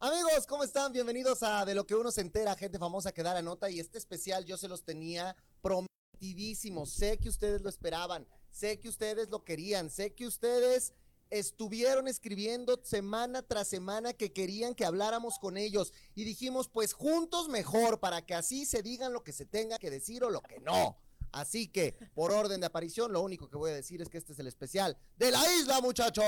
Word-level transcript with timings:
Amigos, 0.00 0.46
¿cómo 0.46 0.62
están? 0.62 0.92
Bienvenidos 0.92 1.42
a 1.42 1.64
De 1.64 1.74
lo 1.74 1.84
que 1.84 1.96
uno 1.96 2.12
se 2.12 2.20
entera, 2.20 2.54
gente 2.54 2.78
famosa 2.78 3.10
que 3.10 3.24
da 3.24 3.34
la 3.34 3.42
nota. 3.42 3.68
Y 3.68 3.80
este 3.80 3.98
especial 3.98 4.44
yo 4.44 4.56
se 4.56 4.68
los 4.68 4.84
tenía 4.84 5.34
prometidísimo. 5.60 6.86
Sé 6.86 7.18
que 7.18 7.28
ustedes 7.28 7.62
lo 7.62 7.68
esperaban, 7.68 8.24
sé 8.48 8.78
que 8.78 8.88
ustedes 8.88 9.28
lo 9.28 9.42
querían, 9.42 9.90
sé 9.90 10.14
que 10.14 10.28
ustedes 10.28 10.92
estuvieron 11.30 12.06
escribiendo 12.06 12.78
semana 12.84 13.42
tras 13.42 13.66
semana 13.66 14.12
que 14.12 14.32
querían 14.32 14.76
que 14.76 14.84
habláramos 14.84 15.40
con 15.40 15.56
ellos. 15.56 15.92
Y 16.14 16.22
dijimos, 16.22 16.68
pues 16.68 16.92
juntos 16.92 17.48
mejor, 17.48 17.98
para 17.98 18.24
que 18.24 18.34
así 18.36 18.66
se 18.66 18.84
digan 18.84 19.12
lo 19.12 19.24
que 19.24 19.32
se 19.32 19.46
tenga 19.46 19.80
que 19.80 19.90
decir 19.90 20.22
o 20.22 20.30
lo 20.30 20.42
que 20.42 20.60
no. 20.60 20.96
Así 21.32 21.66
que, 21.66 21.94
por 22.14 22.30
orden 22.30 22.60
de 22.60 22.66
aparición, 22.66 23.12
lo 23.12 23.20
único 23.20 23.50
que 23.50 23.56
voy 23.56 23.72
a 23.72 23.74
decir 23.74 24.00
es 24.00 24.08
que 24.08 24.18
este 24.18 24.32
es 24.32 24.38
el 24.38 24.46
especial 24.46 24.96
de 25.16 25.32
la 25.32 25.42
isla, 25.54 25.80
muchachos. 25.80 26.24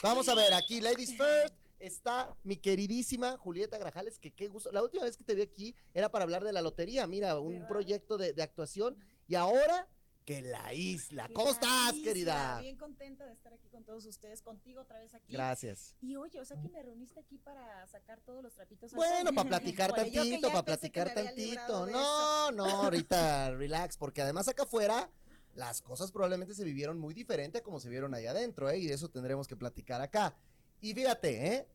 Vamos 0.00 0.28
a 0.28 0.36
ver, 0.36 0.54
aquí, 0.54 0.80
ladies 0.80 1.16
first 1.16 1.63
está 1.86 2.34
mi 2.42 2.56
queridísima 2.56 3.36
Julieta 3.36 3.78
Grajales, 3.78 4.18
que 4.18 4.32
qué 4.32 4.48
gusto. 4.48 4.72
La 4.72 4.82
última 4.82 5.04
vez 5.04 5.16
que 5.16 5.24
te 5.24 5.34
vi 5.34 5.42
aquí 5.42 5.74
era 5.92 6.10
para 6.10 6.24
hablar 6.24 6.44
de 6.44 6.52
la 6.52 6.62
lotería, 6.62 7.06
mira, 7.06 7.38
un 7.38 7.66
proyecto 7.66 8.16
de, 8.16 8.34
actuación. 8.42 8.96
Y 9.26 9.34
ahora 9.34 9.88
que 10.24 10.40
la 10.40 10.72
isla. 10.72 11.28
¿Cómo 11.34 11.50
estás, 11.50 11.92
querida? 12.02 12.58
Bien 12.60 12.76
contenta 12.76 13.26
de 13.26 13.32
estar 13.32 13.52
aquí 13.52 13.68
con 13.68 13.84
todos 13.84 14.06
ustedes, 14.06 14.40
contigo 14.40 14.80
otra 14.80 14.98
vez 14.98 15.14
aquí. 15.14 15.32
Gracias. 15.32 15.94
Y 16.00 16.16
oye, 16.16 16.40
o 16.40 16.44
sea 16.44 16.58
que 16.60 16.68
me 16.70 16.82
reuniste 16.82 17.20
aquí 17.20 17.36
para 17.36 17.86
sacar 17.88 18.20
todos 18.22 18.42
los 18.42 18.54
trapitos. 18.54 18.92
Bueno, 18.94 19.32
para 19.34 19.48
platicar 19.48 19.92
tantito, 19.94 20.48
para 20.48 20.64
platicar 20.64 21.12
tantito. 21.12 21.86
No, 21.86 22.50
no, 22.52 22.64
ahorita 22.64 23.50
relax, 23.56 23.98
porque 23.98 24.22
además 24.22 24.48
acá 24.48 24.62
afuera 24.62 25.10
las 25.54 25.82
cosas 25.82 26.10
probablemente 26.10 26.54
se 26.54 26.64
vivieron 26.64 26.98
muy 26.98 27.14
diferente 27.14 27.58
a 27.58 27.62
como 27.62 27.78
se 27.78 27.88
vieron 27.88 28.14
allá 28.14 28.30
adentro, 28.30 28.70
¿eh? 28.70 28.78
Y 28.78 28.86
de 28.86 28.94
eso 28.94 29.10
tendremos 29.10 29.46
que 29.46 29.56
platicar 29.56 30.00
acá. 30.00 30.34
Y 30.84 30.92
fíjate, 30.92 31.46
¿eh? 31.46 31.66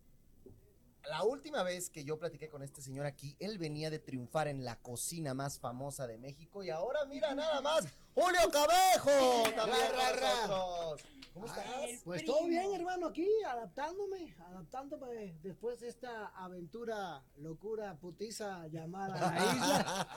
La 1.09 1.23
última 1.23 1.63
vez 1.63 1.89
que 1.89 2.03
yo 2.03 2.19
platiqué 2.19 2.47
con 2.47 2.61
este 2.61 2.79
señor 2.79 3.07
aquí, 3.07 3.35
él 3.39 3.57
venía 3.57 3.89
de 3.89 3.97
triunfar 3.97 4.47
en 4.47 4.63
la 4.63 4.79
cocina 4.79 5.33
más 5.33 5.57
famosa 5.57 6.05
de 6.05 6.19
México 6.19 6.61
y 6.63 6.69
ahora 6.69 7.05
mira 7.05 7.33
nada 7.33 7.59
más, 7.59 7.87
Julio 8.13 8.39
Cabejo. 8.51 9.45
¿Cómo 11.33 11.47
estás? 11.47 11.65
pues 12.03 12.23
todo 12.23 12.45
bien, 12.45 12.71
hermano, 12.75 13.07
aquí 13.07 13.27
adaptándome, 13.47 14.35
adaptándome 14.41 15.35
después 15.41 15.79
de 15.79 15.87
esta 15.87 16.27
aventura, 16.27 17.23
locura, 17.37 17.97
putiza 17.97 18.67
llamada 18.67 19.19
la 19.19 19.39
isla, 19.55 20.07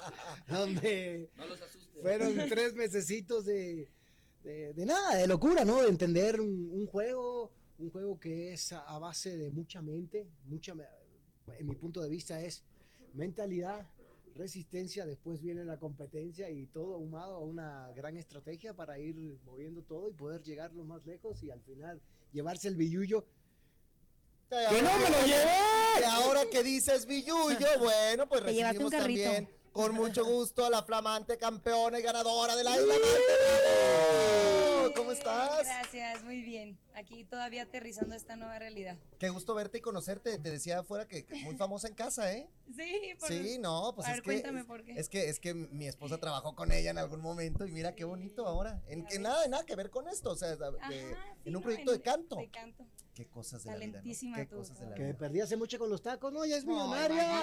donde 0.48 1.30
fueron 2.02 2.36
tres 2.50 2.74
mesecitos 2.74 3.46
de, 3.46 3.88
de, 4.42 4.84
nada, 4.84 5.16
de 5.16 5.26
locura, 5.26 5.64
¿no? 5.64 5.80
De 5.80 5.88
entender 5.88 6.42
un 6.42 6.86
juego 6.86 7.50
un 7.82 7.90
juego 7.90 8.18
que 8.18 8.52
es 8.52 8.72
a, 8.72 8.98
base 8.98 9.36
de 9.36 9.50
mucha 9.50 9.82
mente, 9.82 10.26
mucha, 10.46 10.72
en 11.58 11.66
mi 11.66 11.74
punto 11.74 12.00
de 12.00 12.08
vista 12.08 12.40
es 12.40 12.62
mentalidad, 13.14 13.86
resistencia, 14.36 15.04
después 15.04 15.42
viene 15.42 15.64
la 15.64 15.78
competencia 15.78 16.48
y 16.48 16.66
todo 16.66 16.94
ahumado 16.94 17.34
a 17.34 17.40
una 17.40 17.90
gran 17.94 18.16
estrategia 18.16 18.72
para 18.74 18.98
ir 18.98 19.16
moviendo 19.44 19.82
todo 19.82 20.08
y 20.08 20.12
poder 20.12 20.42
llegar 20.42 20.72
lo 20.72 20.84
más 20.84 21.04
lejos 21.04 21.42
y 21.42 21.50
al 21.50 21.60
final 21.60 22.00
llevarse 22.32 22.68
el 22.68 22.76
billullo. 22.76 23.26
¡Que 24.48 24.82
no 24.82 24.98
me 24.98 25.10
lo 25.10 25.26
llevé! 25.26 26.06
ahora 26.06 26.42
que 26.50 26.62
dices 26.62 27.06
billullo, 27.06 27.66
bueno, 27.80 28.28
pues 28.28 28.42
recibimos 28.44 28.92
también 28.92 29.48
con 29.72 29.92
mucho 29.94 30.24
gusto 30.24 30.64
a 30.64 30.70
la 30.70 30.82
flamante 30.82 31.36
campeona 31.36 31.98
y 31.98 32.02
ganadora 32.02 32.54
de 32.54 32.64
la 32.64 32.76
isla. 32.76 32.94
¿Cómo 34.96 35.12
estás? 35.12 35.64
Gracias, 35.64 36.22
muy 36.24 36.42
bien. 36.42 36.78
Aquí 36.94 37.24
todavía 37.24 37.62
aterrizando 37.62 38.14
esta 38.14 38.36
nueva 38.36 38.58
realidad. 38.58 38.96
Qué 39.18 39.28
gusto 39.30 39.54
verte 39.54 39.78
y 39.78 39.80
conocerte. 39.80 40.38
Te 40.38 40.50
decía 40.50 40.80
afuera 40.80 41.06
que, 41.06 41.26
muy 41.44 41.56
famosa 41.56 41.88
en 41.88 41.94
casa, 41.94 42.32
¿eh? 42.32 42.48
Sí, 42.76 43.14
por 43.20 43.28
Sí, 43.28 43.58
no, 43.58 43.92
pues 43.94 44.08
es 44.08 44.14
que 44.16 44.22
cuéntame 44.22 44.64
por 44.64 44.82
qué. 44.82 44.92
Es 44.92 45.10
que 45.10 45.28
es 45.28 45.38
que 45.38 45.52
mi 45.52 45.86
esposa 45.86 46.18
trabajó 46.18 46.54
con 46.54 46.72
ella 46.72 46.90
en 46.90 46.98
algún 46.98 47.20
momento 47.20 47.66
y 47.66 47.72
mira 47.72 47.94
qué 47.94 48.04
bonito 48.04 48.46
ahora. 48.46 48.82
En 48.86 49.04
que 49.04 49.18
nada, 49.18 49.46
nada 49.48 49.66
que 49.66 49.76
ver 49.76 49.90
con 49.90 50.08
esto, 50.08 50.30
o 50.30 50.36
sea, 50.36 50.56
en 51.44 51.56
un 51.56 51.62
proyecto 51.62 51.92
de 51.92 52.00
canto. 52.00 52.36
De 52.36 52.48
canto. 52.48 52.86
Qué 53.14 53.26
cosas 53.26 53.64
de 53.64 53.70
la 53.70 53.76
vida. 53.76 54.02
¿no? 54.02 54.36
Qué 54.36 54.48
cosas 54.48 54.78
de 54.80 54.86
la 54.86 54.94
vida. 54.94 55.06
Que 55.06 55.14
perdí 55.14 55.40
hace 55.40 55.56
mucho 55.56 55.78
con 55.78 55.90
los 55.90 56.00
tacos, 56.00 56.32
no, 56.32 56.46
ya 56.46 56.56
es 56.56 56.64
millonaria. 56.64 57.42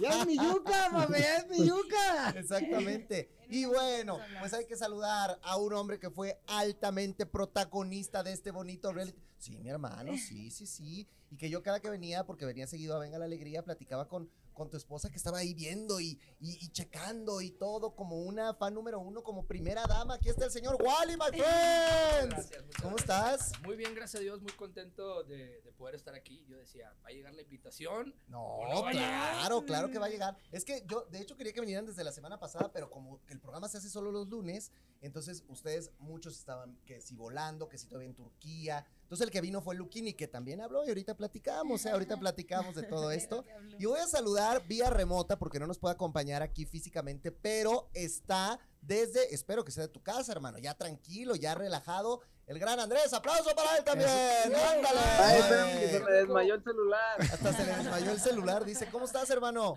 ya, 0.00 0.20
es 0.20 0.26
mi 0.26 0.36
yuca, 0.36 0.88
mami, 0.90 1.18
ya 1.18 1.36
es 1.38 1.48
mi 1.48 1.66
yuca. 1.66 2.30
Exactamente. 2.36 3.28
Y 3.48 3.64
bueno, 3.64 4.18
pues 4.40 4.52
hay 4.52 4.66
que 4.66 4.76
saludar 4.76 5.38
a 5.42 5.56
un 5.56 5.72
hombre 5.72 5.98
que 5.98 6.10
fue 6.10 6.40
altamente 6.46 7.26
protagonista 7.26 8.22
de 8.22 8.32
este 8.32 8.50
bonito 8.50 8.92
reality. 8.92 9.22
Sí, 9.38 9.56
mi 9.56 9.68
hermano, 9.68 10.12
sí, 10.16 10.50
sí, 10.50 10.66
sí. 10.66 11.08
Y 11.30 11.36
que 11.36 11.48
yo 11.48 11.62
cada 11.62 11.80
que 11.80 11.88
venía, 11.88 12.26
porque 12.26 12.44
venía 12.44 12.66
seguido 12.66 12.96
a 12.96 12.98
Venga 12.98 13.18
la 13.18 13.26
Alegría, 13.26 13.62
platicaba 13.62 14.08
con, 14.08 14.30
con 14.52 14.68
tu 14.68 14.76
esposa 14.76 15.10
que 15.10 15.16
estaba 15.16 15.38
ahí 15.38 15.54
viendo 15.54 16.00
y, 16.00 16.18
y, 16.40 16.68
checando 16.72 17.40
y 17.40 17.50
todo 17.52 17.94
como 17.94 18.16
una 18.16 18.54
fan 18.54 18.74
número 18.74 18.98
uno, 18.98 19.22
como 19.22 19.46
primera 19.46 19.84
dama. 19.86 20.14
Aquí 20.14 20.28
está 20.28 20.46
el 20.46 20.50
señor 20.50 20.76
Wally, 20.82 21.16
my 21.16 21.28
friend. 21.28 22.32
Gracias, 22.32 22.64
¿Cómo 22.82 22.96
estás? 22.96 23.52
Muy 23.62 23.76
bien, 23.76 23.94
gracias 23.94 24.20
a 24.20 24.22
Dios, 24.22 24.42
muy 24.42 24.52
contento 24.52 25.22
de, 25.22 25.60
de, 25.60 25.72
poder 25.72 25.94
estar 25.94 26.14
aquí. 26.14 26.44
Yo 26.48 26.56
decía, 26.56 26.92
¿va 27.04 27.10
a 27.10 27.12
llegar 27.12 27.34
la 27.34 27.42
invitación? 27.42 28.14
No, 28.26 28.58
claro, 28.90 29.64
claro 29.64 29.90
que 29.90 29.98
va 29.98 30.06
a 30.06 30.10
llegar. 30.10 30.36
Es 30.50 30.64
que 30.64 30.82
yo, 30.88 31.06
de 31.10 31.20
hecho, 31.20 31.36
quería 31.36 31.52
que 31.52 31.60
vinieran 31.60 31.86
desde 31.86 32.02
la 32.02 32.10
semana 32.12 32.40
pasada, 32.40 32.72
pero 32.72 32.90
como 32.90 33.20
el 33.38 33.42
programa 33.42 33.68
se 33.68 33.78
hace 33.78 33.88
solo 33.88 34.10
los 34.10 34.28
lunes, 34.28 34.72
entonces 35.00 35.44
ustedes, 35.46 35.92
muchos 36.00 36.36
estaban 36.36 36.76
que 36.84 37.00
si 37.00 37.14
volando, 37.14 37.68
que 37.68 37.78
si 37.78 37.86
todavía 37.86 38.08
en 38.08 38.16
Turquía. 38.16 38.84
Entonces 39.02 39.26
el 39.26 39.30
que 39.30 39.40
vino 39.40 39.62
fue 39.62 39.76
Luquini, 39.76 40.14
que 40.14 40.26
también 40.26 40.60
habló 40.60 40.84
y 40.84 40.88
ahorita 40.88 41.16
platicamos, 41.16 41.86
¿eh? 41.86 41.90
ahorita 41.90 42.18
platicamos 42.18 42.74
de 42.74 42.82
todo 42.82 43.10
esto. 43.12 43.44
Y 43.78 43.86
voy 43.86 44.00
a 44.00 44.08
saludar 44.08 44.66
vía 44.66 44.90
remota 44.90 45.38
porque 45.38 45.60
no 45.60 45.68
nos 45.68 45.78
puede 45.78 45.94
acompañar 45.94 46.42
aquí 46.42 46.66
físicamente, 46.66 47.30
pero 47.30 47.90
está 47.94 48.58
desde, 48.82 49.32
espero 49.32 49.64
que 49.64 49.70
sea 49.70 49.84
de 49.84 49.92
tu 49.92 50.02
casa, 50.02 50.32
hermano, 50.32 50.58
ya 50.58 50.74
tranquilo, 50.74 51.36
ya 51.36 51.54
relajado. 51.54 52.20
El 52.48 52.58
gran 52.58 52.80
Andrés, 52.80 53.12
aplauso 53.12 53.54
para 53.54 53.76
él 53.76 53.84
también. 53.84 54.10
Ándale. 54.10 55.00
Ay, 55.00 55.90
se 55.90 56.00
me 56.00 56.10
desmayó 56.10 56.54
el 56.54 56.64
celular. 56.64 57.20
Hasta 57.20 57.52
se 57.52 57.64
le 57.64 57.76
desmayó 57.76 58.10
el 58.10 58.20
celular. 58.20 58.64
Dice, 58.64 58.88
¿cómo 58.90 59.04
estás, 59.04 59.30
hermano? 59.30 59.76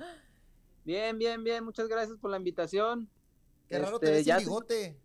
Bien, 0.84 1.18
bien, 1.20 1.44
bien. 1.44 1.64
Muchas 1.64 1.88
gracias 1.88 2.18
por 2.18 2.32
la 2.32 2.38
invitación. 2.38 3.10
Qué 3.72 3.80
raro 3.80 4.00
te 4.00 4.18
este, 4.18 4.32
ves 4.32 4.38
sin 4.38 4.50
bigote. 4.50 4.98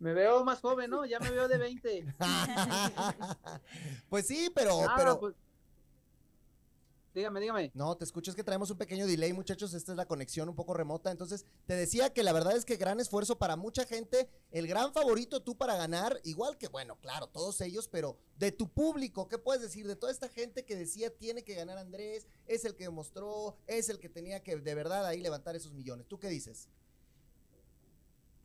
Me 0.00 0.14
veo 0.14 0.42
más 0.44 0.60
joven, 0.60 0.90
¿no? 0.90 1.04
Ya 1.04 1.20
me 1.20 1.30
veo 1.30 1.46
de 1.46 1.58
20. 1.58 2.14
pues 4.08 4.26
sí, 4.26 4.50
pero... 4.54 4.80
Ah, 4.80 4.94
pero... 4.96 5.20
Pues, 5.20 5.34
dígame, 7.14 7.38
dígame. 7.38 7.70
No, 7.74 7.96
te 7.96 8.04
escucho, 8.04 8.30
es 8.30 8.36
que 8.36 8.42
traemos 8.42 8.70
un 8.70 8.78
pequeño 8.78 9.06
delay, 9.06 9.34
muchachos. 9.34 9.74
Esta 9.74 9.92
es 9.92 9.98
la 9.98 10.06
conexión 10.06 10.48
un 10.48 10.56
poco 10.56 10.72
remota. 10.72 11.10
Entonces, 11.10 11.44
te 11.66 11.76
decía 11.76 12.12
que 12.14 12.22
la 12.22 12.32
verdad 12.32 12.56
es 12.56 12.64
que 12.64 12.76
gran 12.76 12.98
esfuerzo 12.98 13.38
para 13.38 13.56
mucha 13.56 13.84
gente. 13.84 14.28
El 14.50 14.66
gran 14.66 14.92
favorito 14.92 15.40
tú 15.40 15.54
para 15.54 15.76
ganar, 15.76 16.18
igual 16.24 16.56
que, 16.56 16.68
bueno, 16.68 16.96
claro, 16.96 17.28
todos 17.28 17.60
ellos, 17.60 17.86
pero 17.86 18.16
de 18.38 18.52
tu 18.52 18.68
público, 18.72 19.28
¿qué 19.28 19.38
puedes 19.38 19.62
decir? 19.62 19.86
De 19.86 19.96
toda 19.96 20.10
esta 20.10 20.30
gente 20.30 20.64
que 20.64 20.74
decía 20.74 21.14
tiene 21.14 21.44
que 21.44 21.54
ganar 21.54 21.78
Andrés, 21.78 22.26
es 22.46 22.64
el 22.64 22.74
que 22.74 22.84
demostró, 22.84 23.56
es 23.66 23.88
el 23.90 24.00
que 24.00 24.08
tenía 24.08 24.42
que 24.42 24.56
de 24.56 24.74
verdad 24.74 25.04
ahí 25.04 25.20
levantar 25.20 25.54
esos 25.54 25.74
millones. 25.74 26.06
¿Tú 26.08 26.18
qué 26.18 26.28
dices? 26.28 26.68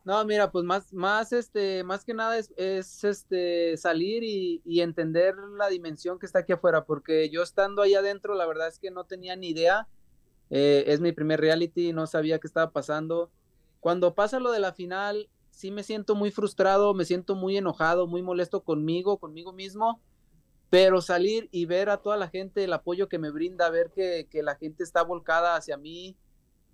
No, 0.06 0.24
mira, 0.24 0.52
pues 0.52 0.64
más, 0.64 0.92
más, 0.92 1.32
este, 1.32 1.82
más 1.82 2.04
que 2.04 2.14
nada 2.14 2.38
es, 2.38 2.54
es 2.56 3.02
este, 3.02 3.76
salir 3.76 4.22
y, 4.22 4.80
entender 4.80 5.34
la 5.58 5.66
dimensión 5.66 6.20
que 6.20 6.26
está 6.26 6.38
aquí 6.38 6.52
afuera, 6.52 6.84
porque 6.84 7.28
yo 7.28 7.42
estando 7.42 7.82
ahí 7.82 7.96
adentro, 7.96 8.36
la 8.36 8.46
verdad 8.46 8.68
es 8.68 8.78
que 8.78 8.92
no 8.92 9.02
tenía 9.02 9.34
ni 9.34 9.48
idea. 9.48 9.88
Eh, 10.48 10.84
es 10.86 11.00
mi 11.00 11.10
primer 11.10 11.40
reality, 11.40 11.92
no 11.92 12.06
sabía 12.06 12.38
qué 12.38 12.46
estaba 12.46 12.70
pasando. 12.70 13.32
Cuando 13.80 14.14
pasa 14.14 14.38
lo 14.38 14.52
de 14.52 14.60
la 14.60 14.72
final, 14.72 15.28
sí 15.50 15.72
me 15.72 15.82
siento 15.82 16.14
muy 16.14 16.30
frustrado, 16.30 16.94
me 16.94 17.04
siento 17.04 17.34
muy 17.34 17.56
enojado, 17.56 18.06
muy 18.06 18.22
molesto 18.22 18.62
conmigo, 18.62 19.18
conmigo 19.18 19.52
mismo, 19.52 20.00
pero 20.70 21.00
salir 21.00 21.48
y 21.50 21.66
ver 21.66 21.90
a 21.90 21.96
toda 21.96 22.16
la 22.16 22.28
gente, 22.28 22.62
el 22.62 22.72
apoyo 22.72 23.08
que 23.08 23.18
me 23.18 23.32
brinda, 23.32 23.70
ver 23.70 23.90
que, 23.90 24.28
que 24.30 24.44
la 24.44 24.54
gente 24.54 24.84
está 24.84 25.02
volcada 25.02 25.56
hacia 25.56 25.76
mí, 25.76 26.16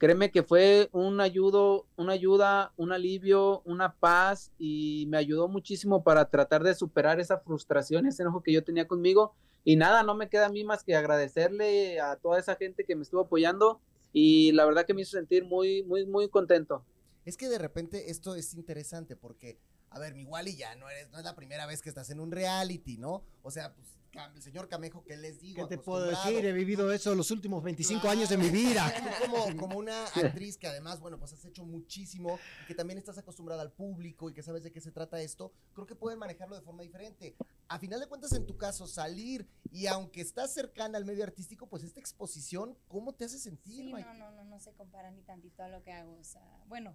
Créeme 0.02 0.32
que 0.32 0.42
fue 0.42 0.88
un 0.90 1.20
ayudo, 1.20 1.86
una 1.96 2.14
ayuda, 2.14 2.72
un 2.76 2.90
alivio, 2.90 3.62
una 3.64 3.94
paz 3.94 4.50
y 4.58 5.06
me 5.06 5.16
ayudó 5.16 5.46
muchísimo 5.46 6.02
para 6.02 6.28
tratar 6.28 6.64
de 6.64 6.74
superar 6.74 7.20
esa 7.20 7.38
frustración, 7.38 8.06
ese 8.06 8.22
enojo 8.22 8.42
que 8.42 8.52
yo 8.52 8.64
tenía 8.64 8.88
conmigo. 8.88 9.32
Y 9.62 9.76
nada, 9.76 10.02
no 10.02 10.16
me 10.16 10.28
queda 10.28 10.46
a 10.46 10.48
mí 10.48 10.64
más 10.64 10.82
que 10.82 10.96
agradecerle 10.96 12.00
a 12.00 12.16
toda 12.16 12.40
esa 12.40 12.56
gente 12.56 12.82
que 12.82 12.96
me 12.96 13.04
estuvo 13.04 13.20
apoyando 13.20 13.80
y 14.12 14.50
la 14.50 14.64
verdad 14.64 14.86
que 14.86 14.92
me 14.92 15.02
hizo 15.02 15.12
sentir 15.12 15.44
muy, 15.44 15.84
muy, 15.84 16.04
muy 16.04 16.28
contento. 16.28 16.84
Es 17.24 17.36
que 17.36 17.48
de 17.48 17.58
repente 17.58 18.10
esto 18.10 18.34
es 18.34 18.54
interesante 18.54 19.14
porque, 19.14 19.60
a 19.90 20.00
ver, 20.00 20.16
mi 20.16 20.24
Wally 20.24 20.56
ya 20.56 20.74
no 20.74 20.90
es 20.90 21.12
la 21.12 21.36
primera 21.36 21.64
vez 21.66 21.80
que 21.80 21.90
estás 21.90 22.10
en 22.10 22.18
un 22.18 22.32
reality, 22.32 22.98
¿no? 22.98 23.22
O 23.44 23.52
sea, 23.52 23.72
pues 23.72 23.86
el 24.34 24.42
señor 24.42 24.68
Camejo, 24.68 25.04
¿qué 25.04 25.16
les 25.16 25.40
digo? 25.40 25.66
¿Qué 25.66 25.76
te 25.76 25.82
puedo 25.82 26.04
decir? 26.04 26.44
He 26.44 26.52
vivido 26.52 26.92
eso 26.92 27.14
los 27.14 27.30
últimos 27.30 27.62
25 27.62 28.08
años 28.08 28.28
de 28.28 28.36
mi 28.36 28.50
vida. 28.50 28.92
como, 29.20 29.56
como 29.56 29.78
una 29.78 30.04
actriz 30.06 30.58
que 30.58 30.66
además, 30.66 31.00
bueno, 31.00 31.18
pues 31.18 31.32
has 31.32 31.44
hecho 31.44 31.64
muchísimo 31.64 32.38
y 32.62 32.66
que 32.66 32.74
también 32.74 32.98
estás 32.98 33.16
acostumbrada 33.18 33.62
al 33.62 33.72
público 33.72 34.28
y 34.28 34.34
que 34.34 34.42
sabes 34.42 34.62
de 34.62 34.70
qué 34.70 34.80
se 34.80 34.92
trata 34.92 35.20
esto, 35.20 35.52
creo 35.72 35.86
que 35.86 35.94
pueden 35.94 36.18
manejarlo 36.18 36.56
de 36.56 36.62
forma 36.62 36.82
diferente. 36.82 37.36
A 37.68 37.78
final 37.78 38.00
de 38.00 38.06
cuentas, 38.06 38.32
en 38.32 38.44
tu 38.46 38.56
caso, 38.56 38.86
salir 38.86 39.48
Y 39.70 39.86
aunque 39.86 40.20
estás 40.20 40.52
cercana 40.52 40.98
al 40.98 41.06
medio 41.06 41.24
artístico, 41.24 41.66
pues 41.66 41.82
esta 41.82 42.00
exposición, 42.00 42.76
¿cómo 42.88 43.14
te 43.14 43.24
hace 43.24 43.38
sentir? 43.38 43.86
Sí, 43.86 43.92
no, 43.92 44.14
no, 44.14 44.30
no, 44.32 44.44
no 44.44 44.60
se 44.60 44.72
compara 44.74 45.10
ni 45.10 45.22
tantito 45.22 45.62
a 45.62 45.68
lo 45.68 45.82
que 45.82 45.92
hago. 45.92 46.14
O 46.18 46.24
sea, 46.24 46.62
bueno, 46.66 46.92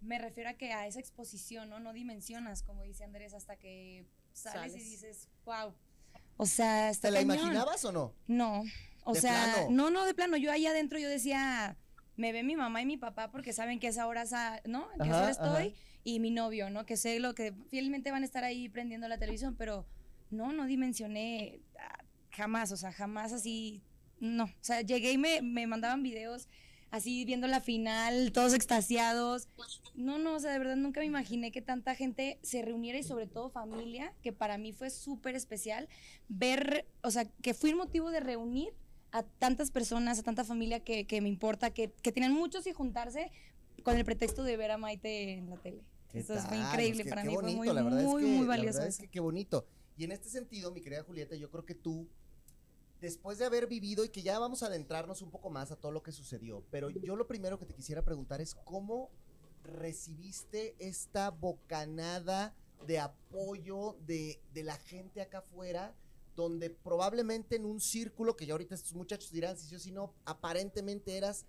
me 0.00 0.18
refiero 0.18 0.50
a 0.50 0.54
que 0.54 0.72
a 0.72 0.86
esa 0.86 1.00
exposición, 1.00 1.68
¿no? 1.68 1.80
No 1.80 1.92
dimensionas, 1.92 2.62
como 2.62 2.84
dice 2.84 3.02
Andrés, 3.02 3.34
hasta 3.34 3.56
que 3.56 4.06
sales, 4.32 4.76
y 4.76 4.78
Sales. 4.78 4.90
dices, 4.90 5.28
wow. 5.44 5.74
O 6.36 6.46
sea, 6.46 6.90
está 6.90 7.08
¿Te 7.08 7.12
la 7.12 7.20
cañón". 7.20 7.36
imaginabas 7.38 7.84
o 7.84 7.92
no? 7.92 8.14
No, 8.26 8.64
o 9.04 9.12
¿De 9.12 9.20
sea, 9.20 9.52
plano? 9.54 9.70
no, 9.70 9.90
no, 9.90 10.04
de 10.06 10.14
plano. 10.14 10.36
Yo 10.36 10.50
ahí 10.50 10.66
adentro 10.66 10.98
yo 10.98 11.08
decía, 11.08 11.76
me 12.16 12.32
ve 12.32 12.42
mi 12.42 12.56
mamá 12.56 12.82
y 12.82 12.86
mi 12.86 12.96
papá 12.96 13.30
porque 13.30 13.52
saben 13.52 13.78
que 13.78 13.88
esa 13.88 14.06
hora, 14.06 14.24
¿no? 14.66 14.88
Que 14.90 15.08
esa 15.08 15.10
Ajá, 15.10 15.22
hora 15.22 15.30
estoy. 15.30 15.74
Y 16.04 16.18
mi 16.18 16.30
novio, 16.30 16.68
¿no? 16.68 16.84
Que 16.84 16.96
sé 16.96 17.20
lo 17.20 17.34
que 17.34 17.52
fielmente 17.68 18.10
van 18.10 18.22
a 18.22 18.26
estar 18.26 18.42
ahí 18.44 18.68
prendiendo 18.68 19.06
la 19.06 19.18
televisión, 19.18 19.54
pero 19.56 19.86
no, 20.30 20.52
no 20.52 20.66
dimensioné 20.66 21.60
ah, 21.78 22.04
jamás, 22.30 22.72
o 22.72 22.76
sea, 22.76 22.90
jamás 22.92 23.32
así, 23.32 23.82
no. 24.18 24.44
O 24.44 24.50
sea, 24.60 24.80
llegué 24.80 25.12
y 25.12 25.18
me, 25.18 25.42
me 25.42 25.66
mandaban 25.66 26.02
videos 26.02 26.48
así 26.92 27.24
viendo 27.24 27.48
la 27.48 27.60
final, 27.60 28.30
todos 28.32 28.52
extasiados. 28.54 29.48
No, 29.96 30.18
no, 30.18 30.34
o 30.36 30.38
sea, 30.40 30.52
de 30.52 30.58
verdad 30.58 30.76
nunca 30.76 31.00
me 31.00 31.06
imaginé 31.06 31.50
que 31.50 31.62
tanta 31.62 31.94
gente 31.96 32.38
se 32.42 32.62
reuniera 32.62 32.98
y 32.98 33.02
sobre 33.02 33.26
todo 33.26 33.48
familia, 33.50 34.12
que 34.22 34.32
para 34.32 34.58
mí 34.58 34.72
fue 34.72 34.90
súper 34.90 35.34
especial 35.34 35.88
ver, 36.28 36.86
o 37.02 37.10
sea, 37.10 37.24
que 37.42 37.54
fue 37.54 37.70
un 37.72 37.78
motivo 37.78 38.10
de 38.10 38.20
reunir 38.20 38.72
a 39.10 39.22
tantas 39.22 39.70
personas, 39.70 40.18
a 40.18 40.22
tanta 40.22 40.44
familia 40.44 40.80
que, 40.80 41.06
que 41.06 41.20
me 41.20 41.28
importa, 41.28 41.70
que, 41.70 41.90
que 42.02 42.12
tenían 42.12 42.32
muchos 42.32 42.66
y 42.66 42.72
juntarse 42.72 43.32
con 43.82 43.96
el 43.96 44.04
pretexto 44.04 44.42
de 44.44 44.56
ver 44.56 44.70
a 44.70 44.78
Maite 44.78 45.32
en 45.32 45.50
la 45.50 45.56
tele. 45.56 45.82
¿Qué 46.10 46.18
Eso 46.20 46.34
es- 46.34 46.44
fue 46.46 46.58
increíble 46.58 47.04
Pues 47.04 47.08
para 47.14 47.24
mí, 47.24 47.34
bonito, 47.34 47.56
fue 47.56 47.56
muy, 47.56 47.74
la 47.74 47.80
es 48.00 48.06
muy, 48.06 48.22
que- 48.22 48.28
muy 48.28 48.40
la 48.42 48.46
valioso 48.48 48.74
verdad 48.78 48.88
es 48.88 48.94
eso. 48.96 49.02
que 49.02 49.08
qué 49.08 49.20
bonito. 49.20 49.66
Y 49.96 50.04
en 50.04 50.12
este 50.12 50.28
sentido, 50.28 50.70
mi 50.72 50.82
querida 50.82 51.02
Julieta, 51.04 51.36
yo 51.36 51.50
creo 51.50 51.64
que 51.64 51.74
tú, 51.74 52.06
después 53.02 53.36
de 53.36 53.44
haber 53.44 53.66
vivido 53.66 54.04
y 54.04 54.10
que 54.10 54.22
ya 54.22 54.38
vamos 54.38 54.62
a 54.62 54.66
adentrarnos 54.66 55.22
un 55.22 55.30
poco 55.32 55.50
más 55.50 55.72
a 55.72 55.76
todo 55.76 55.90
lo 55.90 56.04
que 56.04 56.12
sucedió, 56.12 56.64
pero 56.70 56.88
yo 56.88 57.16
lo 57.16 57.26
primero 57.26 57.58
que 57.58 57.66
te 57.66 57.74
quisiera 57.74 58.04
preguntar 58.04 58.40
es 58.40 58.54
cómo 58.54 59.10
recibiste 59.64 60.76
esta 60.78 61.30
bocanada 61.30 62.54
de 62.86 63.00
apoyo 63.00 63.96
de, 64.06 64.40
de 64.54 64.62
la 64.62 64.76
gente 64.76 65.20
acá 65.20 65.38
afuera, 65.38 65.96
donde 66.36 66.70
probablemente 66.70 67.56
en 67.56 67.66
un 67.66 67.80
círculo, 67.80 68.36
que 68.36 68.46
ya 68.46 68.54
ahorita 68.54 68.76
estos 68.76 68.94
muchachos 68.94 69.32
dirán 69.32 69.58
si 69.58 69.66
sí 69.66 69.78
si 69.80 69.90
no, 69.90 70.14
aparentemente 70.24 71.16
eras 71.16 71.44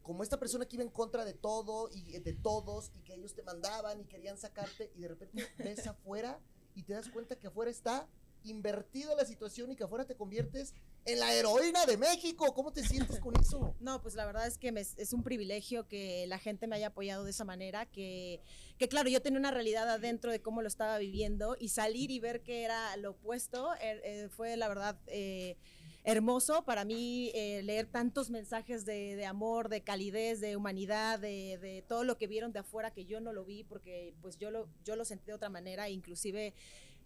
como 0.00 0.22
esta 0.22 0.38
persona 0.38 0.64
que 0.64 0.76
iba 0.76 0.84
en 0.84 0.90
contra 0.90 1.24
de 1.24 1.34
todo 1.34 1.88
y 1.92 2.20
de 2.20 2.34
todos 2.34 2.92
y 2.94 3.00
que 3.00 3.14
ellos 3.14 3.34
te 3.34 3.42
mandaban 3.42 4.00
y 4.00 4.04
querían 4.04 4.38
sacarte 4.38 4.92
y 4.94 5.00
de 5.00 5.08
repente 5.08 5.44
ves 5.58 5.88
afuera 5.88 6.38
y 6.76 6.84
te 6.84 6.92
das 6.92 7.08
cuenta 7.08 7.36
que 7.36 7.48
afuera 7.48 7.70
está 7.70 8.08
invertida 8.44 9.14
la 9.14 9.24
situación 9.24 9.70
y 9.72 9.76
que 9.76 9.84
afuera 9.84 10.04
te 10.04 10.14
conviertes 10.16 10.74
en 11.06 11.18
la 11.20 11.34
heroína 11.34 11.84
de 11.86 11.96
México. 11.96 12.52
¿Cómo 12.54 12.72
te 12.72 12.82
sientes 12.82 13.18
con 13.20 13.34
eso? 13.38 13.74
No, 13.80 14.00
pues 14.00 14.14
la 14.14 14.24
verdad 14.24 14.46
es 14.46 14.56
que 14.56 14.68
es 14.96 15.12
un 15.12 15.22
privilegio 15.22 15.86
que 15.88 16.26
la 16.26 16.38
gente 16.38 16.66
me 16.66 16.76
haya 16.76 16.86
apoyado 16.88 17.24
de 17.24 17.30
esa 17.30 17.44
manera, 17.44 17.84
que, 17.86 18.40
que 18.78 18.88
claro, 18.88 19.08
yo 19.10 19.20
tenía 19.20 19.38
una 19.38 19.50
realidad 19.50 19.88
adentro 19.90 20.30
de 20.32 20.40
cómo 20.40 20.62
lo 20.62 20.68
estaba 20.68 20.96
viviendo 20.98 21.56
y 21.58 21.68
salir 21.68 22.10
y 22.10 22.18
ver 22.20 22.42
que 22.42 22.62
era 22.64 22.96
lo 22.96 23.10
opuesto 23.10 23.72
er- 23.74 24.00
eh, 24.04 24.28
fue 24.30 24.56
la 24.56 24.68
verdad 24.68 24.98
eh, 25.06 25.56
hermoso 26.04 26.64
para 26.64 26.84
mí 26.84 27.30
eh, 27.34 27.62
leer 27.62 27.86
tantos 27.86 28.30
mensajes 28.30 28.84
de, 28.84 29.16
de 29.16 29.26
amor, 29.26 29.68
de 29.68 29.82
calidez, 29.82 30.40
de 30.40 30.56
humanidad, 30.56 31.18
de, 31.18 31.58
de 31.58 31.82
todo 31.82 32.04
lo 32.04 32.18
que 32.18 32.26
vieron 32.26 32.52
de 32.52 32.58
afuera 32.60 32.90
que 32.90 33.04
yo 33.06 33.20
no 33.20 33.32
lo 33.32 33.44
vi 33.44 33.64
porque 33.64 34.14
pues 34.20 34.36
yo 34.38 34.50
lo, 34.50 34.68
yo 34.84 34.96
lo 34.96 35.04
sentí 35.04 35.26
de 35.26 35.34
otra 35.34 35.48
manera, 35.48 35.88
inclusive 35.88 36.54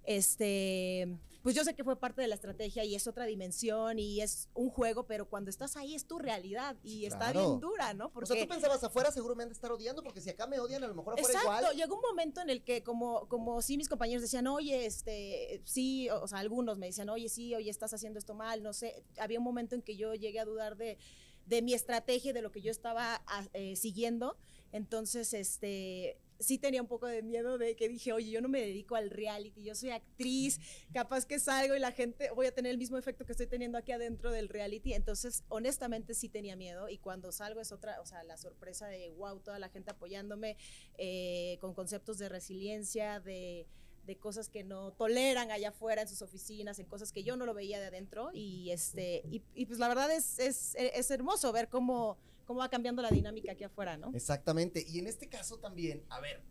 este, 0.05 1.19
pues 1.43 1.55
yo 1.55 1.65
sé 1.65 1.75
que 1.75 1.85
fue 1.85 1.99
parte 1.99 2.21
de 2.21 2.29
la 2.29 2.35
estrategia 2.35 2.85
y 2.85 2.95
es 2.95 3.07
otra 3.07 3.25
dimensión 3.27 3.99
y 3.99 4.21
es 4.21 4.49
un 4.55 4.71
juego, 4.71 5.07
pero 5.07 5.29
cuando 5.29 5.51
estás 5.51 5.77
ahí 5.77 5.95
es 5.95 6.07
tu 6.07 6.19
realidad 6.19 6.77
y 6.83 7.05
está 7.07 7.31
Claro. 7.33 7.41
bien 7.49 7.61
dura, 7.61 7.95
¿no? 7.95 8.07
O 8.07 8.11
Porque 8.13 8.27
sea, 8.35 8.43
tú 8.43 8.49
pensabas 8.49 8.83
afuera 8.83 9.11
seguro 9.13 9.35
me 9.37 9.45
han 9.45 9.49
de 9.49 9.55
estar 9.55 9.71
odiando 9.71 10.03
porque 10.03 10.21
si 10.21 10.31
acá 10.31 10.47
me 10.47 10.59
odian 10.61 10.83
a 10.85 10.89
lo 10.89 10.95
mejor 10.95 11.15
afuera 11.15 11.29
Exacto, 11.39 11.61
igual. 11.61 11.77
llegó 11.77 11.95
un 11.97 12.03
momento 12.03 12.41
en 12.41 12.51
el 12.51 12.63
que 12.65 12.83
como, 12.83 13.29
como 13.29 13.63
sí 13.63 13.77
mis 13.77 13.89
compañeros 13.89 14.23
decían, 14.23 14.47
oye, 14.47 14.87
este, 14.87 15.61
sí, 15.65 16.09
o, 16.11 16.23
o 16.23 16.29
sea, 16.29 16.39
algunos 16.41 16.79
me 16.79 16.87
decían, 16.87 17.09
oye, 17.09 17.29
sí, 17.29 17.55
oye, 17.55 17.71
estás 17.71 17.93
haciendo 17.95 18.19
esto 18.19 18.35
mal, 18.35 18.63
no 18.63 18.73
sé, 18.73 19.03
había 19.19 19.39
un 19.39 19.45
momento 19.45 19.75
en 19.75 19.83
que 19.83 19.97
yo 19.97 20.15
llegué 20.15 20.41
a 20.41 20.45
dudar 20.45 20.77
de, 20.77 20.99
de 21.47 21.63
mi 21.63 21.73
estrategia, 21.75 22.33
de 22.33 22.43
lo 22.43 22.51
que 22.53 22.61
yo 22.61 22.71
estaba 22.71 23.23
ah, 23.27 23.45
eh, 23.55 23.77
siguiendo, 23.77 24.37
entonces, 24.73 25.33
este, 25.33 26.19
sí 26.39 26.59
tenía 26.59 26.81
un 26.81 26.89
poco 26.89 27.07
de 27.07 27.23
miedo 27.23 27.59
de 27.59 27.77
que 27.77 27.89
dije, 27.89 28.13
oye, 28.13 28.31
yo 28.31 28.41
no 28.41 28.49
me 28.49 28.61
dedico 28.61 28.97
al 28.97 29.11
reality, 29.11 29.63
yo 29.63 29.75
soy 29.75 29.91
actriz, 29.91 30.61
capaz 30.93 31.27
que 31.27 31.39
salgo 31.39 31.75
y 31.75 31.79
la 31.79 31.93
gente, 31.93 32.31
voy 32.31 32.47
a 32.47 32.55
tener 32.55 32.71
el 32.71 32.79
mismo 32.79 32.97
efecto 32.97 33.25
que 33.25 33.33
estoy 33.33 33.47
teniendo 33.47 33.79
aquí 33.79 33.93
adentro 33.93 34.31
del 34.31 34.49
reality, 34.49 34.95
entonces, 34.95 35.45
honestamente 35.49 36.15
sí 36.15 36.29
tenía 36.29 36.57
miedo 36.57 36.89
y 36.89 36.99
cuando 36.99 37.33
salgo 37.33 37.61
es 37.61 37.73
otra, 37.73 38.01
o 38.01 38.07
sea, 38.07 38.23
la 38.25 38.37
sorpresa 38.37 38.87
de, 38.87 39.11
wow, 39.11 39.41
toda 39.41 39.59
la 39.59 39.69
gente 39.69 39.91
apoyándome, 39.91 40.57
eh, 40.97 41.59
con 41.61 41.75
conceptos 41.75 42.19
de 42.19 42.29
resiliencia, 42.29 43.21
de, 43.21 43.67
de 44.07 44.17
cosas 44.17 44.49
que 44.49 44.65
no 44.65 44.93
toleran 44.93 45.51
allá 45.51 45.69
afuera 45.69 46.03
en 46.03 46.09
sus 46.09 46.23
oficinas, 46.23 46.79
en 46.79 46.87
cosas 46.87 47.13
que 47.13 47.25
yo 47.25 47.37
no 47.37 47.45
lo 47.45 47.53
veía 47.53 47.79
de 47.79 47.87
adentro. 47.87 48.31
Y, 48.33 48.71
este, 48.71 49.23
y, 49.31 49.43
y 49.55 49.67
pues 49.67 49.79
la 49.79 49.87
verdad 49.89 50.11
es, 50.11 50.39
es, 50.39 50.75
es 50.77 51.11
hermoso 51.11 51.53
ver 51.53 51.69
cómo, 51.69 52.17
cómo 52.49 52.61
va 52.61 52.71
cambiando 52.71 53.03
la 53.03 53.11
dinámica 53.11 53.53
aquí 53.53 53.65
afuera, 53.65 53.99
¿no? 53.99 54.11
Exactamente. 54.15 54.83
Y 54.89 54.99
en 54.99 55.07
este 55.07 55.29
caso 55.29 55.59
también, 55.59 56.03
a 56.09 56.19
ver, 56.19 56.43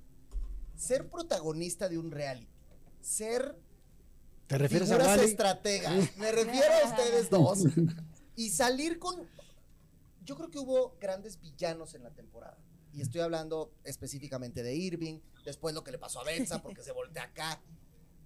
ser 0.76 1.10
protagonista 1.10 1.90
de 1.90 1.98
un 1.98 2.12
reality, 2.12 2.48
ser 3.02 3.58
¿Te 4.46 4.60
refieres 4.60 4.92
a 4.92 4.94
figuras 4.94 5.18
Wally? 5.18 5.32
estrategas, 5.32 6.18
me 6.18 6.32
refiero 6.32 6.68
a 6.84 6.88
ustedes 6.88 7.30
dos, 7.32 7.64
y 8.36 8.52
salir 8.52 9.00
con... 9.00 9.28
Yo 10.24 10.36
creo 10.36 10.52
que 10.52 10.60
hubo 10.60 10.96
grandes 11.02 11.42
villanos 11.42 11.96
en 11.96 12.04
la 12.04 12.12
temporada. 12.12 12.60
Y 12.94 13.02
estoy 13.02 13.22
hablando 13.22 13.74
específicamente 13.84 14.62
de 14.62 14.76
Irving, 14.76 15.20
después 15.46 15.74
lo 15.74 15.84
que 15.84 15.92
le 15.92 15.98
pasó 15.98 16.22
a 16.22 16.26
Benza 16.26 16.62
porque 16.62 16.84
se 16.84 16.92
voltea 16.92 17.24
acá. 17.24 17.60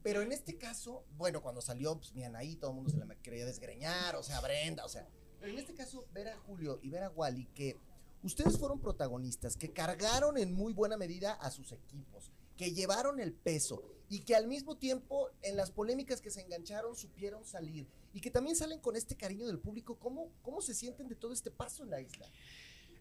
Pero 0.03 0.21
en 0.21 0.33
este 0.33 0.57
caso, 0.57 1.06
bueno, 1.15 1.41
cuando 1.41 1.62
salió 1.62 1.97
pues, 1.97 2.13
mi 2.13 2.25
Anaí, 2.25 2.57
todo 2.57 2.71
el 2.71 2.75
mundo 2.75 2.91
se 2.91 2.97
la 2.97 3.07
quería 3.15 3.45
desgreñar, 3.45 4.17
o 4.17 4.24
sea, 4.24 4.41
Brenda, 4.41 4.83
o 4.83 4.89
sea. 4.89 5.07
Pero 5.41 5.53
en 5.53 5.59
este 5.59 5.73
caso, 5.73 6.05
ver 6.13 6.29
a 6.29 6.38
Julio 6.38 6.79
y 6.81 6.89
ver 6.89 7.03
a 7.03 7.09
Wally, 7.09 7.47
que 7.55 7.77
ustedes 8.23 8.57
fueron 8.57 8.79
protagonistas, 8.79 9.57
que 9.57 9.71
cargaron 9.73 10.38
en 10.38 10.53
muy 10.53 10.71
buena 10.71 10.95
medida 10.95 11.33
a 11.33 11.51
sus 11.51 11.71
equipos, 11.71 12.31
que 12.55 12.71
llevaron 12.71 13.19
el 13.19 13.33
peso 13.33 13.83
y 14.07 14.19
que 14.19 14.35
al 14.35 14.47
mismo 14.47 14.77
tiempo 14.77 15.29
en 15.41 15.55
las 15.57 15.71
polémicas 15.71 16.21
que 16.21 16.29
se 16.29 16.41
engancharon 16.41 16.95
supieron 16.95 17.43
salir 17.43 17.88
y 18.13 18.21
que 18.21 18.29
también 18.29 18.55
salen 18.55 18.79
con 18.79 18.95
este 18.95 19.15
cariño 19.15 19.47
del 19.47 19.57
público, 19.57 19.95
¿cómo, 19.98 20.29
cómo 20.43 20.62
se 20.62 20.74
sienten 20.75 21.07
de 21.07 21.15
todo 21.15 21.33
este 21.33 21.50
paso 21.50 21.83
en 21.83 21.89
la 21.89 22.01
isla? 22.01 22.29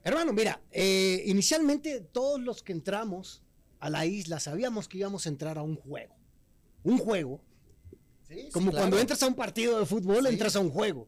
Hermano, 0.03 0.33
mira, 0.33 0.63
eh, 0.71 1.23
inicialmente 1.27 2.01
todos 2.01 2.41
los 2.41 2.63
que 2.63 2.73
entramos 2.73 3.43
a 3.81 3.91
la 3.91 4.07
isla 4.07 4.41
sabíamos 4.41 4.89
que 4.89 4.97
íbamos 4.99 5.27
a 5.27 5.29
entrar 5.29 5.59
a 5.59 5.63
un 5.63 5.77
juego. 5.77 6.15
Un 6.85 6.97
juego. 6.99 7.43
Sí, 8.29 8.45
sí, 8.45 8.51
Como 8.53 8.71
claro. 8.71 8.85
cuando 8.85 8.99
entras 8.99 9.23
a 9.23 9.27
un 9.27 9.35
partido 9.35 9.79
de 9.79 9.85
fútbol, 9.85 10.25
Sí. 10.27 10.33
entras 10.33 10.57
a 10.57 10.61
un 10.61 10.71
juego. 10.71 11.07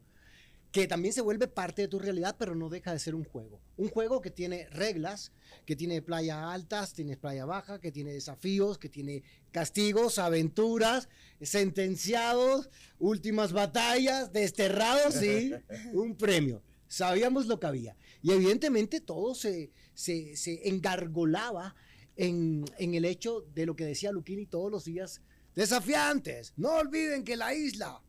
Que 0.72 0.88
también 0.88 1.12
se 1.12 1.20
vuelve 1.20 1.48
parte 1.48 1.82
de 1.82 1.88
tu 1.88 1.98
realidad, 1.98 2.36
pero 2.38 2.54
no 2.54 2.70
deja 2.70 2.92
de 2.92 2.98
ser 2.98 3.14
un 3.14 3.24
juego. 3.24 3.60
Un 3.76 3.88
juego 3.88 4.22
que 4.22 4.30
tiene 4.30 4.66
reglas, 4.70 5.30
que 5.66 5.76
tiene 5.76 6.00
playa 6.00 6.50
altas, 6.50 6.94
tiene 6.94 7.16
playa 7.18 7.44
baja, 7.44 7.78
que 7.78 7.92
tiene 7.92 8.12
desafíos, 8.12 8.78
que 8.78 8.88
tiene 8.88 9.22
castigos, 9.50 10.18
aventuras, 10.18 11.10
sentenciados, 11.42 12.70
últimas 12.98 13.52
batallas, 13.52 14.32
desterrados 14.32 15.22
y 15.22 15.52
un 15.92 16.16
premio. 16.16 16.62
Sabíamos 16.88 17.46
lo 17.46 17.60
que 17.60 17.66
había. 17.66 17.96
Y 18.22 18.32
evidentemente 18.32 19.00
todo 19.00 19.34
se, 19.34 19.70
se, 19.94 20.36
se 20.36 20.68
engargolaba 20.68 21.74
en, 22.16 22.64
en 22.78 22.94
el 22.94 23.04
hecho 23.04 23.42
de 23.54 23.66
lo 23.66 23.76
que 23.76 23.84
decía 23.84 24.12
Luquini 24.12 24.46
todos 24.46 24.70
los 24.70 24.84
días. 24.84 25.20
Desafiantes, 25.54 26.54
no 26.56 26.76
olviden 26.76 27.24
que 27.24 27.36
la 27.36 27.54
isla 27.54 28.00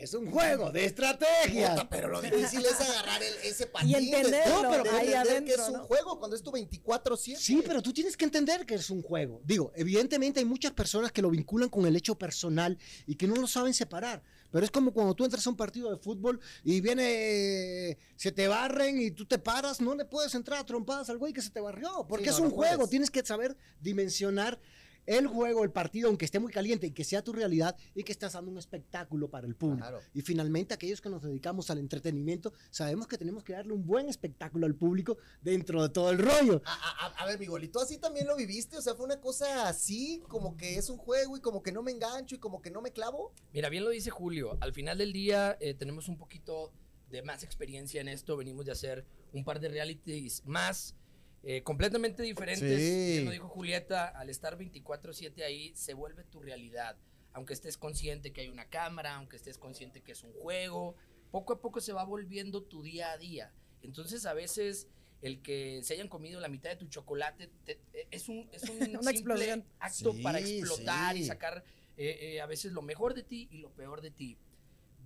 es 0.00 0.14
un 0.14 0.30
juego 0.30 0.70
de 0.70 0.84
estrategia. 0.84 1.70
Puta, 1.70 1.88
pero 1.88 2.08
lo 2.08 2.20
difícil 2.22 2.64
es 2.64 2.80
agarrar 2.80 3.22
el- 3.22 3.34
ese 3.44 3.66
patín. 3.66 3.94
entenderlo 3.94 4.62
no, 4.62 4.70
pero 4.70 4.84
ahí 4.92 5.12
entender 5.12 5.44
que 5.44 5.52
es 5.54 5.68
un 5.68 5.72
¿no? 5.74 5.84
juego 5.84 6.18
cuando 6.18 6.36
es 6.36 6.42
tu 6.42 6.50
24-7. 6.50 7.36
Sí, 7.36 7.62
pero 7.64 7.82
tú 7.82 7.92
tienes 7.92 8.16
que 8.16 8.24
entender 8.24 8.64
que 8.66 8.74
es 8.74 8.90
un 8.90 9.02
juego. 9.02 9.40
Digo, 9.44 9.72
evidentemente 9.74 10.40
hay 10.40 10.46
muchas 10.46 10.72
personas 10.72 11.12
que 11.12 11.22
lo 11.22 11.30
vinculan 11.30 11.68
con 11.68 11.86
el 11.86 11.94
hecho 11.96 12.16
personal 12.16 12.78
y 13.06 13.14
que 13.16 13.26
no 13.26 13.36
lo 13.36 13.46
saben 13.46 13.74
separar. 13.74 14.22
Pero 14.52 14.64
es 14.64 14.70
como 14.72 14.92
cuando 14.92 15.14
tú 15.14 15.24
entras 15.24 15.46
a 15.46 15.50
un 15.50 15.56
partido 15.56 15.90
de 15.90 15.96
fútbol 15.96 16.40
y 16.64 16.80
viene, 16.80 17.98
se 18.16 18.32
te 18.32 18.48
barren 18.48 19.00
y 19.00 19.10
tú 19.12 19.24
te 19.24 19.38
paras, 19.38 19.80
no 19.80 19.94
le 19.94 20.04
puedes 20.04 20.34
entrar 20.34 20.58
a 20.58 20.66
trompadas 20.66 21.08
al 21.08 21.18
güey 21.18 21.32
que 21.32 21.40
se 21.42 21.50
te 21.50 21.60
barrió, 21.60 22.04
porque 22.08 22.24
Sí, 22.24 22.30
es 22.30 22.38
un 22.40 22.48
no 22.48 22.54
juego. 22.54 22.76
puedes. 22.78 22.90
Tienes 22.90 23.10
que 23.10 23.24
saber 23.24 23.56
dimensionar 23.80 24.60
el 25.06 25.26
juego, 25.26 25.64
el 25.64 25.70
partido, 25.72 26.08
aunque 26.08 26.24
esté 26.24 26.38
muy 26.38 26.52
caliente 26.52 26.86
y 26.86 26.90
que 26.92 27.04
sea 27.04 27.22
tu 27.22 27.32
realidad 27.32 27.76
y 27.94 28.04
que 28.04 28.12
estás 28.12 28.34
dando 28.34 28.50
un 28.50 28.58
espectáculo 28.58 29.28
para 29.28 29.46
el 29.46 29.54
público. 29.56 29.80
Claro. 29.86 30.00
Y 30.14 30.22
finalmente 30.22 30.74
aquellos 30.74 31.00
que 31.00 31.08
nos 31.08 31.22
dedicamos 31.22 31.70
al 31.70 31.78
entretenimiento, 31.78 32.52
sabemos 32.70 33.06
que 33.06 33.18
tenemos 33.18 33.42
que 33.44 33.52
darle 33.54 33.72
un 33.72 33.84
buen 33.86 34.08
espectáculo 34.08 34.66
al 34.66 34.74
público 34.74 35.18
dentro 35.42 35.82
de 35.82 35.88
todo 35.88 36.10
el 36.10 36.18
rollo. 36.18 36.62
A, 36.64 36.72
a- 36.74 37.06
a- 37.06 37.22
a 37.22 37.26
ver, 37.26 37.38
mi 37.38 37.46
golito, 37.46 37.80
así 37.80 37.98
también 37.98 38.26
lo 38.26 38.36
viviste? 38.36 38.76
O 38.76 38.82
sea, 38.82 38.94
fue 38.94 39.06
una 39.06 39.20
cosa 39.20 39.68
así, 39.68 40.22
como 40.28 40.56
que 40.56 40.76
es 40.76 40.88
un 40.90 40.96
juego 40.98 41.36
y 41.36 41.40
como 41.40 41.62
que 41.62 41.72
no 41.72 41.82
me 41.82 41.90
engancho 41.90 42.36
y 42.36 42.38
como 42.38 42.60
que 42.62 42.70
no 42.70 42.80
me 42.80 42.92
clavo. 42.92 43.32
Mira, 43.52 43.68
bien 43.68 43.84
lo 43.84 43.90
dice 43.90 44.10
Julio. 44.10 44.56
Al 44.60 44.72
final 44.72 44.98
del 44.98 45.12
día 45.12 45.56
eh, 45.60 45.74
tenemos 45.74 46.08
un 46.08 46.16
poquito 46.18 46.72
de 47.10 47.22
más 47.22 47.42
experiencia 47.42 48.00
en 48.00 48.08
esto. 48.08 48.36
Venimos 48.36 48.64
de 48.66 48.72
hacer 48.72 49.04
un 49.32 49.44
par 49.44 49.58
de 49.60 49.68
realities 49.68 50.42
más, 50.46 50.94
eh, 51.42 51.62
completamente 51.62 52.22
diferentes. 52.22 52.78
Sí. 52.80 53.24
Lo 53.24 53.30
dijo 53.30 53.48
Julieta, 53.48 54.06
al 54.08 54.28
estar 54.30 54.56
24/7 54.58 55.42
ahí, 55.44 55.72
se 55.74 55.94
vuelve 55.94 56.24
tu 56.24 56.40
realidad. 56.40 56.96
Aunque 57.32 57.52
estés 57.54 57.76
consciente 57.76 58.32
que 58.32 58.40
hay 58.42 58.48
una 58.48 58.68
cámara, 58.68 59.14
aunque 59.14 59.36
estés 59.36 59.56
consciente 59.56 60.02
que 60.02 60.12
es 60.12 60.24
un 60.24 60.32
juego, 60.32 60.96
poco 61.30 61.52
a 61.54 61.60
poco 61.60 61.80
se 61.80 61.92
va 61.92 62.04
volviendo 62.04 62.62
tu 62.62 62.82
día 62.82 63.12
a 63.12 63.18
día. 63.18 63.52
Entonces 63.82 64.26
a 64.26 64.34
veces 64.34 64.88
el 65.22 65.40
que 65.42 65.80
se 65.82 65.94
hayan 65.94 66.08
comido 66.08 66.40
la 66.40 66.48
mitad 66.48 66.70
de 66.70 66.76
tu 66.76 66.88
chocolate 66.88 67.50
te- 67.64 67.80
eh, 67.92 68.08
es 68.10 68.28
un, 68.28 68.48
es 68.52 68.62
un 68.64 68.78
simple 69.14 69.64
acto 69.78 70.12
Sí, 70.14 70.22
para 70.22 70.40
explotar 70.40 71.16
y 71.16 71.24
sacar 71.24 71.62
eh, 71.96 72.18
eh, 72.36 72.40
a 72.40 72.46
veces 72.46 72.72
lo 72.72 72.82
mejor 72.82 73.14
de 73.14 73.22
ti 73.22 73.46
y 73.50 73.58
lo 73.58 73.70
peor 73.70 74.00
de 74.00 74.10
ti. 74.10 74.36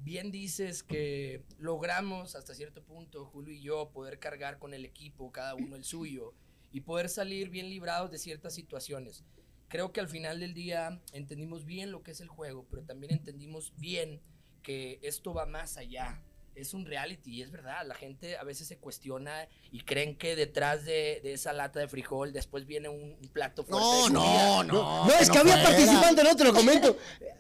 Bien 0.05 0.31
dices 0.31 0.83
que 0.83 1.43
logramos 1.59 2.37
hasta 2.37 2.55
cierto 2.55 2.85
punto, 2.85 3.25
Julio 3.25 3.55
y 3.55 3.63
yo, 3.63 3.89
poder 3.89 4.19
cargar 4.19 4.59
con 4.59 4.75
el 4.75 4.85
equipo, 4.85 5.33
cada 5.33 5.55
uno 5.55 5.77
el 5.77 5.85
suyo, 5.85 6.35
y 6.73 6.83
poder 6.83 7.09
salir 7.09 7.49
bien 7.49 7.71
librados 7.71 8.11
de 8.11 8.19
ciertas 8.19 8.53
situaciones. 8.53 9.25
Creo 9.69 9.93
que 9.93 10.01
al 10.01 10.09
final 10.11 10.41
del 10.41 10.53
día 10.53 11.01
entendimos 11.15 11.65
bien 11.65 11.91
lo 11.91 12.03
que 12.03 12.11
es 12.11 12.21
el 12.21 12.29
juego, 12.29 12.67
pero 12.69 12.83
también 12.83 13.15
entendimos 13.15 13.73
bien 13.79 14.21
que 14.63 14.99
esto 15.01 15.33
va 15.33 15.47
más 15.47 15.79
allá. 15.79 16.23
Es 16.55 16.73
un 16.73 16.87
reality 16.87 17.33
y 17.39 17.43
es 17.43 17.51
verdad, 17.51 17.85
la 17.85 17.95
gente 17.97 18.37
a 18.37 18.45
veces 18.45 18.69
se 18.69 18.77
cuestiona 18.79 19.49
y 19.73 19.81
creen 19.81 20.17
que 20.17 20.37
detrás 20.37 20.85
de, 20.85 21.21
de 21.23 21.33
esa 21.33 21.53
lata 21.53 21.81
de 21.81 21.89
frijol 21.89 22.33
después 22.33 22.65
viene 22.65 22.89
un, 22.89 23.17
un 23.21 23.29
plato 23.33 23.65
fuerte 23.65 23.87
de 23.87 24.15
comida. 24.15 24.63
No, 24.65 25.09
es 25.21 25.29
que 25.31 25.39
había 25.39 25.61
participantes, 25.63 26.25
no 26.25 26.37
te 26.37 26.45
lo 26.45 26.55
comento. 26.55 26.97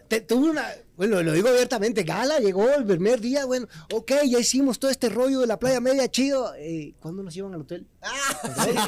Te- 0.08 0.20
tuve 0.20 0.50
una, 0.50 0.66
bueno, 0.96 1.22
lo 1.22 1.32
digo 1.32 1.48
abiertamente, 1.48 2.02
Gala 2.02 2.38
llegó 2.40 2.68
el 2.70 2.84
primer 2.84 3.20
día, 3.20 3.44
bueno, 3.46 3.68
ok, 3.92 4.12
ya 4.26 4.38
hicimos 4.40 4.78
todo 4.80 4.90
este 4.90 5.08
rollo 5.08 5.40
de 5.40 5.46
la 5.46 5.58
playa 5.58 5.80
media, 5.80 6.10
chido. 6.10 6.52
Eh, 6.56 6.94
¿Cuándo 7.00 7.22
nos 7.22 7.32
llevan 7.34 7.54
al 7.54 7.60
hotel? 7.62 7.86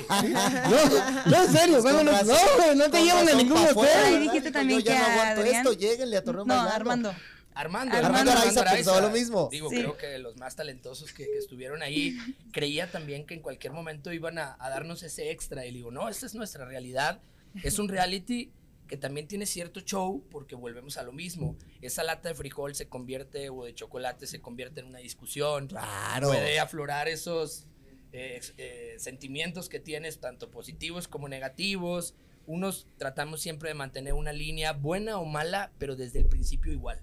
No, 0.68 1.30
no, 1.30 1.44
en 1.44 1.52
serio, 1.52 1.82
¿cuándo 1.82 2.04
nos, 2.04 2.24
no, 2.26 2.34
güey, 2.56 2.76
no 2.76 2.90
te 2.90 3.02
llevan 3.02 3.28
a 3.28 3.34
ningún 3.34 3.58
hotel. 3.58 3.88
Ahí 4.04 4.18
dijiste 4.18 4.50
también 4.50 4.80
yo 4.80 4.86
ya 4.86 4.92
que 4.94 4.98
no 5.14 5.20
a 5.22 5.28
Adrián- 5.30 5.56
esto, 5.66 5.72
lleguenle 5.72 6.16
a 6.16 6.24
Torreón 6.24 6.48
No, 6.48 6.54
bailando. 6.54 6.74
Armando. 6.76 7.14
Armando, 7.56 7.96
Armando 7.96 8.30
Araiza 8.32 8.64
pensaba 8.64 9.00
lo 9.00 9.10
mismo. 9.10 9.48
Digo, 9.50 9.70
Sí. 9.70 9.76
creo 9.76 9.96
que 9.96 10.06
de 10.06 10.18
los 10.18 10.36
más 10.36 10.54
talentosos 10.56 11.12
que, 11.12 11.24
que 11.24 11.38
estuvieron 11.38 11.82
ahí, 11.82 12.16
creía 12.52 12.90
también 12.90 13.26
que 13.26 13.34
en 13.34 13.40
cualquier 13.40 13.72
momento 13.72 14.12
iban 14.12 14.38
a, 14.38 14.56
a 14.60 14.68
darnos 14.70 15.02
ese 15.02 15.30
extra. 15.30 15.64
Y 15.66 15.70
le 15.70 15.78
digo, 15.78 15.90
no, 15.90 16.08
esta 16.08 16.26
es 16.26 16.34
nuestra 16.34 16.64
realidad. 16.66 17.20
Es 17.64 17.78
un 17.78 17.88
reality 17.88 18.52
que 18.86 18.96
también 18.96 19.26
tiene 19.26 19.46
cierto 19.46 19.80
show 19.80 20.22
porque 20.30 20.54
volvemos 20.54 20.96
a 20.98 21.02
lo 21.02 21.12
mismo. 21.12 21.56
Esa 21.80 22.04
lata 22.04 22.28
de 22.28 22.34
frijol 22.34 22.74
se 22.74 22.88
convierte, 22.88 23.48
o 23.50 23.64
de 23.64 23.74
chocolate 23.74 24.26
se 24.26 24.40
convierte 24.40 24.80
en 24.80 24.86
una 24.86 24.98
discusión. 24.98 25.66
Claro. 25.68 26.28
Puede 26.28 26.60
aflorar 26.60 27.08
esos 27.08 27.66
eh, 28.12 28.40
eh, 28.58 28.94
sentimientos 28.98 29.68
que 29.68 29.80
tienes, 29.80 30.20
tanto 30.20 30.50
positivos 30.50 31.08
como 31.08 31.28
negativos. 31.28 32.14
Unos 32.46 32.86
tratamos 32.98 33.40
siempre 33.40 33.70
de 33.70 33.74
mantener 33.74 34.12
una 34.12 34.32
línea 34.32 34.72
buena 34.72 35.18
o 35.18 35.24
mala, 35.24 35.72
pero 35.78 35.96
desde 35.96 36.20
el 36.20 36.26
principio 36.26 36.70
igual. 36.72 37.00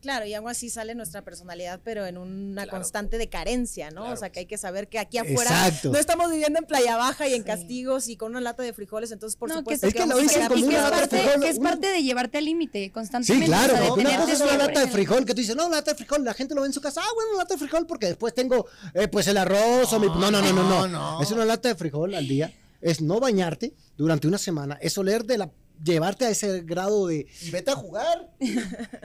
Claro, 0.00 0.24
y 0.24 0.32
algo 0.34 0.48
así 0.48 0.70
sale 0.70 0.94
nuestra 0.94 1.22
personalidad, 1.22 1.80
pero 1.84 2.06
en 2.06 2.16
una 2.16 2.62
Claro. 2.62 2.78
constante 2.78 3.18
de 3.18 3.28
carencia, 3.28 3.90
¿no? 3.90 4.00
Claro. 4.02 4.14
O 4.14 4.16
sea, 4.16 4.30
que 4.30 4.40
hay 4.40 4.46
que 4.46 4.56
saber 4.56 4.88
que 4.88 4.98
aquí 4.98 5.18
afuera 5.18 5.50
Exacto. 5.66 5.90
no 5.92 5.98
estamos 5.98 6.30
viviendo 6.30 6.58
en 6.58 6.64
playa 6.64 6.96
baja 6.96 7.28
y 7.28 7.34
en 7.34 7.42
Sí. 7.42 7.46
castigos 7.46 8.08
y 8.08 8.16
con 8.16 8.30
una 8.32 8.40
lata 8.40 8.62
de 8.62 8.72
frijoles, 8.72 9.10
entonces 9.12 9.36
por 9.36 9.48
No, 9.50 9.56
que 9.56 9.58
supuesto 9.76 9.86
es 9.88 9.94
que 9.94 10.06
lo 10.06 10.16
dicen 10.18 10.46
como 10.48 10.54
es 10.58 10.62
una 10.62 10.78
lata 10.78 10.94
de 10.96 11.00
parte, 11.00 11.18
frijol, 11.20 11.40
que 11.42 11.48
es 11.50 11.58
una- 11.58 11.70
parte 11.70 11.86
de 11.88 12.02
llevarte 12.02 12.38
al 12.38 12.44
límite 12.46 12.84
Sí, 12.84 12.90
constantemente. 12.90 13.46
claro. 13.46 13.74
o 13.74 13.76
sea, 13.76 13.84
de 13.84 13.90
Una 13.92 14.16
cosa 14.20 14.32
es 14.32 14.40
una 14.40 14.56
lata 14.56 14.80
de 14.80 14.88
frijol 14.88 15.24
que 15.26 15.34
tú 15.34 15.40
dices, 15.42 15.56
no, 15.56 15.68
lata 15.68 15.90
de 15.90 15.96
frijol, 15.96 16.24
la 16.24 16.34
gente 16.34 16.54
lo 16.54 16.62
ve 16.62 16.68
en 16.68 16.72
su 16.72 16.80
casa, 16.80 17.02
ah, 17.04 17.08
bueno, 17.14 17.36
lata 17.36 17.54
de 17.54 17.58
frijol 17.58 17.86
porque 17.86 18.06
después 18.06 18.32
tengo 18.34 18.66
eh, 18.94 19.08
pues 19.08 19.26
el 19.26 19.36
arroz 19.36 19.92
o 19.92 20.00
mi... 20.00 20.06
No, 20.06 20.30
no, 20.30 20.40
no, 20.40 20.52
no, 20.52 20.62
no, 20.62 20.88
no. 20.88 21.22
Es 21.22 21.30
una 21.30 21.44
lata 21.44 21.68
de 21.68 21.74
frijol 21.74 22.14
al 22.14 22.26
día, 22.26 22.52
es 22.80 23.02
no 23.02 23.20
bañarte 23.20 23.74
durante 23.98 24.26
una 24.26 24.38
semana, 24.38 24.78
es 24.80 24.96
oler 24.96 25.24
de 25.24 25.36
la... 25.38 25.50
llevarte 25.82 26.26
a 26.26 26.30
ese 26.30 26.62
grado 26.62 27.06
de... 27.06 27.26
Y 27.42 27.50
vete 27.50 27.70
a 27.70 27.76
jugar. 27.76 28.30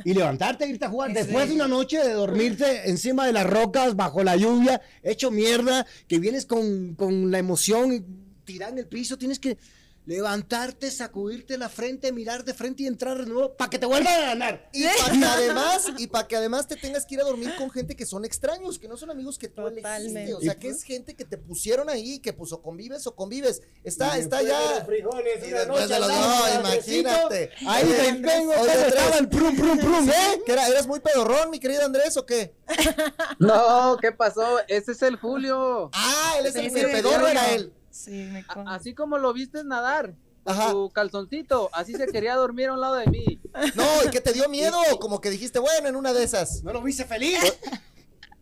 y 0.03 0.13
levantarte, 0.13 0.67
irte 0.67 0.85
a 0.85 0.89
jugar 0.89 1.13
después 1.13 1.47
de 1.49 1.55
una 1.55 1.67
noche 1.67 1.97
de 1.97 2.13
dormirte 2.13 2.89
encima 2.89 3.25
de 3.25 3.33
las 3.33 3.45
rocas, 3.45 3.95
bajo 3.95 4.23
la 4.23 4.35
lluvia, 4.35 4.81
hecho 5.03 5.31
mierda, 5.31 5.85
que 6.07 6.19
vienes 6.19 6.45
con, 6.45 6.95
con 6.95 7.31
la 7.31 7.39
emoción 7.39 7.93
y 7.93 8.03
tirar 8.45 8.71
en 8.71 8.79
el 8.79 8.87
piso, 8.87 9.17
tienes 9.17 9.39
que 9.39 9.57
levantarte, 10.05 10.91
sacudirte 10.91 11.57
la 11.57 11.69
frente, 11.69 12.11
mirar 12.11 12.43
de 12.43 12.53
frente 12.53 12.83
y 12.83 12.87
entrar 12.87 13.17
de 13.17 13.25
nuevo 13.25 13.55
para 13.55 13.69
que 13.69 13.79
te 13.79 13.85
vuelvan 13.85 14.13
a 14.13 14.25
ganar. 14.27 14.69
Y 14.71 14.83
para 14.85 15.11
que 15.11 15.25
además, 15.25 15.91
y 15.97 16.07
para 16.07 16.27
que 16.27 16.35
además 16.35 16.67
te 16.67 16.75
tengas 16.75 17.05
que 17.05 17.15
ir 17.15 17.21
a 17.21 17.23
dormir 17.23 17.53
con 17.57 17.69
gente 17.71 17.95
que 17.95 18.05
son 18.05 18.23
extraños, 18.25 18.77
que 18.79 18.87
no 18.87 18.97
son 18.97 19.09
amigos 19.09 19.37
que 19.37 19.47
tú 19.47 19.61
elegiste. 19.61 19.81
Totalmente. 19.81 20.33
O 20.35 20.41
sea, 20.41 20.55
que 20.55 20.69
es 20.69 20.83
gente 20.83 21.15
que 21.15 21.25
te 21.25 21.37
pusieron 21.37 21.89
ahí, 21.89 22.19
que 22.19 22.33
pues 22.33 22.51
o 22.51 22.61
convives 22.61 23.05
o 23.07 23.15
convives. 23.15 23.61
Está, 23.83 24.17
está 24.17 24.41
ya. 24.41 24.59
Y 25.43 25.49
después 25.49 25.89
de 25.89 25.99
los- 25.99 26.07
no, 26.07 26.59
imagínate. 26.59 27.51
Ahí 27.67 27.83
te 27.85 28.11
vengo, 28.13 28.51
oye, 28.51 28.59
¿cómo 28.59 28.71
Andrés, 28.71 28.87
estaba 28.87 29.17
el 29.17 29.29
prum, 29.29 29.55
prum, 29.55 29.79
prum? 29.79 30.05
¿Sí? 30.05 30.41
¿Que 30.45 30.51
era- 30.53 30.67
¿Eras 30.67 30.87
muy 30.87 30.99
pedorrón, 30.99 31.49
mi 31.49 31.59
querido 31.59 31.83
Andrés, 31.85 32.15
o 32.17 32.25
qué? 32.25 32.53
No, 33.39 33.97
¿qué 34.01 34.11
pasó? 34.11 34.59
Ese 34.67 34.91
es 34.93 35.01
el 35.01 35.15
Julio. 35.17 35.89
Ah, 35.93 36.35
él 36.39 36.45
es 36.47 36.55
el 36.55 36.69
sí, 36.71 36.81
pedorro 36.81 37.27
era 37.27 37.53
él. 37.53 37.73
Sí, 37.95 38.11
me 38.31 38.45
con- 38.45 38.67
así 38.67 38.93
como 38.93 39.17
lo 39.17 39.31
viste 39.31 39.63
nadar, 39.63 40.13
Ajá. 40.43 40.71
tu 40.71 40.89
calzoncito, 40.89 41.69
así 41.71 41.93
se 41.93 42.07
quería 42.07 42.35
dormir 42.35 42.67
a 42.67 42.73
un 42.73 42.81
lado 42.81 42.95
de 42.95 43.07
mí. 43.07 43.39
No, 43.75 43.85
y 44.05 44.09
que 44.09 44.19
te 44.19 44.33
dio 44.33 44.49
miedo, 44.49 44.77
como 44.99 45.21
que 45.21 45.29
dijiste, 45.29 45.59
bueno, 45.59 45.87
en 45.87 45.95
una 45.95 46.11
de 46.11 46.23
esas. 46.23 46.61
No 46.63 46.73
lo 46.73 46.81
viste 46.81 47.05
feliz. 47.05 47.39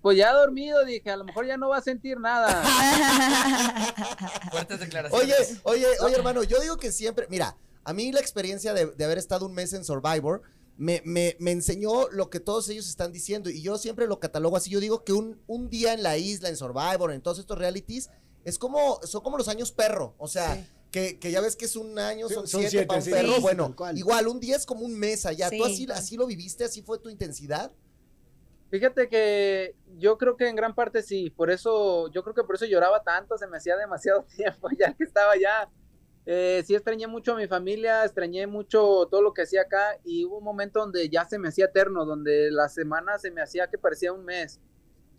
Pues 0.01 0.17
ya 0.17 0.33
dormido, 0.33 0.83
dije, 0.83 1.12
a 1.12 1.17
lo 1.17 1.24
mejor 1.24 1.45
ya 1.45 1.55
no 1.55 1.69
va 1.69 1.77
a 1.77 1.81
sentir 1.81 2.19
nada. 2.19 2.62
Fuertes 4.51 4.79
declaraciones. 4.79 5.60
Oye, 5.63 5.86
oye, 5.86 5.88
oye, 6.01 6.15
hermano, 6.15 6.43
yo 6.43 6.60
digo 6.60 6.77
que 6.77 6.91
siempre, 6.91 7.27
mira, 7.29 7.55
a 7.83 7.93
mí 7.93 8.12
la 8.12 8.19
experiencia 8.19 8.74
de, 8.74 8.88
de 8.88 9.03
haber 9.05 9.17
estado 9.17 9.45
un 9.45 9.53
mes 9.53 9.72
en 9.74 9.86
Survivor 9.86 10.41
me, 10.77 11.01
me- 11.05 11.36
me 11.39 11.51
enseñó 11.51 12.10
lo 12.10 12.29
que 12.29 12.39
todos 12.39 12.67
ellos 12.69 12.89
están 12.89 13.12
diciendo 13.12 13.50
y 13.50 13.62
yo 13.62 13.77
siempre 13.77 14.07
lo 14.07 14.19
catalogo 14.19 14.57
así. 14.57 14.69
Yo 14.72 14.79
digo 14.79 15.03
que 15.03 15.13
un, 15.13 15.39
un 15.48 15.69
día 15.69 15.93
en 15.93 16.01
la 16.03 16.17
isla, 16.17 16.50
en 16.50 16.57
Survivor, 16.57 17.12
en 17.12 17.22
todos 17.22 17.39
estos 17.39 17.57
realities, 17.57 18.10
es 18.43 18.57
como, 18.57 19.00
son 19.03 19.21
como 19.21 19.38
los 19.38 19.47
años 19.47 19.71
perro. 19.71 20.15
O 20.17 20.27
sea, 20.27 20.65
que, 20.91 21.17
que 21.19 21.31
ya 21.31 21.41
ves 21.41 21.55
que 21.55 21.65
es 21.65 21.75
un 21.75 21.97
año, 21.97 22.27
Sí, 22.27 22.35
son, 22.35 22.47
son 22.47 22.62
siete, 22.62 22.69
siete, 22.71 22.85
para 22.88 23.00
un 23.00 23.03
sí, 23.05 23.12
perro. 23.12 23.33
sí, 23.35 23.41
bueno, 23.41 23.75
igual, 23.95 24.27
un 24.27 24.39
día 24.39 24.55
es 24.55 24.65
como 24.65 24.85
un 24.85 24.97
mes 24.97 25.25
allá. 25.25 25.50
¿Tú 25.50 25.55
Sí. 25.55 25.63
así, 25.63 25.88
así 25.91 26.17
lo 26.17 26.25
viviste? 26.27 26.63
¿Así 26.63 26.81
fue 26.81 27.00
tu 27.00 27.09
intensidad? 27.09 27.71
Fíjate 28.69 29.07
que 29.07 29.75
yo 29.97 30.17
creo 30.17 30.35
que 30.35 30.47
en 30.47 30.55
gran 30.55 30.73
parte 30.73 31.03
sí, 31.03 31.29
por 31.29 31.51
eso, 31.51 32.09
yo 32.12 32.23
creo 32.23 32.33
que 32.33 32.43
por 32.43 32.55
eso 32.55 32.65
lloraba 32.65 33.03
tanto, 33.03 33.38
se 33.38 33.45
me 33.47 33.57
hacía 33.57 33.77
demasiado 33.77 34.23
tiempo 34.35 34.67
ya 34.77 34.93
que 34.93 35.03
estaba 35.03 35.33
allá. 35.33 35.69
Eh, 36.25 36.63
sí 36.65 36.73
extrañé 36.73 37.05
mucho 37.05 37.33
a 37.33 37.35
mi 37.35 37.47
familia, 37.47 38.03
extrañé 38.05 38.47
mucho 38.47 39.07
todo 39.12 39.21
lo 39.21 39.33
que 39.33 39.41
hacía 39.43 39.63
acá 39.63 40.00
y 40.05 40.25
hubo 40.25 40.38
un 40.38 40.43
momento 40.43 40.79
donde 40.79 41.09
ya 41.09 41.25
se 41.27 41.38
me 41.38 41.50
hacía 41.50 41.65
eterno, 41.65 42.05
donde 42.05 42.50
la 42.50 42.69
semana 42.69 43.19
se 43.19 43.29
me 43.29 43.41
hacía 43.41 43.67
que 43.69 43.77
parecía 43.77 44.13
un 44.13 44.23
mes. 44.25 44.59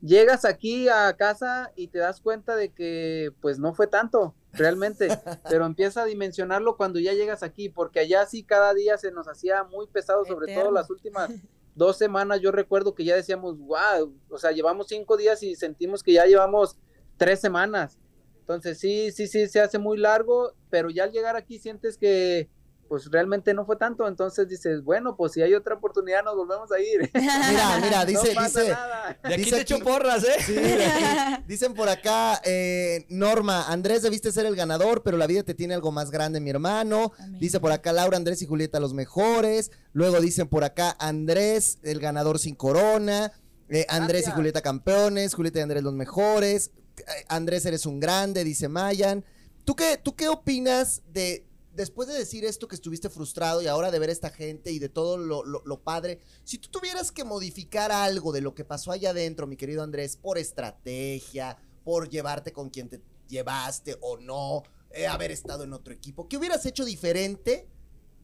Llegas 0.05 0.45
aquí 0.45 0.87
a 0.91 1.17
casa 1.17 1.73
y 1.77 1.89
te 1.89 1.99
das 1.99 2.21
cuenta 2.21 2.57
de 2.57 2.75
que 2.75 3.33
pues 3.41 3.59
no 3.59 3.73
fue 3.73 3.87
tanto, 3.87 4.35
realmente, 4.53 5.09
pero 5.49 5.65
empieza 5.65 6.03
a 6.03 6.05
dimensionarlo 6.05 6.77
cuando 6.77 7.01
ya 7.01 7.15
llegas 7.15 7.43
aquí, 7.43 7.71
porque 7.71 8.01
allá 8.01 8.27
sí 8.27 8.45
cada 8.45 8.75
día 8.75 8.99
se 8.99 9.13
nos 9.13 9.29
hacía 9.29 9.65
muy 9.65 9.87
pesado, 9.87 10.27
sobre 10.27 10.55
todo 10.55 10.71
las 10.71 10.91
últimas 10.91 11.31
dos 11.75 11.97
semanas 11.97 12.43
yo 12.43 12.53
recuerdo 12.53 12.95
que 12.95 13.05
ya 13.05 13.17
decíamos, 13.17 13.57
wow, 13.59 14.15
o 14.29 14.37
sea, 14.37 14.53
llevamos 14.53 14.89
cinco 14.89 15.17
días 15.17 15.43
y 15.43 15.57
sentimos 15.57 16.03
que 16.03 16.13
ya 16.13 16.27
llevamos 16.27 16.77
tres 17.17 17.41
semanas. 17.41 17.99
Entonces 18.41 18.79
sí, 18.79 19.11
sí, 19.11 19.27
sí, 19.27 19.49
se 19.49 19.63
hace 19.63 19.79
muy 19.79 19.97
largo, 19.97 20.53
pero 20.69 20.91
ya 20.91 21.05
al 21.05 21.13
llegar 21.13 21.35
aquí 21.35 21.59
sientes 21.59 21.97
que 21.97 22.51
pues 22.95 23.11
realmente 23.11 23.53
no 23.55 23.67
fue 23.67 23.75
tanto, 23.75 24.07
entonces 24.07 24.49
dices, 24.49 24.85
bueno, 24.85 25.17
pues 25.17 25.33
si 25.33 25.43
hay 25.43 25.53
otra 25.53 25.75
oportunidad 25.75 26.23
nos 26.23 26.37
volvemos 26.37 26.71
a 26.71 26.79
ir. 26.79 27.11
Mira, 27.13 27.81
mira, 27.83 28.05
dice, 28.05 28.29
no 28.29 28.41
pasa 28.41 28.61
dice. 28.61 28.73
nada. 28.73 29.19
de 29.21 29.35
aquí 29.35 29.43
dice 29.43 29.57
te 29.57 29.63
echo 29.63 29.81
porras, 29.81 30.23
¿eh? 30.23 30.37
Sí. 30.47 30.55
Dicen 31.49 31.75
por 31.75 31.89
acá, 31.89 32.41
eh, 32.45 33.05
Norma, 33.09 33.65
Andrés 33.65 34.03
debiste 34.03 34.31
ser 34.31 34.47
el 34.47 34.55
ganador, 34.55 35.03
pero 35.03 35.17
la 35.17 35.27
vida 35.27 35.43
te 35.43 35.55
tiene 35.55 35.75
algo 35.75 35.91
más 35.91 36.13
grande, 36.13 36.39
mi 36.39 36.51
hermano. 36.51 37.11
Amén. 37.19 37.41
Dice 37.41 37.59
por 37.59 37.73
acá 37.73 37.93
Laura, 37.93 38.17
Andrés 38.17 38.41
y 38.43 38.47
Julieta 38.47 38.79
los 38.79 38.95
mejores. 38.95 39.73
Luego 39.93 40.21
dicen 40.21 40.47
por 40.47 40.63
acá 40.63 40.95
Andrés, 41.01 41.81
el 41.83 41.99
ganador 41.99 42.39
sin 42.39 42.55
corona. 42.55 43.33
Eh, 43.71 43.87
Andrés 43.89 44.29
y. 44.29 44.31
Julieta 44.31 44.63
campeones. 44.63 45.35
Julieta 45.35 45.59
y 45.59 45.63
Andrés 45.63 45.83
los 45.83 45.95
mejores. 45.95 46.71
Eh, 46.99 47.25
Andrés 47.27 47.67
eres 47.67 47.87
un 47.87 47.99
grande, 47.99 48.45
dice 48.45 48.69
Mayan. 48.69 49.25
¿Tú 49.65 49.75
qué, 49.75 49.99
tú 50.01 50.15
qué 50.15 50.29
opinas 50.29 51.03
de, 51.13 51.45
después 51.75 52.09
de 52.09 52.15
decir 52.15 52.45
esto 52.45 52.69
que 52.69 52.75
estuviste 52.75 53.11
frustrado 53.11 53.61
y 53.63 53.67
ahora 53.67 53.91
de 53.91 53.99
ver 53.99 54.09
a 54.09 54.13
esta 54.13 54.31
gente 54.31 54.71
y 54.71 54.79
de 54.79 54.89
todo 54.89 55.17
lo, 55.19 55.83
padre, 55.83 56.21
si 56.45 56.59
tú 56.59 56.69
tuvieras 56.69 57.13
que 57.13 57.25
modificar 57.25 57.93
algo 57.93 58.33
de 58.33 58.41
lo 58.41 58.55
que 58.55 58.65
pasó 58.65 58.93
allá 58.93 59.11
adentro, 59.11 59.47
mi 59.47 59.57
querido 59.57 59.83
Andrés, 59.83 60.17
por 60.17 60.39
estrategia, 60.39 61.59
por 61.85 62.09
llevarte 62.09 62.53
con 62.53 62.71
quien 62.71 62.89
te 62.89 63.03
llevaste 63.29 63.97
o 64.01 64.17
no, 64.17 64.63
eh, 64.91 65.07
haber 65.07 65.31
estado 65.31 65.65
en 65.65 65.73
otro 65.73 65.93
equipo, 65.93 66.29
¿qué 66.29 66.37
hubieras 66.37 66.65
hecho 66.67 66.85
diferente 66.85 67.69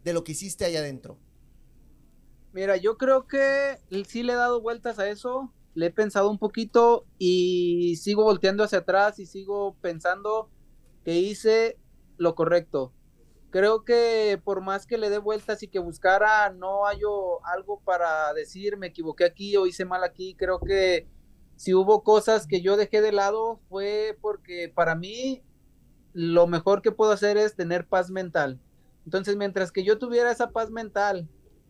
de 0.05 0.13
lo 0.13 0.25
que 0.25 0.33
hiciste 0.33 0.65
allá 0.65 0.81
adentro? 0.81 1.19
Mira, 2.53 2.77
yo 2.77 2.97
creo 2.97 3.27
que 3.27 3.79
sí 4.07 4.23
le 4.23 4.33
he 4.33 4.37
dado 4.37 4.61
vueltas 4.61 4.99
a 4.99 5.09
eso, 5.09 5.53
le 5.75 5.87
he 5.87 5.91
pensado 5.91 6.31
un 6.31 6.39
poquito 6.39 7.07
y 7.19 7.97
sigo 7.97 8.25
volteando 8.25 8.65
hacia 8.65 8.81
atrás 8.81 9.19
y 9.19 9.27
sigo 9.27 9.77
pensando 9.81 10.51
que 11.05 11.17
hice 11.19 11.79
lo 12.17 12.35
correcto. 12.35 12.93
Creo 13.51 13.85
que 13.85 14.41
por 14.45 14.61
más 14.61 14.87
que 14.87 14.99
le 14.99 15.11
dé 15.11 15.19
vueltas 15.19 15.63
y 15.63 15.69
que 15.69 15.81
buscara, 15.81 16.51
no 16.51 16.85
hallo 16.85 17.45
algo 17.45 17.81
para 17.81 18.33
decir 18.33 18.77
me 18.77 18.89
equivoqué 18.89 19.25
aquí 19.25 19.57
o 19.57 19.67
hice 19.67 19.85
mal 19.85 20.05
aquí. 20.05 20.35
Creo 20.37 20.61
que 20.61 21.09
si 21.57 21.75
hubo 21.75 22.03
cosas 22.05 22.47
que 22.47 22.63
yo 22.63 22.77
dejé 22.77 23.03
de 23.03 23.13
lado 23.13 23.61
fue 23.69 24.17
porque 24.21 24.73
para 24.73 24.95
mí 24.95 25.43
lo 26.13 26.47
mejor 26.47 26.83
que 26.83 26.93
puedo 26.93 27.13
hacer 27.13 27.37
es 27.37 27.57
tener 27.57 27.87
paz 27.87 28.11
mental. 28.11 28.61
Entonces, 29.05 29.37
mientras 29.37 29.73
que 29.73 29.85
yo 29.85 29.99
tuviera 29.99 30.31
esa 30.31 30.51
paz 30.51 30.71
mental 30.71 31.29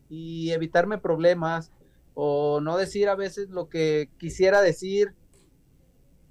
y 0.09 0.51
evitarme 0.51 0.97
problemas 0.97 1.71
o 2.13 2.59
no 2.61 2.77
decir 2.77 3.09
a 3.09 3.15
veces 3.15 3.49
lo 3.49 3.69
que 3.69 4.09
quisiera 4.17 4.61
decir, 4.61 5.15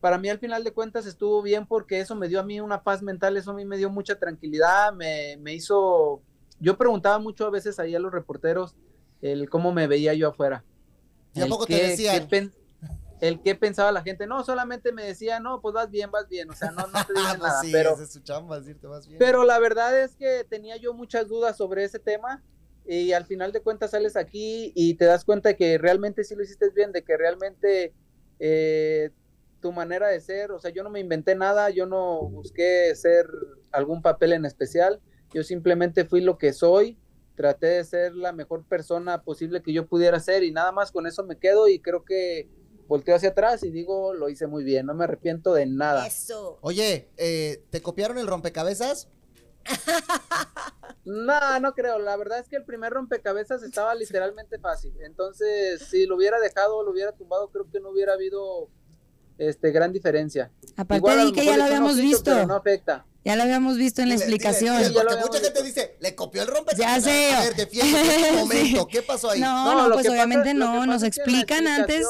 para 0.00 0.19
mí 0.19 0.28
al 0.28 0.38
final 0.38 0.64
de 0.64 0.73
cuentas 0.73 1.07
estuvo 1.07 1.42
bien 1.42 1.66
porque 1.66 2.00
eso 2.00 2.14
me 2.16 2.28
dio 2.28 2.40
a 2.40 2.45
mí 2.45 2.61
una 2.61 2.83
paz 2.83 3.02
mental, 3.02 3.37
eso 3.37 3.50
a 3.50 3.54
mí 3.54 3.64
me 3.64 3.76
dio 3.76 3.90
mucha 3.90 4.19
tranquilidad, 4.19 4.92
me, 4.92 5.37
me 5.38 5.54
hizo, 5.54 6.23
yo 6.59 6.76
preguntaba 6.76 7.19
mucho 7.19 7.47
a 7.47 7.50
veces 7.50 7.78
ahí 7.78 7.95
a 7.95 7.99
los 7.99 8.12
reporteros 8.12 8.75
el 9.23 9.49
cómo 9.50 9.73
me 9.73 9.87
veía 9.87 10.14
yo 10.14 10.28
afuera. 10.28 10.64
¿Y 11.35 11.42
a 11.42 11.47
poco 11.47 11.66
te 11.66 11.76
qué- 11.76 11.83
decían? 11.88 12.21
qué 12.23 12.26
pen- 12.26 12.52
el 13.21 13.42
que 13.42 13.54
pensaba 13.54 13.92
la 13.92 14.02
gente, 14.02 14.26
no, 14.26 14.42
solamente 14.45 14.92
me 14.92 15.04
decía, 15.04 15.40
no, 15.40 15.61
pues 15.61 15.75
vas 15.75 15.90
bien, 15.90 16.11
vas 16.11 16.26
bien, 16.28 16.49
o 16.50 16.54
sea, 16.54 16.71
no, 16.71 16.87
no 16.87 16.92
te 17.04 17.12
Ah, 17.16 17.16
dicen 17.16 17.38
pues 17.38 17.42
nada, 17.42 17.61
sí, 17.62 17.73
pero, 17.73 17.92
esa 17.92 18.02
es 18.04 18.12
su 18.12 18.21
chamba, 18.21 18.59
decirte 18.59 18.88
más 18.88 19.07
bien. 19.07 19.19
pero 19.19 19.45
la 19.45 19.59
verdad 19.59 20.00
es 20.02 20.16
que 20.16 20.45
tenía 20.49 20.76
yo 20.78 20.95
muchas 20.95 21.28
dudas 21.28 21.57
sobre 21.59 21.85
ese 21.85 21.99
tema 21.99 22.42
y 22.87 23.12
al 23.12 23.26
final 23.26 23.52
de 23.52 23.61
cuentas 23.61 23.90
sales 23.90 24.16
aquí 24.16 24.73
y 24.75 24.95
te 24.95 25.04
das 25.04 25.26
cuenta 25.26 25.52
que 25.54 25.76
realmente 25.76 26.25
sí 26.25 26.35
lo 26.35 26.42
hiciste 26.42 26.71
bien, 26.71 26.92
de 26.92 27.04
que 27.04 27.14
realmente 27.19 27.92
eh, 28.38 29.11
tu 29.61 29.73
manera 29.73 30.09
de 30.09 30.21
ser, 30.21 30.52
o 30.52 30.59
sea, 30.59 30.71
yo 30.71 30.83
no 30.83 30.90
me 30.90 31.00
inventé 31.00 31.35
nada, 31.35 31.71
yo 31.71 31.87
no 31.87 32.23
busqué 32.23 32.95
ser 32.95 33.26
algún 33.71 34.02
papel 34.02 34.33
en 34.33 34.45
especial, 34.45 35.00
yo 35.33 35.43
simplemente 35.43 36.05
fui 36.05 36.21
lo 36.21 36.38
que 36.38 36.52
soy, 36.52 36.99
traté 37.37 37.67
de 37.67 37.85
ser 37.85 38.14
la 38.14 38.33
mejor 38.33 38.64
persona 38.64 39.23
posible 39.23 39.62
que 39.62 39.73
yo 39.73 39.87
pudiera 39.87 40.19
ser 40.21 40.43
y 40.43 40.52
nada 40.52 40.73
más 40.73 40.93
con 40.93 41.07
eso 41.07 41.25
me 41.25 41.38
quedo 41.38 41.69
y 41.69 41.81
creo 41.81 42.05
que 42.05 42.49
volteo 42.88 43.14
hacia 43.14 43.31
atrás 43.31 43.62
y 43.62 43.71
digo, 43.71 44.14
lo 44.14 44.29
hice 44.29 44.47
muy 44.47 44.64
bien, 44.64 44.87
no 44.87 44.95
me 44.95 45.05
arrepiento 45.05 45.55
de 45.55 45.67
nada. 45.67 46.07
Eso. 46.07 46.59
Oye, 46.61 47.09
eh, 47.17 47.64
¿te 47.71 47.81
copiaron 47.81 48.19
el 48.19 48.26
rompecabezas? 48.26 49.09
No, 51.05 51.59
no 51.61 51.75
creo. 51.75 51.99
La 51.99 52.17
verdad 52.17 52.38
es 52.40 52.49
que 52.49 52.57
el 52.57 52.64
primer 52.64 52.93
rompecabezas 52.93 53.62
estaba 53.62 53.95
literalmente 53.97 54.59
fácil. 54.59 54.93
Entonces, 55.02 55.83
si 55.88 56.07
lo 56.07 56.17
hubiera 56.17 56.38
dejado, 56.40 56.83
lo 56.83 56.90
hubiera 56.90 57.12
tumbado, 57.12 57.49
creo 57.50 57.69
que 57.71 57.81
no 57.81 57.90
hubiera 57.90 58.14
habido 58.14 58.69
este 59.40 59.70
gran 59.73 59.92
diferencia. 59.92 60.50
Aparte 60.76 60.99
Igual, 60.99 61.26
di 61.26 61.32
que 61.32 61.44
ya 61.44 61.56
lo 61.56 61.64
habíamos 61.64 61.92
ojito, 61.94 62.06
visto. 62.09 62.25
pero 62.32 62.47
no 62.47 62.54
afecta. 62.56 63.06
Ya 63.25 63.37
lo 63.37 63.42
habíamos 63.42 63.76
visto 63.76 64.00
en 64.00 64.09
la 64.09 64.14
Dile, 64.14 64.25
explicación. 64.26 64.78
dile, 64.78 64.94
porque 64.94 65.16
mucha 65.16 65.40
gente 65.40 65.62
visto. 65.62 65.62
dice, 65.64 65.97
le 66.00 66.14
copió 66.14 66.40
el 66.42 66.49
rompecabezas. 66.49 67.04
Ya 67.04 67.11
sé. 67.11 67.32
A 67.35 67.40
ver, 67.44 67.54
defiende 67.56 68.32
momento. 68.37 68.87
¿Qué 68.87 69.02
pasó 69.02 69.30
ahí? 69.30 69.40
No, 69.40 69.64
No, 69.64 69.82
no, 69.88 69.94
pues 69.94 70.06
pasa- 70.06 70.11
obviamente 70.12 70.54
no, 70.54 70.87
nos 70.87 71.02
la 71.02 71.09
explican 71.09 71.66
antes 71.66 72.06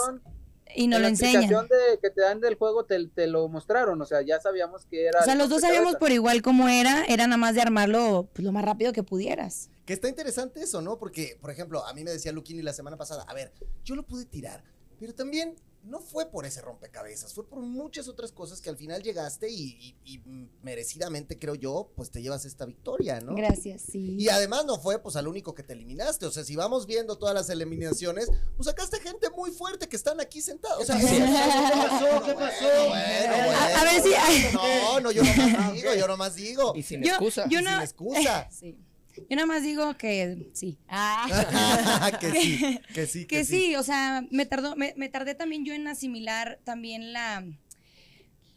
y 0.73 0.87
nos 0.87 0.99
en 0.99 1.03
lo 1.03 1.03
la 1.03 1.09
enseñan. 1.09 1.43
explicación 1.43 1.69
de, 1.69 1.99
que 2.01 2.11
te 2.11 2.21
dan 2.21 2.41
del 2.41 2.55
juego 2.55 2.85
te, 2.85 3.05
te 3.09 3.27
lo 3.27 3.49
mostraron, 3.49 4.01
o 4.01 4.05
sea, 4.07 4.23
ya 4.23 4.41
sabíamos 4.41 4.87
que 4.87 5.07
era. 5.07 5.19
O 5.21 5.25
sea, 5.25 5.35
los 5.35 5.49
dos 5.49 5.63
sabíamos 5.63 5.97
por 5.97 6.13
igual 6.13 6.43
cómo 6.43 6.69
era, 6.69 7.05
era 7.09 7.27
nada 7.27 7.39
más 7.39 7.57
de 7.57 7.63
armarlo 7.63 8.29
pues, 8.33 8.45
lo 8.45 8.53
más 8.53 8.65
rápido 8.65 8.93
que 8.93 9.03
pudieras. 9.03 9.69
Que 9.85 9.95
está 9.95 10.09
interesante 10.09 10.63
eso, 10.63 10.81
¿no? 10.81 10.97
Porque, 10.99 11.37
por 11.41 11.51
ejemplo, 11.51 11.85
a 11.85 11.93
mí 11.93 12.05
me 12.05 12.13
decía 12.13 12.31
Luquini 12.31 12.63
la 12.63 12.73
semana 12.73 12.97
pasada, 12.97 13.25
a 13.27 13.35
ver, 13.35 13.53
yo 13.85 13.97
lo 13.97 14.05
pude 14.05 14.27
tirar, 14.27 14.63
pero 15.01 15.13
también 15.13 15.57
no 15.83 16.01
fue 16.01 16.31
por 16.31 16.45
ese 16.47 16.61
rompecabezas, 16.61 17.33
fue 17.33 17.47
por 17.49 17.61
muchas 17.61 18.07
otras 18.09 18.33
cosas 18.33 18.61
que 18.61 18.69
al 18.71 18.77
final 18.77 19.03
llegaste 19.03 19.49
y, 19.51 19.97
y- 20.05 20.15
y 20.15 20.23
merecidamente, 20.63 21.39
creo 21.39 21.55
yo, 21.55 21.91
pues 21.97 22.11
te 22.11 22.21
llevas 22.23 22.45
esta 22.45 22.67
victoria, 22.67 23.21
¿no? 23.21 23.35
Gracias, 23.35 23.83
sí. 23.91 24.17
Y 24.19 24.29
además 24.29 24.67
no 24.67 24.79
fue 24.79 24.99
pues 25.01 25.17
al 25.17 25.27
único 25.27 25.55
que 25.55 25.63
te 25.63 25.73
eliminaste. 25.73 26.27
O 26.27 26.31
sea, 26.31 26.45
si 26.45 26.55
vamos 26.57 26.87
viendo 26.87 27.17
todas 27.19 27.35
las 27.35 27.49
eliminaciones, 27.51 28.29
pues 28.57 28.67
sacaste 28.67 29.01
gente 29.01 29.31
muy 29.31 29.51
fuerte 29.51 29.89
que 29.89 29.97
están 29.97 30.21
aquí 30.21 30.41
sentados. 30.43 30.83
O 30.83 30.85
sea, 30.87 30.97
¿Qué 30.99 31.07
pasó? 31.07 32.23
¿Qué 32.27 32.35
pasó? 32.35 32.89
Bueno, 32.89 33.35
bueno. 33.37 33.59
A- 33.59 33.81
a 33.81 33.85
ver 33.85 34.03
si- 34.03 34.55
No, 34.55 35.01
no, 35.01 35.11
yo 35.13 35.23
nomás 35.25 35.73
digo, 35.75 35.95
yo 35.95 36.07
nomás 36.07 36.35
digo. 36.35 36.73
Y 36.77 36.83
sin 36.83 37.03
Yo- 37.03 37.11
excusa. 37.15 37.45
yo 37.49 37.59
Sin 37.59 37.65
no- 37.65 37.81
excusa. 37.83 38.49
Sí. 38.61 38.77
Yo 39.17 39.37
nada 39.37 39.47
más 39.47 39.63
digo 39.63 39.97
que 39.97 40.51
sí. 40.53 40.79
Ah. 40.89 42.11
que 42.21 42.31
sí, 42.31 42.81
que 42.95 43.07
sí, 43.07 43.27
que 43.27 43.45
sí, 43.45 43.77
o 43.77 43.83
sea, 43.83 44.25
me 44.31 44.47
tardó, 44.47 44.77
me, 44.77 44.95
me 44.97 45.09
tardé 45.09 45.35
también 45.35 45.65
yo 45.65 45.75
en 45.75 45.87
asimilar 45.89 46.59
también 46.65 47.13
la 47.13 47.45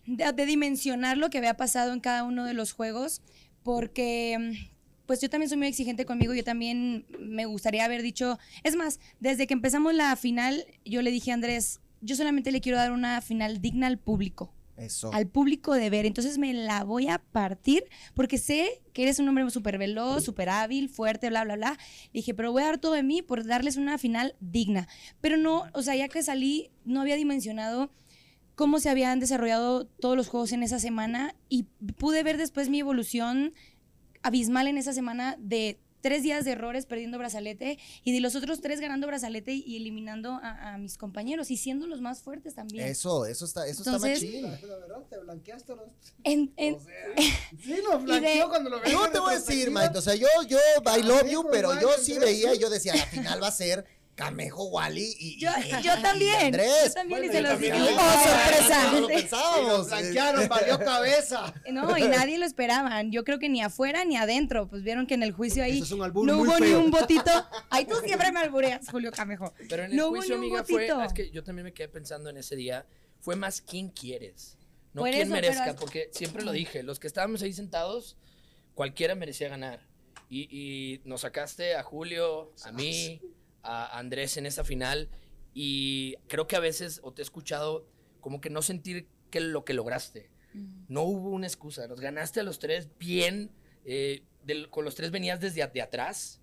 de, 0.05 0.31
de 0.31 0.45
dimensionar 0.45 1.17
lo 1.17 1.29
que 1.29 1.37
había 1.37 1.55
pasado 1.55 1.93
en 1.93 1.99
cada 1.99 2.23
uno 2.23 2.45
de 2.45 2.53
los 2.53 2.71
juegos, 2.71 3.21
porque 3.63 4.69
pues 5.05 5.21
yo 5.21 5.29
también 5.29 5.49
soy 5.49 5.57
muy 5.57 5.67
exigente 5.67 6.05
conmigo, 6.05 6.33
yo 6.33 6.43
también 6.43 7.05
me 7.19 7.45
gustaría 7.45 7.85
haber 7.85 8.01
dicho, 8.01 8.39
es 8.63 8.75
más, 8.75 8.99
desde 9.19 9.47
que 9.47 9.53
empezamos 9.53 9.93
la 9.93 10.15
final, 10.15 10.65
yo 10.85 11.01
le 11.01 11.11
dije 11.11 11.31
a 11.31 11.33
Andrés, 11.33 11.81
yo 12.01 12.15
solamente 12.15 12.51
le 12.51 12.61
quiero 12.61 12.77
dar 12.77 12.91
una 12.91 13.21
final 13.21 13.61
digna 13.61 13.87
al 13.87 13.97
público 13.97 14.53
Al 15.13 15.27
público 15.27 15.73
de 15.73 15.89
ver. 15.89 16.05
Entonces 16.05 16.37
me 16.37 16.53
la 16.53 16.83
voy 16.83 17.07
a 17.07 17.19
partir 17.19 17.85
porque 18.13 18.37
sé 18.37 18.81
que 18.93 19.03
eres 19.03 19.19
un 19.19 19.27
hombre 19.27 19.49
súper 19.49 19.77
veloz, 19.77 20.23
súper 20.23 20.49
hábil, 20.49 20.89
fuerte, 20.89 21.29
bla, 21.29 21.43
bla, 21.43 21.55
bla. 21.55 21.77
Dije, 22.13 22.33
pero 22.33 22.51
voy 22.51 22.63
a 22.63 22.67
dar 22.67 22.77
todo 22.79 22.93
de 22.93 23.03
mí 23.03 23.21
por 23.21 23.45
darles 23.45 23.77
una 23.77 23.97
final 23.97 24.35
digna. 24.39 24.87
Pero 25.21 25.37
no, 25.37 25.65
o 25.73 25.81
sea, 25.81 25.95
ya 25.95 26.09
que 26.09 26.23
salí, 26.23 26.71
no 26.85 27.01
había 27.01 27.15
dimensionado 27.15 27.91
cómo 28.55 28.79
se 28.79 28.89
habían 28.89 29.19
desarrollado 29.19 29.85
todos 29.85 30.15
los 30.15 30.27
juegos 30.27 30.51
en 30.51 30.63
esa 30.63 30.79
semana 30.79 31.35
y 31.49 31.63
pude 31.97 32.23
ver 32.23 32.37
después 32.37 32.69
mi 32.69 32.79
evolución 32.79 33.53
abismal 34.21 34.67
en 34.67 34.77
esa 34.77 34.93
semana 34.93 35.35
de 35.39 35.79
tres 36.03 36.21
días 36.21 36.45
de 36.45 36.51
errores 36.51 36.85
perdiendo 36.85 37.17
brazalete 37.17 37.79
y 38.03 38.11
de 38.13 38.19
los 38.19 38.35
otros 38.35 38.61
tres 38.61 38.79
ganando 38.79 39.07
brazalete 39.07 39.53
y 39.53 39.77
eliminando 39.77 40.33
a, 40.43 40.73
a 40.73 40.77
mis 40.77 40.97
compañeros 40.97 41.49
y 41.49 41.57
siendo 41.57 41.87
los 41.87 42.01
más 42.01 42.21
fuertes 42.21 42.53
también. 42.53 42.85
Eso, 42.87 43.25
eso 43.25 43.45
está, 43.45 43.65
eso 43.65 43.81
Entonces- 43.83 44.21
está 44.21 44.47
machín. 44.47 44.69
La 44.69 44.75
verdad, 44.77 44.97
te 45.09 45.17
blanqueaste 45.17 45.75
los. 45.75 45.85
En- 46.23 46.53
en- 46.57 46.77
Sí, 47.63 47.75
lo 47.83 47.97
de- 47.97 48.03
blanqueó 48.03 48.49
cuando 48.49 48.69
lo 48.69 48.77
Yo 48.83 48.83
veía 48.99 49.11
te 49.11 49.19
voy 49.19 49.33
a 49.33 49.39
decir. 49.39 49.71
Mike, 49.71 49.97
o 49.97 50.01
sea, 50.01 50.15
yo, 50.15 50.27
yo, 50.47 50.57
I 50.95 51.01
love 51.03 51.21
you, 51.23 51.39
Amigo, 51.39 51.47
pero 51.51 51.79
yo 51.81 51.89
sí 52.01 52.19
veía, 52.19 52.51
sí. 52.53 52.59
yo 52.59 52.69
decía, 52.69 52.93
la 52.95 53.05
final 53.05 53.41
va 53.41 53.47
a 53.47 53.51
ser 53.51 53.85
Camejo, 54.15 54.65
Wally 54.69 55.15
y, 55.17 55.39
Yo, 55.39 55.49
y- 55.65 55.81
yo 55.83 55.93
y 55.97 56.01
también. 56.01 56.35
Andrés. 56.45 56.85
Yo 56.85 56.93
también 56.93 57.23
y 57.25 57.27
se 57.29 57.41
los 57.41 57.59
dije. 57.59 57.73
¡Oh, 57.73 58.23
sorpresa! 58.23 58.91
No 58.91 58.99
lo 59.01 59.07
pensábamos. 59.07 59.87
blanquearon, 59.87 60.47
valió 60.47 60.79
cabeza. 60.79 61.53
No, 61.71 61.97
y 61.97 62.03
nadie 62.07 62.37
lo 62.37 62.45
esperaban. 62.45 63.11
Yo 63.11 63.23
creo 63.23 63.39
que 63.39 63.49
ni 63.49 63.61
afuera 63.61 64.05
ni 64.05 64.15
adentro. 64.15 64.67
Pues 64.67 64.83
vieron 64.83 65.07
que 65.07 65.15
en 65.15 65.23
el 65.23 65.31
juicio 65.31 65.63
ahí 65.63 65.77
Eso 65.77 65.85
es 65.85 65.91
un 65.91 66.03
albur 66.03 66.27
no 66.27 66.37
muy 66.37 66.47
hubo 66.47 66.59
ni 66.59 66.73
un 66.73 66.91
votito. 66.91 67.31
Ay, 67.71 67.85
tú 67.85 67.95
siempre 68.05 68.31
me 68.31 68.39
albureas, 68.39 68.87
Julio 68.89 69.11
Camejo. 69.11 69.53
Pero 69.67 69.83
en 69.85 69.91
el 69.91 69.97
No 69.97 70.07
hubo 70.09 70.17
juicio, 70.17 70.37
ni 70.37 70.47
un 70.47 70.57
amiga, 70.57 70.63
fue. 70.63 70.73
votito. 70.87 71.03
Es 71.03 71.13
que 71.13 71.31
yo 71.31 71.43
también 71.43 71.63
me 71.65 71.73
quedé 71.73 71.87
pensando 71.87 72.29
en 72.29 72.37
ese 72.37 72.55
día. 72.55 72.85
Fue 73.19 73.35
más 73.35 73.61
quién 73.61 73.89
quieres. 73.89 74.57
No 74.93 75.01
Por 75.01 75.09
quién 75.09 75.23
eso, 75.23 75.31
merezca. 75.31 75.63
pero- 75.65 75.75
Porque 75.79 76.09
siempre 76.13 76.43
lo 76.43 76.51
dije. 76.51 76.83
Los 76.83 76.99
que 76.99 77.07
estábamos 77.07 77.41
ahí 77.41 77.51
sentados, 77.53 78.15
cualquiera 78.75 79.15
merecía 79.15 79.49
ganar. 79.49 79.87
Y, 80.29 80.47
y 80.51 81.01
nos 81.05 81.21
sacaste 81.21 81.75
a 81.75 81.81
Julio, 81.83 82.53
a 82.63 82.71
mí, 82.71 83.19
a 83.63 83.97
Andrés 83.97 84.37
en 84.37 84.45
esa 84.45 84.63
final. 84.63 85.09
Y 85.53 86.15
creo 86.27 86.47
que 86.47 86.55
a 86.55 86.59
veces, 86.59 86.99
o 87.03 87.13
te 87.13 87.21
he 87.21 87.23
escuchado, 87.23 87.87
como 88.21 88.41
que 88.41 88.49
no 88.49 88.61
sentir 88.61 89.07
que 89.31 89.39
lo 89.39 89.65
que 89.65 89.73
lograste. 89.73 90.29
No 90.87 91.01
hubo 91.03 91.29
una 91.31 91.47
excusa. 91.47 91.87
Nos 91.87 91.99
ganaste 91.99 92.39
a 92.39 92.43
los 92.43 92.59
tres 92.59 92.89
bien. 92.99 93.51
eh, 93.85 94.23
del- 94.45 94.69
con 94.69 94.85
los 94.85 94.95
tres 94.95 95.11
venías 95.11 95.41
desde 95.41 95.61
a- 95.61 95.67
de 95.67 95.81
atrás. 95.81 96.39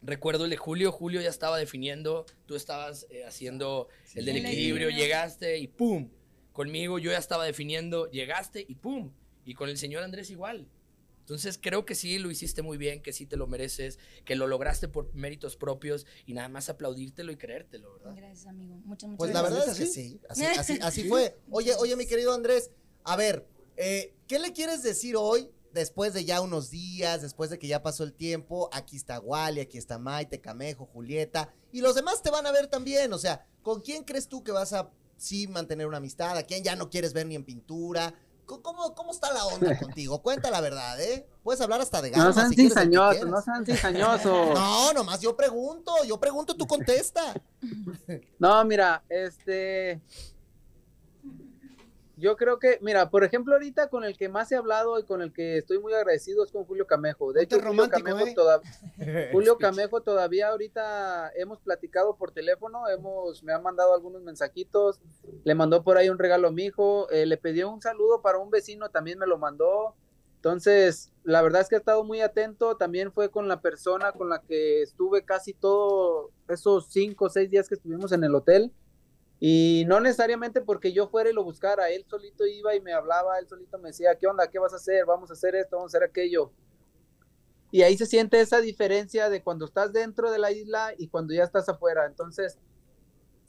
Recuerdo 0.00 0.44
el 0.44 0.50
de 0.50 0.56
Julio. 0.56 0.90
Julio 0.90 1.20
ya 1.20 1.28
estaba 1.28 1.58
definiendo. 1.58 2.24
Tú 2.46 2.56
estabas 2.56 3.06
eh, 3.10 3.24
haciendo 3.26 3.88
el 4.14 4.24
del 4.24 4.36
El 4.38 4.46
equilibrio. 4.46 4.88
equilibrio. 4.88 4.90
Llegaste 5.04 5.58
y 5.58 5.68
¡pum! 5.68 6.08
Conmigo 6.52 6.98
yo 6.98 7.10
ya 7.12 7.18
estaba 7.18 7.44
definiendo. 7.44 8.10
Llegaste 8.10 8.64
y 8.66 8.74
¡pum! 8.76 9.12
Y 9.44 9.52
con 9.54 9.68
el 9.68 9.76
señor 9.76 10.02
Andrés 10.02 10.30
igual. 10.30 10.66
Entonces 11.22 11.58
creo 11.60 11.84
que 11.86 11.94
sí 11.94 12.18
lo 12.18 12.30
hiciste 12.30 12.62
muy 12.62 12.76
bien, 12.76 13.00
que 13.00 13.12
sí 13.12 13.26
te 13.26 13.36
lo 13.36 13.46
mereces, 13.46 13.98
que 14.24 14.34
lo 14.34 14.48
lograste 14.48 14.88
por 14.88 15.14
méritos 15.14 15.56
propios 15.56 16.04
y 16.26 16.34
nada 16.34 16.48
más 16.48 16.68
aplaudírtelo 16.68 17.30
y 17.32 17.36
creértelo, 17.36 17.94
¿verdad? 17.94 18.14
Gracias, 18.16 18.46
amigo. 18.46 18.74
Muchas, 18.84 19.08
muchas 19.08 19.18
Pues 19.18 19.32
la 19.32 19.40
gracias. 19.40 19.58
verdad 19.66 19.80
es 19.82 19.88
que 19.88 19.94
sí, 19.94 20.20
así, 20.28 20.44
así, 20.58 20.78
así 20.82 21.08
fue. 21.08 21.38
Oye, 21.50 21.74
oye, 21.76 21.94
mi 21.96 22.06
querido 22.06 22.34
Andrés, 22.34 22.70
a 23.04 23.16
ver, 23.16 23.46
eh, 23.76 24.14
¿qué 24.26 24.38
le 24.40 24.52
quieres 24.52 24.82
decir 24.82 25.14
hoy 25.16 25.48
después 25.72 26.12
de 26.12 26.24
ya 26.24 26.40
unos 26.40 26.70
días, 26.70 27.22
después 27.22 27.50
de 27.50 27.58
que 27.58 27.66
ya 27.68 27.82
pasó 27.82 28.04
el 28.04 28.12
tiempo, 28.12 28.68
aquí 28.72 28.96
está 28.96 29.20
Wally, 29.20 29.60
aquí 29.60 29.78
está 29.78 29.98
Maite, 29.98 30.40
Camejo, 30.40 30.86
Julieta, 30.86 31.54
y 31.72 31.80
los 31.80 31.94
demás 31.94 32.22
te 32.22 32.30
van 32.30 32.46
a 32.46 32.52
ver 32.52 32.66
también. 32.66 33.12
O 33.12 33.18
sea, 33.18 33.46
¿con 33.62 33.80
quién 33.80 34.04
crees 34.04 34.28
tú 34.28 34.42
que 34.44 34.52
vas 34.52 34.72
a 34.72 34.90
sí 35.16 35.46
mantener 35.46 35.86
una 35.86 35.96
amistad? 35.98 36.36
¿A 36.36 36.42
quién 36.42 36.62
ya 36.62 36.76
no 36.76 36.90
quieres 36.90 37.12
ver 37.12 37.26
ni 37.26 37.36
en 37.36 37.44
pintura? 37.44 38.14
¿Cómo, 38.46 38.94
cómo 38.94 39.10
está 39.12 39.32
la 39.32 39.46
onda 39.46 39.78
contigo? 39.78 40.20
Cuenta 40.22 40.50
la 40.50 40.60
verdad, 40.60 41.00
¿eh? 41.00 41.26
Puedes 41.42 41.60
hablar 41.60 41.80
hasta 41.80 42.02
de 42.02 42.10
ganas. 42.10 42.26
No 42.26 42.32
sean 42.32 42.50
si 42.50 42.56
cizañosos, 42.56 43.26
no 43.26 43.40
sean 43.42 43.64
cizañosos. 43.64 44.50
No, 44.54 44.92
nomás 44.92 45.20
yo 45.20 45.36
pregunto, 45.36 45.92
yo 46.06 46.18
pregunto, 46.18 46.54
tú 46.54 46.66
contesta. 46.66 47.34
No, 48.38 48.64
mira, 48.64 49.02
este. 49.08 50.00
Yo 52.22 52.36
creo 52.36 52.60
que, 52.60 52.78
mira, 52.80 53.10
por 53.10 53.24
ejemplo, 53.24 53.54
ahorita 53.54 53.88
con 53.88 54.04
el 54.04 54.16
que 54.16 54.28
más 54.28 54.52
he 54.52 54.56
hablado 54.56 54.96
y 55.00 55.02
con 55.04 55.22
el 55.22 55.32
que 55.32 55.58
estoy 55.58 55.80
muy 55.80 55.92
agradecido 55.92 56.44
es 56.44 56.52
con 56.52 56.64
Julio 56.64 56.86
Camejo. 56.86 57.32
De 57.32 57.42
hecho, 57.42 57.56
Julio 57.70 57.82
Camejo, 58.04 58.18
¿eh? 58.30 58.34
toda- 58.36 58.60
Julio 59.32 59.58
Camejo 59.58 60.00
todavía 60.02 60.48
ahorita 60.50 61.32
hemos 61.34 61.58
platicado 61.58 62.14
por 62.16 62.30
teléfono, 62.30 62.88
hemos, 62.88 63.42
me 63.42 63.52
ha 63.52 63.58
mandado 63.58 63.92
algunos 63.92 64.22
mensajitos, 64.22 65.00
le 65.42 65.54
mandó 65.56 65.82
por 65.82 65.96
ahí 65.98 66.08
un 66.10 66.18
regalo 66.18 66.46
a 66.46 66.52
mi 66.52 66.66
hijo, 66.66 67.10
eh, 67.10 67.26
le 67.26 67.36
pidió 67.38 67.68
un 67.68 67.82
saludo 67.82 68.22
para 68.22 68.38
un 68.38 68.50
vecino, 68.50 68.88
también 68.88 69.18
me 69.18 69.26
lo 69.26 69.36
mandó. 69.36 69.96
Entonces, 70.36 71.12
la 71.24 71.40
verdad 71.42 71.60
es 71.62 71.68
que 71.68 71.76
ha 71.76 71.78
estado 71.78 72.04
muy 72.04 72.20
atento, 72.20 72.76
también 72.76 73.12
fue 73.12 73.30
con 73.30 73.48
la 73.48 73.60
persona 73.60 74.12
con 74.12 74.28
la 74.28 74.40
que 74.42 74.82
estuve 74.82 75.24
casi 75.24 75.54
todos 75.54 76.30
esos 76.48 76.86
cinco 76.90 77.26
o 77.26 77.28
seis 77.30 77.50
días 77.50 77.68
que 77.68 77.74
estuvimos 77.74 78.12
en 78.12 78.24
el 78.24 78.34
hotel. 78.34 78.72
Y 79.44 79.82
no 79.88 79.98
necesariamente 79.98 80.60
porque 80.60 80.92
yo 80.92 81.08
fuera 81.08 81.28
y 81.28 81.32
lo 81.32 81.42
buscara, 81.42 81.90
él 81.90 82.06
solito 82.08 82.46
iba 82.46 82.76
y 82.76 82.80
me 82.80 82.92
hablaba, 82.92 83.40
él 83.40 83.48
solito 83.48 83.76
me 83.76 83.88
decía, 83.88 84.14
¿qué 84.14 84.28
onda? 84.28 84.46
¿Qué 84.46 84.60
vas 84.60 84.72
a 84.72 84.76
hacer? 84.76 85.04
Vamos 85.04 85.30
a 85.30 85.32
hacer 85.32 85.56
esto, 85.56 85.74
vamos 85.74 85.92
a 85.92 85.98
hacer 85.98 86.08
aquello. 86.08 86.52
Y 87.72 87.82
ahí 87.82 87.98
se 87.98 88.06
siente 88.06 88.40
esa 88.40 88.60
diferencia 88.60 89.30
de 89.30 89.42
cuando 89.42 89.64
estás 89.64 89.92
dentro 89.92 90.30
de 90.30 90.38
la 90.38 90.52
isla 90.52 90.92
y 90.96 91.08
cuando 91.08 91.34
ya 91.34 91.42
estás 91.42 91.68
afuera. 91.68 92.06
Entonces, 92.06 92.56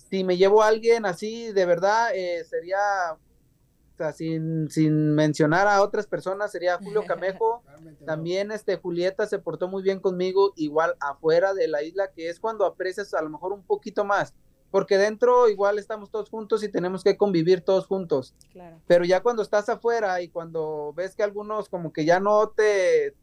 si 0.10 0.24
me 0.24 0.36
llevo 0.36 0.64
a 0.64 0.70
alguien 0.70 1.06
así, 1.06 1.52
de 1.52 1.66
verdad, 1.68 2.10
eh, 2.16 2.44
sería, 2.44 2.80
o 3.14 3.96
sea, 3.96 4.14
sin, 4.14 4.72
sin 4.72 5.14
mencionar 5.14 5.68
a 5.68 5.84
otras 5.84 6.08
personas, 6.08 6.52
sería 6.52 6.80
Julio 6.80 7.04
Camejo. 7.08 7.62
También 8.04 8.52
este 8.52 8.78
Julieta 8.78 9.28
se 9.28 9.38
portó 9.38 9.68
muy 9.68 9.84
bien 9.84 10.00
conmigo, 10.00 10.54
igual 10.56 10.96
afuera 11.00 11.54
de 11.54 11.68
la 11.68 11.84
isla, 11.84 12.10
que 12.14 12.30
es 12.30 12.40
cuando 12.40 12.66
aprecias 12.66 13.14
a 13.14 13.22
lo 13.22 13.30
mejor 13.30 13.54
un 13.54 13.62
poquito 13.62 14.04
más, 14.04 14.34
porque 14.74 14.98
dentro 14.98 15.50
igual 15.50 15.78
estamos 15.78 16.10
todos 16.10 16.32
juntos 16.32 16.64
y 16.64 16.68
tenemos 16.68 17.04
que 17.04 17.16
convivir 17.16 17.62
todos 17.62 17.86
juntos. 17.86 18.34
Claro. 18.52 18.82
Pero 18.88 19.06
ya 19.06 19.22
cuando 19.22 19.44
estás 19.44 19.70
afuera 19.70 20.20
y 20.24 20.30
cuando 20.30 20.94
ves 20.96 21.16
que 21.16 21.22
algunos 21.22 21.70
como 21.70 21.94
que 21.94 22.06
ya 22.06 22.20
no 22.20 22.50
te, 22.50 23.14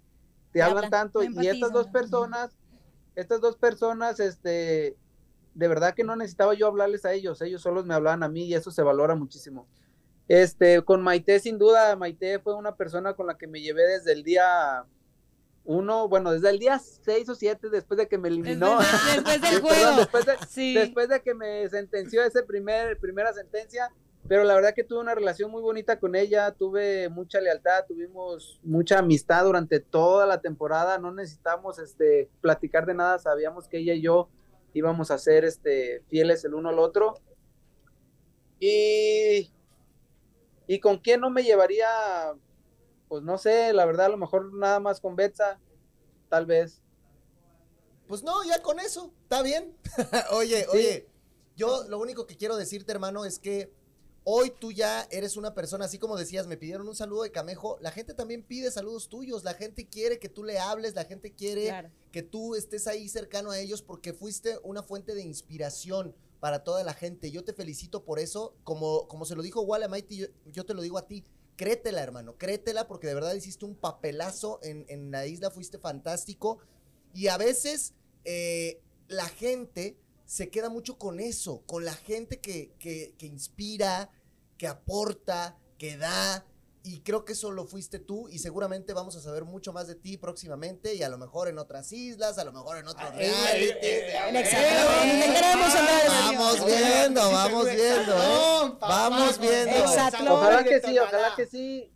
te 0.52 0.62
hablan 0.62 0.84
hablan, 0.84 0.90
tanto 0.92 1.24
y 1.24 1.48
estas 1.48 1.72
dos 1.72 1.88
personas, 1.88 2.56
estas 3.16 3.40
dos 3.40 3.56
personas, 3.56 4.20
este, 4.20 4.96
de 5.54 5.68
verdad 5.68 5.94
que 5.94 6.04
no 6.04 6.14
necesitaba 6.14 6.54
yo 6.54 6.68
hablarles 6.68 7.04
a 7.04 7.14
ellos, 7.14 7.42
ellos 7.42 7.62
solos 7.62 7.84
me 7.84 7.94
hablaban 7.94 8.22
a 8.22 8.28
mí 8.28 8.44
y 8.44 8.54
eso 8.54 8.70
se 8.70 8.84
valora 8.84 9.16
muchísimo. 9.16 9.66
Este, 10.28 10.82
con 10.82 11.02
Maite, 11.02 11.40
sin 11.40 11.58
duda, 11.58 11.96
Maite 11.96 12.38
fue 12.38 12.54
una 12.54 12.76
persona 12.76 13.14
con 13.14 13.26
la 13.26 13.36
que 13.36 13.48
me 13.48 13.60
llevé 13.60 13.82
desde 13.88 14.12
el 14.12 14.22
día 14.22 14.84
uno, 15.72 16.08
bueno, 16.08 16.32
desde 16.32 16.50
el 16.50 16.58
día 16.58 16.78
seis 16.80 17.28
o 17.28 17.34
siete 17.36 17.70
después 17.70 17.96
de 17.98 18.08
que 18.08 18.18
me 18.18 18.28
eliminó. 18.28 18.78
Después, 18.80 19.14
después 19.14 19.40
del 19.40 19.50
Perdón, 19.62 19.68
juego. 19.70 19.96
después 19.98 20.26
de, 20.26 20.32
Sí. 20.48 20.74
después 20.74 21.08
de 21.08 21.22
que 21.22 21.34
me 21.34 21.68
sentenció 21.68 22.24
ese 22.24 22.42
primer, 22.42 22.98
primera 22.98 23.32
sentencia, 23.32 23.92
pero 24.26 24.42
la 24.44 24.54
verdad 24.54 24.74
que 24.74 24.82
tuve 24.84 24.98
una 25.00 25.14
relación 25.14 25.50
muy 25.50 25.62
bonita 25.62 26.00
con 26.00 26.16
ella, 26.16 26.50
tuve 26.52 27.08
mucha 27.08 27.40
lealtad, 27.40 27.84
tuvimos 27.86 28.58
mucha 28.64 28.98
amistad 28.98 29.44
durante 29.44 29.78
toda 29.80 30.26
la 30.26 30.40
temporada, 30.40 30.98
no 30.98 31.12
necesitamos 31.12 31.78
este, 31.78 32.28
platicar 32.40 32.84
de 32.84 32.94
nada, 32.94 33.18
sabíamos 33.20 33.68
que 33.68 33.78
ella 33.78 33.94
y 33.94 34.02
yo 34.02 34.28
íbamos 34.74 35.10
a 35.12 35.18
ser 35.18 35.44
este, 35.44 36.02
fieles 36.08 36.44
el 36.44 36.54
uno 36.54 36.68
al 36.70 36.78
otro. 36.80 37.14
Y, 38.58 39.50
y 40.66 40.80
con 40.80 40.98
quién 40.98 41.20
no 41.20 41.30
me 41.30 41.42
llevaría, 41.42 41.86
pues 43.10 43.24
no 43.24 43.38
sé, 43.38 43.72
la 43.72 43.84
verdad 43.86 44.06
a 44.06 44.10
lo 44.10 44.16
mejor 44.16 44.54
nada 44.54 44.78
más 44.78 45.00
con 45.00 45.16
Betsa, 45.16 45.58
tal 46.28 46.46
vez. 46.46 46.80
Pues 48.06 48.22
no, 48.22 48.44
ya 48.44 48.62
con 48.62 48.78
eso, 48.78 49.12
está 49.24 49.42
bien. 49.42 49.76
oye, 50.30 50.64
oye, 50.72 51.08
yo 51.56 51.82
lo 51.88 51.98
único 51.98 52.24
que 52.28 52.36
quiero 52.36 52.56
decirte, 52.56 52.92
hermano, 52.92 53.24
es 53.24 53.40
que 53.40 53.72
hoy 54.22 54.52
tú 54.60 54.70
ya 54.70 55.08
eres 55.10 55.36
una 55.36 55.54
persona, 55.54 55.86
así 55.86 55.98
como 55.98 56.16
decías, 56.16 56.46
me 56.46 56.56
pidieron 56.56 56.86
un 56.86 56.94
saludo 56.94 57.24
de 57.24 57.32
Camejo, 57.32 57.78
la 57.80 57.90
gente 57.90 58.14
también 58.14 58.44
pide 58.44 58.70
saludos 58.70 59.08
tuyos, 59.08 59.42
la 59.42 59.54
gente 59.54 59.88
quiere 59.88 60.20
que 60.20 60.28
tú 60.28 60.44
le 60.44 60.60
hables, 60.60 60.94
la 60.94 61.04
gente 61.04 61.32
quiere 61.32 61.64
Claro. 61.66 61.90
que 62.12 62.22
tú 62.22 62.54
estés 62.54 62.86
ahí 62.86 63.08
cercano 63.08 63.50
a 63.50 63.58
ellos 63.58 63.82
porque 63.82 64.12
fuiste 64.12 64.56
una 64.62 64.84
fuente 64.84 65.16
de 65.16 65.22
inspiración 65.22 66.14
para 66.38 66.62
toda 66.62 66.84
la 66.84 66.94
gente. 66.94 67.32
Yo 67.32 67.42
te 67.42 67.52
felicito 67.54 68.04
por 68.04 68.20
eso, 68.20 68.54
como, 68.62 69.08
como 69.08 69.24
se 69.24 69.34
lo 69.34 69.42
dijo 69.42 69.62
Walla 69.62 69.88
Mighty, 69.88 70.16
yo, 70.16 70.26
yo 70.52 70.64
te 70.64 70.74
lo 70.74 70.82
digo 70.82 70.96
a 70.96 71.08
ti. 71.08 71.24
Créetela, 71.60 72.02
hermano, 72.02 72.38
créetela 72.38 72.88
porque 72.88 73.06
de 73.06 73.12
verdad 73.12 73.34
hiciste 73.34 73.66
un 73.66 73.74
papelazo 73.74 74.60
en, 74.62 74.86
en 74.88 75.10
la 75.10 75.26
isla, 75.26 75.50
fuiste 75.50 75.78
fantástico. 75.78 76.56
Y 77.12 77.26
a 77.26 77.36
veces 77.36 77.92
eh, 78.24 78.80
la 79.08 79.28
gente 79.28 79.98
se 80.24 80.48
queda 80.48 80.70
mucho 80.70 80.96
con 80.96 81.20
eso, 81.20 81.60
con 81.66 81.84
la 81.84 81.92
gente 81.92 82.40
que, 82.40 82.72
que, 82.78 83.14
que 83.18 83.26
inspira, 83.26 84.10
que 84.56 84.68
aporta, 84.68 85.58
que 85.76 85.98
da. 85.98 86.46
Y 86.82 87.00
creo 87.00 87.24
que 87.26 87.34
eso 87.34 87.50
lo 87.50 87.66
fuiste 87.66 87.98
tú 87.98 88.28
y 88.28 88.38
seguramente 88.38 88.94
vamos 88.94 89.14
a 89.14 89.20
saber 89.20 89.44
mucho 89.44 89.72
más 89.72 89.86
de 89.86 89.96
ti 89.96 90.16
próximamente 90.16 90.94
y 90.94 91.02
a 91.02 91.10
lo 91.10 91.18
mejor 91.18 91.48
en 91.48 91.58
otras 91.58 91.92
islas, 91.92 92.38
a 92.38 92.44
lo 92.44 92.52
mejor 92.52 92.78
en 92.78 92.88
otros 92.88 93.14
realities. 93.14 94.14
Vamos 96.08 96.64
viendo, 96.64 97.30
vamos 97.30 97.64
viendo, 97.66 98.14
¿eh? 98.14 98.72
Vamos 98.80 99.38
viendo. 99.38 99.76
Exatlón. 99.76 100.28
Ojalá 100.28 100.64
que 100.64 100.80
sí, 100.80 100.98
ojalá 100.98 101.34
que 101.36 101.46
sí. 101.46 101.92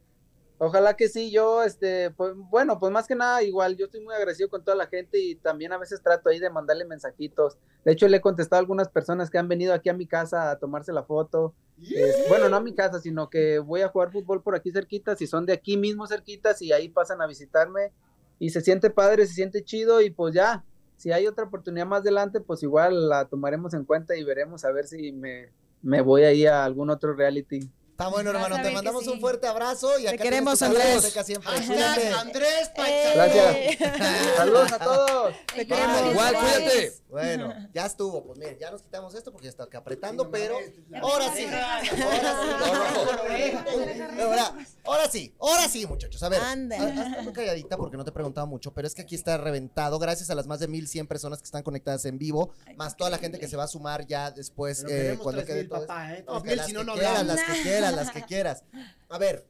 Ojalá 0.58 0.94
que 0.94 1.08
sí, 1.08 1.32
yo, 1.32 1.64
este, 1.64 2.12
pues, 2.12 2.32
bueno, 2.36 2.78
pues 2.78 2.92
más 2.92 3.08
que 3.08 3.16
nada, 3.16 3.42
igual, 3.42 3.76
yo 3.76 3.86
estoy 3.86 4.00
muy 4.00 4.14
agradecido 4.14 4.48
con 4.48 4.62
toda 4.62 4.76
la 4.76 4.86
gente 4.86 5.18
y 5.18 5.34
también 5.34 5.72
a 5.72 5.78
veces 5.78 6.00
trato 6.00 6.28
ahí 6.28 6.38
de 6.38 6.48
mandarle 6.48 6.84
mensajitos. 6.84 7.58
De 7.84 7.92
hecho, 7.92 8.06
le 8.06 8.18
he 8.18 8.20
contestado 8.20 8.58
a 8.58 8.60
algunas 8.60 8.88
personas 8.88 9.30
que 9.30 9.38
han 9.38 9.48
venido 9.48 9.74
aquí 9.74 9.88
a 9.88 9.94
mi 9.94 10.06
casa 10.06 10.52
a 10.52 10.58
tomarse 10.58 10.92
la 10.92 11.02
foto. 11.02 11.54
Bueno, 12.28 12.48
no 12.48 12.56
a 12.56 12.60
mi 12.60 12.72
casa, 12.72 13.00
sino 13.00 13.28
que 13.28 13.58
voy 13.58 13.80
a 13.80 13.88
jugar 13.88 14.12
fútbol 14.12 14.42
por 14.42 14.54
aquí 14.54 14.70
cerquitas 14.70 15.20
y 15.20 15.26
son 15.26 15.44
de 15.44 15.54
aquí 15.54 15.76
mismo 15.76 16.06
cerquitas 16.06 16.62
y 16.62 16.72
ahí 16.72 16.88
pasan 16.88 17.20
a 17.20 17.26
visitarme 17.26 17.92
y 18.38 18.50
se 18.50 18.60
siente 18.60 18.90
padre, 18.90 19.26
se 19.26 19.34
siente 19.34 19.64
chido 19.64 20.00
y 20.00 20.10
pues 20.10 20.34
ya, 20.34 20.64
si 20.96 21.10
hay 21.10 21.26
otra 21.26 21.44
oportunidad 21.44 21.86
más 21.86 22.02
adelante, 22.02 22.40
pues 22.40 22.62
igual 22.62 23.08
la 23.08 23.26
tomaremos 23.26 23.74
en 23.74 23.84
cuenta 23.84 24.16
y 24.16 24.22
veremos 24.22 24.64
a 24.64 24.70
ver 24.70 24.86
si 24.86 25.10
me, 25.10 25.50
me 25.82 26.00
voy 26.00 26.22
ahí 26.22 26.46
a 26.46 26.64
algún 26.64 26.90
otro 26.90 27.12
reality. 27.12 27.68
Está 27.94 28.08
bueno, 28.08 28.30
hermano. 28.30 28.60
Te 28.60 28.72
mandamos 28.72 29.04
sí. 29.04 29.10
un 29.10 29.20
fuerte 29.20 29.46
abrazo 29.46 30.00
y 30.00 30.08
acá 30.08 30.16
tienes 30.16 30.22
queremos, 30.24 30.62
Andrés. 30.62 31.14
Hashtag. 31.14 32.12
Andrés 32.18 32.70
Eh, 32.74 33.12
Gracias. 33.14 34.34
Saludos 34.36 34.72
a 34.72 34.78
todos. 34.80 35.34
Te 35.54 35.64
queremos. 35.64 36.10
Igual, 36.10 36.34
cuídate. 36.34 37.04
Bueno, 37.08 37.54
ya 37.72 37.86
estuvo. 37.86 38.24
Pues 38.24 38.36
miren, 38.36 38.58
ya 38.58 38.72
nos 38.72 38.82
quitamos 38.82 39.14
esto 39.14 39.30
porque 39.30 39.44
ya 39.44 39.50
está 39.50 39.62
acá 39.62 39.78
apretando, 39.78 40.28
pero 40.32 40.56
ahora 41.00 41.32
sí. 41.32 41.46
Ahora 41.46 42.34
sí. 42.34 42.50
Ahora, 44.84 45.08
sí, 45.08 45.34
ahora 45.38 45.68
sí, 45.68 45.86
muchachos. 45.86 46.20
A 46.24 46.28
ver, 46.28 46.40
hazte 46.40 47.22
muy 47.22 47.32
calladita 47.32 47.76
porque 47.76 47.96
no 47.96 48.02
te 48.02 48.10
he 48.10 48.12
preguntado 48.12 48.48
mucho, 48.48 48.74
pero 48.74 48.88
es 48.88 48.96
que 48.96 49.02
aquí 49.02 49.14
está 49.14 49.36
reventado. 49.36 50.00
Gracias 50.00 50.28
a 50.30 50.34
las 50.34 50.48
más 50.48 50.58
de 50.58 50.66
1100 50.66 51.06
personas 51.06 51.38
que 51.38 51.44
están 51.44 51.62
conectadas 51.62 52.04
en 52.06 52.18
vivo, 52.18 52.50
más 52.74 52.96
toda 52.96 53.10
la 53.10 53.18
gente 53.18 53.38
que 53.38 53.46
se 53.46 53.56
va 53.56 53.62
a 53.62 53.68
sumar 53.68 54.04
ya 54.08 54.32
después 54.32 54.84
eh, 54.88 55.16
cuando 55.22 55.44
3000, 55.44 55.68
quede 55.68 55.68
todo. 55.68 55.84
¿eh? 55.84 56.24
No, 56.26 56.42
3000, 56.42 56.56
las 56.56 56.66
si 56.66 56.72
que 56.72 56.78
no, 56.78 56.84
no 56.84 56.96
las 56.96 57.42
que 57.44 57.83
las 57.92 58.10
que 58.10 58.22
quieras. 58.22 58.64
A 59.08 59.18
ver, 59.18 59.46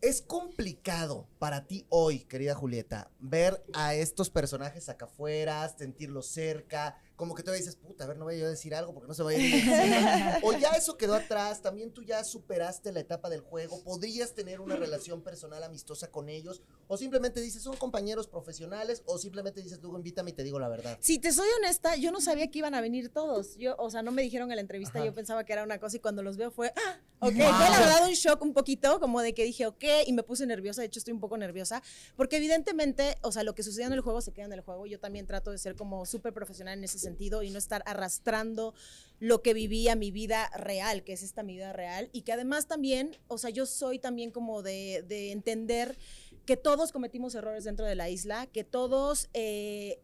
es 0.00 0.20
complicado 0.20 1.26
para 1.38 1.66
ti 1.66 1.86
hoy, 1.88 2.20
querida 2.24 2.54
Julieta, 2.54 3.10
ver 3.20 3.64
a 3.72 3.94
estos 3.94 4.28
personajes 4.28 4.88
acá 4.88 5.06
afuera, 5.06 5.66
sentirlos 5.68 6.26
cerca, 6.26 6.98
como 7.16 7.34
que 7.34 7.42
te 7.42 7.52
dices, 7.52 7.76
puta, 7.76 8.04
a 8.04 8.06
ver, 8.08 8.16
no 8.16 8.24
voy 8.24 8.40
a 8.40 8.48
decir 8.48 8.74
algo 8.74 8.92
porque 8.92 9.06
no 9.06 9.14
se 9.14 9.22
vaya 9.22 9.38
a 9.38 10.38
ir. 10.38 10.44
O 10.44 10.52
ya 10.52 10.70
eso 10.70 10.96
quedó 10.96 11.14
atrás, 11.14 11.62
también 11.62 11.92
tú 11.92 12.02
ya 12.02 12.24
superaste 12.24 12.92
la 12.92 13.00
etapa 13.00 13.30
del 13.30 13.40
juego, 13.40 13.82
podrías 13.84 14.34
tener 14.34 14.60
una 14.60 14.76
relación 14.76 15.22
personal 15.22 15.62
amistosa 15.62 16.10
con 16.10 16.28
ellos, 16.28 16.62
o 16.88 16.96
simplemente 16.96 17.40
dices, 17.40 17.62
son 17.62 17.76
compañeros 17.76 18.26
profesionales, 18.26 19.02
o 19.06 19.18
simplemente 19.18 19.62
dices, 19.62 19.80
luego 19.80 19.96
invítame 19.96 20.30
y 20.30 20.32
te 20.34 20.42
digo 20.42 20.58
la 20.58 20.68
verdad. 20.68 20.98
Si 21.00 21.18
te 21.18 21.32
soy 21.32 21.48
honesta, 21.58 21.96
yo 21.96 22.10
no 22.10 22.20
sabía 22.20 22.50
que 22.50 22.58
iban 22.58 22.74
a 22.74 22.80
venir 22.80 23.10
todos. 23.10 23.56
Yo, 23.56 23.76
o 23.78 23.90
sea, 23.90 24.02
no 24.02 24.10
me 24.10 24.22
dijeron 24.22 24.50
en 24.50 24.56
la 24.56 24.62
entrevista, 24.62 24.98
Ajá. 24.98 25.06
yo 25.06 25.14
pensaba 25.14 25.44
que 25.44 25.52
era 25.52 25.62
una 25.62 25.78
cosa 25.78 25.96
y 25.96 26.00
cuando 26.00 26.22
los 26.22 26.36
veo 26.36 26.50
fue, 26.50 26.72
ah, 26.76 27.00
ok. 27.20 27.32
Fue 27.32 27.42
la 27.42 27.80
verdad 27.80 28.08
un 28.08 28.14
shock 28.14 28.42
un 28.42 28.52
poquito, 28.52 29.00
como 29.00 29.20
de 29.20 29.34
que 29.34 29.44
dije, 29.44 29.66
ok, 29.66 29.84
y 30.06 30.12
me 30.12 30.22
puse 30.22 30.46
nerviosa. 30.46 30.80
De 30.82 30.88
hecho, 30.88 30.98
estoy 30.98 31.14
un 31.14 31.20
poco 31.20 31.36
nerviosa, 31.38 31.82
porque 32.16 32.36
evidentemente, 32.36 33.16
o 33.22 33.32
sea, 33.32 33.44
lo 33.44 33.54
que 33.54 33.62
sucedió 33.62 33.86
en 33.86 33.92
el 33.92 34.00
juego 34.00 34.20
se 34.20 34.32
queda 34.32 34.46
en 34.46 34.52
el 34.52 34.60
juego. 34.60 34.86
Yo 34.86 34.98
también 34.98 35.26
trato 35.26 35.50
de 35.50 35.58
ser 35.58 35.76
como 35.76 36.06
súper 36.06 36.32
profesional 36.32 36.78
en 36.78 36.84
ese 36.84 36.98
sentido 37.04 37.42
y 37.42 37.50
no 37.50 37.58
estar 37.58 37.82
arrastrando 37.86 38.74
lo 39.20 39.42
que 39.42 39.54
vivía 39.54 39.96
mi 39.96 40.10
vida 40.10 40.50
real, 40.56 41.04
que 41.04 41.12
es 41.12 41.22
esta 41.22 41.42
mi 41.42 41.54
vida 41.54 41.72
real, 41.72 42.10
y 42.12 42.22
que 42.22 42.32
además 42.32 42.66
también, 42.66 43.16
o 43.28 43.38
sea, 43.38 43.50
yo 43.50 43.66
soy 43.66 43.98
también 43.98 44.30
como 44.30 44.62
de, 44.62 45.04
de 45.06 45.32
entender 45.32 45.96
que 46.44 46.56
todos 46.56 46.92
cometimos 46.92 47.34
errores 47.34 47.64
dentro 47.64 47.86
de 47.86 47.94
la 47.94 48.08
isla, 48.10 48.46
que 48.46 48.64
todos... 48.64 49.28
Eh, 49.32 50.00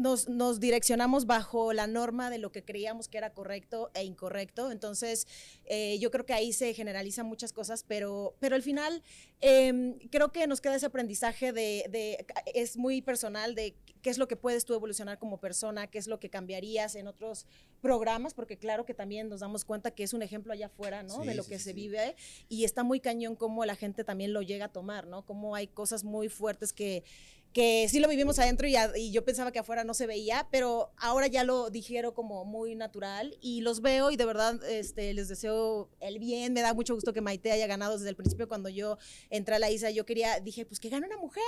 nos, 0.00 0.28
nos, 0.28 0.60
direccionamos 0.60 1.26
bajo 1.26 1.72
la 1.72 1.86
norma 1.86 2.30
de 2.30 2.38
lo 2.38 2.50
que 2.50 2.64
creíamos 2.64 3.08
que 3.08 3.18
era 3.18 3.32
correcto 3.32 3.90
e 3.94 4.04
incorrecto. 4.04 4.70
Entonces, 4.70 5.26
eh, 5.66 5.98
yo 5.98 6.10
creo 6.10 6.24
que 6.24 6.32
ahí 6.32 6.52
se 6.52 6.72
generalizan 6.74 7.26
muchas 7.26 7.52
cosas, 7.52 7.84
pero, 7.86 8.34
pero 8.40 8.56
al 8.56 8.62
final 8.62 9.02
eh, 9.40 9.96
creo 10.10 10.32
que 10.32 10.46
nos 10.46 10.60
queda 10.60 10.76
ese 10.76 10.86
aprendizaje 10.86 11.52
de, 11.52 11.84
de, 11.90 12.26
es 12.54 12.76
muy 12.76 13.02
personal 13.02 13.54
de 13.54 13.76
qué 14.02 14.10
es 14.10 14.18
lo 14.18 14.28
que 14.28 14.36
puedes 14.36 14.64
tú 14.64 14.74
evolucionar 14.74 15.18
como 15.18 15.38
persona, 15.38 15.86
qué 15.86 15.98
es 15.98 16.06
lo 16.06 16.18
que 16.18 16.30
cambiarías 16.30 16.94
en 16.94 17.06
otros 17.06 17.46
programas, 17.80 18.34
porque 18.34 18.56
claro 18.56 18.84
que 18.84 18.94
también 18.94 19.28
nos 19.28 19.40
damos 19.40 19.64
cuenta 19.64 19.90
que 19.90 20.02
es 20.02 20.14
un 20.14 20.22
ejemplo 20.22 20.52
allá 20.52 20.66
afuera, 20.66 21.02
¿no? 21.02 21.20
Sí, 21.20 21.28
de 21.28 21.34
lo 21.34 21.42
sí, 21.42 21.50
que 21.50 21.58
sí, 21.58 21.64
se 21.64 21.72
vive 21.72 22.16
y 22.48 22.64
está 22.64 22.82
muy 22.82 23.00
cañón 23.00 23.36
cómo 23.36 23.64
la 23.64 23.76
gente 23.76 24.04
también 24.04 24.32
lo 24.32 24.42
llega 24.42 24.66
a 24.66 24.72
tomar, 24.72 25.06
¿no? 25.06 25.24
Cómo 25.24 25.54
hay 25.54 25.66
cosas 25.66 26.04
muy 26.04 26.28
fuertes 26.28 26.72
que 26.72 27.04
que 27.52 27.88
sí 27.88 27.98
lo 27.98 28.08
vivimos 28.08 28.38
adentro 28.38 28.68
y, 28.68 28.76
y, 28.96 29.10
yo 29.10 29.24
pensaba 29.24 29.50
que 29.50 29.58
afuera 29.58 29.82
no 29.82 29.92
se 29.92 30.06
veía, 30.06 30.46
pero 30.52 30.92
ahora 30.96 31.26
ya 31.26 31.42
lo 31.42 31.70
dijeron 31.70 32.12
como 32.12 32.44
muy 32.44 32.76
natural 32.76 33.36
y 33.40 33.60
los 33.62 33.80
veo 33.80 34.10
y 34.12 34.16
de 34.16 34.24
verdad 34.24 34.62
este, 34.68 35.12
les 35.14 35.28
deseo 35.28 35.90
el 35.98 36.20
bien, 36.20 36.52
me 36.52 36.60
da 36.60 36.74
mucho 36.74 36.94
gusto 36.94 37.12
que 37.12 37.20
Maite 37.20 37.50
haya 37.50 37.66
ganado 37.66 37.94
desde 37.94 38.08
el 38.08 38.16
principio 38.16 38.46
cuando 38.46 38.68
yo 38.68 38.98
entré 39.30 39.56
a 39.56 39.58
la 39.58 39.70
isla, 39.70 39.90
yo 39.90 40.06
quería, 40.06 40.38
dije, 40.38 40.64
pues 40.64 40.78
que 40.78 40.90
gane 40.90 41.06
una 41.06 41.16
mujer. 41.16 41.42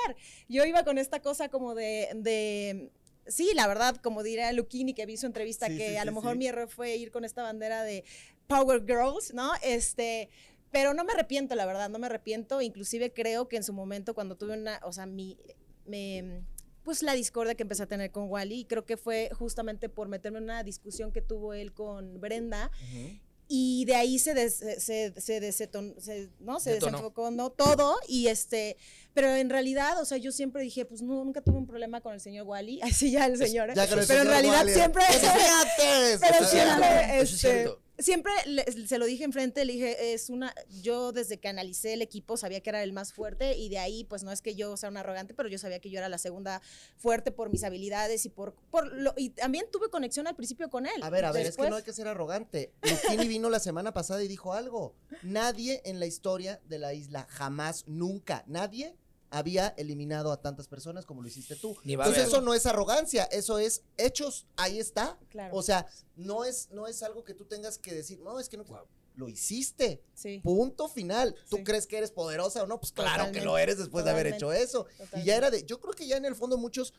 Yo 0.49 0.65
iba 0.65 0.85
con 0.85 0.99
esta 0.99 1.21
cosa 1.21 1.49
como 1.49 1.75
de, 1.75 2.09
de 2.17 2.91
sí, 3.29 3.53
la 3.55 3.69
verdad, 3.69 3.97
como 3.97 4.25
diría 4.25 4.53
Luquini 4.53 4.95
que 4.95 5.07
vi 5.07 5.17
su 5.17 5.27
entrevista, 5.27 5.69
sí, 5.69 5.77
que 5.77 5.91
sí, 5.91 5.97
a 5.97 6.05
lo 6.05 6.13
mejor 6.13 6.37
mi 6.37 6.49
error 6.49 6.69
fue 6.69 6.97
ir 6.97 7.13
con 7.13 7.25
esta 7.25 7.43
bandera 7.43 7.85
de 7.85 8.05
Power 8.49 8.85
Girls, 8.85 9.33
¿no? 9.35 9.53
Este, 9.63 10.31
pero 10.73 10.95
no 10.95 11.05
me 11.05 11.13
arrepiento, 11.13 11.55
la 11.55 11.67
verdad, 11.67 11.89
no 11.91 11.99
me 11.99 12.07
arrepiento, 12.07 12.61
inclusive 12.61 13.13
creo 13.13 13.49
que 13.49 13.57
en 13.57 13.63
su 13.63 13.73
momento 13.73 14.15
cuando 14.15 14.37
tuve 14.37 14.55
una, 14.55 14.81
o 14.83 14.93
sea, 14.93 15.07
mi 15.07 15.39
me, 15.87 16.43
pues 16.83 17.03
la 17.03 17.13
discordia 17.15 17.55
que 17.55 17.63
empecé 17.63 17.85
a 17.85 17.87
tener 17.87 18.11
con 18.11 18.29
Wally 18.31 18.61
y 18.61 18.65
creo 18.65 18.85
que 18.85 18.97
fue 18.97 19.31
justamente 19.33 19.89
por 19.89 20.09
meterme 20.09 20.39
en 20.39 20.45
una 20.45 20.63
discusión 20.63 21.13
que 21.13 21.23
tuvo 21.23 21.55
él 21.55 21.73
con 21.73 22.21
Brenda 22.21 22.71
uh 22.73 22.97
-huh. 22.97 23.21
y 23.49 23.85
de 23.85 23.95
ahí 23.95 24.19
se 24.19 24.35
des, 24.35 24.55
se, 24.55 25.13
se, 25.21 25.41
deseton, 25.41 25.95
se, 25.99 26.31
¿no? 26.41 26.61
se 26.61 26.73
desenfocó 26.75 27.31
¿no? 27.31 27.51
todo 27.51 27.97
y 28.09 28.29
este 28.29 28.77
pero 29.15 29.35
en 29.35 29.51
realidad, 29.51 30.01
o 30.01 30.05
sea, 30.07 30.17
yo 30.17 30.33
siempre 30.33 30.63
dije, 30.63 30.87
pues 30.87 31.03
no, 31.03 31.25
nunca 31.25 31.43
tuve 31.43 31.59
un 31.59 31.67
problema 31.67 32.01
con 32.01 32.15
el 32.15 32.21
señor 32.21 32.47
Wally, 32.47 32.81
así 32.83 33.11
ya 33.11 33.27
el 33.27 33.37
señor, 33.37 33.71
¿eh? 33.71 33.75
ya 33.77 33.87
pero 33.87 34.23
en 34.23 34.29
realidad 34.29 34.61
Wally. 34.61 34.73
siempre, 34.73 35.03
pero 36.21 36.47
siempre. 36.47 37.67
Siempre 38.03 38.33
le, 38.47 38.65
se 38.87 38.99
lo 38.99 39.07
dije 39.07 39.25
enfrente, 39.25 39.65
le 39.65 39.75
dije, 39.75 40.13
es 40.13 40.31
una, 40.31 40.55
yo 40.83 41.13
desde 41.13 41.39
que 41.39 41.49
analicé 41.49 41.95
el 41.95 42.03
equipo 42.03 42.37
sabía 42.37 42.61
que 42.61 42.71
era 42.71 42.83
el 42.83 42.93
más 42.93 43.13
fuerte 43.13 43.57
y 43.57 43.69
de 43.69 43.79
ahí, 43.79 44.05
pues 44.05 44.23
no 44.23 44.33
es 44.33 44.43
que 44.43 44.55
yo 44.55 44.77
sea 44.77 44.89
una 44.89 45.01
arrogante, 45.01 45.35
pero 45.35 45.49
yo 45.49 45.59
sabía 45.59 45.81
que 45.81 45.91
yo 45.91 45.99
era 45.99 46.09
la 46.09 46.19
segunda 46.19 46.61
fuerte 46.97 47.33
por 47.33 47.51
mis 47.51 47.65
habilidades 47.65 48.25
y 48.27 48.29
por, 48.29 48.55
por 48.71 48.93
lo, 48.93 49.15
y 49.17 49.31
también 49.31 49.67
tuve 49.71 49.89
conexión 49.91 50.27
al 50.27 50.37
principio 50.37 50.71
con 50.71 50.87
él. 50.87 51.03
A 51.03 51.11
ver, 51.11 51.25
a 51.25 51.33
ver, 51.33 51.47
Después, 51.47 51.67
es 51.67 51.69
que 51.69 51.71
no 51.71 51.77
hay 51.77 51.83
que 51.83 51.93
ser 51.93 52.09
arrogante. 52.09 52.73
Luquini 52.83 53.29
vino 53.29 53.51
la 53.51 53.61
semana 53.61 53.93
pasada 53.93 54.23
y 54.23 54.29
dijo 54.29 54.53
algo. 54.53 54.95
Nadie 55.23 55.83
en 55.85 56.01
la 56.01 56.07
historia 56.07 56.61
de 56.69 56.79
la 56.79 56.95
isla, 56.95 57.27
jamás, 57.31 57.85
nunca, 57.87 58.45
nadie 58.47 58.97
había 59.33 59.69
eliminado 59.79 60.31
a 60.31 60.41
tantas 60.41 60.69
personas 60.69 61.07
como 61.07 61.23
lo 61.23 61.29
hiciste 61.29 61.57
tú. 61.57 61.77
Entonces 61.85 62.29
eso 62.29 62.41
no 62.43 62.55
es 62.55 62.67
arrogancia, 62.67 63.25
eso 63.25 63.59
es 63.59 63.83
hechos, 63.97 64.47
ahí 64.57 64.79
está. 64.79 65.19
Claro. 65.31 65.57
O 65.57 65.63
sea, 65.63 65.87
no 66.17 66.45
es, 66.45 66.69
no 66.71 66.87
es 66.87 67.03
algo 67.03 67.25
que 67.25 67.35
tú 67.35 67.47
tengas 67.47 67.79
que 67.79 67.95
decir, 67.95 68.21
no, 68.21 68.39
es 68.39 68.49
que 68.49 68.59
no, 68.59 68.65
wow. 68.65 68.87
lo 69.17 69.29
hiciste. 69.29 70.05
Sí. 70.15 70.41
Punto 70.45 70.87
final. 70.87 71.35
¿Tú 71.49 71.57
sí. 71.57 71.65
crees 71.65 71.87
que 71.87 71.97
eres 71.97 72.13
poderosa 72.13 72.63
o 72.63 72.67
no? 72.67 72.79
Pues 72.79 72.93
claro 72.93 73.11
Totalmente. 73.11 73.39
que 73.39 73.45
lo 73.45 73.57
eres 73.57 73.79
después 73.79 74.05
Totalmente. 74.05 74.29
de 74.31 74.35
haber 74.35 74.59
hecho 74.59 74.65
eso. 74.65 74.85
Totalmente. 74.85 75.21
Y 75.21 75.25
ya 75.25 75.37
era 75.37 75.51
de, 75.51 75.65
yo 75.65 75.81
creo 75.81 75.95
que 75.95 76.07
ya 76.07 76.19
en 76.19 76.27
el 76.27 76.37
fondo 76.37 76.59
muchos, 76.59 76.93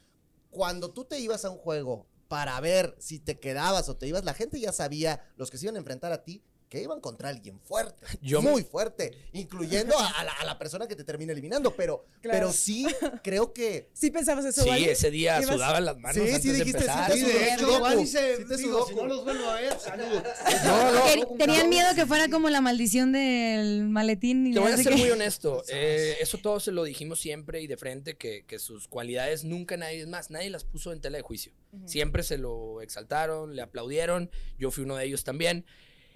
cuando 0.50 0.92
tú 0.92 1.06
te 1.06 1.20
ibas 1.20 1.46
a 1.46 1.52
un 1.52 1.60
juego 1.60 2.08
para 2.28 2.60
ver 2.62 2.96
si 2.98 3.20
te 3.20 3.40
quedabas 3.40 3.90
o 3.90 3.96
te 3.96 4.08
ibas, 4.08 4.26
la 4.26 4.34
gente 4.34 4.60
ya 4.60 4.72
sabía, 4.72 5.22
los 5.36 5.52
que 5.52 5.60
se 5.60 5.66
iban 5.66 5.76
a 5.76 5.80
enfrentar 5.80 6.12
a 6.12 6.24
ti, 6.24 6.44
que 6.74 6.82
iban 6.82 7.00
contra 7.02 7.30
alguien 7.30 7.60
fuerte, 7.60 8.04
Yo 8.20 8.42
muy 8.42 8.64
me... 8.64 8.68
fuerte, 8.68 9.12
incluyendo 9.32 9.96
a, 9.96 10.10
a, 10.10 10.24
la, 10.24 10.32
a, 10.32 10.44
la, 10.44 10.58
persona 10.58 10.88
que 10.88 10.96
te 10.96 11.04
termina 11.04 11.32
eliminando, 11.32 11.76
pero, 11.76 12.08
claro. 12.20 12.40
pero 12.40 12.52
sí 12.52 12.88
creo 13.24 13.54
que... 13.54 13.92
Sí 13.94 14.10
pensabas 14.10 14.44
eso, 14.44 14.64
Sí, 14.64 14.70
¿vale? 14.70 14.92
ese 14.92 15.12
día 15.12 15.40
¿Ibas? 15.40 15.54
sudaban 15.54 15.86
las 15.86 16.00
manos 16.00 16.16
sí, 16.16 16.34
antes 16.34 16.42
sí, 16.42 16.50
dijiste, 16.50 16.80
de 16.80 16.86
empezar. 16.86 17.12
Sí, 17.14 17.22
de 17.22 17.54
hecho, 17.54 17.76
igual 17.76 17.98
dice, 18.00 18.38
sí 18.38 18.46
te 18.48 18.58
digo, 18.58 18.88
si 18.88 18.96
no 18.96 19.06
los 19.06 19.24
vuelvo 19.24 19.48
a 19.52 19.62
ver, 19.62 19.80
salud. 19.80 20.24
No, 20.66 20.92
no, 20.94 21.38
Tenían 21.38 21.70
miedo 21.70 21.94
que 21.94 22.08
fuera 22.08 22.28
como 22.30 22.50
la 22.50 22.60
maldición 22.60 23.12
del 23.12 23.84
maletín. 23.90 24.48
Y 24.48 24.54
Te 24.56 24.60
voy 24.60 24.72
a 24.72 24.78
ser 24.78 24.94
que... 24.94 25.00
muy 25.00 25.12
honesto, 25.12 25.64
eh, 25.72 26.18
eso 26.22 26.40
todo 26.40 26.60
se 26.60 26.72
lo 26.72 26.84
dijimos 26.86 27.20
siempre 27.20 27.62
y 27.62 27.68
de 27.68 27.78
frente, 27.78 28.18
que, 28.18 28.46
que 28.48 28.58
sus 28.58 28.88
cualidades 28.88 29.44
nunca 29.44 29.78
nadie, 29.78 30.02
es 30.02 30.08
más, 30.08 30.32
nadie 30.32 30.50
las 30.50 30.64
puso 30.64 30.92
en 30.92 31.02
tela 31.02 31.18
de 31.18 31.22
juicio. 31.22 31.52
Uh 31.72 31.82
-huh. 31.82 31.88
Siempre 31.88 32.24
se 32.24 32.40
lo 32.40 32.82
exaltaron, 32.82 33.56
le 33.56 33.62
aplaudieron, 33.62 34.32
yo 34.58 34.72
fui 34.72 34.86
uno 34.86 34.96
de 34.96 35.06
ellos 35.06 35.24
también 35.24 35.68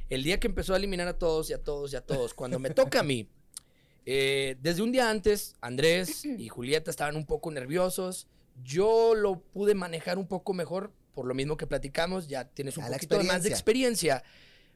el 0.09 0.23
día 0.23 0.39
que 0.39 0.47
empezó 0.47 0.73
a 0.73 0.77
eliminar 0.77 1.07
a 1.07 1.17
todos 1.17 1.49
y 1.49 1.53
a 1.53 1.63
todos 1.63 1.93
y 1.93 1.95
a 1.95 2.01
todos, 2.01 2.33
cuando 2.33 2.59
me 2.59 2.69
toca 2.69 3.01
a 3.01 3.03
mí, 3.03 3.29
eh, 4.05 4.55
desde 4.61 4.81
un 4.81 4.93
día 4.93 5.09
antes, 5.09 5.55
Andrés 5.59 6.23
y 6.23 6.47
Julieta 6.47 6.89
estaban 6.89 7.17
un 7.17 7.25
poco 7.25 7.51
nerviosos. 7.51 8.27
Yo 8.63 9.13
lo 9.13 9.41
pude 9.41 9.75
manejar 9.75 10.17
un 10.17 10.27
poco 10.27 10.53
mejor, 10.53 10.93
por 11.13 11.25
lo 11.25 11.33
mismo 11.33 11.57
que 11.57 11.67
platicamos, 11.67 12.27
ya 12.29 12.45
tienes 12.45 12.77
un 12.77 12.85
a 12.85 12.87
poquito 12.87 13.21
más 13.23 13.43
de 13.43 13.49
experiencia. 13.49 14.23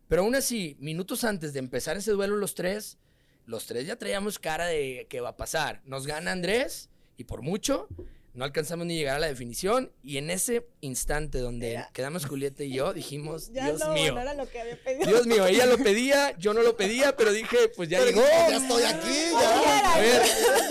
Pero 0.09 0.23
aún 0.23 0.35
así, 0.35 0.75
minutos 0.79 1.23
antes 1.23 1.53
de 1.53 1.59
empezar 1.59 1.95
ese 1.95 2.11
duelo 2.11 2.35
los 2.35 2.55
tres, 2.55 2.97
los 3.45 3.67
tres 3.67 3.87
ya 3.87 3.95
traíamos 3.95 4.37
cara 4.37 4.65
de 4.65 5.07
qué 5.09 5.21
va 5.21 5.29
a 5.29 5.37
pasar. 5.37 5.81
Nos 5.85 6.05
gana 6.05 6.33
Andrés, 6.33 6.89
y 7.15 7.23
por 7.23 7.41
mucho, 7.41 7.87
no 8.33 8.45
alcanzamos 8.45 8.85
ni 8.85 8.95
llegar 8.95 9.17
a 9.17 9.19
la 9.19 9.27
definición 9.27 9.91
y 10.03 10.17
en 10.17 10.29
ese 10.29 10.65
instante 10.79 11.39
donde 11.39 11.73
Era. 11.73 11.89
quedamos 11.93 12.25
Julieta 12.25 12.63
y 12.63 12.73
yo 12.73 12.93
dijimos, 12.93 13.51
ya 13.51 13.65
Dios 13.65 13.79
no, 13.79 13.93
mío. 13.93 14.13
No 14.13 14.21
era 14.21 14.33
lo 14.33 14.49
que 14.49 14.61
había 14.61 14.81
pedido. 14.81 15.05
Dios 15.05 15.27
mío, 15.27 15.45
ella 15.45 15.65
lo 15.65 15.77
pedía, 15.77 16.37
yo 16.37 16.53
no 16.53 16.61
lo 16.61 16.77
pedía, 16.77 17.15
pero 17.17 17.31
dije, 17.33 17.69
pues 17.75 17.89
ya 17.89 17.99
pero 17.99 18.11
llegó. 18.11 18.21
Ya 18.21 18.57
estoy 18.57 18.83
aquí, 18.83 19.31
ya. 19.31 19.93
A 19.93 19.99
ver, 19.99 20.21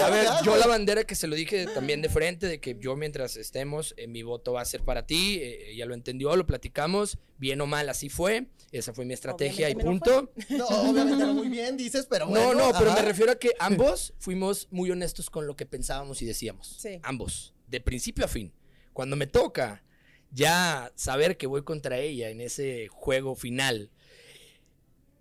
a 0.03 0.11
ver, 0.11 0.29
yo 0.45 0.57
la 0.57 0.67
bandera 0.67 1.05
que 1.05 1.15
se 1.15 1.27
lo 1.27 1.37
dije 1.37 1.67
también 1.67 2.01
de 2.01 2.09
frente, 2.09 2.47
de 2.47 2.61
que 2.61 2.77
yo 2.81 2.97
mientras 2.97 3.37
estemos, 3.37 3.95
eh, 3.97 4.07
mi 4.07 4.23
voto 4.23 4.53
va 4.55 4.63
a 4.63 4.65
ser 4.65 4.83
para 4.83 5.07
ti, 5.07 5.39
eh, 5.43 5.73
ella 5.73 5.87
lo 5.87 5.95
entendió, 5.95 6.35
lo 6.37 6.47
platicamos, 6.47 7.19
bien 7.37 7.61
o 7.61 7.67
mal, 7.67 7.89
así 7.89 8.09
fue, 8.09 8.47
esa 8.73 8.93
fue 8.93 9.05
mi 9.05 9.15
estrategia 9.15 9.67
obviamente 9.67 9.85
y 9.85 9.89
punto. 9.89 10.33
No, 10.51 10.59
no, 10.59 10.91
obviamente 10.91 11.27
no 11.27 11.35
muy 11.35 11.49
bien, 11.49 11.77
dices, 11.77 12.07
pero 12.09 12.29
bueno. 12.29 12.55
No, 12.55 12.73
no, 12.73 12.79
pero 12.79 12.93
me 12.93 13.03
refiero 13.03 13.33
a 13.33 13.37
que 13.37 13.53
ambos 13.59 14.15
fuimos 14.19 14.69
muy 14.71 14.91
honestos 14.91 15.29
con 15.31 15.47
lo 15.47 15.57
que 15.57 15.67
pensábamos 15.67 16.23
y 16.23 16.27
decíamos. 16.27 16.77
Sí. 16.79 17.01
Ambos 17.03 17.55
de 17.67 17.81
principio 17.81 18.25
a 18.25 18.29
fin. 18.29 18.53
Cuando 18.93 19.17
me 19.17 19.27
toca 19.27 19.83
ya 20.33 20.93
saber 20.95 21.37
que 21.37 21.47
voy 21.47 21.63
contra 21.63 21.99
ella 21.99 22.31
en 22.31 22.41
ese 22.41 22.89
juego 22.89 23.35
final, 23.35 23.91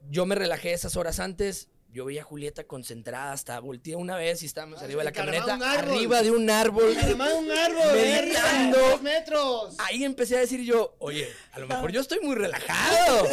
yo 0.10 0.26
me 0.26 0.36
relajé 0.36 0.74
esas 0.74 0.96
horas 0.96 1.20
antes. 1.20 1.70
Yo 1.91 2.06
veía 2.06 2.21
a 2.21 2.23
Julieta 2.23 2.65
concentrada, 2.65 3.32
hasta 3.32 3.60
volteé 3.60 3.95
una 3.95 4.15
vez 4.15 4.43
y 4.43 4.45
estábamos 4.45 4.80
Ay, 4.80 4.86
arriba 4.86 4.99
de 4.99 5.06
la 5.06 5.12
camioneta, 5.12 5.56
un 5.56 5.63
arriba 5.63 6.21
de 6.21 6.30
un 6.32 6.49
árbol. 6.49 6.95
Además 7.02 7.34
un 7.34 7.52
árbol, 7.52 7.93
meditando. 7.93 8.78
dos 8.78 9.02
metros. 9.02 9.75
Ahí 9.80 10.04
empecé 10.04 10.38
a 10.38 10.39
decir 10.41 10.62
yo, 10.62 10.95
oye, 10.99 11.28
a 11.52 11.60
lo 11.60 11.67
mejor 11.67 11.91
yo 11.91 11.99
estoy 11.99 12.19
muy 12.21 12.36
relajado. 12.36 13.28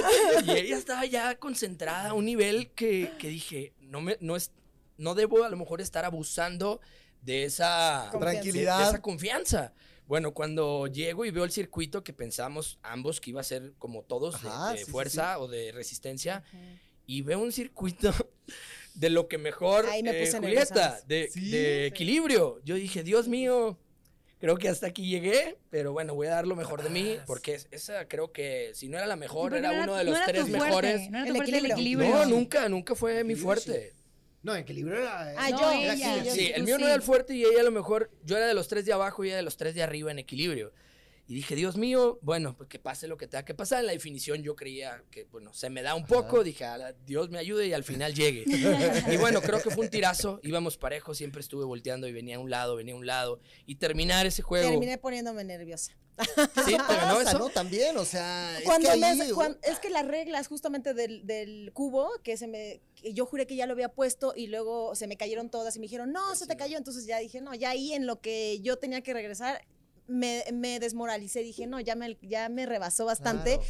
y 0.46 0.50
ella 0.52 0.78
estaba 0.78 1.04
ya 1.04 1.36
concentrada 1.38 2.10
a 2.10 2.14
un 2.14 2.24
nivel 2.24 2.70
que, 2.70 3.12
que 3.18 3.28
dije, 3.28 3.74
no, 3.80 4.00
me, 4.00 4.16
no, 4.20 4.36
es, 4.36 4.52
no 4.96 5.14
debo 5.14 5.44
a 5.44 5.50
lo 5.50 5.56
mejor 5.58 5.82
estar 5.82 6.06
abusando 6.06 6.80
de 7.20 7.44
esa 7.44 8.10
tranquilidad, 8.18 8.78
de, 8.78 8.84
de 8.84 8.88
esa 8.88 9.02
confianza. 9.02 9.74
Bueno, 10.06 10.32
cuando 10.32 10.86
llego 10.86 11.24
y 11.26 11.30
veo 11.30 11.44
el 11.44 11.50
circuito 11.50 12.04
que 12.04 12.14
pensamos 12.14 12.78
ambos 12.82 13.20
que 13.20 13.30
iba 13.30 13.40
a 13.40 13.44
ser 13.44 13.74
como 13.78 14.02
todos 14.02 14.36
Ajá, 14.36 14.68
de, 14.72 14.78
de 14.78 14.84
sí, 14.84 14.90
fuerza 14.90 15.34
sí. 15.34 15.42
o 15.42 15.48
de 15.48 15.72
resistencia 15.72 16.36
Ajá. 16.46 16.56
Y 17.06 17.22
veo 17.22 17.38
un 17.38 17.52
circuito 17.52 18.12
de 18.94 19.10
lo 19.10 19.28
que 19.28 19.38
mejor 19.38 19.86
Ahí 19.86 20.02
me 20.02 20.10
eh, 20.10 20.24
puse 20.24 20.38
Julieta 20.38 21.00
de, 21.06 21.30
de 21.34 21.86
equilibrio. 21.86 22.60
Yo 22.64 22.74
dije, 22.74 23.02
Dios 23.02 23.28
mío, 23.28 23.78
creo 24.38 24.56
que 24.56 24.68
hasta 24.68 24.86
aquí 24.86 25.08
llegué, 25.08 25.58
pero 25.70 25.92
bueno, 25.92 26.14
voy 26.14 26.26
a 26.26 26.30
dar 26.30 26.46
lo 26.46 26.56
mejor 26.56 26.82
de 26.82 26.90
mí, 26.90 27.18
porque 27.26 27.60
esa 27.70 28.06
creo 28.08 28.32
que 28.32 28.70
si 28.74 28.88
no 28.88 28.96
era 28.98 29.06
la 29.06 29.16
mejor, 29.16 29.52
sí, 29.52 29.58
era, 29.58 29.72
no 29.72 29.82
uno 29.84 29.94
de 29.94 30.04
los 30.04 30.18
no 30.18 30.24
tres 30.26 30.42
fuerte, 30.42 30.58
mejores. 30.58 31.10
No 31.10 31.18
era 31.18 31.26
tu 31.26 31.34
fuerte 31.34 31.58
el 31.58 31.66
equilibrio. 31.66 32.10
No, 32.10 32.26
nunca, 32.26 32.68
nunca 32.68 32.94
fue 32.94 33.24
mi 33.24 33.34
fuerte. 33.34 33.92
No, 34.42 34.54
equilibrio 34.54 34.98
era. 34.98 35.34
Ah, 35.36 35.50
no, 35.50 35.58
yo, 35.58 35.72
era 35.72 35.94
ella. 35.94 36.22
yo, 36.22 36.30
Sí, 36.32 36.52
el 36.54 36.62
mío 36.62 36.78
no 36.78 36.86
era 36.86 36.94
el 36.94 37.02
fuerte 37.02 37.34
y 37.34 37.44
ella 37.44 37.60
a 37.60 37.64
lo 37.64 37.72
mejor, 37.72 38.10
yo 38.24 38.36
era 38.36 38.46
de 38.46 38.54
los 38.54 38.68
tres 38.68 38.84
de 38.84 38.92
abajo 38.92 39.24
y 39.24 39.28
ella 39.28 39.36
de 39.36 39.42
los 39.42 39.56
tres 39.56 39.74
de 39.74 39.82
arriba 39.82 40.10
en 40.10 40.18
equilibrio. 40.18 40.72
Y 41.28 41.34
dije, 41.34 41.56
Dios 41.56 41.76
mío, 41.76 42.18
bueno, 42.22 42.56
pues 42.56 42.68
que 42.68 42.78
pase 42.78 43.08
lo 43.08 43.16
que 43.16 43.26
tenga 43.26 43.44
que 43.44 43.54
pasar. 43.54 43.80
En 43.80 43.86
la 43.86 43.92
definición 43.92 44.42
yo 44.42 44.54
creía 44.54 45.02
que, 45.10 45.24
bueno, 45.24 45.52
se 45.52 45.70
me 45.70 45.82
da 45.82 45.94
un 45.96 46.06
poco. 46.06 46.36
Ajá. 46.36 46.44
Dije, 46.44 46.64
Dios 47.04 47.30
me 47.30 47.38
ayude 47.38 47.66
y 47.66 47.72
al 47.72 47.82
final 47.82 48.14
llegue. 48.14 48.44
y 49.12 49.16
bueno, 49.16 49.40
creo 49.42 49.60
que 49.60 49.70
fue 49.70 49.84
un 49.84 49.90
tirazo. 49.90 50.38
Íbamos 50.44 50.76
parejos, 50.78 51.18
siempre 51.18 51.40
estuve 51.40 51.64
volteando 51.64 52.06
y 52.06 52.12
venía 52.12 52.36
a 52.36 52.38
un 52.38 52.48
lado, 52.50 52.76
venía 52.76 52.94
a 52.94 52.96
un 52.96 53.06
lado. 53.06 53.40
Y 53.66 53.74
terminar 53.76 54.24
ese 54.24 54.42
juego. 54.42 54.70
Terminé 54.70 54.98
poniéndome 54.98 55.42
nerviosa. 55.42 55.96
Sí, 56.64 56.72
ganó 56.72 56.86
Pasa, 57.18 57.30
eso. 57.30 57.38
¿no? 57.38 57.48
También, 57.50 57.96
o 57.98 58.04
sea, 58.04 58.58
Cuando 58.64 58.88
es 58.88 58.94
que 58.94 59.00
me- 59.00 59.06
ahí, 59.24 59.30
cuan- 59.32 59.58
es 59.62 59.78
que 59.80 59.90
las 59.90 60.06
reglas 60.06 60.46
justamente 60.48 60.94
del, 60.94 61.26
del 61.26 61.72
cubo, 61.74 62.08
que 62.22 62.36
se 62.36 62.46
me, 62.46 62.80
que 62.94 63.12
yo 63.12 63.26
juré 63.26 63.46
que 63.46 63.56
ya 63.56 63.66
lo 63.66 63.72
había 63.72 63.90
puesto 63.90 64.32
y 64.34 64.46
luego 64.46 64.94
se 64.94 65.08
me 65.08 65.16
cayeron 65.16 65.50
todas 65.50 65.76
y 65.76 65.80
me 65.80 65.84
dijeron, 65.86 66.12
no, 66.12 66.34
se 66.36 66.46
te 66.46 66.56
cayó. 66.56 66.78
Entonces 66.78 67.04
ya 67.04 67.18
dije, 67.18 67.40
no, 67.40 67.52
ya 67.54 67.70
ahí 67.70 67.92
en 67.92 68.06
lo 68.06 68.20
que 68.20 68.60
yo 68.60 68.76
tenía 68.78 69.02
que 69.02 69.12
regresar, 69.12 69.66
me, 70.06 70.44
me 70.52 70.78
desmoralicé. 70.80 71.40
Dije, 71.42 71.66
no, 71.66 71.80
ya 71.80 71.94
me, 71.96 72.16
ya 72.22 72.48
me 72.48 72.66
rebasó 72.66 73.04
bastante. 73.04 73.56
claro. 73.56 73.68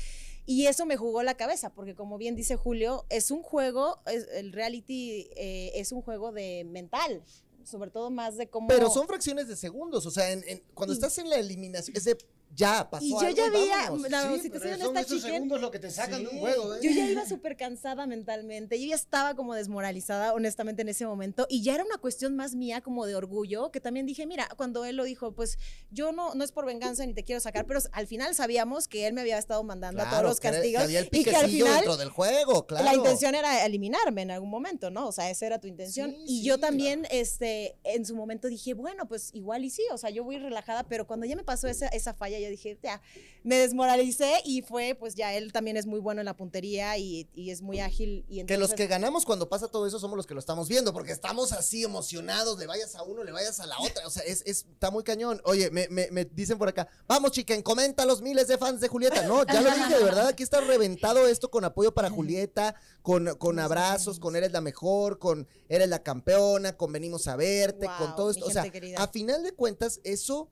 Y 0.49 0.67
eso 0.67 0.87
me 0.87 0.97
jugó 0.97 1.25
la 1.25 1.37
cabeza, 1.37 1.71
porque 1.75 1.97
como 1.97 2.19
bien 2.19 2.37
dice 2.37 2.55
Julio, 2.55 3.05
es 3.09 3.33
un 3.33 3.43
juego, 3.43 3.99
es- 4.07 4.29
el 4.33 4.53
reality 4.53 5.29
eh, 5.37 5.73
es 5.75 5.91
un 5.91 6.03
juego 6.03 6.31
de 6.31 6.65
mental, 6.65 7.25
sobre 7.65 7.91
todo 7.91 8.11
más 8.11 8.37
de 8.37 8.49
cómo... 8.49 8.69
Pero 8.69 8.89
son 8.89 9.09
fracciones 9.09 9.49
de 9.49 9.57
segundos, 9.57 10.07
o 10.07 10.11
sea, 10.13 10.31
en- 10.31 10.45
en- 10.47 10.63
cuando 10.73 10.95
estás 10.95 11.19
en 11.19 11.29
la 11.31 11.37
eliminación, 11.37 11.97
es 11.97 12.05
de 12.05 12.17
ya 12.55 12.89
pasó 12.89 13.05
Y 13.05 13.11
yo 13.11 13.19
algo 13.19 13.37
ya 13.37 13.51
vi 13.51 13.71
a- 13.71 13.77
vámonos. 13.91 14.11
la- 14.11 14.23
Sí, 14.35 14.41
si 14.41 14.51
te 14.51 14.59
pero 14.59 14.61
soy 14.61 14.71
son 14.79 14.81
honesta, 14.89 15.01
esos 15.01 15.17
chiquen, 15.19 15.35
segundos 15.35 15.61
lo 15.61 15.71
que 15.71 15.79
te 15.79 15.91
sacan 15.91 16.23
de 16.25 16.31
Sí. 16.31 16.35
un 16.37 16.41
juego, 16.41 16.75
¿eh? 16.75 16.79
Yo 16.83 16.91
ya 16.91 17.07
iba 17.11 17.27
súper 17.27 17.57
cansada 17.57 18.07
mentalmente, 18.07 18.81
yo 18.81 18.87
ya 18.89 18.95
estaba 18.95 19.35
como 19.35 19.55
desmoralizada 19.55 20.33
honestamente 20.33 20.83
en 20.83 20.89
ese 20.89 21.07
momento 21.07 21.47
y 21.51 21.63
ya 21.63 21.75
era 21.75 21.85
una 21.85 21.99
cuestión 21.99 22.35
más 22.37 22.55
mía 22.55 22.81
como 22.81 23.05
de 23.07 23.15
orgullo, 23.15 23.71
que 23.71 23.81
también 23.81 24.07
dije, 24.07 24.27
mira, 24.27 24.49
cuando 24.57 24.85
él 24.85 24.97
lo 24.97 25.05
dijo, 25.05 25.33
pues 25.33 25.59
yo 25.91 26.13
no, 26.13 26.35
no 26.35 26.45
es 26.45 26.53
por 26.53 26.65
venganza 26.65 27.05
ni 27.05 27.13
te 27.15 27.25
quiero 27.25 27.41
sacar, 27.41 27.67
pero 27.67 27.81
al 27.93 28.07
final 28.07 28.35
sabíamos 28.35 28.89
que 28.89 29.07
él 29.07 29.13
me 29.13 29.21
había 29.21 29.39
estado 29.39 29.63
mandando 29.63 30.03
a 30.03 30.09
todos 30.11 30.23
los 30.23 30.41
era- 30.41 30.51
que 30.53 30.57
castigos 30.57 30.83
había 30.85 31.01
el 31.01 31.09
y 31.13 31.25
que 31.25 31.37
al 31.37 31.51
final 31.51 31.75
dentro 31.75 31.97
del 31.97 32.09
juego, 32.11 32.67
claro. 32.67 32.85
la 32.85 32.95
intención 32.95 33.35
era 33.35 33.67
eliminarme 33.67 34.23
en 34.23 34.31
algún 34.31 34.49
momento, 34.51 34.91
¿no? 34.91 35.09
O 35.09 35.13
sea, 35.13 35.29
esa 35.31 35.47
era 35.47 35.59
tu 35.61 35.69
intención. 35.69 36.11
Sí, 36.13 36.25
y 36.27 36.43
yo 36.45 36.59
también, 36.59 37.07
este, 37.11 37.77
en 37.85 38.07
su 38.07 38.17
momento 38.17 38.49
dije, 38.49 38.75
bueno, 38.75 39.07
pues 39.07 39.31
igual 39.35 39.65
y 39.65 39.71
sí, 39.71 39.83
o 39.93 39.99
sea, 39.99 40.11
yo 40.11 40.25
voy 40.25 40.39
relajada, 40.39 40.85
pero 40.85 41.07
cuando 41.07 41.27
ya 41.27 41.37
me 41.37 41.45
pasó 41.45 41.69
esa, 41.69 41.89
esa 41.89 42.15
falla, 42.15 42.36
yo 42.41 42.49
dije, 42.51 42.79
ya, 42.83 43.01
me 43.45 43.57
desmoralicé 43.59 44.41
y 44.45 44.63
fue, 44.63 44.97
pues 44.99 45.15
ya 45.15 45.33
él 45.35 45.53
también 45.53 45.77
es 45.77 45.87
muy 45.87 46.01
bueno 46.01 46.21
en 46.21 46.25
la 46.25 46.35
puntería 46.37 46.99
y, 46.99 47.29
y 47.35 47.51
es 47.51 47.63
muy 47.63 47.79
ágil. 47.79 48.25
Y 48.29 48.39
Que 48.45 48.55
los 48.57 48.71
entonces- 48.71 48.75
que 48.77 48.87
ganamos 48.89 49.25
cuando 49.25 49.49
pasa 49.49 49.69
todo 49.69 49.87
eso 49.87 50.01
somos 50.01 50.17
los 50.17 50.27
que 50.27 50.35
lo 50.35 50.41
estamos 50.41 50.69
viendo, 50.69 50.93
porque 50.93 51.13
estamos 51.13 51.53
así 51.53 51.85
emocionados, 51.85 52.59
le 52.59 52.67
vayas 52.67 52.97
a 52.97 53.03
uno, 53.05 53.23
le 53.23 53.31
vayas 53.33 53.61
a 53.61 53.67
la 53.67 53.79
otra, 53.81 54.07
o 54.07 54.11
sea, 54.11 54.25
es, 54.25 54.43
es- 54.47 54.67
está 54.73 54.91
muy 54.91 55.05
cañón. 55.05 55.41
Oye, 55.45 55.71
me, 55.71 55.87
me- 55.89 56.11
me 56.11 56.25
dicen 56.25 56.59
por 56.59 56.69
acá, 56.69 56.89
vamos 57.07 57.31
chiquen, 57.33 57.63
comenta 57.63 58.03
a 58.03 58.07
los 58.07 58.21
miles 58.21 58.49
de 58.49 58.59
fans 58.59 58.81
de 58.81 58.89
Julieta. 58.89 59.23
No, 59.29 59.45
ya 59.47 59.61
lo 59.61 59.71
dije, 59.71 59.97
de 59.99 60.05
verdad, 60.05 60.27
aquí 60.29 60.43
está 60.43 60.61
reventado 60.61 61.27
esto 61.29 61.51
con 61.51 61.65
apoyo 61.65 61.95
para 61.95 62.11
Julieta, 62.11 62.75
con, 63.03 63.37
con 63.37 63.59
abrazos, 63.61 64.19
con 64.19 64.35
eres 64.35 64.51
la 64.51 64.61
mejor, 64.61 65.19
con 65.21 65.47
eres 65.69 65.89
la 65.89 66.03
campeona, 66.03 66.77
con 66.77 66.93
venimos 66.93 67.29
a 67.29 67.37
verte, 67.37 67.87
con 67.99 68.17
todo 68.17 68.31
esto. 68.33 68.45
O 68.47 68.51
sea, 68.51 68.69
querida. 68.71 69.01
a 69.03 69.07
final 69.09 69.45
de 69.45 69.53
cuentas, 69.53 70.01
eso... 70.03 70.51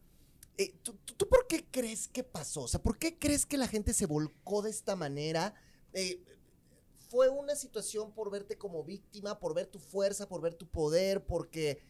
eh, 0.59 0.75
¿tú, 0.83 0.95
tú- 1.17 1.29
por 1.29 1.47
qué 1.47 1.65
crees 1.71 2.09
que 2.09 2.25
pasó? 2.25 2.63
O 2.63 2.69
sea, 2.69 2.83
¿por 2.83 2.99
qué 2.99 3.19
crees 3.19 3.47
que 3.47 3.59
la 3.59 3.69
gente 3.69 3.93
se 3.95 4.07
volcó 4.07 4.63
de 4.63 4.71
esta 4.71 4.97
manera? 4.97 5.55
Eh, 5.93 6.21
fue 7.11 7.29
una 7.29 7.55
situación 7.57 8.13
por 8.13 8.31
verte 8.31 8.59
como 8.59 8.85
víctima, 8.85 9.39
por 9.39 9.55
ver 9.55 9.67
tu 9.67 9.79
fuerza, 9.79 10.29
por 10.29 10.41
ver 10.43 10.55
tu 10.55 10.67
poder, 10.69 11.25
porque... 11.27 11.81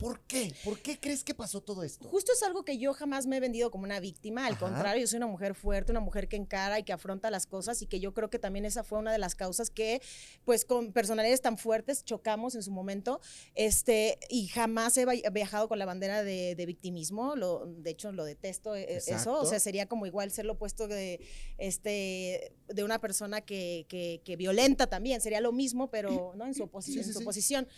¿Por 0.00 0.20
qué? 0.20 0.52
¿Por 0.64 0.80
qué 0.80 0.98
crees 0.98 1.22
que 1.22 1.34
pasó 1.34 1.60
todo 1.60 1.82
esto? 1.82 2.08
Justo 2.08 2.32
es 2.32 2.42
algo 2.42 2.64
que 2.64 2.78
yo 2.78 2.94
jamás 2.94 3.26
me 3.26 3.36
he 3.36 3.40
vendido 3.40 3.70
como 3.70 3.84
una 3.84 4.00
víctima, 4.00 4.46
al 4.46 4.54
Ajá. 4.54 4.60
contrario, 4.60 5.02
yo 5.02 5.06
soy 5.06 5.18
una 5.18 5.26
mujer 5.26 5.54
fuerte, 5.54 5.92
una 5.92 6.00
mujer 6.00 6.26
que 6.26 6.36
encara 6.36 6.78
y 6.78 6.84
que 6.84 6.92
afronta 6.94 7.30
las 7.30 7.46
cosas 7.46 7.82
y 7.82 7.86
que 7.86 8.00
yo 8.00 8.14
creo 8.14 8.30
que 8.30 8.38
también 8.38 8.64
esa 8.64 8.82
fue 8.82 8.98
una 8.98 9.12
de 9.12 9.18
las 9.18 9.34
causas 9.34 9.68
que, 9.68 10.00
pues 10.46 10.64
con 10.64 10.92
personalidades 10.92 11.42
tan 11.42 11.58
fuertes 11.58 12.02
chocamos 12.04 12.54
en 12.54 12.62
su 12.62 12.70
momento, 12.72 13.20
este, 13.54 14.18
y 14.30 14.46
jamás 14.48 14.96
he 14.96 15.04
viajado 15.30 15.68
con 15.68 15.78
la 15.78 15.84
bandera 15.84 16.22
de, 16.24 16.54
de 16.54 16.66
victimismo, 16.66 17.36
lo, 17.36 17.66
de 17.66 17.90
hecho 17.90 18.10
lo 18.10 18.24
detesto 18.24 18.74
eh, 18.74 18.96
eso, 18.96 19.12
Exacto. 19.12 19.40
o 19.40 19.44
sea, 19.44 19.60
sería 19.60 19.84
como 19.86 20.06
igual 20.06 20.30
ser 20.32 20.46
lo 20.46 20.54
opuesto 20.54 20.88
de, 20.88 21.20
este, 21.58 22.54
de 22.68 22.84
una 22.84 22.98
persona 23.00 23.42
que, 23.42 23.84
que, 23.88 24.22
que 24.24 24.36
violenta 24.36 24.86
también, 24.86 25.20
sería 25.20 25.40
lo 25.40 25.52
mismo, 25.52 25.90
pero 25.90 26.32
no 26.36 26.46
en 26.46 26.54
su, 26.54 26.64
oposi- 26.64 26.92
Sí, 26.92 26.98
en 26.98 27.04
sí, 27.04 27.12
su 27.12 27.18
sí. 27.18 27.24
posición. 27.24 27.68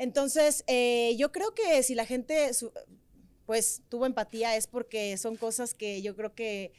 Entonces, 0.00 0.64
eh, 0.66 1.14
yo 1.18 1.30
creo 1.30 1.54
que 1.54 1.82
si 1.82 1.94
la 1.94 2.06
gente 2.06 2.54
su- 2.54 2.72
pues 3.44 3.82
tuvo 3.90 4.06
empatía 4.06 4.56
es 4.56 4.66
porque 4.66 5.16
son 5.18 5.36
cosas 5.36 5.74
que 5.74 6.00
yo 6.00 6.16
creo 6.16 6.34
que, 6.34 6.72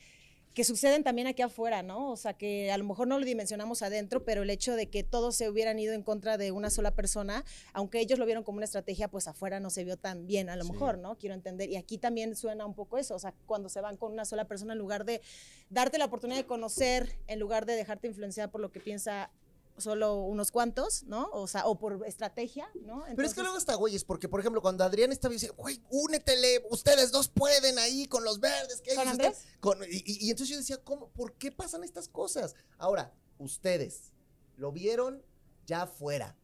que 0.56 0.64
suceden 0.64 1.04
también 1.04 1.28
aquí 1.28 1.42
afuera, 1.44 1.84
¿no? 1.84 2.12
O 2.12 2.18
sea, 2.18 2.34
que 2.34 2.72
a 2.72 2.78
lo 2.78 2.84
mejor 2.84 3.08
no 3.08 3.20
lo 3.20 3.26
dimensionamos 3.26 3.84
adentro, 3.84 4.24
pero 4.26 4.42
el 4.44 4.50
hecho 4.50 4.76
de 4.76 4.90
que 4.90 5.04
todos 5.04 5.36
se 5.36 5.50
hubieran 5.50 5.78
ido 5.80 5.94
en 5.94 6.02
contra 6.02 6.38
de 6.38 6.52
una 6.52 6.70
sola 6.70 6.92
persona, 6.96 7.46
aunque 7.74 8.00
ellos 8.00 8.18
lo 8.20 8.26
vieron 8.26 8.44
como 8.44 8.58
una 8.58 8.66
estrategia, 8.66 9.08
pues 9.08 9.28
afuera 9.28 9.60
no 9.60 9.70
se 9.70 9.84
vio 9.84 9.98
tan 9.98 10.26
bien, 10.28 10.50
a 10.50 10.56
lo 10.56 10.64
Sí. 10.66 10.72
mejor, 10.72 10.98
¿no? 10.98 11.16
Quiero 11.18 11.36
entender. 11.36 11.70
Y 11.70 11.76
aquí 11.76 11.98
también 11.98 12.36
suena 12.36 12.66
un 12.66 12.74
poco 12.74 12.98
eso, 12.98 13.16
o 13.16 13.20
sea, 13.20 13.34
cuando 13.46 13.70
se 13.70 13.82
van 13.82 13.98
con 13.98 14.12
una 14.12 14.26
sola 14.26 14.46
persona, 14.46 14.74
en 14.74 14.80
lugar 14.80 15.06
de 15.06 15.22
darte 15.70 15.98
la 15.98 16.06
oportunidad 16.06 16.40
de 16.40 16.46
conocer, 16.48 17.16
en 17.28 17.40
lugar 17.40 17.66
de 17.66 17.76
dejarte 17.76 18.08
influenciar 18.08 18.50
por 18.50 18.62
lo 18.62 18.72
que 18.72 18.80
piensa 18.80 19.30
solo 19.82 20.16
unos 20.16 20.52
cuantos, 20.52 21.04
¿no? 21.04 21.30
O 21.34 21.48
sea, 21.48 21.66
o 21.68 21.78
por 21.78 22.06
estrategia, 22.08 22.70
¿no? 22.84 23.04
Pero 23.16 23.28
es 23.28 23.34
que 23.34 23.42
luego 23.42 23.58
está 23.58 23.76
güeyes, 23.76 24.06
porque 24.06 24.30
por 24.30 24.40
ejemplo, 24.40 24.62
cuando 24.62 24.84
Adrián 24.84 25.12
estaba 25.12 25.34
diciendo, 25.34 25.56
güey, 25.58 25.82
únetele, 25.90 26.64
ustedes 26.70 27.12
dos 27.12 27.28
pueden 27.28 27.78
ahí 27.80 28.06
con 28.08 28.24
los 28.24 28.40
verdes. 28.40 28.82
Que 28.82 28.92
¿Con 28.96 29.02
ellos 29.04 29.12
Andrés? 29.14 29.38
están-". 29.40 29.60
Con- 29.60 29.84
y, 29.84 29.98
y- 30.06 30.26
y 30.28 30.30
entonces 30.30 30.50
yo 30.50 30.58
decía, 30.58 30.78
¿cómo? 30.84 31.10
¿Por 31.10 31.34
qué 31.34 31.52
pasan 31.52 31.84
estas 31.84 32.08
cosas? 32.08 32.56
Ahora, 32.78 33.14
ustedes 33.38 34.14
lo 34.56 34.72
vieron 34.72 35.24
ya 35.66 35.84
afuera. 35.84 36.38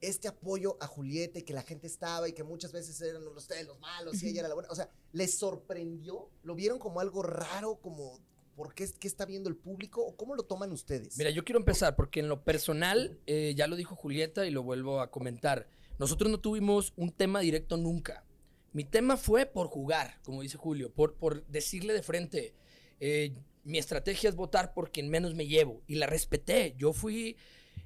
Este 0.00 0.26
apoyo 0.26 0.76
a 0.80 0.86
Julieta 0.88 1.38
y 1.38 1.42
que 1.44 1.52
la 1.52 1.62
gente 1.62 1.86
estaba 1.86 2.28
y 2.28 2.32
que 2.32 2.42
muchas 2.42 2.72
veces 2.72 3.00
eran 3.00 3.24
ustedes 3.28 3.66
los 3.68 3.78
malos 3.78 4.20
y 4.22 4.28
ella 4.30 4.40
era 4.40 4.48
la 4.48 4.54
buena. 4.54 4.68
O 4.70 4.74
sea, 4.74 4.90
¿les 5.12 5.38
sorprendió? 5.38 6.28
¿Lo 6.42 6.56
vieron 6.56 6.80
como 6.80 6.98
algo 6.98 7.22
raro? 7.22 7.76
Como, 7.80 8.18
¿por 8.54 8.74
qué, 8.74 8.88
qué 8.98 9.08
está 9.08 9.24
viendo 9.24 9.48
el 9.48 9.56
público? 9.56 10.04
¿O 10.04 10.16
cómo 10.16 10.34
lo 10.34 10.44
toman 10.44 10.72
ustedes? 10.72 11.16
Mira, 11.18 11.30
yo 11.30 11.44
quiero 11.44 11.58
empezar 11.58 11.96
porque 11.96 12.20
en 12.20 12.28
lo 12.28 12.44
personal, 12.44 13.18
eh, 13.26 13.54
ya 13.56 13.66
lo 13.66 13.76
dijo 13.76 13.96
Julieta 13.96 14.46
y 14.46 14.50
lo 14.50 14.62
vuelvo 14.62 15.00
a 15.00 15.10
comentar. 15.10 15.68
Nosotros 15.98 16.30
no 16.30 16.40
tuvimos 16.40 16.92
un 16.96 17.12
tema 17.12 17.40
directo 17.40 17.76
nunca. 17.76 18.24
Mi 18.72 18.84
tema 18.84 19.16
fue 19.16 19.46
por 19.46 19.66
jugar, 19.68 20.18
como 20.24 20.42
dice 20.42 20.56
Julio, 20.56 20.92
por, 20.92 21.14
por 21.14 21.46
decirle 21.46 21.92
de 21.92 22.02
frente, 22.02 22.54
eh, 23.00 23.34
mi 23.64 23.78
estrategia 23.78 24.28
es 24.28 24.34
votar 24.34 24.72
por 24.74 24.90
quien 24.90 25.08
menos 25.08 25.34
me 25.34 25.46
llevo 25.46 25.82
y 25.86 25.96
la 25.96 26.06
respeté. 26.06 26.74
Yo 26.78 26.92
fui 26.92 27.36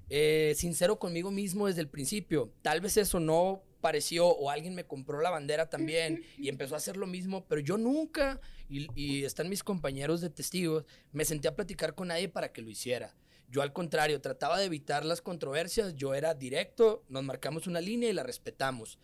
eh, 0.08 0.54
sincero 0.56 0.98
conmigo 0.98 1.30
mismo 1.30 1.66
desde 1.66 1.80
el 1.80 1.88
principio. 1.88 2.52
Tal 2.62 2.80
vez 2.80 2.96
eso 2.96 3.18
no 3.18 3.62
pareció 3.86 4.26
o 4.26 4.50
alguien 4.50 4.74
me 4.74 4.84
compró 4.84 5.20
la 5.20 5.30
bandera 5.30 5.70
también 5.70 6.24
y 6.38 6.48
empezó 6.48 6.74
a 6.74 6.78
hacer 6.78 6.96
lo 6.96 7.06
mismo, 7.06 7.46
pero 7.46 7.60
yo 7.60 7.78
nunca, 7.78 8.40
y, 8.68 8.88
y 9.00 9.24
están 9.24 9.48
mis 9.48 9.62
compañeros 9.62 10.20
de 10.20 10.28
testigos, 10.28 10.84
me 11.12 11.24
senté 11.24 11.46
a 11.46 11.54
platicar 11.54 11.94
con 11.94 12.08
nadie 12.08 12.28
para 12.28 12.52
que 12.52 12.62
lo 12.62 12.68
hiciera. 12.68 13.14
Yo 13.48 13.62
al 13.62 13.72
contrario, 13.72 14.20
trataba 14.20 14.58
de 14.58 14.64
evitar 14.64 15.04
las 15.04 15.22
controversias, 15.22 15.94
yo 15.94 16.14
era 16.14 16.34
directo, 16.34 17.04
nos 17.08 17.22
marcamos 17.22 17.68
una 17.68 17.80
línea 17.80 18.10
y 18.10 18.12
la 18.12 18.24
respetamos. 18.24 18.98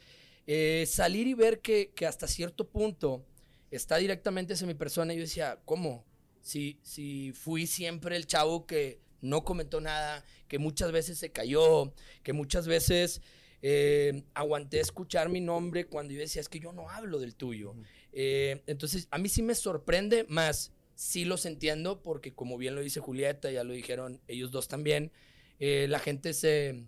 Eh, 0.49 0.85
salir 0.88 1.29
y 1.29 1.35
ver 1.35 1.61
que, 1.61 1.92
que 1.95 2.05
hasta 2.05 2.27
cierto 2.27 2.68
punto 2.68 3.25
está 3.71 3.99
directamente 3.99 4.55
hacia 4.55 4.66
mi 4.66 4.75
persona, 4.75 5.14
yo 5.14 5.21
decía, 5.21 5.61
¿cómo? 5.64 6.05
Si, 6.40 6.81
si 6.83 7.31
fui 7.31 7.68
siempre 7.68 8.16
el 8.16 8.27
chavo 8.27 8.66
que 8.66 9.01
no 9.21 9.45
comentó 9.45 9.81
nada, 9.81 10.25
que 10.49 10.59
muchas 10.59 10.90
veces 10.90 11.18
se 11.18 11.31
cayó, 11.31 11.95
que 12.25 12.33
muchas 12.33 12.66
veces 12.66 13.23
eh, 13.64 14.25
aguanté 14.35 14.81
escuchar 14.81 15.29
mi 15.29 15.40
nombre 15.40 15.87
cuando 15.87 16.12
yo 16.12 16.20
decía, 16.20 16.40
es 16.40 16.48
que 16.48 16.59
yo 16.59 16.72
no 16.72 16.90
hablo 16.90 17.20
del 17.20 17.37
tuyo. 17.37 17.75
Eh, 18.12 18.62
entonces, 18.66 19.07
a 19.12 19.18
mí 19.18 19.29
sí 19.29 19.42
me 19.42 19.55
sorprende, 19.55 20.27
más 20.29 20.72
sí 20.96 21.25
los 21.25 21.46
entiendo, 21.46 22.03
porque 22.03 22.35
como 22.35 22.59
bien 22.59 22.75
lo 22.75 22.81
dice 22.81 23.01
Julieta, 23.01 23.51
ya 23.51 23.62
lo 23.64 23.72
dijeron 23.72 24.20
ellos 24.27 24.51
dos 24.51 24.68
también, 24.68 25.12
eh, 25.61 25.87
la 25.88 26.01
gente 26.01 26.35
se, 26.35 26.85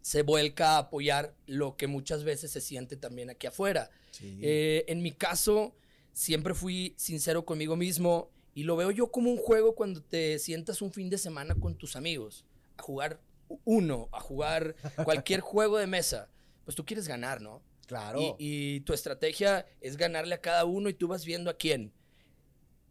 se 0.00 0.22
vuelca 0.22 0.76
a 0.76 0.78
apoyar 0.78 1.34
lo 1.46 1.76
que 1.76 1.86
muchas 1.86 2.24
veces 2.24 2.50
se 2.50 2.62
siente 2.62 2.96
también 2.96 3.28
aquí 3.28 3.46
afuera. 3.46 3.90
Sí. 4.10 4.38
En 4.40 5.02
mi 5.02 5.12
caso, 5.12 5.76
siempre 6.12 6.54
fui 6.54 6.94
sincero 6.96 7.44
conmigo 7.44 7.76
mismo 7.76 8.30
y 8.54 8.64
lo 8.64 8.76
veo 8.76 8.90
yo 8.90 9.10
como 9.10 9.30
un 9.30 9.36
juego 9.36 9.74
cuando 9.74 10.02
te 10.02 10.38
sientas 10.38 10.82
un 10.82 10.92
fin 10.92 11.10
de 11.10 11.18
semana 11.18 11.54
con 11.54 11.76
tus 11.76 11.94
amigos 11.94 12.44
a 12.76 12.82
jugar 12.82 13.20
uno, 13.64 14.08
a 14.12 14.20
jugar 14.20 14.74
cualquier 15.04 15.40
juego 15.40 15.78
de 15.78 15.86
mesa. 15.86 16.30
Pues 16.64 16.76
tú 16.76 16.84
quieres 16.84 17.08
ganar, 17.08 17.40
¿no? 17.40 17.62
claro. 17.86 18.36
Y, 18.38 18.76
y 18.76 18.80
tu 18.80 18.92
estrategia 18.92 19.66
es 19.80 19.96
ganarle 19.96 20.36
a 20.36 20.40
cada 20.40 20.64
uno 20.64 20.88
y 20.88 20.94
tú 20.94 21.08
vas 21.08 21.24
viendo 21.24 21.50
a 21.50 21.54
quién. 21.54 21.92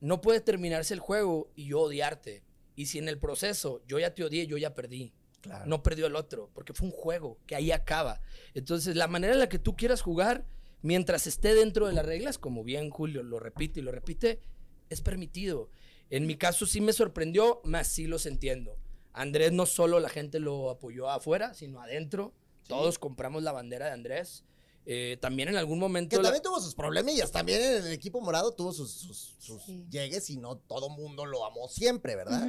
No 0.02 0.20
puede 0.20 0.42
terminarse 0.42 0.94
el 0.94 1.00
juego 1.00 1.52
y 1.56 1.68
yo 1.68 1.82
odiarte. 1.82 2.44
Y 2.76 2.88
si 2.88 2.98
en 2.98 3.08
el 3.08 3.18
proceso 3.18 3.82
yo 3.88 3.98
ya 4.00 4.14
te 4.14 4.24
odié, 4.24 4.46
yo 4.48 4.58
ya 4.58 4.74
perdí. 4.74 5.14
claro. 5.42 5.66
No 5.68 5.84
perdió 5.84 6.08
el 6.08 6.16
otro, 6.16 6.50
porque 6.54 6.74
fue 6.74 6.88
un 6.88 6.94
juego 6.94 7.40
que 7.46 7.56
ahí 7.56 7.72
acaba. 7.72 8.22
Entonces, 8.54 8.96
la 8.96 9.08
manera 9.08 9.34
en 9.34 9.40
la 9.40 9.50
que 9.50 9.60
tú 9.60 9.76
quieras 9.76 10.02
jugar, 10.02 10.46
mientras 10.82 11.28
esté 11.28 11.56
dentro 11.56 11.88
de 11.88 11.94
las 11.94 12.06
reglas, 12.06 12.38
como 12.38 12.64
bien 12.64 12.90
Julio 12.90 13.24
lo 13.24 13.40
repite 13.40 13.80
y 13.80 13.84
lo 13.84 13.92
repite, 13.92 14.42
es 14.90 15.02
permitido. 15.02 15.70
En 16.10 16.26
mi 16.26 16.36
caso 16.36 16.66
sí 16.66 16.82
me 16.82 16.94
sorprendió, 16.94 17.62
más 17.64 17.88
sí 17.88 18.08
los 18.08 18.26
entiendo. 18.26 18.78
Andrés 19.14 19.52
no 19.52 19.66
solo 19.66 20.00
la 20.00 20.10
gente 20.10 20.40
lo 20.40 20.70
apoyó 20.70 21.10
afuera, 21.10 21.54
sino 21.54 21.82
adentro. 21.82 22.34
Todos 22.68 23.00
compramos 23.00 23.44
la 23.44 23.52
bandera 23.52 23.88
de 23.88 23.92
Andrés. 23.94 24.44
eh, 24.92 25.18
también 25.22 25.50
en 25.50 25.56
algún 25.56 25.78
momento... 25.78 26.12
Que 26.16 26.18
la- 26.18 26.30
también 26.30 26.42
tuvo 26.42 26.60
sus 26.60 26.74
problemillas. 26.74 27.32
También 27.32 27.62
en 27.62 27.86
el 27.86 27.92
equipo 27.92 28.22
morado 28.22 28.54
tuvo 28.56 28.72
sus, 28.74 28.90
sus, 28.92 29.36
sus 29.38 29.62
Sí. 29.64 29.86
llegues 29.92 30.30
y 30.32 30.38
no 30.38 30.56
todo 30.58 30.90
mundo 30.90 31.26
lo 31.28 31.46
amó 31.46 31.68
siempre, 31.68 32.16
¿verdad? 32.16 32.48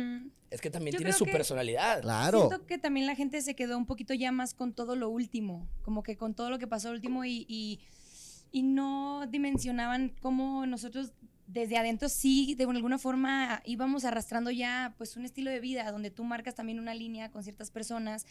Es 0.48 0.60
que 0.62 0.70
también 0.70 0.92
Yo 0.94 0.98
tiene 0.98 1.12
su 1.12 1.26
que- 1.26 1.32
personalidad. 1.32 2.00
Claro. 2.00 2.48
Siento 2.48 2.64
que 2.66 2.78
también 2.78 3.06
la 3.06 3.14
gente 3.14 3.42
se 3.42 3.54
quedó 3.54 3.76
un 3.76 3.84
poquito 3.84 4.14
ya 4.14 4.32
más 4.32 4.54
con 4.54 4.72
todo 4.72 4.96
lo 4.96 5.10
último, 5.10 5.68
como 5.82 6.02
que 6.02 6.16
con 6.16 6.34
todo 6.34 6.48
lo 6.48 6.58
que 6.58 6.66
pasó 6.66 6.90
último 6.92 7.26
y, 7.26 7.44
y, 7.46 7.80
y 8.52 8.62
no 8.62 9.26
dimensionaban 9.28 10.14
cómo 10.22 10.64
nosotros 10.66 11.12
desde 11.52 11.76
adentro 11.76 12.08
sí, 12.08 12.54
de 12.54 12.64
alguna 12.64 12.98
forma 12.98 13.60
íbamos 13.64 14.04
arrastrando 14.04 14.50
ya 14.50 14.94
pues 14.96 15.16
un 15.16 15.24
estilo 15.24 15.50
de 15.50 15.58
vida 15.58 15.90
donde 15.90 16.10
tú 16.10 16.22
marcas 16.24 16.54
también 16.54 16.78
una 16.78 16.94
línea 16.94 17.30
con 17.30 17.42
ciertas 17.42 17.70
personas, 17.70 18.24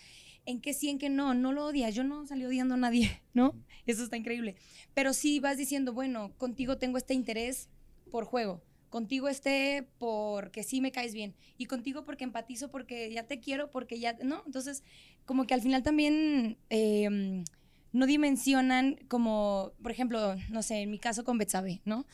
en 0.46 0.62
que 0.62 0.74
sí, 0.74 0.90
en 0.90 1.00
que 1.00 1.10
no, 1.10 1.34
no 1.34 1.52
lo 1.52 1.66
odias, 1.66 1.94
yo 1.94 2.04
no 2.04 2.26
salí 2.26 2.46
odiando 2.46 2.76
a 2.76 2.78
nadie, 2.78 3.22
¿no? 3.34 3.56
Eso 3.86 4.04
está 4.04 4.16
increíble. 4.16 4.56
Pero 4.94 5.14
sí 5.14 5.40
vas 5.40 5.58
diciendo, 5.58 5.94
bueno, 5.94 6.34
contigo 6.38 6.78
tengo 6.78 6.98
este 6.98 7.14
interés 7.14 7.70
por 8.10 8.24
juego, 8.24 8.64
contigo 8.90 9.28
este 9.28 9.88
porque 9.98 10.64
sí 10.64 10.80
me 10.80 10.92
caes 10.92 11.14
bien 11.14 11.36
y 11.58 11.66
contigo 11.66 12.06
porque 12.06 12.24
empatizo, 12.24 12.72
porque 12.72 13.12
ya 13.12 13.24
te 13.24 13.42
quiero, 13.42 13.70
porque 13.70 14.00
ya, 14.00 14.18
¿no? 14.24 14.44
Entonces, 14.46 14.84
como 15.26 15.46
que 15.46 15.54
al 15.54 15.62
final 15.62 15.84
también 15.84 16.58
eh, 16.70 17.44
no 17.92 18.06
dimensionan 18.06 18.98
como, 19.10 19.74
por 19.82 19.92
ejemplo, 19.92 20.36
no 20.50 20.64
sé, 20.64 20.84
en 20.84 20.92
mi 20.92 21.00
caso 21.00 21.26
con 21.26 21.38
Betsabe, 21.38 21.82
¿no? 21.84 22.06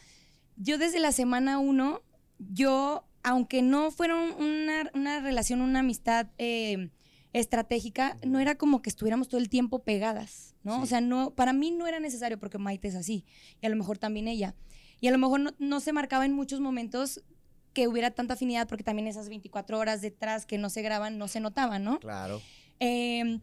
Yo 0.57 0.77
desde 0.77 0.99
la 0.99 1.11
semana 1.11 1.59
uno, 1.59 2.01
yo, 2.39 3.05
aunque 3.23 3.61
no 3.61 3.91
fuera 3.91 4.15
un- 4.15 4.33
una, 4.43 4.89
una 4.93 5.19
relación, 5.19 5.61
una 5.61 5.79
amistad 5.79 6.27
eh, 6.37 6.89
estratégica, 7.33 8.17
no 8.25 8.39
era 8.39 8.55
como 8.55 8.81
que 8.81 8.89
estuviéramos 8.89 9.27
todo 9.27 9.39
el 9.41 9.49
tiempo 9.49 9.79
pegadas, 9.79 10.55
¿no? 10.63 10.77
Sí. 10.77 10.83
O 10.83 10.85
sea, 10.85 11.01
no, 11.01 11.31
para 11.31 11.51
mí 11.53 11.71
no 11.71 11.85
era 11.87 11.99
necesario 11.99 12.39
porque 12.39 12.57
Maite 12.57 12.87
es 12.87 12.95
así, 12.95 13.25
y 13.61 13.65
a 13.65 13.69
lo 13.69 13.75
mejor 13.75 13.97
también 13.97 14.27
ella. 14.27 14.55
Y 15.01 15.07
a 15.07 15.11
lo 15.11 15.17
mejor 15.17 15.41
no, 15.41 15.51
no 15.59 15.79
se 15.81 15.91
marcaba 15.91 16.25
en 16.25 16.31
muchos 16.33 16.61
momentos 16.61 17.21
que 17.73 17.89
hubiera 17.89 18.11
tanta 18.11 18.35
afinidad 18.35 18.69
porque 18.69 18.85
también 18.85 19.07
esas 19.07 19.27
24 19.27 19.77
horas 19.77 19.99
detrás 20.01 20.45
que 20.45 20.57
no 20.57 20.69
se 20.69 20.81
graban 20.81 21.17
no 21.17 21.27
se 21.27 21.41
notaban, 21.41 21.83
¿no? 21.83 21.99
Claro. 21.99 22.41
Eh, 22.79 23.39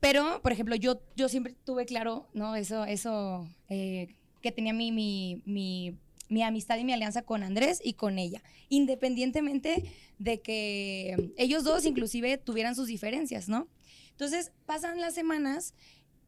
pero, 0.00 0.40
por 0.42 0.52
ejemplo, 0.52 0.76
yo, 0.76 1.00
yo 1.16 1.28
siempre 1.28 1.54
tuve 1.64 1.84
claro, 1.84 2.28
¿no? 2.32 2.54
Eso, 2.54 2.84
eso 2.84 3.48
eh, 3.68 4.14
que 4.40 4.52
tenía 4.52 4.72
mi, 4.72 4.92
mi, 4.92 5.42
mi, 5.46 5.96
mi 6.28 6.42
amistad 6.42 6.78
y 6.78 6.84
mi 6.84 6.92
alianza 6.92 7.22
con 7.22 7.42
Andrés 7.42 7.80
y 7.82 7.94
con 7.94 8.18
ella, 8.18 8.42
independientemente 8.68 9.84
de 10.18 10.40
que 10.40 11.32
ellos 11.36 11.64
dos 11.64 11.84
inclusive 11.84 12.38
tuvieran 12.38 12.74
sus 12.74 12.88
diferencias, 12.88 13.48
¿no? 13.48 13.68
Entonces, 14.10 14.52
pasan 14.64 15.00
las 15.00 15.14
semanas 15.14 15.74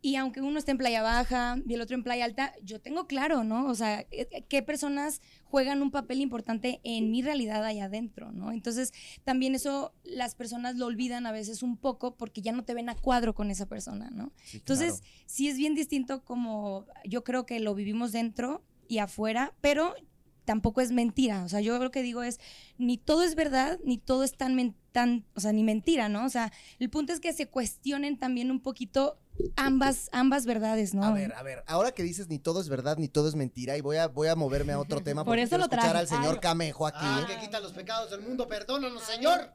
y 0.00 0.14
aunque 0.16 0.40
uno 0.40 0.58
esté 0.58 0.70
en 0.70 0.78
playa 0.78 1.02
baja 1.02 1.58
y 1.66 1.74
el 1.74 1.80
otro 1.80 1.96
en 1.96 2.04
playa 2.04 2.24
alta, 2.24 2.54
yo 2.62 2.80
tengo 2.80 3.06
claro, 3.06 3.42
¿no? 3.42 3.66
O 3.66 3.74
sea, 3.74 4.06
eh, 4.12 4.44
qué 4.48 4.62
personas 4.62 5.20
juegan 5.44 5.82
un 5.82 5.90
papel 5.90 6.20
importante 6.20 6.80
en 6.84 7.10
mi 7.10 7.22
realidad 7.22 7.64
allá 7.64 7.86
adentro, 7.86 8.30
¿no? 8.30 8.52
Entonces, 8.52 8.92
también 9.24 9.54
eso 9.56 9.92
las 10.04 10.34
personas 10.36 10.76
lo 10.76 10.86
olvidan 10.86 11.26
a 11.26 11.32
veces 11.32 11.62
un 11.62 11.76
poco 11.76 12.14
porque 12.14 12.42
ya 12.42 12.52
no 12.52 12.64
te 12.64 12.74
ven 12.74 12.88
a 12.88 12.94
cuadro 12.94 13.34
con 13.34 13.50
esa 13.50 13.66
persona, 13.66 14.10
¿no? 14.10 14.32
Sí, 14.44 14.58
Entonces, 14.58 15.00
claro. 15.00 15.24
sí 15.26 15.48
es 15.48 15.56
bien 15.56 15.74
distinto 15.74 16.24
como 16.24 16.86
yo 17.04 17.24
creo 17.24 17.44
que 17.44 17.58
lo 17.58 17.74
vivimos 17.74 18.12
dentro 18.12 18.62
y 18.88 18.98
afuera, 18.98 19.54
pero 19.60 19.94
tampoco 20.44 20.80
es 20.80 20.90
mentira. 20.92 21.44
O 21.44 21.48
sea, 21.48 21.60
yo 21.60 21.78
lo 21.78 21.90
que 21.90 22.02
digo 22.02 22.22
es, 22.22 22.40
ni 22.78 22.96
todo 22.96 23.22
es 23.22 23.34
verdad, 23.34 23.78
ni 23.84 23.98
todo 23.98 24.24
es 24.24 24.34
tan, 24.36 24.54
men- 24.54 24.74
tan 24.92 25.26
o 25.34 25.40
sea, 25.40 25.52
ni 25.52 25.62
mentira, 25.62 26.08
¿no? 26.08 26.24
O 26.24 26.30
sea, 26.30 26.50
el 26.78 26.88
punto 26.88 27.12
es 27.12 27.20
que 27.20 27.32
se 27.34 27.46
cuestionen 27.48 28.18
también 28.18 28.50
un 28.50 28.60
poquito 28.60 29.18
ambas, 29.56 30.08
ambas 30.10 30.46
verdades, 30.46 30.94
¿no? 30.94 31.04
A 31.04 31.12
ver, 31.12 31.34
a 31.34 31.42
ver, 31.42 31.62
ahora 31.66 31.92
que 31.92 32.02
dices 32.02 32.28
ni 32.28 32.38
todo 32.38 32.62
es 32.62 32.70
verdad 32.70 32.96
ni 32.96 33.08
todo 33.08 33.28
es 33.28 33.34
mentira 33.34 33.76
y 33.76 33.82
voy 33.82 33.98
a, 33.98 34.08
voy 34.08 34.28
a 34.28 34.34
moverme 34.36 34.72
a 34.72 34.80
otro 34.80 35.02
tema 35.02 35.22
Por 35.24 35.32
porque 35.32 35.42
eso 35.42 35.50
quiero 35.56 35.66
lo 35.66 35.70
escuchar 35.70 35.96
al 35.96 36.08
señor 36.08 36.34
Ay. 36.36 36.40
Camejo 36.40 36.86
aquí. 36.86 36.98
Ah, 37.02 37.26
que 37.28 37.38
quita 37.38 37.60
los 37.60 37.72
pecados 37.72 38.10
del 38.10 38.22
mundo, 38.22 38.48
perdónanos, 38.48 39.02
Señor. 39.04 39.52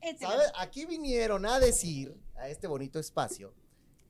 Échale. 0.00 0.32
¿Sabe? 0.36 0.44
Aquí 0.60 0.86
vinieron 0.86 1.44
a 1.44 1.58
decir 1.58 2.16
a 2.36 2.48
este 2.48 2.68
bonito 2.68 3.00
espacio 3.00 3.52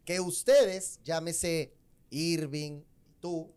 que 0.05 0.21
ustedes, 0.21 1.01
llámese 1.03 1.73
Irving, 2.11 2.83
tú, 3.21 3.53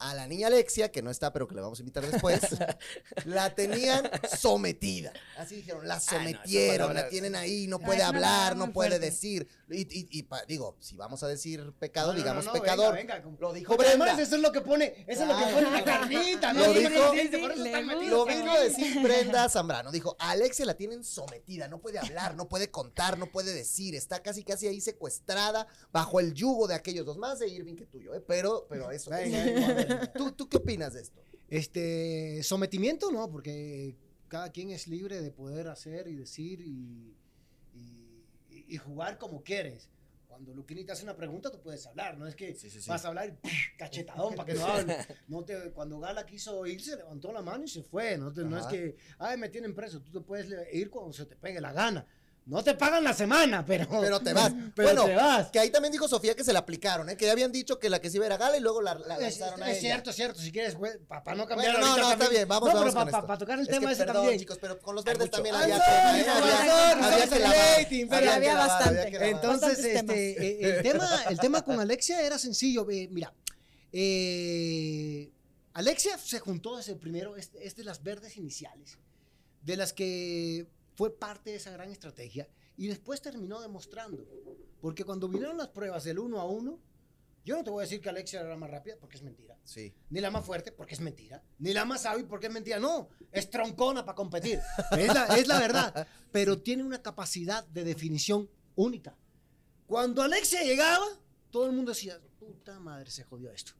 a 0.00 0.14
la 0.14 0.26
niña 0.26 0.48
Alexia, 0.48 0.90
que 0.90 1.02
no 1.02 1.10
está, 1.10 1.32
pero 1.32 1.46
que 1.46 1.54
le 1.54 1.60
vamos 1.60 1.78
a 1.78 1.82
invitar 1.82 2.04
después, 2.04 2.40
la 3.26 3.54
tenían 3.54 4.10
sometida. 4.38 5.12
Así 5.38 5.56
dijeron, 5.56 5.86
la 5.86 5.94
Ay, 5.94 6.00
no, 6.00 6.02
esa 6.02 6.16
sometieron, 6.16 6.88
palabra- 6.88 7.02
la 7.04 7.08
tienen 7.08 7.36
ahí, 7.36 7.66
no 7.66 7.76
Ay, 7.78 7.84
puede 7.86 8.02
hablar, 8.02 8.56
no 8.56 8.72
puede 8.72 8.98
decir. 8.98 9.46
Y, 9.70 9.82
y- 9.82 10.08
y 10.10 10.22
pa- 10.24 10.44
digo, 10.46 10.76
si 10.80 10.96
vamos 10.96 11.22
a 11.22 11.28
decir 11.28 11.72
pecado, 11.78 12.12
No, 12.12 12.18
digamos 12.18 12.44
no, 12.44 12.52
no, 12.52 12.60
pecador. 12.60 12.94
venga, 12.94 13.14
venga, 13.14 13.24
como- 13.24 13.38
Lo 13.40 13.52
dijo 13.52 13.76
Brenda. 13.76 14.04
además 14.06 14.18
eso 14.18 14.36
es 14.36 14.42
lo 14.42 14.50
que 14.52 14.60
pone, 14.60 15.04
eso 15.06 15.22
es 15.22 15.28
lo 15.28 15.36
que 15.38 15.44
pone 15.52 15.70
la 15.70 15.84
carnita, 15.84 16.52
Lo 16.52 16.66
¿no? 16.66 16.72
dijo- 16.72 17.14
le 17.14 17.82
metidos 17.84 18.10
Lo 18.10 18.26
vino 18.26 18.50
a 18.52 18.60
decir 18.60 19.02
Brenda 19.02 19.48
Zambrano. 19.48 19.92
Dijo, 19.92 20.16
a 20.18 20.30
Alexia 20.30 20.64
la 20.66 20.74
tienen 20.74 21.04
sometida, 21.04 21.68
no 21.68 21.80
puede 21.80 21.98
hablar, 21.98 22.34
no 22.34 22.48
puede 22.48 22.70
contar, 22.70 23.18
no 23.18 23.26
puede 23.26 23.52
decir. 23.54 23.94
Está 23.94 24.22
casi, 24.22 24.42
casi 24.42 24.66
ahí 24.66 24.80
secuestrada 24.80 25.66
bajo 25.92 26.20
el 26.20 26.34
yugo 26.34 26.66
de 26.66 26.74
aquellos 26.74 27.06
dos. 27.06 27.16
Más 27.18 27.38
de 27.38 27.48
Irving 27.48 27.76
que 27.76 27.86
tuyo, 27.86 28.14
¿eh? 28.14 28.20
Pero, 28.26 28.66
pero 28.68 28.90
eso. 28.90 29.10
Venga. 29.10 30.12
¿Tú, 30.12 30.32
¿Tú 30.32 30.48
qué 30.48 30.56
opinas 30.56 30.94
de 30.94 31.02
esto? 31.02 31.20
Este, 31.48 32.42
sometimiento 32.42 33.10
no, 33.10 33.30
porque 33.30 33.96
cada 34.28 34.50
quien 34.50 34.70
es 34.70 34.86
libre 34.88 35.20
de 35.20 35.30
poder 35.32 35.68
hacer 35.68 36.06
y 36.08 36.14
decir 36.14 36.60
y, 36.60 37.14
y- 38.74 38.76
jugar 38.78 39.18
como 39.18 39.42
quieres. 39.42 39.88
Cuando 40.26 40.54
Luquini 40.54 40.84
te 40.84 40.92
hace 40.92 41.02
una 41.02 41.16
pregunta, 41.16 41.50
tú 41.50 41.60
puedes 41.60 41.84
hablar, 41.86 42.16
no 42.16 42.26
es 42.26 42.34
que 42.36 42.54
Sí, 42.54 42.70
sí, 42.70 42.80
sí. 42.80 42.88
vas 42.88 43.04
a 43.04 43.08
hablar 43.08 43.36
cachetadón 43.76 44.34
para 44.36 44.46
que 44.52 44.58
no 44.58 44.64
hable. 44.66 44.96
No 45.28 45.44
te, 45.44 45.70
cuando 45.72 45.98
Gala 45.98 46.24
quiso 46.24 46.64
irse, 46.66 46.96
levantó 46.96 47.32
la 47.32 47.42
mano 47.42 47.64
y 47.64 47.68
se 47.68 47.82
fue. 47.82 48.16
No, 48.16 48.32
te- 48.32 48.44
no 48.44 48.56
es 48.58 48.66
que, 48.66 48.96
ay, 49.18 49.36
me 49.36 49.48
tienen 49.48 49.74
preso, 49.74 50.00
tú 50.00 50.12
te 50.12 50.20
puedes 50.20 50.46
ir 50.72 50.88
cuando 50.90 51.12
se 51.12 51.26
te 51.26 51.36
pegue 51.36 51.60
la 51.60 51.72
gana. 51.72 52.06
No 52.50 52.64
te 52.64 52.74
pagan 52.74 53.04
la 53.04 53.14
semana, 53.14 53.64
pero, 53.64 53.86
Pero 53.88 54.20
te 54.20 54.32
vas. 54.32 54.52
pero 54.74 54.88
bueno, 54.88 55.04
te 55.04 55.14
vas. 55.14 55.50
que 55.50 55.60
ahí 55.60 55.70
también 55.70 55.92
dijo 55.92 56.08
Sofía 56.08 56.34
que 56.34 56.42
se 56.42 56.52
la 56.52 56.58
aplicaron, 56.58 57.08
¿eh? 57.08 57.16
Que 57.16 57.26
ya 57.26 57.32
habían 57.32 57.52
dicho 57.52 57.78
que 57.78 57.88
la 57.88 58.00
que 58.00 58.10
se 58.10 58.16
iba 58.16 58.26
era 58.26 58.36
Gala 58.36 58.56
y 58.56 58.60
luego 58.60 58.82
la, 58.82 58.94
la 58.94 59.14
Es, 59.16 59.38
lanzaron 59.38 59.62
a 59.62 59.66
es 59.70 59.78
ella. 59.78 59.80
cierto, 59.80 60.10
es 60.10 60.16
cierto. 60.16 60.40
Si 60.40 60.50
quieres, 60.50 60.76
para 61.08 61.36
no 61.36 61.46
cambiar. 61.46 61.72
Bueno, 61.72 61.86
no, 61.86 61.96
no, 61.96 62.02
está 62.02 62.10
también- 62.10 62.30
bien, 62.32 62.48
vamos, 62.48 62.68
no, 62.68 62.74
vamos 62.74 62.92
pero 62.92 63.04
con 63.04 63.10
para 63.12 63.24
esto. 63.34 63.38
tocar 63.38 63.58
el 63.58 63.62
Es 63.64 63.68
tema 63.70 63.86
que, 63.86 63.92
ese 63.92 64.04
perdón, 64.04 64.16
también. 64.22 64.40
chicos, 64.40 64.58
pero 64.60 64.78
con 64.80 64.94
los 64.96 65.04
verdes 65.04 65.30
también 65.30 65.54
había 65.54 65.78
no, 65.78 65.84
había- 68.34 68.54
bastante. 68.56 69.28
Entonces, 69.30 69.78
este, 69.84 70.30
eh, 70.66 70.76
el, 70.76 70.82
tema, 70.82 71.08
el 71.28 71.38
tema 71.38 71.62
con 71.62 71.78
Alexia 71.80 72.20
era 72.22 72.38
sencillo. 72.38 72.86
eh, 72.90 73.08
mira, 73.10 73.32
eh, 73.92 75.30
Alexia 75.74 76.18
se 76.18 76.40
juntó 76.40 76.76
desde 76.76 76.92
el 76.92 76.98
primero, 76.98 77.36
es, 77.36 77.50
es 77.60 77.76
de 77.76 77.84
las 77.84 78.02
verdes 78.02 78.36
iniciales, 78.36 78.98
de 79.62 79.76
las 79.76 79.92
que 79.92 80.66
fue 80.94 81.16
parte 81.16 81.50
de 81.50 81.56
esa 81.56 81.70
gran 81.70 81.90
estrategia 81.90 82.48
y 82.76 82.88
después 82.88 83.20
terminó 83.20 83.60
demostrando. 83.60 84.26
Porque 84.80 85.04
cuando 85.04 85.28
vinieron 85.28 85.56
las 85.56 85.68
pruebas 85.68 86.04
del 86.04 86.18
uno 86.18 86.40
a 86.40 86.44
uno, 86.46 86.80
yo 87.44 87.56
no 87.56 87.64
te 87.64 87.70
voy 87.70 87.80
a 87.80 87.86
decir 87.86 88.00
que 88.00 88.08
Alexia 88.08 88.40
era 88.40 88.50
la 88.50 88.56
más 88.56 88.70
rápida, 88.70 88.96
porque 89.00 89.16
es 89.16 89.22
mentira. 89.22 89.58
Sí. 89.64 89.94
Ni 90.10 90.20
la 90.20 90.30
más 90.30 90.44
fuerte, 90.44 90.72
porque 90.72 90.94
es 90.94 91.00
mentira. 91.00 91.42
Ni 91.58 91.72
la 91.72 91.84
más 91.84 92.04
hábil, 92.06 92.26
porque 92.26 92.46
es 92.46 92.52
mentira. 92.52 92.78
No, 92.78 93.08
es 93.32 93.48
troncona 93.50 94.04
para 94.04 94.16
competir. 94.16 94.60
Es 94.92 95.14
la, 95.14 95.26
es 95.36 95.48
la 95.48 95.58
verdad. 95.58 96.06
Pero 96.32 96.60
tiene 96.60 96.84
una 96.84 97.02
capacidad 97.02 97.66
de 97.66 97.84
definición 97.84 98.48
única. 98.76 99.16
Cuando 99.86 100.22
Alexia 100.22 100.62
llegaba, 100.62 101.06
todo 101.50 101.66
el 101.66 101.72
mundo 101.72 101.92
decía, 101.92 102.20
puta 102.38 102.78
madre, 102.78 103.10
se 103.10 103.24
jodió 103.24 103.50
esto. 103.50 103.72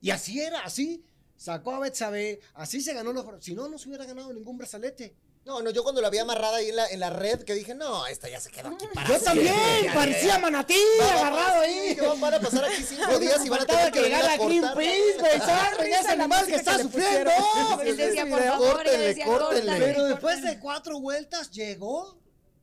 Y 0.00 0.10
así 0.10 0.40
era, 0.40 0.64
así. 0.64 1.04
Sacó 1.36 1.72
a 1.72 1.80
Betsabe, 1.80 2.40
así 2.54 2.80
se 2.80 2.94
ganó 2.94 3.12
los... 3.12 3.26
Si 3.44 3.54
no, 3.54 3.68
no 3.68 3.78
se 3.78 3.88
hubiera 3.88 4.04
ganado 4.04 4.32
ningún 4.32 4.56
brazalete. 4.58 5.16
No, 5.44 5.60
no, 5.60 5.68
yo 5.70 5.82
cuando 5.82 6.00
la 6.00 6.08
vi 6.08 6.16
amarrada 6.16 6.56
ahí 6.56 6.70
en 6.70 6.76
la, 6.76 6.86
en 6.88 7.00
la 7.00 7.10
red, 7.10 7.42
que 7.42 7.52
dije, 7.52 7.74
no, 7.74 8.06
esta 8.06 8.30
ya 8.30 8.40
se 8.40 8.50
quedó 8.50 8.68
aquí 8.68 8.86
para 8.94 9.06
Yo 9.08 9.18
siempre, 9.18 9.44
también, 9.50 9.84
ya, 9.84 9.92
parecía 9.94 10.38
manatí, 10.38 10.78
agarrado 11.02 11.62
sí, 11.64 11.70
ahí. 11.70 11.94
que 11.96 12.00
van- 12.00 12.34
a 12.34 12.40
pasar 12.40 12.64
aquí 12.64 12.82
cinco 12.82 13.18
días 13.18 13.44
y 13.44 13.48
van 13.50 13.60
a 13.60 13.66
tener 13.66 13.92
que 13.92 14.00
venir 14.00 14.16
llegar 14.16 14.30
a 14.30 14.32
a 14.32 14.36
Greenpeace, 14.46 15.16
güey, 15.18 15.38
¿sabes? 15.40 15.78
ese 16.00 16.08
animal 16.12 16.46
que 16.46 16.54
está 16.54 16.78
sufriendo. 16.78 17.30
Él 17.84 17.96
decía, 17.96 18.26
por 18.26 18.42
favor, 18.42 18.76
córtenle, 18.76 19.24
córtenle. 19.24 19.78
Pero 19.78 20.04
después 20.04 20.42
de 20.42 20.58
cuatro 20.60 20.98
vueltas 21.00 21.50
llegó 21.50 22.18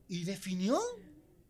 y 0.07 0.23
definió. 0.23 0.81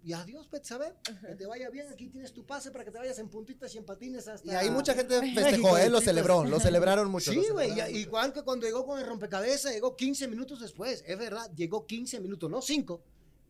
Y 0.03 0.13
adiós, 0.13 0.49
Betsabe. 0.49 0.93
Que 1.27 1.35
te 1.35 1.45
vaya 1.45 1.69
bien. 1.69 1.87
Aquí 1.91 2.09
tienes 2.09 2.33
tu 2.33 2.43
pase 2.45 2.71
para 2.71 2.83
que 2.83 2.89
te 2.91 2.97
vayas 2.97 3.19
en 3.19 3.29
puntitas 3.29 3.73
y 3.75 3.77
en 3.77 3.85
patines 3.85 4.27
hasta. 4.27 4.51
Y 4.51 4.55
ahí 4.55 4.69
mucha 4.71 4.93
gente 4.95 5.19
festejó, 5.33 5.77
¿eh? 5.77 5.89
Lo 5.89 6.01
celebró, 6.01 6.43
lo 6.43 6.59
celebraron 6.59 7.09
mucho. 7.11 7.31
Sí, 7.31 7.43
güey. 7.51 7.71
Igual 7.97 8.33
que 8.33 8.41
cuando 8.41 8.65
llegó 8.65 8.85
con 8.85 8.99
el 8.99 9.05
rompecabezas, 9.05 9.73
llegó 9.73 9.95
15 9.95 10.27
minutos 10.27 10.59
después. 10.59 11.03
Es 11.05 11.17
verdad, 11.19 11.49
llegó 11.55 11.85
15 11.85 12.19
minutos, 12.19 12.49
no 12.49 12.61
5. 12.61 13.01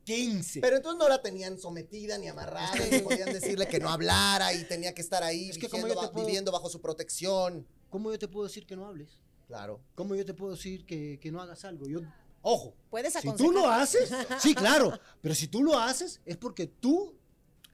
15. 0.03 0.61
Pero 0.61 0.77
entonces 0.77 0.97
no 0.99 1.07
la 1.07 1.21
tenían 1.21 1.59
sometida 1.59 2.17
ni 2.17 2.27
amarrada, 2.27 2.73
ni 2.91 2.99
podían 2.99 3.31
decirle 3.31 3.67
que 3.67 3.79
no 3.79 3.87
hablara 3.89 4.51
y 4.53 4.63
tenía 4.65 4.93
que 4.95 5.01
estar 5.01 5.21
ahí 5.23 5.51
Es 5.51 5.57
que 5.59 5.69
como 5.69 5.83
viviendo, 5.83 5.93
yo 5.95 6.01
te 6.01 6.07
ba- 6.07 6.11
puedo- 6.13 6.25
viviendo 6.25 6.51
bajo 6.51 6.69
su 6.69 6.81
protección. 6.81 7.67
¿Cómo 7.89 8.11
yo 8.11 8.17
te 8.17 8.27
puedo 8.27 8.47
decir 8.47 8.65
que 8.65 8.75
no 8.75 8.87
hables? 8.87 9.19
Claro. 9.47 9.79
¿Cómo 9.95 10.15
yo 10.15 10.25
te 10.25 10.33
puedo 10.33 10.53
decir 10.53 10.85
que, 10.85 11.19
que 11.21 11.31
no 11.31 11.39
hagas 11.41 11.65
algo? 11.65 11.85
Yo, 11.87 11.99
ojo, 12.41 12.75
Puedes 12.89 13.13
si 13.13 13.19
aconsejar. 13.19 13.47
tú 13.47 13.51
lo 13.57 13.67
haces, 13.69 14.11
sí, 14.39 14.53
claro, 14.55 14.99
pero 15.21 15.33
si 15.35 15.47
tú 15.47 15.63
lo 15.63 15.77
haces 15.79 16.21
es 16.25 16.37
porque 16.37 16.67
tú 16.67 17.15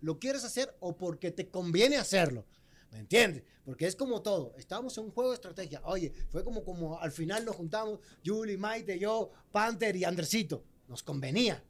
lo 0.01 0.19
quieres 0.19 0.43
hacer 0.43 0.75
o 0.79 0.95
porque 0.95 1.31
te 1.31 1.49
conviene 1.49 1.97
hacerlo. 1.97 2.45
¿Me 2.91 2.99
entiendes? 2.99 3.43
Porque 3.65 3.85
es 3.85 3.95
como 3.95 4.21
todo. 4.21 4.53
Estábamos 4.57 4.97
en 4.97 5.05
un 5.05 5.11
juego 5.11 5.31
de 5.31 5.35
estrategia. 5.35 5.81
Oye, 5.83 6.13
fue 6.29 6.43
como, 6.43 6.63
como 6.63 6.99
al 6.99 7.11
final 7.11 7.43
nos 7.43 7.55
juntamos, 7.55 7.99
Julie, 8.25 8.57
Maite, 8.57 8.97
yo, 8.97 9.31
Panther 9.51 9.95
y 9.95 10.05
Andresito. 10.05 10.63
Nos 10.87 11.03
convenía. 11.03 11.61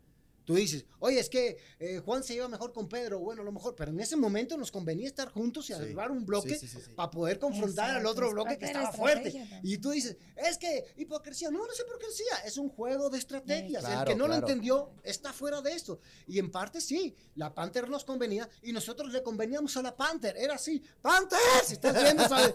Tú 0.47 0.55
dices, 0.55 0.85
oye, 0.99 1.19
es 1.19 1.27
que 1.29 1.57
eh, 1.77 1.99
Juan 2.05 2.23
se 2.23 2.33
lleva 2.33 2.47
mejor 2.47 2.71
con 2.71 2.87
Pedro, 2.87 3.19
bueno, 3.19 3.41
a 3.41 3.45
lo 3.45 3.51
mejor, 3.51 3.75
pero 3.75 3.91
en 3.91 3.99
ese 3.99 4.15
momento 4.15 4.55
nos 4.57 4.71
convenía 4.71 5.05
estar 5.05 5.27
juntos 5.29 5.65
y 5.65 5.67
Sí. 5.67 5.73
arribar 5.73 6.09
un 6.09 6.25
bloque 6.25 6.57
Sí, 6.57 6.59
sí, 6.65 6.67
sí, 6.69 6.81
sí. 6.85 6.91
para 6.95 7.11
poder 7.11 7.37
confrontar 7.37 7.97
al 7.97 8.05
otro 8.05 8.31
bloque 8.31 8.57
que 8.57 8.65
estaba 8.67 8.93
fuerte. 8.93 9.29
también. 9.31 9.59
Y 9.61 9.77
tú 9.79 9.89
dices, 9.91 10.15
es 10.37 10.57
que 10.57 10.85
hipocresía. 10.95 11.51
No, 11.51 11.59
no 11.65 11.69
es 11.73 11.77
hipocresía, 11.81 12.37
es 12.45 12.57
un 12.57 12.69
juego 12.69 13.09
de 13.09 13.17
estrategias. 13.17 13.83
el 13.83 13.89
Claro, 13.91 14.07
que 14.09 14.15
no 14.15 14.23
claro. 14.25 14.39
lo 14.41 14.47
entendió 14.47 14.89
está 15.03 15.33
fuera 15.33 15.61
de 15.61 15.73
esto. 15.73 15.99
Y 16.27 16.39
en 16.39 16.49
parte 16.49 16.79
sí, 16.79 17.13
la 17.35 17.53
Panther 17.53 17.89
nos 17.89 18.05
convenía 18.05 18.47
y 18.63 18.71
nosotros 18.71 19.11
le 19.11 19.21
conveníamos 19.23 19.75
a 19.75 19.81
la 19.81 19.97
Panther. 19.97 20.37
Era 20.37 20.55
así, 20.55 20.81
Panther, 21.01 21.37
si 21.65 21.73
estás 21.73 22.01
viendo, 22.01 22.25
¿sabes? 22.29 22.53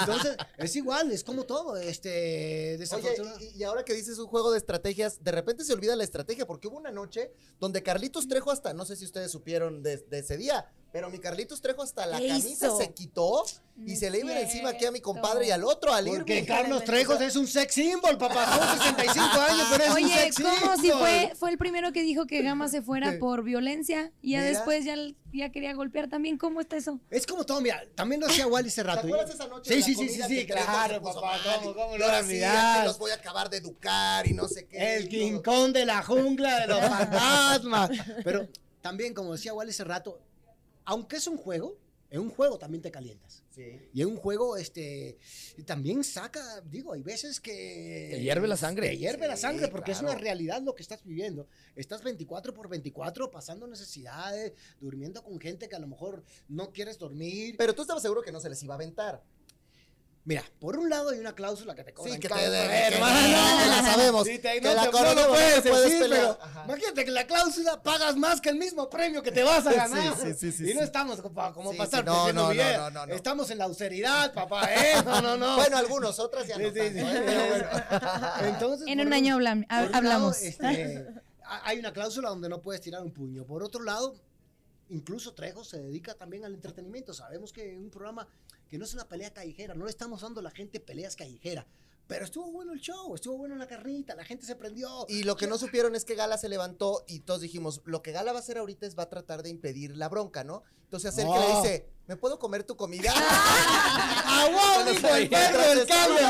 Entonces, 0.00 0.36
es 0.58 0.74
igual, 0.74 1.12
es 1.12 1.22
como 1.22 1.44
todo. 1.44 1.76
Este, 1.76 2.78
Oye, 2.92 3.14
y, 3.54 3.58
y 3.60 3.62
ahora 3.62 3.84
que 3.84 3.94
dices 3.94 4.18
un 4.18 4.26
juego 4.26 4.50
de 4.50 4.58
estrategias, 4.58 5.22
de 5.22 5.30
repente 5.30 5.64
se 5.64 5.72
olvida 5.72 5.94
la 5.94 6.02
estrategia, 6.04 6.46
porque 6.46 6.66
hubo 6.66 6.78
una 6.78 6.90
noche 6.90 7.11
donde 7.58 7.82
Carlitos 7.82 8.28
Trejo 8.28 8.50
hasta, 8.50 8.74
no 8.74 8.84
sé 8.84 8.96
si 8.96 9.04
ustedes 9.04 9.30
supieron 9.30 9.82
de, 9.82 9.98
de 9.98 10.18
ese 10.18 10.36
día, 10.36 10.70
pero 10.92 11.08
mi 11.10 11.18
Carlitos 11.18 11.60
Trejo 11.62 11.82
hasta 11.82 12.04
la 12.06 12.18
¿Qué 12.18 12.28
camisa 12.28 12.66
hizo? 12.66 12.76
se 12.78 12.92
quitó 12.92 13.44
y 13.86 13.92
No 13.92 13.96
se 13.96 14.10
le 14.10 14.18
iba 14.20 14.38
encima 14.38 14.68
aquí 14.68 14.84
a 14.84 14.90
mi 14.92 15.00
compadre 15.00 15.46
y 15.46 15.50
al 15.50 15.64
otro, 15.64 15.94
al 15.94 16.04
Porque 16.06 16.34
Irving. 16.36 16.46
Carlos 16.46 16.84
Trejos 16.84 17.18
es 17.22 17.34
un 17.36 17.46
sex 17.46 17.74
symbol, 17.74 18.18
papá. 18.18 18.44
Son 18.58 18.78
65 18.94 19.40
años, 19.40 19.66
pero 19.70 19.84
es 19.84 19.90
un 19.90 19.96
Oye, 19.96 20.14
sex 20.14 20.36
¿cómo 20.36 20.76
si 20.76 20.90
fue, 20.90 21.32
fue 21.34 21.50
el 21.50 21.56
primero 21.58 21.92
que 21.92 22.02
dijo 22.02 22.26
que 22.26 22.42
Gama 22.42 22.68
se 22.68 22.82
fuera 22.82 23.18
por 23.18 23.42
violencia 23.42 24.12
y 24.20 24.32
ya 24.32 24.42
después 24.42 24.84
ya, 24.84 24.94
ya 25.32 25.50
quería 25.50 25.72
golpear 25.74 26.08
también? 26.10 26.36
¿Cómo 26.36 26.60
está 26.60 26.76
eso? 26.76 27.00
Es 27.10 27.26
como 27.26 27.44
todo, 27.44 27.62
mira, 27.62 27.82
también 27.94 28.20
lo 28.20 28.26
decía 28.26 28.46
Wally 28.46 28.70
¿Te 28.70 28.82
rato. 28.82 29.06
acuerdas 29.06 29.30
esa 29.34 29.46
noche? 29.48 29.70
Sí, 29.70 29.74
de 29.74 29.80
la 29.80 29.86
sí, 29.86 29.94
sí, 29.94 30.22
sí, 30.22 30.22
sí, 30.40 30.46
claro, 30.46 31.00
papá? 31.02 31.38
¿cómo, 31.42 31.74
cómo 31.74 31.96
lo 31.96 32.06
olvidar? 32.06 32.84
los 32.84 32.98
voy 32.98 33.10
a 33.12 33.14
acabar 33.14 33.48
de 33.48 33.56
educar 33.56 34.26
y 34.26 34.34
no 34.34 34.46
sé 34.46 34.66
qué. 34.66 34.96
El. 34.96 35.42
Kong 35.42 35.72
de 35.72 35.86
la 35.86 36.02
jungla 36.02 36.60
de 36.60 36.66
los 36.66 36.80
fantasmas. 36.86 37.90
Pero 38.22 38.46
también, 38.82 39.14
como 39.14 39.32
decía 39.32 39.54
Wally 39.54 39.70
hace 39.70 39.84
rato, 39.84 40.20
aunque 40.84 41.16
es 41.16 41.26
un 41.26 41.36
juego, 41.36 41.78
en 42.12 42.20
un 42.20 42.30
juego 42.30 42.58
también 42.58 42.82
te 42.82 42.90
calientas. 42.90 43.42
Sí. 43.50 43.88
Y 43.94 44.02
en 44.02 44.08
un 44.08 44.16
juego, 44.18 44.58
este, 44.58 45.18
también 45.64 46.04
saca, 46.04 46.60
digo, 46.60 46.92
hay 46.92 47.02
veces 47.02 47.40
que... 47.40 48.10
Te 48.12 48.20
hierve 48.20 48.46
la 48.46 48.58
sangre. 48.58 48.88
Te 48.90 48.98
hierve 48.98 49.26
la 49.26 49.36
sangre 49.38 49.68
porque 49.68 49.92
es 49.92 50.00
una 50.02 50.14
realidad 50.14 50.60
lo 50.60 50.74
que 50.74 50.82
estás 50.82 51.02
viviendo. 51.04 51.48
Estás 51.74 52.02
24 52.02 52.52
por 52.52 52.68
24 52.68 53.30
pasando 53.30 53.66
necesidades, 53.66 54.52
durmiendo 54.78 55.22
con 55.24 55.40
gente 55.40 55.70
que 55.70 55.76
a 55.76 55.78
lo 55.78 55.86
mejor 55.86 56.22
no 56.48 56.70
quieres 56.70 56.98
dormir. 56.98 57.54
Pero 57.56 57.74
tú 57.74 57.80
estabas 57.80 58.02
seguro 58.02 58.20
que 58.20 58.30
no 58.30 58.40
se 58.40 58.50
les 58.50 58.62
iba 58.62 58.74
a 58.74 58.76
aventar. 58.76 59.24
Mira, 60.24 60.44
por 60.60 60.76
un 60.76 60.88
lado 60.88 61.10
hay 61.10 61.18
una 61.18 61.34
cláusula 61.34 61.74
que 61.74 61.82
te 61.82 61.92
cobran 61.92 62.14
Sí, 62.14 62.20
que 62.20 62.28
te 62.28 62.50
debe, 62.50 62.94
hermano. 62.94 63.31
Sí, 64.24 64.38
te- 64.38 64.60
que 64.60 64.74
la 64.74 64.84
no 64.86 65.14
lo 65.14 65.28
puedes 65.28 65.64
decir, 65.64 66.06
pero 66.08 66.38
imagínate 66.64 67.04
que 67.04 67.10
la 67.10 67.26
cláusula 67.26 67.82
pagas 67.82 68.16
más 68.16 68.40
que 68.40 68.48
el 68.50 68.56
mismo 68.56 68.88
premio 68.90 69.22
que 69.22 69.32
te 69.32 69.42
vas 69.42 69.66
a 69.66 69.72
ganar. 69.74 70.14
Sí, 70.16 70.32
sí, 70.38 70.52
sí, 70.52 70.70
y 70.70 70.74
no 70.74 70.80
sí. 70.80 70.84
estamos 70.84 71.20
como, 71.20 71.52
como 71.52 71.72
Sí, 71.72 71.78
para 71.78 71.90
sí, 71.90 71.96
estar 71.96 72.04
no, 72.04 72.32
no, 72.32 72.52
no, 72.54 72.54
no, 72.54 72.90
no, 72.90 73.06
no. 73.06 73.14
Estamos 73.14 73.50
en 73.50 73.58
la 73.58 73.64
austeridad, 73.64 74.32
papá, 74.32 74.68
¿eh? 74.74 74.94
No, 75.04 75.20
no, 75.22 75.36
no. 75.36 75.56
Bueno, 75.62 75.76
algunos, 75.76 76.18
otras 76.18 76.46
ya 76.46 76.56
Sí, 76.56 76.62
no 76.62 76.68
sí, 76.70 76.74
tanto, 76.78 76.92
sí, 76.92 76.98
¿eh? 77.16 77.22
pero 77.26 77.46
bueno. 77.48 77.66
Entonces, 78.48 78.88
En 78.88 79.00
un 79.00 79.06
un- 79.08 79.12
año 79.12 79.34
hablamos. 79.34 80.40
este, 80.42 81.06
ha- 81.44 81.68
hay 81.68 81.78
una 81.78 81.92
cláusula 81.92 82.28
donde 82.30 82.48
no 82.48 82.60
puedes 82.60 82.80
tirar 82.80 83.02
un 83.02 83.12
puño. 83.12 83.44
Por 83.44 83.62
otro 83.62 83.82
lado, 83.82 84.14
incluso 84.88 85.32
Trejo 85.34 85.64
se 85.64 85.80
dedica 85.82 86.14
también 86.14 86.44
al 86.44 86.54
entretenimiento. 86.54 87.14
Sabemos 87.14 87.52
que 87.52 87.76
un 87.78 87.90
programa 87.90 88.26
que 88.68 88.78
no 88.78 88.84
es 88.84 88.94
una 88.94 89.06
pelea 89.06 89.30
callejera, 89.32 89.74
no 89.74 89.84
le 89.84 89.90
estamos 89.90 90.22
dando 90.22 90.40
a 90.40 90.42
la 90.42 90.50
gente 90.50 90.80
peleas 90.80 91.14
callejeras. 91.16 91.66
Pero 92.06 92.24
estuvo 92.24 92.50
bueno 92.50 92.72
el 92.72 92.80
show, 92.80 93.14
estuvo 93.14 93.38
bueno 93.38 93.56
la 93.56 93.66
carnita, 93.66 94.14
la 94.14 94.24
gente 94.24 94.44
se 94.44 94.56
prendió. 94.56 95.06
Y 95.08 95.22
lo 95.22 95.36
que 95.36 95.46
no 95.46 95.56
supieron 95.56 95.94
es 95.94 96.04
que 96.04 96.14
Gala 96.14 96.36
se 96.36 96.48
levantó 96.48 97.04
y 97.06 97.20
todos 97.20 97.40
dijimos, 97.40 97.80
lo 97.84 98.02
que 98.02 98.12
Gala 98.12 98.32
va 98.32 98.38
a 98.38 98.42
hacer 98.42 98.58
ahorita 98.58 98.86
es 98.86 98.98
va 98.98 99.04
a 99.04 99.08
tratar 99.08 99.42
de 99.42 99.50
impedir 99.50 99.96
la 99.96 100.08
bronca, 100.08 100.44
¿no? 100.44 100.62
Entonces 100.92 101.10
acerca 101.14 101.34
y 101.36 101.40
le 101.40 101.48
No. 101.54 101.62
dice, 101.62 101.86
¿me 102.06 102.16
puedo 102.18 102.38
comer 102.38 102.64
tu 102.64 102.76
comida? 102.76 103.10
¡Ah, 103.16 104.46
wow! 104.84 104.92
Dijo 104.92 105.08
el 105.08 105.26
perro 105.30 105.58
del 105.74 105.86
cable. 105.86 106.20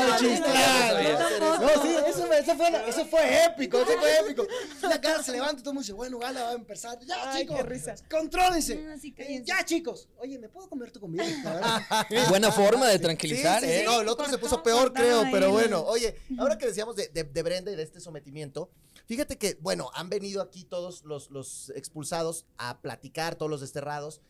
No, 1.59 1.81
sí, 1.81 1.95
eso, 2.07 2.25
fue- 2.27 2.39
eso, 2.39 2.55
fue, 2.55 2.89
eso 2.89 3.05
fue 3.07 3.43
épico, 3.45 3.79
eso 3.81 3.99
fue 3.99 4.19
épico. 4.21 4.47
La 4.83 5.01
cara 5.01 5.21
se 5.21 5.33
levanta 5.33 5.55
y 5.59 5.63
todo 5.63 5.71
el 5.71 5.75
mundo 5.75 5.81
dice, 5.81 5.91
bueno, 5.91 6.17
Gala 6.17 6.43
va 6.43 6.49
a 6.51 6.53
empezar. 6.53 6.97
Ya, 7.05 7.31
Ay, 7.33 7.41
chicos, 7.41 7.57
qué 7.57 7.63
risa. 7.63 7.95
contrólense. 8.09 8.87
Ah, 8.89 8.95
sí, 8.97 9.13
Eh, 9.17 9.43
ya, 9.45 9.65
chicos. 9.65 10.07
Oye, 10.17 10.39
¿me 10.39 10.47
puedo 10.47 10.69
comer 10.69 10.91
tu 10.91 11.01
comida? 11.01 11.25
Buena 12.29 12.49
forma 12.53 12.87
de 12.87 12.99
tranquilizar, 12.99 13.59
sí, 13.59 13.67
sí, 13.67 13.71
¿eh? 13.73 13.83
no, 13.85 13.99
el 13.99 14.07
otro 14.07 14.29
se 14.29 14.37
puso 14.37 14.63
peor, 14.63 14.93
creo, 14.93 15.25
pero 15.29 15.51
bueno. 15.51 15.79
¿no? 15.79 15.81
Oye, 15.87 16.15
ahora 16.39 16.57
que 16.57 16.67
decíamos 16.67 16.95
de, 16.95 17.09
de- 17.09 17.25
de 17.25 17.43
Brenda 17.43 17.69
y 17.69 17.75
de 17.75 17.83
este 17.83 17.99
sometimiento, 17.99 18.69
fíjate 19.07 19.37
que, 19.37 19.57
bueno, 19.59 19.91
han 19.93 20.09
venido 20.09 20.41
aquí 20.41 20.63
todos 20.63 21.03
los, 21.03 21.31
los 21.31 21.73
expulsados 21.75 22.45
a 22.57 22.79
platicar, 22.79 23.35
todos 23.35 23.49
los 23.49 23.59
desterrados, 23.59 24.21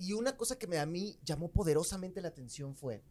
y 0.00 0.14
una 0.14 0.36
cosa 0.36 0.58
que 0.58 0.66
me, 0.66 0.78
a 0.78 0.86
mí 0.86 1.18
llamó 1.24 1.50
poderosamente 1.50 2.20
la 2.20 2.28
atención 2.28 2.74
fue 2.74 3.02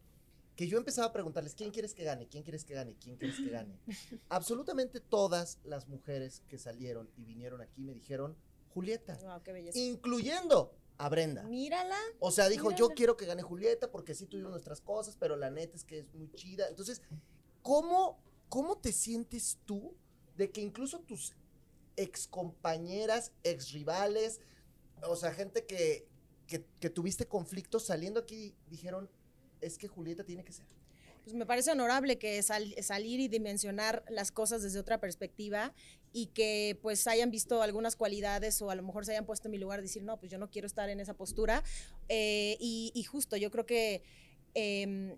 que 0.55 0.67
yo 0.67 0.77
empezaba 0.77 1.07
a 1.07 1.13
preguntarles, 1.13 1.55
¿quién 1.55 1.71
quieres 1.71 1.93
que 1.93 2.03
gane? 2.03 2.27
¿Quién 2.27 2.43
quieres 2.43 2.65
que 2.65 2.73
gane? 2.73 2.93
¿Quién 2.99 3.15
quieres 3.15 3.37
que 3.37 3.49
gane? 3.49 3.79
Absolutamente 4.29 4.99
todas 4.99 5.59
las 5.63 5.87
mujeres 5.87 6.43
que 6.49 6.57
salieron 6.57 7.09
y 7.15 7.23
vinieron 7.23 7.61
aquí 7.61 7.81
me 7.81 7.93
dijeron, 7.93 8.35
Julieta, 8.73 9.17
Wow, 9.21 9.41
qué 9.41 9.53
belleza. 9.53 9.79
incluyendo 9.79 10.75
a 10.97 11.07
Brenda. 11.07 11.43
Mírala. 11.43 11.97
O 12.19 12.31
sea, 12.31 12.49
dijo, 12.49 12.71
yo 12.71 12.89
quiero 12.89 13.15
que 13.15 13.25
gane 13.25 13.41
Julieta 13.41 13.89
porque 13.89 14.13
sí 14.13 14.25
tuvimos 14.25 14.51
nuestras 14.51 14.81
cosas, 14.81 15.15
pero 15.17 15.37
la 15.37 15.49
neta 15.49 15.77
es 15.77 15.85
que 15.85 15.99
es 15.99 16.13
muy 16.13 16.29
chida. 16.33 16.67
Entonces, 16.67 17.01
¿cómo, 17.61 18.19
cómo 18.49 18.77
te 18.79 18.91
sientes 18.91 19.59
tú 19.63 19.95
de 20.35 20.51
que 20.51 20.59
incluso 20.59 20.99
tus 20.99 21.35
ex 21.95 22.27
compañeras, 22.27 23.31
ex 23.43 23.71
rivales, 23.71 24.41
o 25.03 25.15
sea, 25.15 25.31
gente 25.33 25.65
que, 25.65 26.07
que, 26.49 26.65
que 26.79 26.89
tuviste 26.89 27.25
conflictos 27.27 27.85
saliendo 27.85 28.19
aquí, 28.19 28.55
dijeron, 28.69 29.09
es 29.61 29.77
que 29.77 29.87
Julieta 29.87 30.23
tiene 30.23 30.43
que 30.43 30.51
ser? 30.51 30.65
Pues 31.23 31.35
me 31.35 31.45
parece 31.45 31.71
honorable 31.71 32.17
que 32.17 32.41
sal- 32.41 32.73
salir 32.81 33.19
y 33.19 33.27
dimensionar 33.27 34.03
las 34.09 34.31
cosas 34.31 34.63
desde 34.63 34.79
otra 34.79 34.99
perspectiva 34.99 35.73
y 36.11 36.27
que 36.27 36.79
pues 36.81 37.05
hayan 37.07 37.29
visto 37.29 37.61
algunas 37.61 37.95
cualidades 37.95 38.61
o 38.63 38.71
a 38.71 38.75
lo 38.75 38.81
mejor 38.83 39.05
se 39.05 39.11
hayan 39.11 39.25
puesto 39.25 39.47
en 39.47 39.51
mi 39.51 39.57
lugar 39.59 39.81
decir, 39.81 40.01
no, 40.01 40.17
pues 40.17 40.31
yo 40.31 40.37
no 40.39 40.49
quiero 40.49 40.65
estar 40.65 40.89
en 40.89 40.99
esa 40.99 41.13
postura. 41.13 41.63
Eh, 42.07 42.57
y, 42.59 42.91
y 42.95 43.03
justo, 43.03 43.37
yo 43.37 43.51
creo 43.51 43.65
que 43.65 44.01
em, 44.55 45.15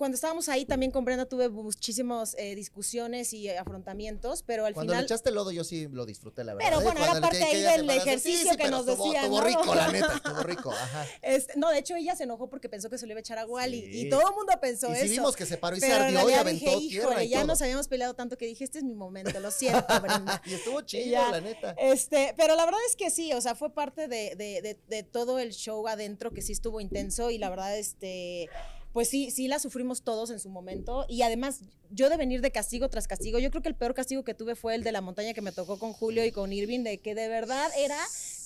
cuando 0.00 0.14
estábamos 0.14 0.48
ahí 0.48 0.64
también 0.64 0.90
con 0.92 1.04
Brenda 1.04 1.26
tuve 1.26 1.50
muchísimas 1.50 2.34
eh, 2.38 2.54
discusiones 2.54 3.34
y 3.34 3.50
afrontamientos, 3.50 4.42
pero 4.42 4.64
al 4.64 4.72
Cuando 4.72 4.94
le 4.94 4.96
final... 4.96 5.04
echaste 5.04 5.30
lodo, 5.30 5.50
yo 5.52 5.62
sí 5.62 5.88
lo 5.92 6.06
disfruté, 6.06 6.42
la 6.42 6.54
verdad. 6.54 6.70
Pero 6.70 6.80
¿eh? 6.80 6.84
bueno, 6.84 7.00
era 7.02 7.10
Cuando 7.10 7.28
le 7.30 7.38
parte 7.38 7.44
ahí 7.54 7.60
del 7.62 7.90
ejercicio 7.90 8.52
que 8.52 8.56
pero 8.56 8.70
nos 8.70 8.88
estuvo- 8.88 9.04
decían, 9.04 9.24
Estuvo 9.24 9.40
¿no? 9.42 9.46
rico, 9.46 9.74
la 9.74 9.92
neta, 9.92 10.14
estuvo 10.16 10.42
rico, 10.42 10.72
ajá. 10.72 11.06
Este, 11.20 11.52
no, 11.58 11.68
de 11.70 11.78
hecho 11.80 11.96
ella 11.96 12.16
se 12.16 12.24
enojó 12.24 12.48
porque 12.48 12.70
pensó 12.70 12.88
que 12.88 12.96
se 12.96 13.04
lo 13.06 13.12
iba 13.12 13.18
a 13.18 13.20
echar 13.20 13.36
a 13.38 13.44
Wally 13.46 13.80
Sí. 13.92 14.06
y 14.06 14.08
todo 14.08 14.26
el 14.26 14.34
mundo 14.34 14.52
pensó 14.58 14.88
Y 14.88 14.92
eso. 14.92 15.02
sí 15.02 15.08
vimos 15.10 15.36
que 15.36 15.44
se 15.44 15.58
paró 15.58 15.76
y 15.76 15.80
se 15.80 15.92
ardió 15.92 16.30
y 16.30 16.32
aventó 16.32 16.70
dije, 16.70 16.88
tierra 16.88 17.08
híjole, 17.10 17.24
y 17.26 17.28
ya 17.28 17.36
todo. 17.40 17.46
nos 17.48 17.60
habíamos 17.62 17.86
peleado 17.88 18.14
tanto 18.14 18.38
que 18.38 18.46
dije, 18.46 18.64
este 18.64 18.78
es 18.78 18.84
mi 18.84 18.94
momento, 18.94 19.38
lo 19.38 19.50
siento, 19.50 19.84
Brenda. 20.00 20.40
Y 20.46 20.54
estuvo 20.54 20.80
chido, 20.80 21.04
Ya. 21.10 21.30
la 21.30 21.40
neta. 21.42 21.74
Este, 21.78 22.32
pero 22.38 22.56
la 22.56 22.64
verdad 22.64 22.80
es 22.88 22.96
que 22.96 23.10
sí, 23.10 23.32
o 23.34 23.40
sea, 23.42 23.54
fue 23.54 23.70
parte 23.74 24.08
de, 24.08 24.34
de- 24.34 24.62
de- 24.62 24.78
de 24.88 25.02
todo 25.02 25.38
el 25.38 25.52
show 25.52 25.86
adentro 25.88 26.30
que 26.30 26.40
sí 26.40 26.52
estuvo 26.52 26.80
intenso 26.80 27.30
y 27.30 27.36
la 27.36 27.50
verdad, 27.50 27.76
este, 27.76 28.48
pues 28.92 29.08
sí, 29.08 29.30
sí 29.30 29.48
la 29.48 29.58
sufrimos 29.58 30.02
todos 30.02 30.30
en 30.30 30.40
su 30.40 30.48
momento. 30.48 31.06
Y 31.08 31.22
además 31.22 31.60
yo 31.90 32.08
de 32.08 32.16
venir 32.16 32.40
de 32.40 32.50
castigo 32.50 32.88
tras 32.88 33.06
castigo, 33.06 33.38
yo 33.38 33.50
creo 33.50 33.62
que 33.62 33.68
el 33.68 33.74
peor 33.74 33.94
castigo 33.94 34.24
que 34.24 34.34
tuve 34.34 34.54
fue 34.54 34.74
el 34.74 34.82
de 34.82 34.92
la 34.92 35.00
montaña 35.00 35.34
que 35.34 35.40
me 35.40 35.52
tocó 35.52 35.78
con 35.78 35.92
Julio 35.92 36.24
y 36.24 36.32
con 36.32 36.52
Irving, 36.52 36.82
de 36.82 36.98
que 36.98 37.14
de 37.14 37.28
verdad 37.28 37.70
era, 37.76 37.98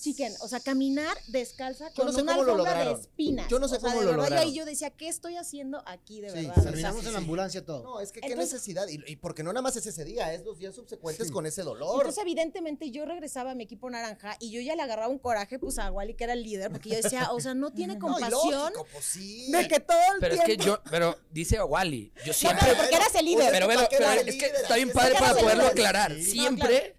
chiquen, 0.04 0.34
o 0.40 0.48
sea, 0.48 0.60
caminar 0.60 1.16
descalza 1.28 1.88
Yo 1.88 1.94
con 1.94 2.06
no 2.06 2.12
sé 2.12 2.22
una 2.22 2.32
cómo 2.32 2.44
lo 2.44 2.52
alfombra 2.52 2.84
de 2.84 2.92
espinas. 3.00 3.48
Yo 3.48 3.58
no 3.58 3.68
sé 3.68 3.76
O 3.76 3.80
sea, 3.80 3.88
cómo 3.88 4.00
de 4.00 4.06
lo 4.06 4.10
verdad, 4.12 4.22
yo 4.24 4.30
lograron. 4.30 4.48
ahí 4.48 4.54
yo 4.54 4.64
decía, 4.66 4.90
¿qué 4.90 5.08
estoy 5.08 5.36
haciendo 5.36 5.82
aquí 5.86 6.20
de 6.20 6.28
Sí, 6.30 6.34
verdad? 6.36 6.44
sí, 6.44 6.50
O 6.50 6.54
sea, 6.62 6.70
Terminamos 6.70 7.00
en 7.06 7.12
la 7.12 7.18
sí. 7.18 7.24
ambulancia 7.24 7.64
todo. 7.64 7.82
No, 7.82 8.00
es 8.00 8.12
que 8.12 8.20
qué 8.20 8.36
necesidad. 8.36 8.86
Y, 8.88 9.00
y 9.10 9.16
porque 9.16 9.42
no 9.42 9.52
nada 9.52 9.62
más 9.62 9.76
es 9.76 9.86
ese 9.86 10.04
día, 10.04 10.32
es 10.34 10.44
los 10.44 10.58
días 10.58 10.74
subsecuentes 10.74 11.26
Sí. 11.28 11.32
con 11.32 11.46
ese 11.46 11.62
dolor. 11.62 11.96
Entonces, 12.00 12.20
evidentemente, 12.22 12.90
yo 12.90 13.06
regresaba 13.06 13.52
a 13.52 13.54
mi 13.54 13.64
equipo 13.64 13.88
naranja 13.88 14.36
y 14.40 14.50
yo 14.50 14.60
ya 14.60 14.76
le 14.76 14.82
agarraba 14.82 15.08
un 15.08 15.18
coraje 15.18 15.58
pues 15.58 15.78
a 15.78 15.90
Wally, 15.90 16.14
que 16.14 16.24
era 16.24 16.34
el 16.34 16.42
líder, 16.42 16.70
porque 16.70 16.90
yo 16.90 16.96
decía, 16.96 17.30
o 17.32 17.40
sea, 17.40 17.54
no 17.54 17.72
tiene 17.72 17.94
no, 17.98 17.98
y 17.98 18.00
compasión 18.12 18.50
lógico, 18.72 18.86
pues 18.92 19.04
sí. 19.04 19.50
de 19.50 19.68
que 19.68 19.80
todo 19.80 19.98
el 20.14 20.20
Pero 20.20 20.34
es 20.34 20.40
que 20.42 20.56
yo, 20.58 20.80
pero 20.90 21.16
dice 21.30 21.62
Wally, 21.62 22.12
yo 22.18 22.26
No, 22.26 22.32
siempre. 22.34 22.60
pero 22.66 22.76
porque 22.78 22.94
eras 22.96 23.14
el 23.14 23.24
líder. 23.24 23.50
Pero, 23.50 23.66
¿para 23.68 23.88
pero, 23.88 24.04
pero 24.04 24.20
es 24.30 24.36
que 24.36 24.46
está 24.46 24.76
bien 24.76 24.90
padre 24.90 25.14
para 25.18 25.34
poderlo 25.34 25.66
aclarar. 25.66 26.14
Siempre 26.20 26.96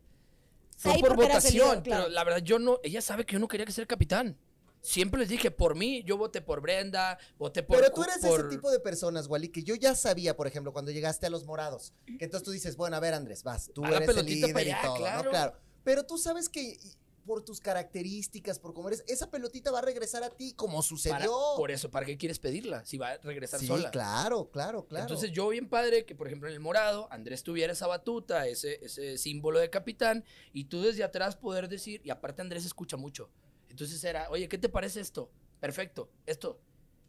fue 0.86 0.94
Ahí 0.96 1.02
por 1.02 1.12
líder, 1.18 1.28
votación, 1.28 1.82
claro. 1.82 2.04
pero 2.04 2.10
la 2.10 2.24
verdad 2.24 2.40
yo 2.40 2.60
no, 2.60 2.80
ella 2.84 3.02
sabe 3.02 3.26
que 3.26 3.34
yo 3.34 3.40
no 3.40 3.48
quería 3.48 3.66
que 3.66 3.72
ser 3.72 3.88
capitán. 3.88 4.38
Siempre 4.82 5.20
les 5.20 5.30
dije, 5.30 5.50
por 5.50 5.74
mí, 5.76 6.04
yo 6.06 6.16
voté 6.16 6.42
por 6.42 6.62
Brenda, 6.62 7.18
voté 7.40 7.64
por... 7.64 7.78
Pero 7.80 7.92
tú 7.92 8.04
eres 8.04 8.20
por- 8.20 8.40
ese 8.42 8.50
tipo 8.50 8.70
de 8.70 8.80
personas, 8.80 9.26
Wally, 9.28 9.50
que 9.50 9.64
yo 9.64 9.74
ya 9.74 9.96
sabía, 9.96 10.38
por 10.38 10.46
ejemplo, 10.46 10.72
cuando 10.74 10.92
llegaste 10.92 11.26
a 11.26 11.32
los 11.32 11.44
morados, 11.44 11.92
que 12.06 12.26
entonces 12.26 12.44
tú 12.44 12.52
dices, 12.52 12.78
bueno, 12.78 12.96
a 12.96 13.00
ver, 13.00 13.16
Andrés, 13.16 13.42
vas, 13.42 13.72
tú 13.74 13.84
A 13.84 13.90
la 13.90 13.98
eres 13.98 14.16
el 14.16 14.26
líder 14.28 14.54
para 14.54 14.64
y 14.66 14.72
allá, 14.72 14.82
todo, 14.84 14.96
claro. 14.98 15.24
¿no? 15.24 15.30
Claro. 15.32 15.54
Pero 15.84 16.06
tú 16.06 16.20
sabes 16.20 16.50
que 16.50 16.78
por 17.26 17.44
tus 17.44 17.60
características, 17.60 18.60
por 18.60 18.74
cómo 18.74 18.88
eres, 18.90 19.04
esa 19.08 19.30
pelotita 19.32 19.72
va 19.72 19.80
a 19.80 19.82
regresar 19.82 20.24
a 20.24 20.30
ti 20.30 20.54
como 20.54 20.78
Para- 20.78 20.84
sucedió. 20.88 21.32
por 21.58 21.72
eso, 21.72 21.90
¿para 21.90 22.06
qué 22.06 22.18
quieres 22.18 22.40
pedirla? 22.40 22.86
Si 22.86 22.98
va 22.98 23.12
a 23.12 23.18
regresar 23.18 23.60
sí, 23.60 23.68
sola. 23.68 23.90
claro, 23.92 24.50
claro, 24.52 24.86
claro. 24.86 25.04
Entonces 25.06 25.32
yo 25.32 25.50
bien 25.50 25.68
padre 25.68 26.06
que, 26.06 26.16
por 26.16 26.28
ejemplo, 26.28 26.48
en 26.48 26.54
el 26.54 26.60
morado, 26.60 27.08
Andrés 27.12 27.44
tuviera 27.44 27.74
esa 27.74 27.88
batuta, 27.88 28.48
ese, 28.48 28.80
ese 28.86 29.18
símbolo 29.18 29.60
de 29.60 29.70
capitán, 29.70 30.24
y 30.54 30.66
tú 30.66 30.82
desde 30.82 31.04
atrás 31.04 31.36
poder 31.36 31.68
decir, 31.68 32.02
y 32.04 32.10
aparte 32.12 32.42
Andrés 32.42 32.66
escucha 32.66 32.98
mucho. 32.98 33.30
Entonces 33.70 34.04
era, 34.04 34.30
oye, 34.30 34.48
¿qué 34.48 34.58
te 34.58 34.70
parece 34.70 35.02
esto? 35.02 35.32
Perfecto, 35.60 36.10
esto. 36.26 36.60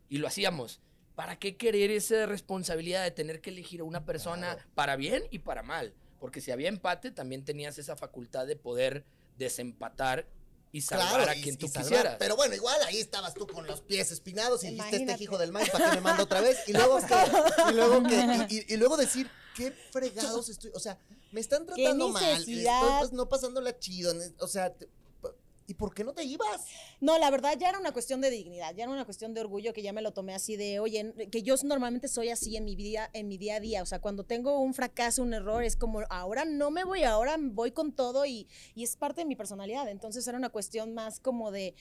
Y 0.09 0.19
lo 0.19 0.27
hacíamos. 0.27 0.81
¿Para 1.15 1.39
qué 1.39 1.57
querer 1.57 1.91
esa 1.91 2.27
responsabilidad 2.27 3.03
de 3.03 3.11
tener 3.11 3.41
que 3.41 3.51
elegir 3.51 3.81
a 3.81 3.85
una 3.85 4.05
persona 4.05 4.55
Claro. 4.55 4.71
para 4.75 4.97
bien 4.97 5.25
y 5.31 5.39
para 5.41 5.63
mal? 5.63 5.95
Porque 6.19 6.41
si 6.41 6.51
había 6.51 6.69
empate, 6.69 7.11
también 7.11 7.45
tenías 7.45 7.79
esa 7.79 7.97
facultad 7.97 8.47
de 8.47 8.57
poder 8.57 9.05
desempatar 9.39 10.27
y 10.73 10.81
salvar 10.83 11.15
Claro, 11.15 11.31
a 11.31 11.35
quien 11.35 11.55
y 11.55 11.57
tú 11.57 11.71
quisieras. 11.73 12.17
Pero 12.19 12.37
bueno, 12.37 12.55
igual 12.55 12.77
ahí 12.83 12.99
estabas 12.99 13.33
tú 13.35 13.47
con 13.47 13.67
los 13.67 13.81
pies 13.81 14.11
espinados 14.11 14.63
y 14.65 14.69
dijiste 14.73 14.97
este 15.13 15.25
hijo 15.25 15.39
del 15.39 15.53
maíz, 15.53 15.71
¿para 15.71 15.91
qué 15.91 15.95
me 15.97 16.01
mando 16.03 16.25
otra 16.25 16.41
vez? 16.41 16.59
Y 16.67 16.73
luego, 16.73 16.99
que, 16.99 17.15
y, 17.71 17.75
luego 17.75 18.03
que- 18.03 18.47
y- 18.51 18.57
y- 18.59 18.75
y 18.75 18.77
luego 18.77 18.97
decir, 18.97 19.31
qué 19.55 19.73
fregados 19.91 20.49
estoy, 20.51 20.71
o 20.75 20.79
sea, 20.81 20.99
me 21.33 21.41
están 21.41 21.65
tratando 21.65 22.09
mal, 22.11 22.23
estoy 22.41 22.67
pues, 22.99 23.13
no 23.13 23.29
pasándola 23.29 23.79
chido, 23.79 24.13
o 24.41 24.49
sea, 24.49 24.75
te- 24.75 24.89
¿y 25.67 25.75
por 25.75 25.95
qué 25.95 26.05
no 26.05 26.13
te 26.13 26.25
ibas? 26.25 26.67
No, 27.01 27.19
la 27.19 27.31
verdad 27.31 27.57
ya 27.59 27.69
era 27.69 27.79
una 27.79 27.93
cuestión 27.93 28.21
de 28.21 28.31
dignidad, 28.31 28.75
ya 28.75 28.85
era 28.85 28.93
una 28.93 29.05
cuestión 29.05 29.35
de 29.35 29.41
orgullo 29.41 29.73
que 29.73 29.83
ya 29.83 29.93
me 29.93 30.03
lo 30.03 30.13
tomé 30.13 30.35
así 30.35 30.57
de, 30.57 30.81
oye, 30.81 31.13
que 31.31 31.43
yo 31.43 31.55
normalmente 31.65 32.09
soy 32.09 32.31
así 32.31 32.57
en 32.57 32.65
mi 32.65 32.77
vida, 32.77 33.11
en 33.13 33.29
mi 33.29 33.39
día 33.39 33.57
a 33.57 33.61
día, 33.61 33.83
o 33.83 33.87
sea, 33.87 34.01
cuando 34.01 34.25
tengo 34.25 34.61
un 34.61 34.75
fracaso, 34.75 35.23
un 35.23 35.35
error, 35.35 35.63
es 35.63 35.77
como, 35.77 36.03
ahora 36.11 36.45
no 36.45 36.71
me 36.71 36.85
voy, 36.85 37.05
ahora 37.05 37.37
voy 37.39 37.73
con 37.73 37.93
todo 37.93 38.27
y, 38.27 38.49
y 38.75 38.85
es 38.85 38.97
parte 38.97 39.23
de 39.23 39.27
mi 39.27 39.37
personalidad, 39.37 39.89
entonces 39.89 40.27
era 40.27 40.39
una 40.39 40.51
cuestión 40.51 40.95
más 40.95 41.21
como 41.21 41.51
de, 41.51 41.75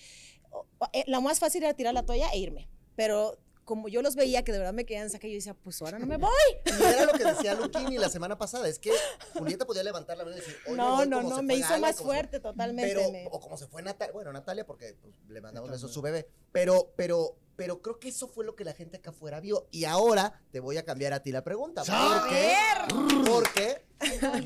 eh, 0.93 1.03
lo 1.07 1.21
más 1.21 1.39
fácil 1.39 1.63
era 1.63 1.73
tirar 1.73 1.93
la 1.93 2.05
toalla 2.05 2.29
e 2.29 2.39
irme, 2.39 2.67
pero 2.95 3.37
como 3.65 3.87
yo 3.89 4.01
los 4.01 4.15
veía 4.15 4.43
que 4.43 4.51
de 4.51 4.59
verdad 4.59 4.73
me 4.73 4.85
querían 4.85 5.09
sacar, 5.09 5.29
yo 5.29 5.35
decía, 5.35 5.53
pues 5.55 5.81
ahora 5.81 5.99
no 5.99 6.05
me 6.05 6.17
voy. 6.17 6.31
Y 6.65 6.83
era 6.83 7.05
lo 7.05 7.13
que 7.13 7.25
decía 7.25 7.55
Luquini 7.55 7.97
la 7.97 8.09
semana 8.09 8.37
pasada, 8.37 8.67
es 8.69 8.79
que 8.79 8.91
Julieta 9.33 9.65
podía 9.65 9.83
levantar 9.83 10.17
la 10.17 10.23
mano 10.23 10.37
y 10.37 10.39
decir, 10.39 10.55
"Hoy 10.67 10.71
me 10.71 10.77
No, 10.77 10.95
voy 10.97 11.07
no, 11.07 11.21
no, 11.23 11.41
me 11.43 11.55
hizo 11.55 11.69
Gala, 11.69 11.87
más 11.87 11.95
se- 11.97 12.03
fuerte 12.03 12.39
totalmente. 12.39 12.93
Pero, 12.95 13.11
me- 13.11 13.27
o 13.31 13.39
como 13.39 13.57
se 13.57 13.67
fue 13.67 13.81
Natalia, 13.81 14.13
bueno, 14.13 14.31
Natalia, 14.31 14.65
porque 14.65 14.95
pues, 15.01 15.15
le 15.27 15.41
mandamos 15.41 15.69
besos 15.71 15.89
a 15.89 15.93
su 15.93 16.01
bebé, 16.01 16.27
pero, 16.51 16.91
pero, 16.95 17.35
pero 17.55 17.81
creo 17.81 17.99
que 17.99 18.09
eso 18.09 18.27
fue 18.27 18.45
lo 18.45 18.55
que 18.55 18.63
la 18.65 18.73
gente 18.73 18.97
acá 18.97 19.09
afuera 19.09 19.39
vio. 19.39 19.67
Y 19.71 19.85
ahora 19.85 20.39
te 20.51 20.59
voy 20.59 20.77
a 20.77 20.83
cambiar 20.85 21.13
a 21.13 21.21
ti 21.23 21.31
la 21.31 21.43
pregunta. 21.43 21.83
¿Por 21.83 22.29
qué? 22.29 22.55
Porque 23.25 23.81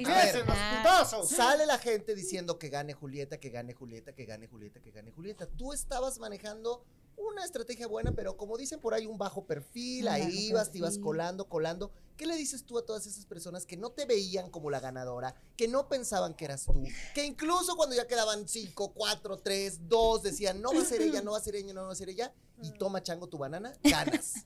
putazos. 0.03 1.29
sale 1.29 1.65
la 1.65 1.77
gente 1.77 2.15
diciendo 2.15 2.57
que 2.59 2.69
gane 2.69 2.93
Julieta, 2.93 3.37
que 3.39 3.49
gane 3.49 3.73
Julieta, 3.73 4.13
que 4.13 4.25
gane 4.25 4.47
Julieta, 4.47 4.79
que 4.79 4.91
gane 4.91 5.11
Julieta. 5.11 5.45
Tú 5.47 5.73
estabas 5.73 6.19
manejando 6.19 6.85
una 7.19 7.43
estrategia 7.43 7.87
buena, 7.87 8.11
pero 8.13 8.37
como 8.37 8.57
dicen 8.57 8.79
por 8.79 8.93
ahí, 8.93 9.05
un 9.05 9.17
bajo 9.17 9.45
perfil, 9.45 10.05
Un 10.07 10.13
ahí 10.13 10.21
bajo 10.23 10.33
ibas, 10.35 10.71
te 10.71 10.77
ibas 10.77 10.89
perfil. 10.91 11.03
colando, 11.03 11.49
colando. 11.49 11.91
¿Qué 12.17 12.25
le 12.25 12.35
dices 12.35 12.63
tú 12.65 12.77
a 12.77 12.85
todas 12.85 13.05
esas 13.05 13.25
personas 13.25 13.65
que 13.65 13.77
no 13.77 13.91
te 13.91 14.05
veían 14.05 14.49
como 14.49 14.69
la 14.69 14.79
ganadora, 14.79 15.35
que 15.55 15.67
no 15.67 15.87
pensaban 15.87 16.33
que 16.33 16.45
eras 16.45 16.65
tú, 16.65 16.83
que 17.13 17.25
incluso 17.25 17.75
cuando 17.77 17.95
ya 17.95 18.07
quedaban 18.07 18.47
5, 18.47 18.93
4, 18.93 19.37
3, 19.37 19.87
2, 19.87 20.23
decían, 20.23 20.61
no 20.61 20.73
va 20.73 20.81
a 20.81 20.85
ser 20.85 21.01
ella, 21.01 21.21
no 21.21 21.31
va 21.31 21.37
a 21.37 21.41
ser 21.41 21.55
ella, 21.55 21.73
no 21.73 21.85
va 21.85 21.91
a 21.91 21.95
ser 21.95 22.09
ella, 22.09 22.33
y 22.61 22.71
toma 22.71 23.01
chango 23.03 23.27
tu 23.27 23.37
banana, 23.37 23.73
ganas? 23.83 24.45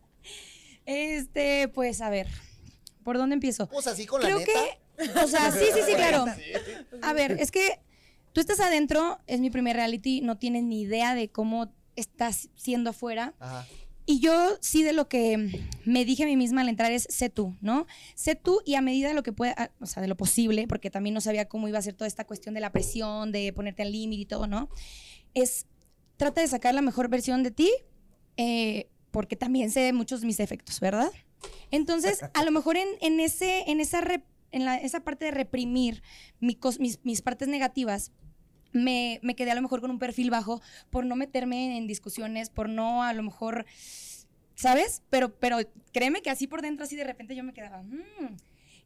Este, 0.86 1.68
pues 1.70 2.02
a 2.02 2.10
ver, 2.10 2.28
¿por 3.04 3.18
dónde 3.18 3.34
empiezo? 3.36 3.68
Pues 3.70 3.88
así 3.88 4.06
con 4.06 4.22
la 4.22 4.28
Creo 4.28 4.40
neta. 4.40 4.52
que, 4.52 5.20
o 5.24 5.28
sea, 5.28 5.52
sí, 5.52 5.66
sí, 5.74 5.80
sí, 5.86 5.94
claro. 5.96 6.26
A 7.02 7.14
ver, 7.14 7.34
es 7.40 7.50
que 7.52 7.80
tú 8.34 8.42
estás 8.42 8.60
adentro, 8.60 9.20
es 9.28 9.40
mi 9.40 9.50
primer 9.50 9.76
reality, 9.76 10.22
no 10.22 10.38
tienes 10.38 10.64
ni 10.64 10.82
idea 10.82 11.16
de 11.16 11.30
cómo 11.32 11.74
estás 11.96 12.50
siendo 12.56 12.90
afuera. 12.92 13.34
Ajá. 13.40 13.66
Y 14.06 14.20
yo 14.20 14.58
sí 14.60 14.84
de 14.84 14.92
lo 14.92 15.08
que 15.08 15.70
me 15.86 16.04
dije 16.04 16.24
a 16.24 16.26
mí 16.26 16.36
misma 16.36 16.60
al 16.60 16.68
entrar 16.68 16.92
es, 16.92 17.08
sé 17.10 17.30
tú, 17.30 17.56
¿no? 17.62 17.88
Sé 18.16 18.36
tú 18.36 18.60
y 18.66 18.76
a 18.76 18.82
medida 18.82 19.08
de 19.08 19.14
lo 19.14 19.24
que 19.24 19.32
pueda, 19.32 19.72
o 19.80 19.86
sea, 19.86 20.02
de 20.02 20.10
lo 20.10 20.18
posible, 20.18 20.68
porque 20.68 20.90
también 20.90 21.14
no 21.14 21.22
sabía 21.22 21.48
cómo 21.48 21.70
iba 21.70 21.80
a 21.80 21.82
ser 21.82 21.94
toda 21.94 22.08
esta 22.10 22.26
cuestión 22.26 22.54
de 22.54 22.60
la 22.60 22.74
presión, 22.74 23.32
de 23.32 23.54
ponerte 23.54 23.82
al 23.82 23.94
límite 23.94 24.22
y 24.24 24.26
todo, 24.26 24.46
¿no? 24.46 24.70
Es, 25.34 25.68
trata 26.18 26.42
de 26.42 26.48
sacar 26.50 26.76
la 26.76 26.82
mejor 26.82 27.08
versión 27.08 27.44
de 27.44 27.52
ti, 27.52 27.72
eh, 28.36 28.90
porque 29.12 29.38
también 29.38 29.72
sé 29.72 29.94
muchos 29.94 30.20
de 30.20 30.28
mis 30.28 30.36
defectos, 30.38 30.82
¿verdad? 30.82 31.10
Entonces, 31.72 32.20
a 32.34 32.44
lo 32.44 32.52
mejor 32.52 32.76
en, 32.76 32.88
en 33.00 33.22
ese, 33.22 33.70
en 33.72 33.80
esa, 33.80 34.02
rep- 34.02 34.26
en 34.52 34.66
la- 34.66 34.78
esa 34.78 35.00
parte 35.06 35.24
de 35.26 35.32
reprimir 35.32 36.04
mi 36.42 36.56
cos- 36.56 36.80
mis, 36.80 37.00
mis 37.06 37.22
partes 37.22 37.48
negativas, 37.48 38.12
me, 38.74 39.20
me 39.24 39.36
quedé 39.36 39.52
a 39.52 39.56
lo 39.56 39.62
mejor 39.62 39.82
con 39.82 39.92
un 39.92 40.00
perfil 40.00 40.30
bajo 40.30 40.62
por 40.90 41.06
no 41.06 41.16
meterme 41.16 41.78
en 41.78 41.88
discusiones, 41.88 42.50
por 42.50 42.70
no 42.70 43.04
a 43.04 43.14
lo 43.14 43.24
mejor, 43.24 43.66
¿sabes? 44.56 45.02
Pero, 45.10 45.34
pero 45.36 45.58
créeme 45.92 46.22
que 46.22 46.30
así 46.30 46.48
por 46.48 46.62
dentro, 46.62 46.84
así 46.86 46.96
de 46.96 47.04
repente 47.04 47.36
yo 47.36 47.44
me 47.44 47.54
quedaba, 47.54 47.84
"Mm". 47.84 48.36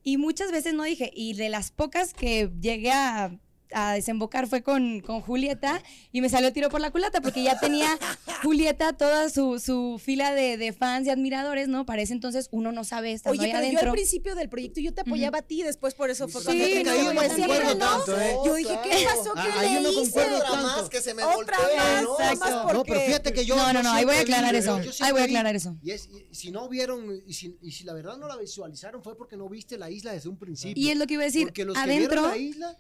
y 0.03 0.17
muchas 0.17 0.51
veces 0.51 0.73
no 0.73 0.83
dije, 0.83 1.11
y 1.13 1.33
de 1.33 1.49
las 1.49 1.71
pocas 1.71 2.13
que 2.13 2.49
llegué 2.61 2.91
a, 2.91 3.31
a 3.73 3.93
desembocar 3.93 4.47
fue 4.47 4.61
con, 4.63 5.01
con 5.01 5.21
Julieta 5.21 5.81
y 6.11 6.21
me 6.21 6.29
salió 6.29 6.53
tiro 6.53 6.69
por 6.69 6.81
la 6.81 6.91
culata 6.91 7.21
porque 7.21 7.43
ya 7.43 7.59
tenía 7.59 7.97
Julieta 8.43 8.93
toda 8.93 9.29
su, 9.29 9.59
su 9.59 9.99
fila 10.03 10.33
de, 10.33 10.57
de 10.57 10.73
fans 10.73 11.07
y 11.07 11.09
admiradores, 11.09 11.67
¿no? 11.67 11.85
Para 11.85 12.01
ese 12.01 12.13
entonces 12.13 12.47
uno 12.51 12.71
no 12.71 12.83
sabe 12.83 13.11
estando 13.13 13.39
Oye, 13.39 13.49
pero 13.51 13.59
yo 13.61 13.67
adentro. 13.67 13.89
al 13.89 13.95
principio 13.95 14.35
del 14.35 14.49
proyecto 14.49 14.79
yo 14.79 14.93
te 14.93 15.01
apoyaba 15.01 15.39
a 15.39 15.41
ti, 15.41 15.63
después 15.63 15.93
por 15.95 16.09
eso 16.09 16.27
fue 16.27 16.41
Sí, 16.41 16.47
cuando 16.47 16.63
te 16.65 16.83
no, 16.83 16.91
cayó 16.91 17.03
yo 17.03 17.13
no 17.13 17.21
concuerdo 17.21 17.73
¿no? 17.73 17.77
tanto, 17.77 18.19
¿eh? 18.21 18.35
Yo 18.45 18.55
dije, 18.55 18.79
¿qué 18.83 19.05
pasó? 19.05 19.33
Ah, 19.35 19.43
¿Qué 19.61 19.69
le 19.69 19.81
no 19.81 19.89
hice? 19.91 20.19
Otra 20.19 20.39
tanto. 20.39 20.67
más 20.81 20.89
que 20.89 21.01
se 21.01 21.13
me 21.13 21.23
Otra 21.23 21.57
voltea, 21.57 22.35
más, 22.39 22.49
¿no? 22.51 22.67
porque... 22.67 22.91
Pero 22.93 23.05
fíjate 23.05 23.33
que 23.33 23.45
yo. 23.45 23.55
No, 23.55 23.73
no, 23.73 23.83
no, 23.83 23.91
ahí 23.91 24.05
voy 24.05 24.15
a 24.15 24.21
aclarar 24.21 24.51
vi, 24.53 24.59
eso. 24.59 24.75
Ahí 25.01 25.11
voy 25.11 25.21
a 25.21 25.25
vi, 25.25 25.31
aclarar 25.31 25.55
eso. 25.55 25.75
Y, 25.81 25.91
es, 25.91 26.07
y 26.07 26.33
si 26.33 26.51
no 26.51 26.67
vieron, 26.69 27.21
y 27.25 27.33
si, 27.33 27.57
y 27.61 27.71
si 27.71 27.83
la 27.83 27.93
verdad 27.93 28.17
no 28.17 28.27
la 28.27 28.37
visualizaron, 28.37 29.03
fue 29.03 29.17
porque 29.17 29.35
no 29.37 29.49
viste 29.49 29.77
la 29.77 29.89
isla 29.89 30.13
desde 30.13 30.29
un 30.29 30.37
principio. 30.37 30.81
Y 30.81 30.89
es 30.89 30.97
lo 30.97 31.05
que 31.07 31.15
iba 31.15 31.23
a 31.23 31.25
decir, 31.25 31.47
Porque 31.47 31.65
los 31.65 31.75
que 31.75 31.81
adentro... 31.81 32.21
vieron 32.21 32.29
la 32.31 32.37
isla, 32.37 32.77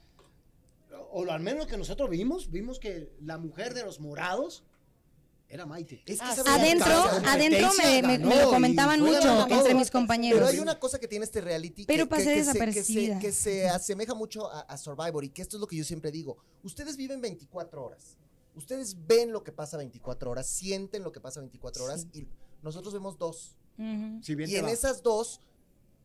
o 1.11 1.25
lo- 1.25 1.31
al 1.31 1.41
menos 1.41 1.65
lo 1.65 1.67
que 1.67 1.77
nosotros 1.77 2.09
vimos, 2.09 2.51
vimos 2.51 2.79
que 2.79 3.11
la 3.21 3.37
mujer 3.37 3.73
de 3.73 3.83
los 3.83 3.99
morados 3.99 4.63
era 5.49 5.65
Maite. 5.65 6.03
Es 6.05 6.19
que 6.19 6.25
Ah, 6.25 6.35
sí. 6.35 6.41
Adentro, 6.45 6.93
adentro 7.25 7.69
me, 7.77 8.01
me- 8.03 8.19
me 8.19 8.35
lo 8.41 8.49
comentaban 8.49 8.99
mucho 8.99 9.47
entre 9.49 9.73
mis 9.75 9.87
Pero 9.89 9.99
compañeros. 9.99 10.49
hay 10.49 10.59
una 10.59 10.77
cosa 10.77 10.99
que 10.99 11.07
tiene 11.07 11.23
este 11.23 11.39
reality 11.39 11.85
Pero 11.85 12.03
que, 12.05 12.09
pasé 12.09 12.25
que- 12.25 12.33
que 12.33 12.43
se- 12.43 12.59
que 12.73 12.83
se, 12.83 13.19
que 13.19 13.31
se 13.31 13.69
asemeja 13.69 14.13
mucho 14.13 14.51
a, 14.51 14.61
a 14.61 14.77
Survivor 14.77 15.23
y 15.23 15.29
que 15.29 15.41
esto 15.41 15.55
es 15.57 15.61
lo 15.61 15.67
que 15.67 15.77
yo 15.77 15.85
siempre 15.85 16.11
digo. 16.11 16.37
Ustedes 16.63 16.97
viven 16.97 17.21
24 17.21 17.81
horas. 17.83 18.17
Ustedes 18.55 18.97
ven 19.07 19.31
lo 19.31 19.43
que 19.43 19.51
pasa 19.53 19.77
24 19.77 20.31
horas, 20.31 20.47
sienten 20.47 21.03
lo 21.03 21.11
que 21.11 21.21
pasa 21.21 21.39
24 21.39 21.85
horas 21.85 22.07
y 22.11 22.25
nosotros 22.61 22.93
vemos 22.93 23.17
dos. 23.17 23.55
Ujú. 23.77 24.19
Si 24.23 24.35
bien 24.35 24.49
Y 24.49 24.55
en 24.55 24.65
va. 24.65 24.71
esas 24.71 25.01
dos 25.03 25.39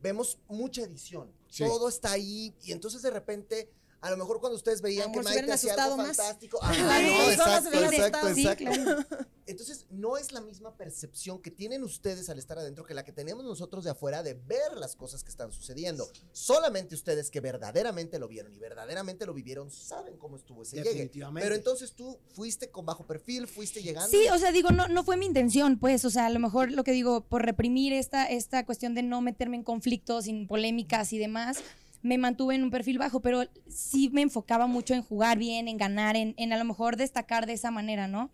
vemos 0.01 0.37
mucha 0.47 0.83
edición. 0.83 1.31
Sí. 1.49 1.63
Todo 1.65 1.89
está 1.89 2.11
ahí 2.11 2.53
y 2.63 2.71
entonces 2.71 3.01
de 3.01 3.09
repente 3.09 3.69
a 4.03 4.11
lo 4.11 4.17
mejor 4.17 4.41
cuando 4.41 4.57
ustedes 4.57 4.81
veían 4.81 5.05
Amor, 5.05 5.23
que 5.23 5.31
hubieran 5.31 5.51
hacía 5.51 5.75
algo 5.75 5.95
más. 5.95 6.17
fantástico. 6.17 6.59
Ajá, 6.61 7.01
no, 7.01 7.41
todos 7.41 7.63
se 7.63 7.69
exacto, 7.69 7.79
exacto. 7.79 8.33
Sí, 8.35 8.41
exacto. 8.41 8.65
claro. 8.65 9.27
Entonces, 9.45 9.85
no 9.91 10.17
es 10.17 10.33
la 10.33 10.41
misma 10.41 10.75
percepción 10.75 11.41
que 11.41 11.51
tienen 11.51 11.83
ustedes 11.83 12.29
al 12.29 12.37
estar 12.37 12.59
adentro 12.59 12.85
que 12.85 12.93
la 12.93 13.05
que 13.05 13.13
tenemos 13.13 13.45
nosotros 13.45 13.85
de 13.85 13.91
afuera 13.91 14.21
de 14.21 14.33
ver 14.33 14.75
las 14.75 14.97
cosas 14.97 15.23
que 15.23 15.29
están 15.29 15.53
sucediendo. 15.53 16.05
Solamente 16.33 16.95
ustedes 16.95 17.31
que 17.31 17.39
verdaderamente 17.39 18.19
lo 18.19 18.27
vieron 18.27 18.53
y 18.53 18.59
verdaderamente 18.59 19.25
lo 19.25 19.33
vivieron 19.33 19.71
saben 19.71 20.17
cómo 20.17 20.35
estuvo 20.35 20.63
ese 20.63 20.77
llegue. 20.77 20.89
Definitivamente. 20.89 21.45
Pero 21.45 21.55
entonces 21.55 21.93
tú 21.93 22.19
fuiste 22.33 22.71
con 22.71 22.85
bajo 22.85 23.07
perfil, 23.07 23.47
fuiste 23.47 23.81
llegando. 23.81 24.09
Sí, 24.09 24.27
o 24.33 24.37
sea, 24.37 24.51
digo, 24.51 24.71
no, 24.71 24.89
no 24.89 25.05
fue 25.05 25.15
mi 25.15 25.25
intención, 25.25 25.79
pues, 25.79 26.03
o 26.03 26.09
sea, 26.09 26.25
a 26.25 26.29
lo 26.29 26.39
mejor 26.39 26.73
lo 26.73 26.83
que 26.83 26.91
digo, 26.91 27.21
por 27.21 27.45
reprimir 27.45 27.93
esta, 27.93 28.25
esta 28.25 28.65
cuestión 28.65 28.95
de 28.95 29.03
no 29.03 29.21
meterme 29.21 29.55
en 29.55 29.63
conflictos, 29.63 30.27
en 30.27 30.45
polémicas 30.45 31.13
y 31.13 31.19
demás, 31.19 31.63
me 32.03 32.17
mantuve 32.19 32.53
en 32.55 32.63
un 32.63 32.69
perfil 32.69 32.99
bajo, 32.99 33.21
pero 33.21 33.45
sí 33.67 34.09
me 34.13 34.21
enfocaba 34.21 34.67
mucho 34.67 34.93
en 34.93 35.01
jugar 35.01 35.37
bien, 35.39 35.67
en 35.67 35.77
ganar, 35.77 36.15
en, 36.15 36.35
en 36.37 36.53
a 36.53 36.57
lo 36.57 36.65
mejor 36.65 36.97
destacar 36.97 37.45
de 37.47 37.53
esa 37.53 37.71
manera, 37.71 38.07
¿no? 38.07 38.29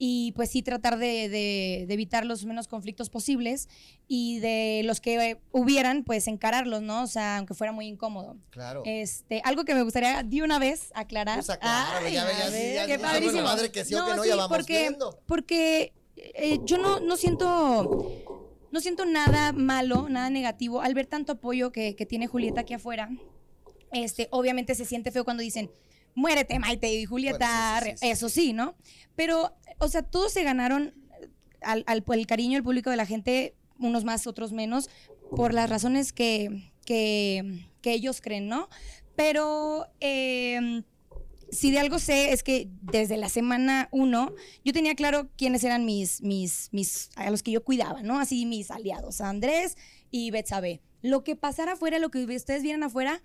Y 0.00 0.30
pues 0.36 0.50
sí 0.50 0.62
tratar 0.62 0.96
de, 0.98 1.28
de- 1.28 1.84
de 1.88 1.92
evitar 1.94 2.24
los 2.24 2.44
menos 2.44 2.68
conflictos 2.68 3.10
posibles 3.10 3.68
y 4.06 4.38
de 4.38 4.82
los 4.84 5.00
que 5.00 5.38
hubieran, 5.50 6.04
pues 6.04 6.28
encararlos, 6.28 6.82
¿no? 6.82 7.02
O 7.02 7.06
sea, 7.08 7.38
aunque 7.38 7.54
fuera 7.54 7.72
muy 7.72 7.88
incómodo. 7.88 8.36
Claro. 8.50 8.82
Este, 8.86 9.42
algo 9.44 9.64
que 9.64 9.74
me 9.74 9.82
gustaría 9.82 10.22
de 10.22 10.42
una 10.42 10.60
vez 10.60 10.92
aclarar. 10.94 11.44
Pues 11.44 11.58
Ay, 11.60 12.12
ya 12.12 12.20
ya, 12.30 12.48
ver, 12.50 12.74
ya, 12.76 12.86
qué 12.86 12.92
ya, 12.92 12.96
ya, 12.96 13.02
padrísimo. 13.02 13.42
madre 13.42 13.72
que 13.72 13.84
sí 13.84 13.94
o 13.94 14.04
que 14.04 14.10
No, 14.10 14.16
no, 14.16 14.22
sí, 14.22 14.28
ya 14.28 14.36
vamos 14.36 14.56
porque, 14.56 14.78
viendo. 14.78 15.20
porque 15.26 15.92
eh, 16.14 16.60
yo 16.64 16.78
no, 16.78 17.00
no 17.00 17.16
siento 17.16 17.90
no 18.72 18.80
siento 18.80 19.04
nada 19.06 19.52
malo, 19.52 20.08
nada 20.08 20.30
negativo 20.30 20.80
al 20.82 20.94
ver 20.94 21.06
tanto 21.06 21.32
apoyo 21.32 21.72
que, 21.72 21.94
que 21.96 22.06
tiene 22.06 22.26
Julieta 22.26 22.60
aquí 22.62 22.74
afuera. 22.74 23.08
Este, 23.92 24.28
obviamente 24.30 24.74
se 24.74 24.84
siente 24.84 25.10
feo 25.10 25.24
cuando 25.24 25.42
dicen 25.42 25.70
muérete 26.14 26.58
Maite 26.58 26.92
y 26.92 27.04
Julieta, 27.04 27.78
Bueno, 27.80 27.86
sí, 27.86 27.90
sí, 27.92 27.96
sí, 27.98 28.08
eso 28.10 28.28
sí, 28.28 28.52
¿no? 28.52 28.74
Pero, 29.14 29.54
o 29.78 29.88
sea, 29.88 30.02
todos 30.02 30.32
se 30.32 30.42
ganaron 30.42 30.92
al, 31.62 31.84
al- 31.86 32.04
el 32.12 32.26
cariño 32.26 32.54
del 32.54 32.64
público 32.64 32.90
de 32.90 32.96
la 32.96 33.06
gente, 33.06 33.54
unos 33.78 34.04
más, 34.04 34.26
otros 34.26 34.52
menos, 34.52 34.90
por 35.36 35.54
las 35.54 35.70
razones 35.70 36.12
que, 36.12 36.72
que, 36.84 37.68
que 37.82 37.92
ellos 37.92 38.20
creen, 38.20 38.48
¿no? 38.48 38.68
Pero 39.14 39.86
eh, 40.00 40.82
si 41.50 41.70
de 41.70 41.78
algo 41.78 41.98
sé 41.98 42.32
es 42.32 42.42
que 42.42 42.68
desde 42.82 43.16
la 43.16 43.28
semana 43.28 43.88
uno 43.92 44.34
yo 44.64 44.72
tenía 44.72 44.94
claro 44.94 45.30
quiénes 45.36 45.64
eran 45.64 45.84
mis, 45.84 46.22
mis, 46.22 46.68
mis, 46.72 47.10
a 47.16 47.30
los 47.30 47.42
que 47.42 47.50
yo 47.50 47.64
cuidaba, 47.64 48.02
¿no? 48.02 48.18
Así 48.18 48.46
mis 48.46 48.70
aliados, 48.70 49.20
Andrés 49.20 49.76
y 50.10 50.30
Betsabe. 50.30 50.80
Lo 51.02 51.24
que 51.24 51.36
pasara 51.36 51.72
afuera, 51.72 51.98
lo 51.98 52.10
que 52.10 52.24
ustedes 52.24 52.62
vieran 52.62 52.82
afuera, 52.82 53.22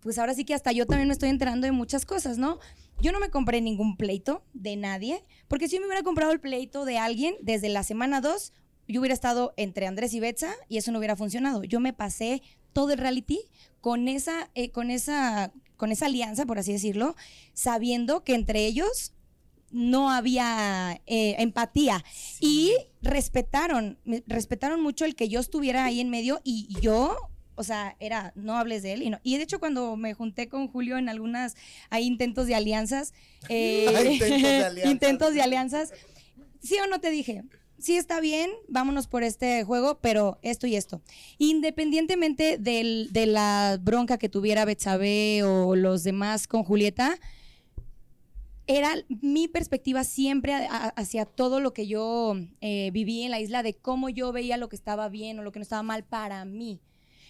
pues 0.00 0.18
ahora 0.18 0.34
sí 0.34 0.44
que 0.44 0.54
hasta 0.54 0.72
yo 0.72 0.86
también 0.86 1.08
me 1.08 1.14
estoy 1.14 1.30
enterando 1.30 1.66
de 1.66 1.72
muchas 1.72 2.04
cosas, 2.04 2.36
¿no? 2.36 2.58
Yo 3.00 3.10
no 3.10 3.20
me 3.20 3.30
compré 3.30 3.60
ningún 3.60 3.96
pleito 3.96 4.44
de 4.52 4.76
nadie, 4.76 5.24
porque 5.48 5.68
si 5.68 5.76
yo 5.76 5.80
me 5.80 5.86
hubiera 5.86 6.02
comprado 6.02 6.32
el 6.32 6.40
pleito 6.40 6.84
de 6.84 6.98
alguien 6.98 7.34
desde 7.40 7.68
la 7.68 7.82
semana 7.82 8.20
2, 8.20 8.52
yo 8.86 9.00
hubiera 9.00 9.14
estado 9.14 9.54
entre 9.56 9.86
Andrés 9.86 10.12
y 10.12 10.20
Betsa 10.20 10.54
y 10.68 10.76
eso 10.76 10.92
no 10.92 10.98
hubiera 10.98 11.16
funcionado. 11.16 11.64
Yo 11.64 11.80
me 11.80 11.92
pasé 11.92 12.42
todo 12.74 12.92
el 12.92 12.98
reality 12.98 13.40
con 13.80 14.08
esa, 14.08 14.50
eh, 14.54 14.70
con 14.70 14.90
esa, 14.90 15.52
con 15.84 15.92
esa 15.92 16.06
alianza, 16.06 16.46
por 16.46 16.58
así 16.58 16.72
decirlo, 16.72 17.14
sabiendo 17.52 18.24
que 18.24 18.34
entre 18.34 18.64
ellos 18.64 19.12
no 19.70 20.10
había 20.10 21.02
eh, 21.04 21.34
empatía 21.40 22.02
y 22.40 22.72
respetaron, 23.02 23.98
respetaron 24.26 24.80
mucho 24.80 25.04
el 25.04 25.14
que 25.14 25.28
yo 25.28 25.40
estuviera 25.40 25.84
ahí 25.84 26.00
en 26.00 26.08
medio 26.08 26.40
y 26.42 26.68
yo 26.80 27.18
o 27.54 27.62
sea, 27.64 27.96
era, 28.00 28.32
no 28.34 28.56
hables 28.56 28.82
de 28.82 28.94
él. 28.94 29.02
Y, 29.02 29.10
no. 29.10 29.20
y 29.22 29.36
de 29.36 29.42
hecho, 29.42 29.60
cuando 29.60 29.94
me 29.96 30.14
junté 30.14 30.48
con 30.48 30.68
Julio 30.68 30.96
en 30.96 31.10
algunas, 31.10 31.54
hay 31.90 32.04
intentos 32.04 32.46
de 32.46 32.54
alianzas. 32.54 33.12
Eh, 33.50 33.84
intentos, 33.86 34.40
de 34.40 34.64
alianzas. 34.64 34.90
intentos 34.90 35.34
de 35.34 35.42
alianzas. 35.42 35.92
Sí 36.62 36.76
o 36.82 36.86
no 36.86 36.98
te 36.98 37.10
dije, 37.10 37.44
sí 37.78 37.96
está 37.96 38.20
bien, 38.20 38.50
vámonos 38.68 39.06
por 39.06 39.22
este 39.22 39.64
juego, 39.64 39.98
pero 40.00 40.38
esto 40.42 40.66
y 40.66 40.76
esto. 40.76 41.00
Independientemente 41.38 42.58
del, 42.58 43.08
de 43.12 43.26
la 43.26 43.78
bronca 43.80 44.18
que 44.18 44.28
tuviera 44.28 44.64
Betsabe 44.64 45.42
o 45.42 45.76
los 45.76 46.04
demás 46.04 46.46
con 46.46 46.64
Julieta, 46.64 47.18
era 48.66 48.94
mi 49.08 49.48
perspectiva 49.48 50.04
siempre 50.04 50.54
hacia 50.96 51.26
todo 51.26 51.60
lo 51.60 51.74
que 51.74 51.86
yo 51.86 52.34
eh, 52.60 52.90
viví 52.92 53.22
en 53.22 53.30
la 53.30 53.40
isla, 53.40 53.62
de 53.62 53.74
cómo 53.74 54.08
yo 54.08 54.32
veía 54.32 54.56
lo 54.56 54.68
que 54.68 54.76
estaba 54.76 55.08
bien 55.08 55.38
o 55.38 55.42
lo 55.42 55.52
que 55.52 55.58
no 55.58 55.64
estaba 55.64 55.82
mal 55.82 56.04
para 56.04 56.44
mí. 56.44 56.80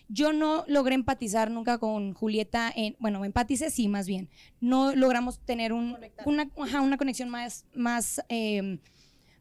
Yo 0.08 0.32
no 0.32 0.64
logré 0.68 0.94
empatizar 0.94 1.50
nunca 1.50 1.78
con 1.78 2.12
Julieta, 2.12 2.70
en, 2.74 2.94
bueno, 3.00 3.24
empaticé 3.24 3.70
sí, 3.70 3.88
más 3.88 4.06
bien. 4.06 4.28
No 4.60 4.94
logramos 4.94 5.40
tener 5.40 5.72
un, 5.72 5.96
una, 6.26 6.50
una, 6.56 6.98
conexión 6.98 7.30
más, 7.30 7.64
más, 7.74 8.20
em, 8.28 8.78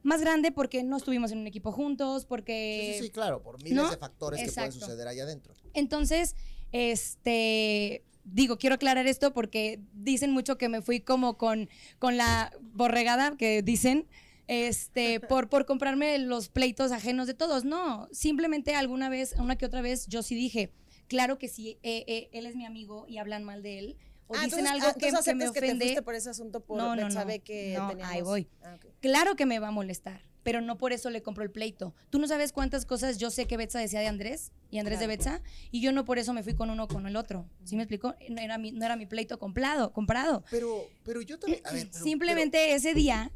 más 0.03 0.21
grande 0.21 0.51
porque 0.51 0.83
no 0.83 0.97
estuvimos 0.97 1.31
en 1.31 1.39
un 1.39 1.47
equipo 1.47 1.71
juntos, 1.71 2.25
porque... 2.25 2.97
Sí, 2.99 3.05
sí, 3.05 3.09
claro, 3.09 3.41
por 3.41 3.61
miles 3.63 3.89
de 3.89 3.97
factores 3.97 4.41
que 4.41 4.51
pueden 4.51 4.71
suceder 4.71 5.07
ahí 5.07 5.19
adentro. 5.19 5.53
Entonces, 5.73 6.35
este 6.71 8.03
digo, 8.23 8.57
quiero 8.57 8.75
aclarar 8.75 9.07
esto 9.07 9.33
porque 9.33 9.79
dicen 9.93 10.31
mucho 10.31 10.57
que 10.57 10.69
me 10.69 10.81
fui 10.81 11.01
como 11.01 11.37
con, 11.37 11.69
con 11.99 12.17
la 12.17 12.53
borregada 12.61 13.35
que 13.37 13.61
dicen, 13.61 14.07
este, 14.47 15.19
por, 15.29 15.49
por 15.49 15.65
comprarme 15.65 16.17
los 16.19 16.49
pleitos 16.49 16.91
ajenos 16.91 17.27
de 17.27 17.33
todos. 17.33 17.65
No, 17.65 18.07
simplemente 18.11 18.75
alguna 18.75 19.09
vez, 19.09 19.35
una 19.37 19.57
que 19.57 19.65
otra 19.65 19.81
vez, 19.81 20.07
yo 20.07 20.23
sí 20.23 20.35
dije, 20.35 20.71
claro 21.07 21.37
que 21.37 21.47
sí, 21.47 21.77
eh, 21.83 22.03
eh, 22.07 22.29
él 22.31 22.45
es 22.45 22.55
mi 22.55 22.65
amigo 22.65 23.05
y 23.07 23.17
hablan 23.17 23.43
mal 23.43 23.61
de 23.61 23.79
él. 23.79 23.97
O 24.33 24.35
ah, 24.35 24.45
dicen 24.45 24.65
algo 24.67 24.87
ah, 24.87 24.93
que, 24.93 25.11
que, 25.11 25.35
me 25.35 25.47
ofende. 25.47 25.85
Que 25.85 25.95
te 25.95 26.01
por 26.01 26.15
ese 26.15 26.29
asunto 26.29 26.59
por 26.59 26.77
no, 26.77 26.95
no, 26.95 27.07
no, 27.07 27.25
que 27.43 27.75
no, 27.77 27.93
ahí 28.03 28.21
voy. 28.21 28.49
Ah, 28.63 28.77
claro 28.99 29.35
que 29.35 29.45
me 29.45 29.59
va 29.59 29.67
a 29.67 29.71
molestar, 29.71 30.21
pero 30.41 30.59
no 30.59 30.77
por 30.77 30.91
eso 30.91 31.11
le 31.11 31.21
compro 31.21 31.43
el 31.43 31.51
pleito. 31.51 31.93
Tú 32.09 32.19
no 32.19 32.27
sabes 32.27 32.51
cuántas 32.51 32.85
cosas 32.85 33.19
yo 33.19 33.29
sé 33.29 33.45
que 33.45 33.57
Betsa 33.57 33.79
decía 33.79 33.99
de 33.99 34.07
Andrés 34.07 34.51
y 34.71 34.79
Andrés 34.79 34.99
de 34.99 35.07
Betsa, 35.07 35.41
y 35.69 35.81
yo 35.81 35.91
no 35.91 36.03
por 36.03 36.17
eso 36.17 36.33
me 36.33 36.41
fui 36.41 36.55
con 36.55 36.71
uno 36.71 36.87
con 36.87 37.05
el 37.05 37.15
otro. 37.15 37.47
¿Sí 37.63 37.75
me 37.75 37.83
explico? 37.83 38.15
No 38.29 38.41
era 38.41 38.57
mi, 38.57 38.71
no 38.71 38.85
era 38.85 38.95
mi 38.95 39.05
pleito 39.05 39.37
comprado, 39.37 39.93
comprado. 39.93 40.43
Pero, 40.49 40.87
pero 41.03 41.21
yo 41.21 41.37
también. 41.37 41.61
Simplemente 41.93 42.73
ese 42.73 42.95
día 42.95 43.31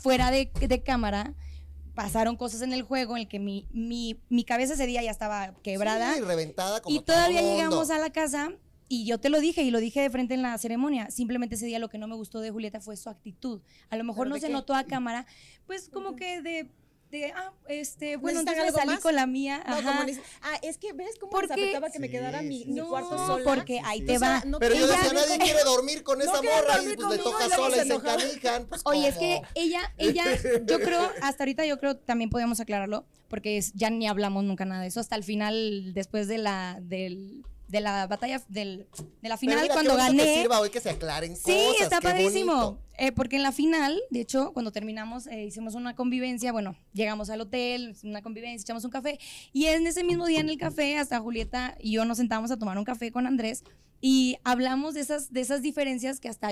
fuera 0.00 0.30
de, 0.30 0.50
de, 0.60 0.82
cámara, 0.82 1.34
pasaron 1.94 2.36
cosas 2.36 2.62
en 2.62 2.72
el 2.72 2.82
juego 2.82 3.16
en 3.16 3.22
el 3.22 3.28
que 3.28 3.38
mi, 3.38 3.66
mi, 3.72 4.20
mi 4.28 4.44
cabeza 4.44 4.74
ese 4.74 4.86
día 4.86 5.02
ya 5.02 5.10
estaba 5.10 5.54
quebrada. 5.62 6.14
Sí, 6.14 6.20
reventada 6.20 6.80
como 6.80 6.94
Y 6.94 7.00
todavía 7.00 7.42
llegamos 7.42 7.90
a 7.90 7.98
la 7.98 8.10
casa 8.10 8.52
y 8.88 9.04
yo 9.06 9.18
te 9.18 9.28
lo 9.28 9.40
dije 9.40 9.62
y 9.62 9.70
lo 9.70 9.80
dije 9.80 10.00
de 10.00 10.10
frente 10.10 10.34
en 10.34 10.42
la 10.42 10.56
ceremonia. 10.58 11.10
Simplemente 11.10 11.56
ese 11.56 11.66
día 11.66 11.78
lo 11.78 11.88
que 11.88 11.98
no 11.98 12.08
me 12.08 12.14
gustó 12.14 12.40
de 12.40 12.50
Julieta 12.50 12.80
fue 12.80 12.96
su 12.96 13.08
actitud. 13.08 13.60
A 13.90 13.96
lo 13.96 14.04
mejor 14.04 14.28
no 14.28 14.38
se 14.38 14.48
notó 14.48 14.74
a 14.74 14.84
cámara, 14.84 15.26
pues 15.66 15.88
como 15.88 16.16
que 16.16 16.42
de 16.42 16.68
de, 17.10 17.32
ah, 17.36 17.52
este, 17.68 18.16
bueno, 18.16 18.40
entonces 18.40 18.74
salí 18.74 18.96
con 18.98 19.14
la 19.14 19.26
mía. 19.26 19.62
Ajá. 19.64 20.06
ah, 20.42 20.58
es 20.62 20.76
que 20.76 20.92
ves 20.92 21.16
cómo 21.20 21.40
les 21.40 21.50
afectaba 21.50 21.90
que 21.90 21.98
me 22.00 22.10
quedara 22.10 22.42
mi, 22.42 22.64
mi 22.64 22.80
cuarto 22.80 23.16
sola. 23.26 23.44
porque 23.44 23.80
ahí 23.84 24.04
te 24.04 24.18
va. 24.18 24.42
pero 24.58 24.74
yo 24.74 24.86
decía, 24.86 25.12
nadie 25.12 25.38
quiere 25.38 25.62
dormir 25.64 26.02
con 26.02 26.20
esa 26.20 26.42
morra 26.42 26.82
y 26.82 26.96
pues 26.96 27.08
le 27.08 27.18
toca 27.18 27.48
sola 27.48 27.76
y 27.84 27.86
se 27.86 27.94
encanijan. 27.94 28.66
Pues, 28.66 28.82
Oye, 28.84 29.08
es 29.08 29.16
que 29.16 29.40
ella, 29.54 29.92
ella, 29.98 30.24
yo 30.66 30.80
creo, 30.80 31.10
hasta 31.22 31.44
ahorita 31.44 31.64
yo 31.64 31.78
creo 31.78 31.96
también 31.96 32.30
podemos 32.30 32.58
aclararlo, 32.60 33.06
porque 33.28 33.56
es, 33.56 33.72
ya 33.74 33.90
ni 33.90 34.08
hablamos 34.08 34.42
nunca 34.44 34.64
nada 34.64 34.82
de 34.82 34.88
eso, 34.88 35.00
hasta 35.00 35.16
el 35.16 35.22
final, 35.22 35.92
después 35.94 36.26
de 36.26 36.38
la, 36.38 36.78
del 36.82 37.44
de 37.68 37.80
la 37.80 38.06
batalla 38.06 38.42
del, 38.48 38.86
de 39.22 39.28
la 39.28 39.36
final 39.36 39.68
cuando 39.68 39.96
gané. 39.96 40.22
Que 40.22 40.34
sirva 40.42 40.60
hoy 40.60 40.70
que 40.70 40.80
se 40.80 40.90
aclaren 40.90 41.36
sí, 41.36 41.74
está 41.80 42.00
padrísimo. 42.00 42.78
Eh, 42.98 43.12
porque 43.12 43.36
en 43.36 43.42
la 43.42 43.52
final, 43.52 44.00
de 44.10 44.20
hecho, 44.20 44.52
cuando 44.52 44.72
terminamos, 44.72 45.26
eh, 45.26 45.44
hicimos 45.44 45.74
una 45.74 45.94
convivencia. 45.94 46.52
Bueno, 46.52 46.76
llegamos 46.92 47.28
al 47.28 47.42
hotel, 47.42 47.94
una 48.04 48.22
convivencia, 48.22 48.62
echamos 48.62 48.84
un 48.84 48.90
café. 48.90 49.18
Y 49.52 49.66
en 49.66 49.86
ese 49.86 50.02
mismo 50.04 50.26
día 50.26 50.40
en 50.40 50.48
el 50.48 50.58
café, 50.58 50.96
hasta 50.96 51.20
Julieta 51.20 51.76
y 51.78 51.92
yo 51.92 52.04
nos 52.04 52.16
sentamos 52.16 52.50
a 52.50 52.58
tomar 52.58 52.78
un 52.78 52.84
café 52.84 53.12
con 53.12 53.26
Andrés 53.26 53.64
y 54.00 54.38
hablamos 54.44 54.94
de 54.94 55.00
esas, 55.00 55.32
de 55.32 55.40
esas 55.40 55.62
diferencias 55.62 56.20
que 56.20 56.28
hasta 56.28 56.50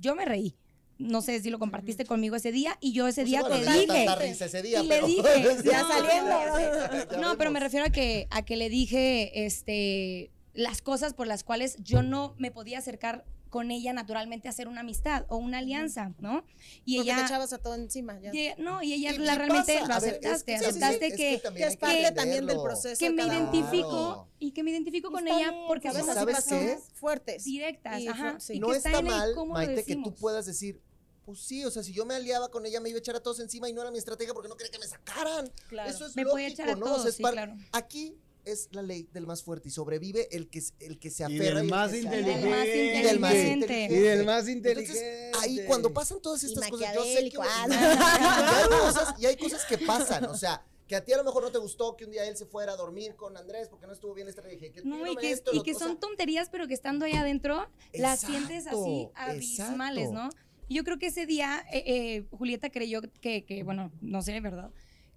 yo 0.00 0.14
me 0.14 0.24
reí 0.24 0.54
no 0.98 1.22
sé 1.22 1.40
si 1.40 1.50
lo 1.50 1.58
compartiste 1.58 2.04
conmigo 2.04 2.36
ese 2.36 2.52
día 2.52 2.78
y 2.80 2.92
yo 2.92 3.08
ese 3.08 3.22
pues 3.22 3.30
día 3.30 3.42
te 3.42 3.58
dije 3.58 4.30
ese 4.30 4.62
día, 4.62 4.82
y 4.82 4.86
le 4.86 5.02
dije 5.02 5.56
ya 5.64 5.84
saliendo 5.86 7.20
no 7.20 7.36
pero 7.36 7.50
me 7.50 7.60
refiero 7.60 7.86
a 7.86 7.90
que 7.90 8.28
a 8.30 8.44
que 8.44 8.56
le 8.56 8.68
dije 8.68 9.44
este 9.44 10.30
las 10.54 10.80
cosas 10.82 11.14
por 11.14 11.26
las 11.26 11.44
cuales 11.44 11.76
yo 11.82 12.02
no 12.02 12.34
me 12.38 12.50
podía 12.50 12.78
acercar 12.78 13.24
con 13.54 13.70
ella 13.70 13.92
naturalmente 13.92 14.48
a 14.48 14.50
hacer 14.50 14.66
una 14.66 14.80
amistad 14.80 15.26
o 15.28 15.36
una 15.36 15.58
alianza, 15.58 16.12
¿no? 16.18 16.44
Y 16.84 16.96
Porque 16.96 17.10
ella 17.10 17.20
te 17.20 17.26
echabas 17.26 17.52
a 17.52 17.58
todo 17.58 17.76
encima. 17.76 18.18
Ya. 18.18 18.32
no, 18.58 18.82
y 18.82 18.94
ella 18.94 19.12
la, 19.16 19.36
realmente 19.36 19.78
lo 19.86 19.94
aceptaste, 19.94 20.56
aceptaste 20.56 21.12
que, 21.12 21.34
es, 21.34 21.76
parte 21.76 22.10
también 22.10 22.46
del 22.46 22.60
proceso. 22.60 22.98
Que 22.98 23.10
me 23.10 23.24
identifico 23.24 24.28
y 24.40 24.50
que 24.50 24.64
me 24.64 24.72
identifico 24.72 25.12
con 25.12 25.28
ella 25.28 25.52
porque 25.68 25.86
a 25.86 25.92
veces 25.92 26.14
¿sabes 26.14 26.44
qué? 26.48 26.78
fuertes, 26.94 27.44
directas, 27.44 28.04
ajá, 28.08 28.38
no 28.58 28.74
está, 28.74 29.00
mal, 29.02 29.36
Maite, 29.46 29.84
que 29.84 29.94
tú 29.94 30.12
puedas 30.16 30.46
decir, 30.46 30.80
pues 31.24 31.38
sí, 31.38 31.64
o 31.64 31.70
sea, 31.70 31.84
si 31.84 31.92
yo 31.92 32.04
me 32.04 32.14
aliaba 32.14 32.50
con 32.50 32.66
ella 32.66 32.80
me 32.80 32.88
iba 32.88 32.96
a 32.96 32.98
echar 32.98 33.14
a 33.14 33.22
todos 33.22 33.38
encima 33.38 33.68
y 33.68 33.72
no 33.72 33.82
era 33.82 33.92
mi 33.92 33.98
estrategia 33.98 34.34
porque 34.34 34.48
no 34.48 34.56
quería 34.56 34.72
que 34.72 34.80
me 34.80 34.88
sacaran. 34.88 35.48
Claro. 35.68 35.88
Eso 35.88 36.06
es 36.06 36.16
me 36.16 36.24
lógico, 36.24 36.38
echar 36.52 36.70
a 36.70 36.74
¿no? 36.74 36.86
Todos, 36.86 37.14
sí, 37.14 37.22
claro. 37.22 37.56
Aquí 37.70 38.18
es 38.44 38.68
la 38.72 38.82
ley 38.82 39.08
del 39.12 39.26
más 39.26 39.42
fuerte 39.42 39.68
y 39.68 39.70
sobrevive 39.70 40.28
el 40.34 40.48
que, 40.48 40.62
el 40.80 40.98
que 40.98 41.10
se 41.10 41.24
aferra. 41.24 41.44
Y 41.44 41.54
del 41.54 41.64
más, 41.64 41.94
inteligente. 41.94 42.98
Y 42.98 43.02
del 43.02 43.20
más 43.20 43.34
inteligente. 43.34 43.94
Y 43.94 43.98
del 43.98 44.24
más 44.24 44.48
inteligente. 44.48 45.26
Entonces, 45.26 45.42
ahí 45.42 45.66
cuando 45.66 45.92
pasan 45.92 46.20
todas 46.20 46.42
estas 46.44 46.68
cosas, 46.68 46.94
yo 46.94 47.04
sé 47.04 47.30
que... 47.30 47.38
hay 47.42 48.68
cosas, 48.68 49.14
y 49.18 49.26
hay 49.26 49.36
cosas 49.36 49.64
que 49.64 49.78
pasan, 49.78 50.24
o 50.26 50.36
sea, 50.36 50.64
que 50.86 50.96
a 50.96 51.04
ti 51.04 51.12
a 51.12 51.16
lo 51.16 51.24
mejor 51.24 51.42
no 51.42 51.50
te 51.50 51.58
gustó 51.58 51.96
que 51.96 52.04
un 52.04 52.10
día 52.10 52.26
él 52.26 52.36
se 52.36 52.46
fuera 52.46 52.72
a 52.72 52.76
dormir 52.76 53.16
con 53.16 53.36
Andrés 53.36 53.68
porque 53.68 53.86
no 53.86 53.92
estuvo 53.92 54.14
bien 54.14 54.28
esta 54.28 54.42
dije 54.42 54.70
que 54.70 54.82
no, 54.82 55.06
y 55.06 55.16
que, 55.16 55.40
y 55.52 55.62
que 55.62 55.74
son 55.74 55.98
tonterías 55.98 56.50
pero 56.50 56.68
que 56.68 56.74
estando 56.74 57.06
ahí 57.06 57.12
adentro 57.12 57.68
las 57.94 58.20
sientes 58.20 58.66
así 58.66 59.08
abismales 59.14 60.10
no 60.10 60.28
yo 60.68 60.84
creo 60.84 60.98
que 60.98 61.06
ese 61.06 61.26
día 61.26 61.64
eh, 61.72 61.84
eh, 61.86 62.24
Julieta 62.30 62.70
creyó 62.70 63.00
que, 63.20 63.44
que 63.44 63.62
bueno 63.62 63.90
no 64.00 64.20
sé 64.22 64.38
verdad 64.40 64.70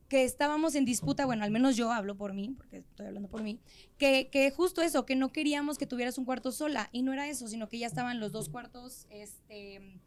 que 0.07 0.23
estábamos 0.23 0.75
en 0.75 0.85
disputa, 0.85 1.25
bueno, 1.25 1.43
al 1.43 1.51
menos 1.51 1.75
yo 1.75 1.91
hablo 1.91 2.15
por 2.15 2.33
mí, 2.33 2.53
porque 2.55 2.77
estoy 2.77 3.07
hablando 3.07 3.29
por 3.29 3.43
mí, 3.43 3.59
que, 3.97 4.29
que, 4.31 4.51
justo 4.51 4.81
eso, 4.81 5.05
que 5.05 5.15
no 5.15 5.31
queríamos 5.31 5.77
que 5.77 5.85
tuvieras 5.85 6.17
un 6.17 6.25
cuarto 6.25 6.51
sola, 6.51 6.89
y 6.91 7.01
no 7.01 7.13
era 7.13 7.27
eso, 7.27 7.47
sino 7.47 7.67
que 7.67 7.77
ya 7.77 7.87
estaban 7.87 8.19
los 8.19 8.31
dos 8.31 8.49
cuartos, 8.49 9.05
este, 9.09 9.99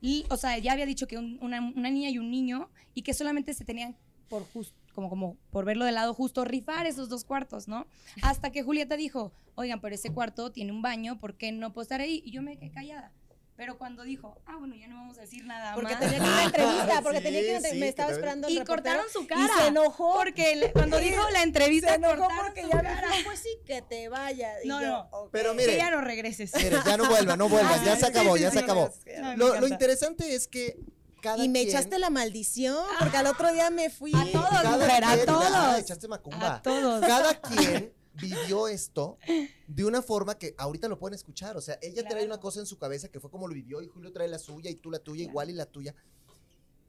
y, 0.00 0.24
o 0.30 0.36
sea, 0.36 0.58
ya 0.58 0.72
había 0.72 0.86
dicho 0.86 1.06
que 1.06 1.18
una, 1.18 1.72
una, 1.74 1.90
niña 1.90 2.10
y 2.10 2.18
un 2.18 2.30
niño, 2.30 2.70
y 2.94 3.02
que 3.02 3.14
solamente 3.14 3.54
se 3.54 3.64
tenían 3.64 3.96
por 4.28 4.44
justo, 4.52 4.78
como, 4.94 5.08
como 5.08 5.36
por 5.50 5.64
verlo 5.64 5.84
de 5.84 5.92
lado 5.92 6.14
justo, 6.14 6.44
rifar 6.44 6.86
esos 6.86 7.08
dos 7.08 7.24
cuartos, 7.24 7.66
¿no? 7.66 7.86
Hasta 8.22 8.52
que 8.52 8.62
Julieta 8.62 8.96
dijo, 8.96 9.32
oigan, 9.54 9.80
pero 9.80 9.94
ese 9.94 10.12
cuarto 10.12 10.52
tiene 10.52 10.72
un 10.72 10.82
baño, 10.82 11.18
¿por 11.18 11.36
qué 11.36 11.50
no 11.52 11.72
puedo 11.72 11.82
estar 11.82 12.00
ahí? 12.00 12.22
Y 12.24 12.30
yo 12.30 12.42
me 12.42 12.56
quedé 12.58 12.70
callada. 12.70 13.12
Pero 13.60 13.76
cuando 13.76 14.04
dijo, 14.04 14.40
ah, 14.46 14.56
bueno, 14.58 14.74
ya 14.74 14.88
no 14.88 14.96
vamos 14.96 15.18
a 15.18 15.20
decir 15.20 15.44
nada 15.44 15.74
porque 15.74 15.92
más. 15.92 16.00
Tenía 16.00 16.18
que 16.18 16.24
una 16.24 16.44
entrevista, 16.44 17.02
porque 17.02 17.20
tenía 17.20 17.40
que 17.42 17.68
ir, 17.68 17.78
me 17.78 17.88
estaba 17.88 18.10
esperando 18.10 18.48
Y 18.48 18.58
cortaron 18.64 19.04
su 19.12 19.26
cara. 19.26 19.44
Y 19.44 19.60
se 19.60 19.66
enojó. 19.68 20.14
Porque 20.14 20.70
cuando 20.72 20.96
dijo 20.96 21.28
la 21.28 21.42
entrevista, 21.42 21.90
se 21.90 21.94
enojó 21.96 22.26
porque 22.42 22.62
ya 22.62 22.80
cara. 22.80 23.10
Dijo, 23.10 23.24
pues 23.24 23.40
sí, 23.40 23.50
que 23.66 23.82
te 23.82 24.08
vaya. 24.08 24.54
no, 24.64 24.80
no. 24.80 25.28
Pero 25.30 25.52
mire. 25.52 25.72
Que 25.72 25.76
ya 25.76 25.90
no 25.90 26.00
regreses. 26.00 26.54
Mire, 26.54 26.78
ya 26.86 26.96
no 26.96 27.06
vuelva, 27.06 27.36
no 27.36 27.50
vuelva. 27.50 27.84
ya 27.84 27.96
se 27.96 28.06
acabó, 28.06 28.38
ya 28.38 28.50
se 28.50 28.60
acabó. 28.60 28.90
lo, 29.36 29.60
lo 29.60 29.68
interesante 29.68 30.34
es 30.34 30.48
que 30.48 30.78
cada 31.20 31.44
y 31.44 31.50
me 31.50 31.64
quien... 31.64 31.68
echaste 31.68 31.98
la 31.98 32.08
maldición, 32.08 32.82
porque 32.98 33.18
al 33.18 33.26
otro 33.26 33.52
día 33.52 33.68
me 33.68 33.90
fui. 33.90 34.12
A 34.14 34.24
todos, 34.32 34.78
mujer, 34.78 35.04
a 35.04 35.26
todos. 35.26 35.78
echaste 35.80 36.08
macumba. 36.08 36.54
A 36.54 36.62
todos. 36.62 37.02
Cada 37.02 37.34
quien 37.34 37.92
vivió 38.14 38.68
esto 38.68 39.18
de 39.66 39.84
una 39.84 40.02
forma 40.02 40.38
que 40.38 40.54
ahorita 40.58 40.88
lo 40.88 40.98
pueden 40.98 41.14
escuchar. 41.14 41.56
O 41.56 41.60
sea, 41.60 41.78
ella 41.82 42.06
trae 42.08 42.24
una 42.24 42.40
cosa 42.40 42.60
en 42.60 42.66
su 42.66 42.78
cabeza 42.78 43.08
que 43.08 43.20
fue 43.20 43.30
como 43.30 43.48
lo 43.48 43.54
vivió 43.54 43.82
y 43.82 43.86
Julio 43.86 44.12
trae 44.12 44.28
la 44.28 44.38
suya 44.38 44.70
y 44.70 44.74
tú 44.74 44.90
la 44.90 44.98
tuya, 44.98 45.24
igual 45.24 45.50
y 45.50 45.54
la 45.54 45.66
tuya. 45.66 45.94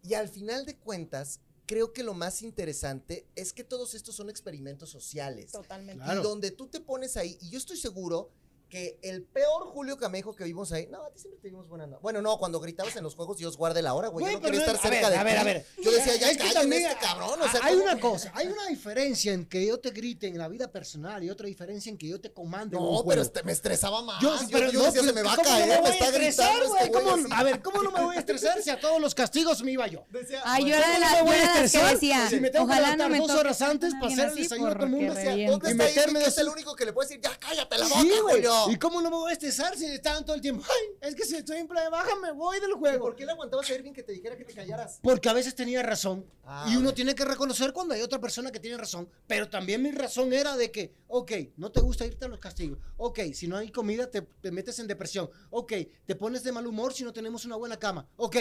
Y 0.04 0.16
al 0.16 0.30
final 0.30 0.66
de 0.66 0.78
cuentas, 0.78 1.40
creo 1.66 1.94
que 1.94 2.04
lo 2.04 2.14
más 2.14 2.42
interesante 2.42 3.28
es 3.36 3.54
que 3.54 3.64
todos 3.64 3.94
estos 3.94 4.16
son 4.16 4.30
experimentos 4.30 4.90
sociales. 4.90 5.52
Totalmente. 5.52 6.04
Y 6.12 6.16
donde 6.22 6.52
tú 6.52 6.68
te 6.68 6.80
pones 6.80 7.18
ahí, 7.18 7.38
y 7.42 7.50
yo 7.50 7.58
estoy 7.58 7.78
seguro 7.78 8.32
que 8.72 8.98
el 9.04 9.24
peor 9.24 9.66
Julio 9.68 9.98
Camejo 9.98 10.34
que 10.34 10.46
vimos 10.46 10.72
ahí, 10.72 10.88
no, 10.90 11.04
a 11.04 11.12
ti 11.12 11.20
siempre 11.20 11.42
te 11.42 11.50
vimos 11.50 11.68
buena 11.68 11.84
onda. 11.84 12.00
Bueno, 12.02 12.22
no, 12.22 12.38
cuando 12.40 12.60
gritabas 12.62 12.96
en 12.96 13.04
los 13.04 13.16
juegos, 13.16 13.38
Dios 13.38 13.58
guarde 13.58 13.82
la 13.82 13.94
hora, 13.94 14.08
güey. 14.08 14.26
Yo 14.26 14.32
no 14.32 14.42
quería 14.42 14.62
estar 14.62 14.78
cerca 14.78 15.10
de 15.10 15.18
a 15.18 15.24
ver, 15.24 15.38
a 15.38 15.44
ver. 15.44 15.66
Yo 15.84 15.92
decía, 15.92 16.16
ya 16.16 16.32
Es 16.32 16.38
que 16.38 16.54
también 16.54 16.86
este 16.86 16.98
cabrón. 17.06 17.42
O 17.42 17.50
sea, 17.52 17.60
hay 17.64 17.74
¿cómo? 17.74 17.84
una 17.84 18.00
cosa, 18.00 18.32
hay 18.34 18.48
una 18.48 18.66
diferencia 18.68 19.34
en 19.34 19.46
que 19.46 19.68
yo 19.68 19.80
te 19.80 19.90
grite 19.92 20.28
en 20.28 20.38
la 20.38 20.48
vida 20.48 20.72
personal 20.72 21.22
y 21.24 21.30
otra 21.30 21.48
diferencia 21.48 21.90
en 21.90 21.98
que 21.98 22.08
yo 22.08 22.20
te 22.22 22.32
un 22.36 22.50
No, 22.72 22.80
juego. 22.80 23.06
pero 23.10 23.22
este- 23.22 23.44
me 23.44 23.52
estresaba 23.52 24.02
más. 24.02 24.22
Yo, 24.22 24.36
pero 24.52 24.72
yo 24.72 24.80
no, 24.80 24.86
decía, 24.86 25.02
pues, 25.02 25.06
se 25.08 25.14
me 25.14 25.22
va 25.22 25.34
a 25.34 25.36
¿cómo 25.36 25.50
no 25.50 25.56
caer, 25.56 25.68
me 25.68 25.76
me 25.76 25.82
voy 25.82 25.90
a 25.90 25.94
está 25.94 26.06
estresar, 26.08 26.46
gritando 26.48 26.70
güey? 26.70 26.84
este 26.84 26.90
güey 26.92 27.04
¿Cómo- 27.06 27.16
así. 27.26 27.34
A 27.34 27.44
ver, 27.44 27.62
¿cómo 27.62 27.84
no 27.84 27.92
me 27.92 28.02
voy 28.04 28.16
a 28.16 28.20
estresar 28.20 28.62
si 28.62 28.70
a 28.70 28.80
todos 28.80 29.02
los 29.02 29.14
castigos 29.14 29.62
me 29.64 29.72
iba 29.72 29.86
yo? 29.88 30.06
Decía, 30.10 30.42
Ay, 30.46 30.64
yo 30.66 30.76
pues, 30.76 30.80
era 30.80 30.88
de 30.88 30.94
¿Cómo 30.96 31.02
la- 31.02 31.12
no 31.12 31.16
me 31.18 31.22
voy 31.24 31.36
yo 31.36 31.42
a 31.42 31.44
era 31.44 31.54
de 31.56 31.62
las 31.62 31.72
que 31.72 31.78
decía, 31.94 32.30
Si 32.30 32.40
me 32.40 32.50
tengo 32.50 32.66
que 32.66 32.72
ojalá 32.72 32.88
levantar 32.96 33.10
no 33.10 33.16
me 33.16 33.20
dos 33.28 33.32
horas 33.40 33.62
antes 33.62 33.94
para 34.00 34.14
hacer 34.14 34.30
el 34.30 34.36
desayuno 34.36 34.74
todo 34.74 34.84
el 34.86 34.90
mundo. 34.90 35.14
¿Dónde 35.14 36.22
y 36.22 36.24
está 36.24 36.42
el 36.42 36.50
único 36.50 36.76
que 36.76 36.86
le 36.86 36.94
puede 36.94 37.10
decir, 37.10 37.22
ya 37.22 37.38
cállate 37.38 37.78
la 37.78 37.88
boca, 37.88 38.02
Sí, 38.02 38.10
güey. 38.22 38.36
Julio? 38.36 38.61
¿Y 38.70 38.78
cómo 38.78 39.02
no 39.02 39.10
me 39.10 39.16
voy 39.16 39.30
a 39.30 39.34
estresar 39.34 39.78
si 39.78 39.86
estaban 39.86 40.26
todo 40.26 40.36
el 40.36 40.42
tiempo? 40.42 40.64
Ay, 40.68 41.10
es 41.10 41.16
que 41.16 41.24
si 41.26 41.36
estoy 41.36 41.58
en 41.58 41.68
playa 41.68 41.90
baja 41.90 42.16
me 42.22 42.32
voy 42.32 42.60
del 42.60 42.72
¿Y 42.72 42.74
juego. 42.74 43.06
¿Por 43.06 43.16
qué 43.16 43.26
le 43.26 43.32
aguantabas 43.32 43.70
a 43.70 43.76
Irving 43.76 43.94
que 43.94 44.04
te 44.04 44.12
dijera 44.12 44.36
que 44.38 44.46
te 44.46 44.54
callaras? 44.54 45.00
Porque 45.02 45.30
a 45.30 45.34
veces 45.34 45.56
tenía 45.56 45.82
razón. 45.84 46.26
Ah, 46.44 46.68
y 46.70 46.76
uno 46.76 46.90
ok. 46.90 46.96
tiene 46.96 47.16
que 47.16 47.26
reconocer 47.26 47.74
cuando 47.74 47.94
hay 47.94 48.02
otra 48.02 48.20
persona 48.20 48.52
que 48.52 48.60
tiene 48.60 48.78
razón. 48.78 49.08
Pero 49.28 49.50
también 49.50 49.82
mi 49.82 49.92
razón 49.92 50.34
era 50.34 50.58
de 50.58 50.72
que, 50.72 50.94
ok, 51.08 51.32
no 51.58 51.72
te 51.72 51.80
gusta 51.82 52.06
irte 52.06 52.26
a 52.26 52.28
los 52.28 52.40
castigos. 52.40 52.80
Ok, 52.98 53.20
si 53.34 53.48
no 53.48 53.58
hay 53.58 53.72
comida 53.72 54.10
te, 54.10 54.22
te 54.22 54.52
metes 54.52 54.80
en 54.80 54.88
depresión. 54.88 55.30
Ok, 55.50 55.74
te 56.06 56.16
pones 56.16 56.44
de 56.44 56.52
mal 56.52 56.68
humor 56.68 56.94
si 56.94 57.04
no 57.04 57.14
tenemos 57.14 57.46
una 57.46 57.56
buena 57.56 57.78
cama. 57.78 58.08
Ok, 58.18 58.38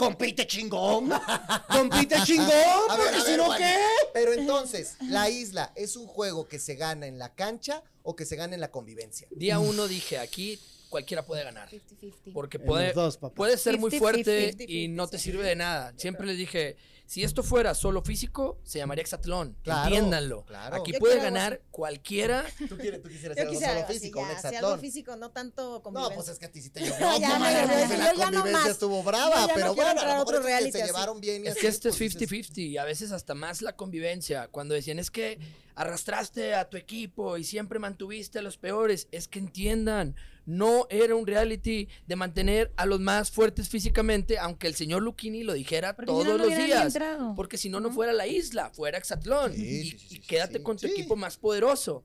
compite 0.00 0.46
chingón. 0.46 1.10
compite 1.68 2.16
chingón. 2.24 2.48
A 2.88 2.96
porque 2.96 3.20
si 3.20 3.36
no. 3.36 3.54
¿qué? 3.54 3.76
Pero 4.14 4.32
entonces, 4.32 4.96
¿la 5.02 5.28
isla 5.28 5.72
es 5.76 5.94
un 5.96 6.06
juego 6.06 6.48
que 6.48 6.58
se 6.58 6.74
gana 6.74 7.06
en 7.06 7.18
la 7.18 7.34
cancha 7.34 7.82
o 8.02 8.16
que 8.16 8.24
se 8.24 8.36
gana 8.36 8.54
en 8.54 8.62
la 8.62 8.70
convivencia? 8.70 9.28
Día 9.30 9.58
uno 9.58 9.86
dije, 9.86 10.18
aquí 10.18 10.58
cualquiera 10.88 11.24
puede 11.24 11.44
ganar. 11.44 11.68
50-50. 11.70 12.32
Porque 12.32 12.56
En 12.56 12.64
puede, 12.64 12.92
dos, 12.94 13.18
puede 13.34 13.58
ser 13.58 13.78
muy 13.78 13.90
50-50, 13.90 13.98
fuerte 13.98 14.54
50-50, 14.56 14.64
y 14.68 14.88
no 14.88 15.06
te 15.06 15.18
sirve 15.18 15.44
de 15.44 15.56
nada. 15.56 15.92
Siempre 15.96 16.26
les 16.26 16.38
dije, 16.38 16.76
si 17.10 17.24
esto 17.24 17.42
fuera 17.42 17.74
solo 17.74 18.02
físico, 18.02 18.60
se 18.62 18.78
llamaría 18.78 19.02
hexatlón. 19.02 19.56
Claro, 19.64 19.88
Entiéndanlo. 19.88 20.44
claro. 20.44 20.76
Aquí 20.76 20.92
Yo 20.92 21.00
puede 21.00 21.14
quiero 21.14 21.26
algo 21.26 21.40
ganar 21.40 21.62
cualquiera. 21.72 22.44
Tú, 22.68 22.78
quieres, 22.78 23.02
tú 23.02 23.08
quisieras 23.08 23.36
Yo 23.36 23.42
hacer 23.42 23.48
algo 23.48 23.50
quisiera 23.50 23.72
solo 23.72 23.80
algo 23.80 23.88
así, 23.90 23.98
físico, 23.98 24.20
ya, 24.20 24.22
un 24.22 24.28
sí, 24.28 24.34
algo 24.46 24.48
hexatlón. 24.48 24.80
físico, 24.80 25.16
no 25.16 25.30
tanto 25.32 25.62
No, 25.72 25.82
convivencia. 25.82 26.14
pues 26.14 26.28
es 26.28 26.38
que 26.38 26.46
a 26.46 26.52
ti 26.52 26.62
sí 26.62 26.70
te 26.70 26.80
llovió. 26.80 26.94
Ya, 27.00 27.18
ya, 27.18 27.28
mamá, 27.30 27.50
ya, 27.50 27.66
ya, 27.66 27.88
ya, 27.88 27.96
la 27.98 28.12
yo 28.12 28.18
ya 28.18 28.30
no 28.30 28.38
convivencia 28.38 28.52
más. 28.52 28.68
estuvo 28.68 28.96
Yo 28.98 29.02
brava, 29.02 29.34
ya 29.34 29.40
no 29.40 29.54
pero 29.54 29.56
quiero 29.56 29.74
bueno, 29.74 29.90
entrar 29.90 30.08
a 30.08 30.12
a 30.12 30.16
lo 30.18 30.22
otro 30.22 30.34
mejor 30.34 30.34
es 30.34 30.40
que 30.40 30.46
reality 30.52 30.72
se 30.72 30.82
así. 30.84 30.92
llevaron 30.92 31.20
bien 31.20 31.44
y 31.44 31.46
Es 31.48 31.52
así, 31.54 31.60
que 31.62 31.66
este 31.66 31.88
es 31.88 31.96
pues, 31.98 32.14
dices, 32.18 32.30
50-50 32.30 32.58
y 32.58 32.78
a 32.78 32.84
veces 32.84 33.10
hasta 33.10 33.34
más 33.34 33.60
la 33.60 33.74
convivencia. 33.74 34.46
Cuando 34.46 34.74
decían 34.74 35.00
es 35.00 35.10
que 35.10 35.40
arrastraste 35.74 36.54
a 36.54 36.68
tu 36.70 36.76
equipo 36.76 37.38
y 37.38 37.42
siempre 37.44 37.80
mantuviste 37.80 38.38
a 38.38 38.42
los 38.42 38.56
peores, 38.56 39.08
es 39.10 39.26
que 39.26 39.40
entiendan, 39.40 40.14
no 40.46 40.86
era 40.90 41.14
un 41.14 41.26
reality 41.26 41.88
de 42.06 42.16
mantener 42.16 42.72
a 42.76 42.86
los 42.86 43.00
más 43.00 43.30
fuertes 43.30 43.68
físicamente, 43.68 44.38
aunque 44.38 44.66
el 44.66 44.74
señor 44.74 45.02
Luchini 45.02 45.42
lo 45.42 45.52
dijera 45.52 45.94
Porque 45.94 46.10
si 46.12 46.18
no, 46.18 46.24
todos 46.24 46.38
no 46.38 46.44
los 46.46 46.56
días. 46.56 46.86
entrado. 46.86 47.34
Porque 47.36 47.56
si 47.58 47.68
no, 47.68 47.80
no 47.80 47.90
fuera 47.92 48.12
la 48.12 48.26
isla, 48.26 48.70
fuera 48.70 48.98
Exatlón. 48.98 49.52
Sí, 49.54 49.62
y, 49.62 49.84
sí, 49.84 49.98
sí, 49.98 50.06
y 50.06 50.14
sí, 50.16 50.20
quédate 50.20 50.58
sí. 50.58 50.62
con 50.64 50.76
tu 50.76 50.86
Sí. 50.86 50.92
equipo 50.92 51.14
más 51.16 51.36
poderoso. 51.36 52.04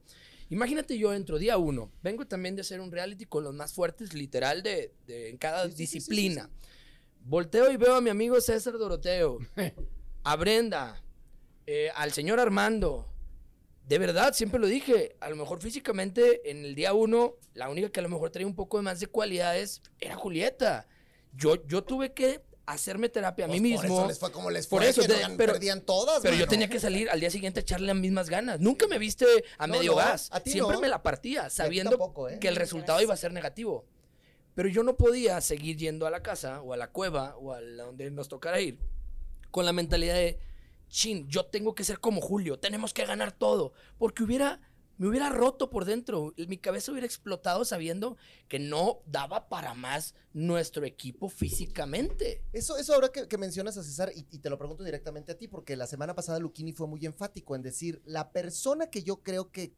Imagínate 0.50 0.98
yo 0.98 1.12
entro 1.14 1.40
día 1.40 1.58
uno, 1.58 1.92
vengo 2.04 2.28
también 2.28 2.56
de 2.56 2.62
hacer 2.62 2.80
un 2.80 2.92
reality 2.92 3.26
con 3.26 3.44
los 3.44 3.54
más 3.56 3.74
fuertes, 3.74 4.14
literal, 4.14 4.62
de, 4.62 4.94
de- 5.08 5.30
en 5.30 5.38
cada 5.38 5.66
Sí, 5.66 5.72
sí, 5.72 5.76
sí, 5.78 5.78
sí, 5.78 5.88
sí, 5.88 5.98
disciplina. 5.98 6.50
Volteo 7.22 7.72
y 7.72 7.78
veo 7.78 7.96
a 7.96 8.02
mi 8.02 8.12
amigo 8.12 8.40
César 8.40 8.74
Doroteo, 8.78 9.40
a 10.24 10.36
Brenda, 10.36 11.02
eh, 11.66 11.90
al 11.96 12.12
señor 12.14 12.40
Armando. 12.40 13.12
De 13.88 14.00
verdad, 14.00 14.34
siempre 14.34 14.60
lo 14.60 14.66
dije, 14.68 15.16
a 15.20 15.30
lo 15.30 15.36
mejor 15.36 15.62
físicamente 15.62 16.50
en 16.50 16.66
el 16.66 16.74
día 16.74 16.94
uno, 16.94 17.36
la 17.54 17.70
única 17.70 17.90
que 17.90 18.00
a 18.00 18.04
lo 18.04 18.10
mejor 18.10 18.32
traía 18.32 18.48
un 18.48 18.56
poco 18.56 18.82
más 18.82 19.00
de 19.00 19.08
cualidades 19.08 19.82
era 20.00 20.16
Julieta. 20.16 20.88
Yo, 21.34 21.64
yo 21.68 21.84
tuve 21.84 22.14
que 22.14 22.42
hacerme 22.66 23.10
terapia 23.10 23.46
a 23.46 23.48
mí 23.48 23.60
pues, 23.60 23.62
mismo. 23.62 23.88
Por 23.88 23.98
eso 23.98 24.08
les 24.08 24.18
fue 24.20 24.32
como 24.32 24.50
les 24.50 24.66
Por 24.66 24.82
fue, 24.82 24.90
eso, 24.90 25.02
que 25.02 25.08
de- 25.08 25.14
no 25.22 25.28
gan- 25.30 25.38
pero- 25.38 25.54
perdían 25.54 25.82
todas, 25.82 26.24
Pero 26.24 26.36
yo 26.36 26.48
tenía 26.48 26.68
que 26.68 26.80
salir 26.80 27.12
al 27.12 27.20
día 27.20 27.30
siguiente 27.30 27.60
a 27.60 27.62
echarle 27.62 27.86
las 27.86 27.96
mismas 27.96 28.28
ganas. 28.28 28.60
Nunca 28.60 28.88
me 28.88 28.98
viste 28.98 29.26
a 29.60 29.68
No, 29.68 29.76
medio 29.78 29.92
no, 29.92 29.98
gas. 29.98 30.30
a 30.32 30.40
ti 30.40 30.52
Siempre 30.54 30.76
no. 30.78 30.82
me 30.82 30.88
la 30.88 31.04
partía, 31.04 31.52
sabiendo 31.52 31.92
tampoco, 31.92 32.28
¿eh? 32.30 32.40
que 32.40 32.48
el 32.48 32.56
resultado 32.56 33.00
iba 33.02 33.14
a 33.14 33.18
ser 33.18 33.34
negativo. 33.34 33.86
Pero 34.56 34.68
yo 34.68 34.82
no 34.82 34.98
podía 34.98 35.40
seguir 35.42 35.78
yendo 35.78 36.08
a 36.08 36.10
la 36.10 36.24
casa 36.24 36.62
o 36.64 36.74
a 36.74 36.78
la 36.78 36.88
cueva 36.90 37.36
o 37.38 37.52
a 37.54 37.62
la 37.62 37.84
donde 37.84 38.10
nos 38.10 38.30
tocara 38.30 38.60
ir 38.62 38.80
con 39.52 39.64
la 39.66 39.74
mentalidad 39.74 40.16
de, 40.16 40.40
chin, 40.96 41.28
yo 41.28 41.46
tengo 41.46 41.76
que 41.76 41.84
ser 41.84 42.00
como 42.00 42.22
Julio, 42.22 42.58
tenemos 42.58 42.94
que 42.94 43.06
ganar 43.06 43.34
todo. 43.34 43.74
Porque 43.98 44.24
hubiera, 44.24 44.62
me 44.98 45.08
hubiera 45.10 45.30
roto 45.30 45.70
por 45.70 45.84
dentro, 45.84 46.34
mi 46.48 46.58
cabeza 46.58 46.92
hubiera 46.92 47.06
explotado 47.06 47.66
sabiendo 47.66 48.16
que 48.48 48.60
no 48.60 49.02
daba 49.06 49.50
para 49.50 49.74
más 49.74 50.16
nuestro 50.32 50.86
equipo 50.86 51.28
físicamente. 51.28 52.42
Eso, 52.54 52.78
eso 52.78 52.94
ahora 52.94 53.10
que, 53.10 53.38
mencionas 53.38 53.78
a 53.78 53.84
César, 53.84 54.12
y, 54.16 54.26
y 54.32 54.40
te 54.40 54.50
lo 54.50 54.58
pregunto 54.58 54.86
directamente 54.86 55.34
a 55.34 55.38
ti, 55.38 55.50
porque 55.50 55.76
la 55.76 55.86
semana 55.86 56.16
pasada 56.16 56.40
Luquini 56.40 56.72
fue 56.72 56.88
muy 56.88 57.06
enfático 57.06 57.58
en 57.58 57.62
decir, 57.62 58.02
la 58.06 58.32
persona 58.32 58.90
que 58.90 59.04
yo 59.04 59.22
creo 59.22 59.52
que, 59.52 59.74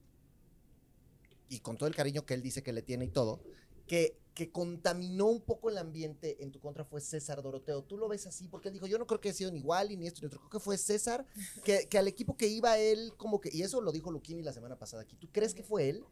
y 1.50 1.62
con 1.62 1.78
todo 1.78 1.90
el 1.90 1.96
cariño 1.96 2.28
que 2.28 2.36
él 2.36 2.44
dice 2.44 2.62
que 2.62 2.74
le 2.74 2.84
tiene 2.84 3.06
y 3.06 3.10
todo, 3.10 3.42
que, 3.88 4.20
que 4.38 4.52
contaminó 4.52 5.26
un 5.26 5.42
poco 5.42 5.72
el 5.72 5.80
ambiente 5.80 6.44
en 6.44 6.52
tu 6.52 6.60
contra 6.60 6.86
fue 6.86 7.02
César 7.02 7.42
Doroteo. 7.42 7.84
¿Tú 7.84 7.98
lo 7.98 8.08
ves 8.08 8.28
así? 8.28 8.48
Porque 8.48 8.68
él 8.68 8.74
dijo, 8.76 8.86
yo 8.86 9.00
no 9.00 9.08
creo 9.08 9.20
que 9.20 9.30
haya 9.30 9.36
sido 9.36 9.50
ni 9.50 9.58
igual, 9.58 9.90
ni 9.98 10.06
esto, 10.06 10.22
ni 10.22 10.28
otro. 10.28 10.38
Creo 10.42 10.52
que 10.52 10.60
fue 10.60 10.78
César, 10.78 11.26
que, 11.66 11.88
que 11.90 11.98
al 11.98 12.08
equipo 12.08 12.38
que 12.38 12.46
iba 12.46 12.78
él, 12.78 13.14
como 13.18 13.42
que, 13.42 13.50
y 13.52 13.64
eso 13.64 13.82
lo 13.82 13.92
dijo 13.92 14.12
Luquini 14.12 14.44
la 14.44 14.54
semana 14.54 14.78
pasada 14.78 15.02
aquí. 15.02 15.16
¿Tú 15.16 15.28
crees 15.32 15.56
que 15.56 15.64
fue 15.64 15.90
él? 15.90 16.06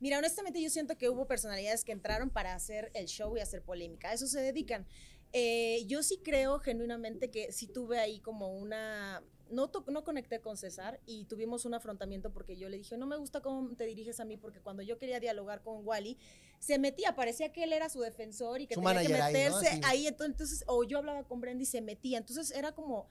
Mira, 0.00 0.16
honestamente 0.16 0.62
yo 0.62 0.70
siento 0.70 0.96
que 0.96 1.10
hubo 1.10 1.26
personalidades 1.26 1.84
que 1.84 1.92
entraron 1.92 2.30
para 2.30 2.54
hacer 2.54 2.90
el 2.94 3.04
show 3.04 3.36
y 3.36 3.40
hacer 3.40 3.62
polémica. 3.62 4.08
A 4.08 4.12
eso 4.14 4.28
se 4.28 4.40
dedican. 4.40 4.86
Eh, 5.34 5.84
yo 5.86 6.02
sí 6.02 6.22
creo 6.24 6.60
genuinamente 6.60 7.30
que 7.30 7.52
sí 7.52 7.66
tuve 7.66 7.98
ahí 7.98 8.20
como 8.20 8.48
una... 8.56 9.22
No, 9.50 9.70
no 9.86 10.04
conecté 10.04 10.40
con 10.40 10.56
César 10.56 11.00
y 11.06 11.24
tuvimos 11.24 11.64
un 11.64 11.74
afrontamiento 11.74 12.32
porque 12.32 12.56
yo 12.56 12.68
le 12.68 12.78
dije, 12.78 12.96
no 12.96 13.06
me 13.06 13.16
gusta 13.16 13.40
cómo 13.40 13.74
te 13.76 13.84
diriges 13.84 14.20
a 14.20 14.24
mí 14.24 14.36
porque 14.36 14.60
cuando 14.60 14.82
yo 14.82 14.98
quería 14.98 15.20
dialogar 15.20 15.62
con 15.62 15.86
Wally, 15.86 16.18
se 16.58 16.78
metía, 16.78 17.14
parecía 17.14 17.52
que 17.52 17.64
él 17.64 17.72
era 17.72 17.88
su 17.88 18.00
defensor 18.00 18.60
y 18.60 18.66
que 18.66 18.74
Su 18.74 18.80
tenía 18.80 19.02
que 19.02 19.08
manager 19.08 19.22
ahí, 19.22 19.50
¿no? 19.50 19.58
meterse 19.60 19.80
ahí, 19.84 20.06
entonces, 20.06 20.64
o 20.66 20.84
yo 20.84 20.98
hablaba 20.98 21.24
con 21.24 21.40
Brenda 21.40 21.62
y 21.62 21.66
se 21.66 21.80
metía, 21.80 22.18
entonces 22.18 22.50
era 22.50 22.72
como 22.72 23.08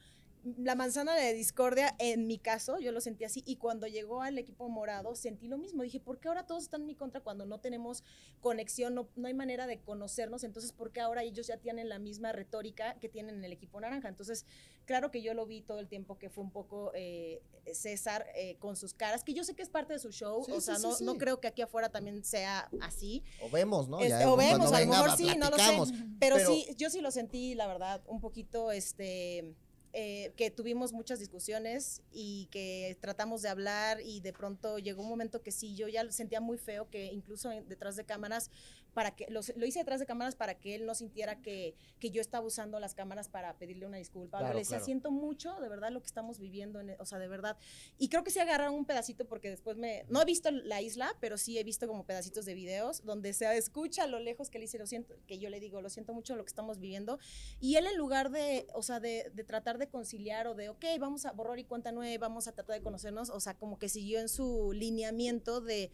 la 0.58 0.76
manzana 0.76 1.16
de 1.16 1.34
discordia 1.34 1.96
en 2.00 2.28
mi 2.28 2.38
caso, 2.38 2.80
yo 2.80 2.92
lo 2.92 3.02
sentí 3.02 3.24
así 3.24 3.44
y 3.46 3.58
cuando 3.58 3.88
llegó 3.88 4.22
al 4.22 4.38
equipo 4.38 4.70
morado 4.70 5.16
sentí 5.16 5.48
lo 5.48 5.58
mismo, 5.58 5.84
dije, 5.84 6.00
¿por 6.00 6.20
qué 6.20 6.28
ahora 6.28 6.46
todos 6.46 6.64
están 6.64 6.82
en 6.82 6.88
mi 6.88 6.96
contra 6.96 7.22
cuando 7.22 7.46
no 7.46 7.60
tenemos 7.60 8.04
conexión, 8.42 8.96
no, 8.96 9.10
no 9.16 9.28
hay 9.28 9.34
manera 9.34 9.68
de 9.68 9.80
conocernos? 9.80 10.44
Entonces, 10.44 10.72
¿por 10.72 10.92
qué 10.92 11.02
ahora 11.02 11.24
ellos 11.24 11.48
ya 11.48 11.58
tienen 11.58 11.90
la 11.90 12.00
misma 12.00 12.32
retórica 12.32 12.96
que 13.00 13.10
tienen 13.10 13.36
en 13.36 13.44
el 13.46 13.52
equipo 13.52 13.80
naranja? 13.80 14.08
Entonces, 14.08 14.46
claro 14.86 15.12
que 15.12 15.22
yo 15.22 15.34
lo 15.34 15.46
vi 15.46 15.62
todo 15.62 15.80
el 15.80 15.88
tiempo 15.88 16.18
que 16.18 16.30
fue 16.30 16.44
un 16.44 16.52
poco 16.52 16.92
eh, 16.94 17.42
César 17.74 18.26
eh, 18.36 18.56
con 18.60 18.76
sus 18.76 18.94
caras, 18.94 19.24
que 19.24 19.34
yo 19.34 19.44
sé 19.44 19.56
que 19.56 19.64
es 19.64 19.70
parte 19.70 19.94
de 19.94 20.00
su 20.00 20.12
show, 20.12 20.44
Sí, 20.46 20.52
o 20.52 20.62
sea, 20.62 20.76
sí, 20.76 20.84
no, 20.84 20.96
sí. 20.96 21.04
no 21.06 21.18
creo 21.18 21.40
que 21.40 21.48
aquí 21.48 21.62
afuera 21.62 21.90
también 21.90 22.24
sea 22.24 22.70
así. 22.82 23.24
O 23.42 23.50
vemos, 23.50 23.90
¿no? 23.90 24.00
Este, 24.00 24.10
Ya, 24.10 24.32
o 24.32 24.38
vemos, 24.38 24.72
a 24.72 24.80
lo 24.82 24.88
mejor 24.88 25.18
sí, 25.18 25.30
no 25.38 25.50
lo 25.50 25.58
sé. 25.58 25.94
Pero- 26.20 26.38
sí, 26.38 26.68
yo 26.78 26.90
sí 26.90 27.02
lo 27.02 27.12
sentí, 27.12 27.56
la 27.56 27.68
verdad, 27.68 28.02
un 28.08 28.20
poquito, 28.22 28.72
este, 28.72 29.54
eh, 30.00 30.32
que 30.36 30.52
tuvimos 30.52 30.94
muchas 30.94 31.18
discusiones 31.18 32.04
y 32.12 32.50
que 32.52 33.00
tratamos 33.02 33.42
de 33.42 33.50
hablar 33.50 34.00
y 34.00 34.20
de 34.20 34.32
pronto 34.32 34.78
llegó 34.78 35.02
un 35.02 35.10
momento 35.10 35.42
que 35.42 35.52
sí, 35.52 35.74
yo 35.74 35.88
ya 35.88 36.08
sentía 36.12 36.40
muy 36.40 36.60
feo 36.60 36.88
que 36.92 37.06
incluso 37.06 37.50
detrás 37.50 37.96
de 37.96 38.06
cámaras, 38.06 38.52
para 38.94 39.16
que, 39.16 39.28
lo, 39.30 39.42
lo 39.56 39.66
hice 39.66 39.80
detrás 39.80 40.00
de 40.00 40.06
cámaras 40.06 40.36
para 40.36 40.56
que 40.58 40.76
él 40.76 40.86
no 40.86 40.96
sintiera 40.96 41.42
que, 41.42 41.76
que 42.00 42.10
yo 42.10 42.22
estaba 42.22 42.46
usando 42.46 42.80
las 42.80 42.96
cámaras 42.96 43.30
para 43.30 43.58
pedirle 43.58 43.86
una 43.86 43.98
disculpa. 43.98 44.40
Claro, 44.40 44.54
le 44.54 44.60
decía, 44.60 44.78
claro. 44.78 44.86
siento 44.86 45.12
mucho, 45.12 45.60
de 45.60 45.70
verdad, 45.70 45.92
lo 45.92 46.02
que 46.02 46.08
estamos 46.08 46.40
viviendo, 46.40 46.80
en, 46.80 46.92
e- 46.92 46.98
o 47.00 47.06
sea, 47.06 47.20
de 47.20 47.28
verdad. 47.28 47.58
Y 47.98 48.10
creo 48.10 48.24
que 48.24 48.32
sí 48.32 48.40
agarraron 48.40 48.74
un 48.74 48.86
pedacito 48.86 49.26
porque 49.26 49.50
después 49.50 49.78
me, 49.78 50.06
no 50.10 50.22
he 50.22 50.26
visto 50.26 50.50
la 50.52 50.82
isla, 50.82 51.16
pero 51.20 51.38
sí 51.38 51.58
he 51.58 51.64
visto 51.64 51.88
como 51.88 52.06
pedacitos 52.06 52.46
de 52.46 52.54
videos 52.54 53.04
donde 53.06 53.34
se 53.34 53.56
escucha 53.58 54.04
a 54.04 54.08
lo 54.08 54.20
lejos 54.20 54.50
que 54.50 54.58
él 54.58 54.64
dice, 54.64 54.78
lo 54.78 54.88
siento, 54.88 55.16
que 55.28 55.38
yo 55.40 55.50
le 55.50 55.60
digo, 55.60 55.82
lo 55.82 55.90
siento 55.90 56.14
mucho 56.14 56.36
lo 56.36 56.44
que 56.44 56.50
estamos 56.50 56.80
viviendo. 56.80 57.20
Y 57.60 57.76
él 57.76 57.86
en 57.88 57.98
lugar 57.98 58.32
de, 58.32 58.68
o 58.74 58.82
sea, 58.82 59.00
de, 59.00 59.32
de 59.34 59.44
tratar 59.44 59.78
de 59.78 59.88
conciliar 59.88 60.48
o 60.48 60.56
de, 60.56 60.70
ok, 60.70 60.86
vamos 61.00 61.26
a 61.26 61.32
borrar 61.32 61.60
y 61.60 61.64
cuenta 61.64 61.92
nueva, 61.92 62.28
vamos 62.28 62.48
a 62.48 62.52
tratar 62.52 62.76
de 62.78 62.82
conocernos, 62.82 63.30
o 63.30 63.40
sea, 63.40 63.54
como 63.54 63.78
que 63.78 63.90
siguió 63.90 64.20
en 64.20 64.30
su 64.30 64.72
lineamiento 64.74 65.62
de 65.62 65.92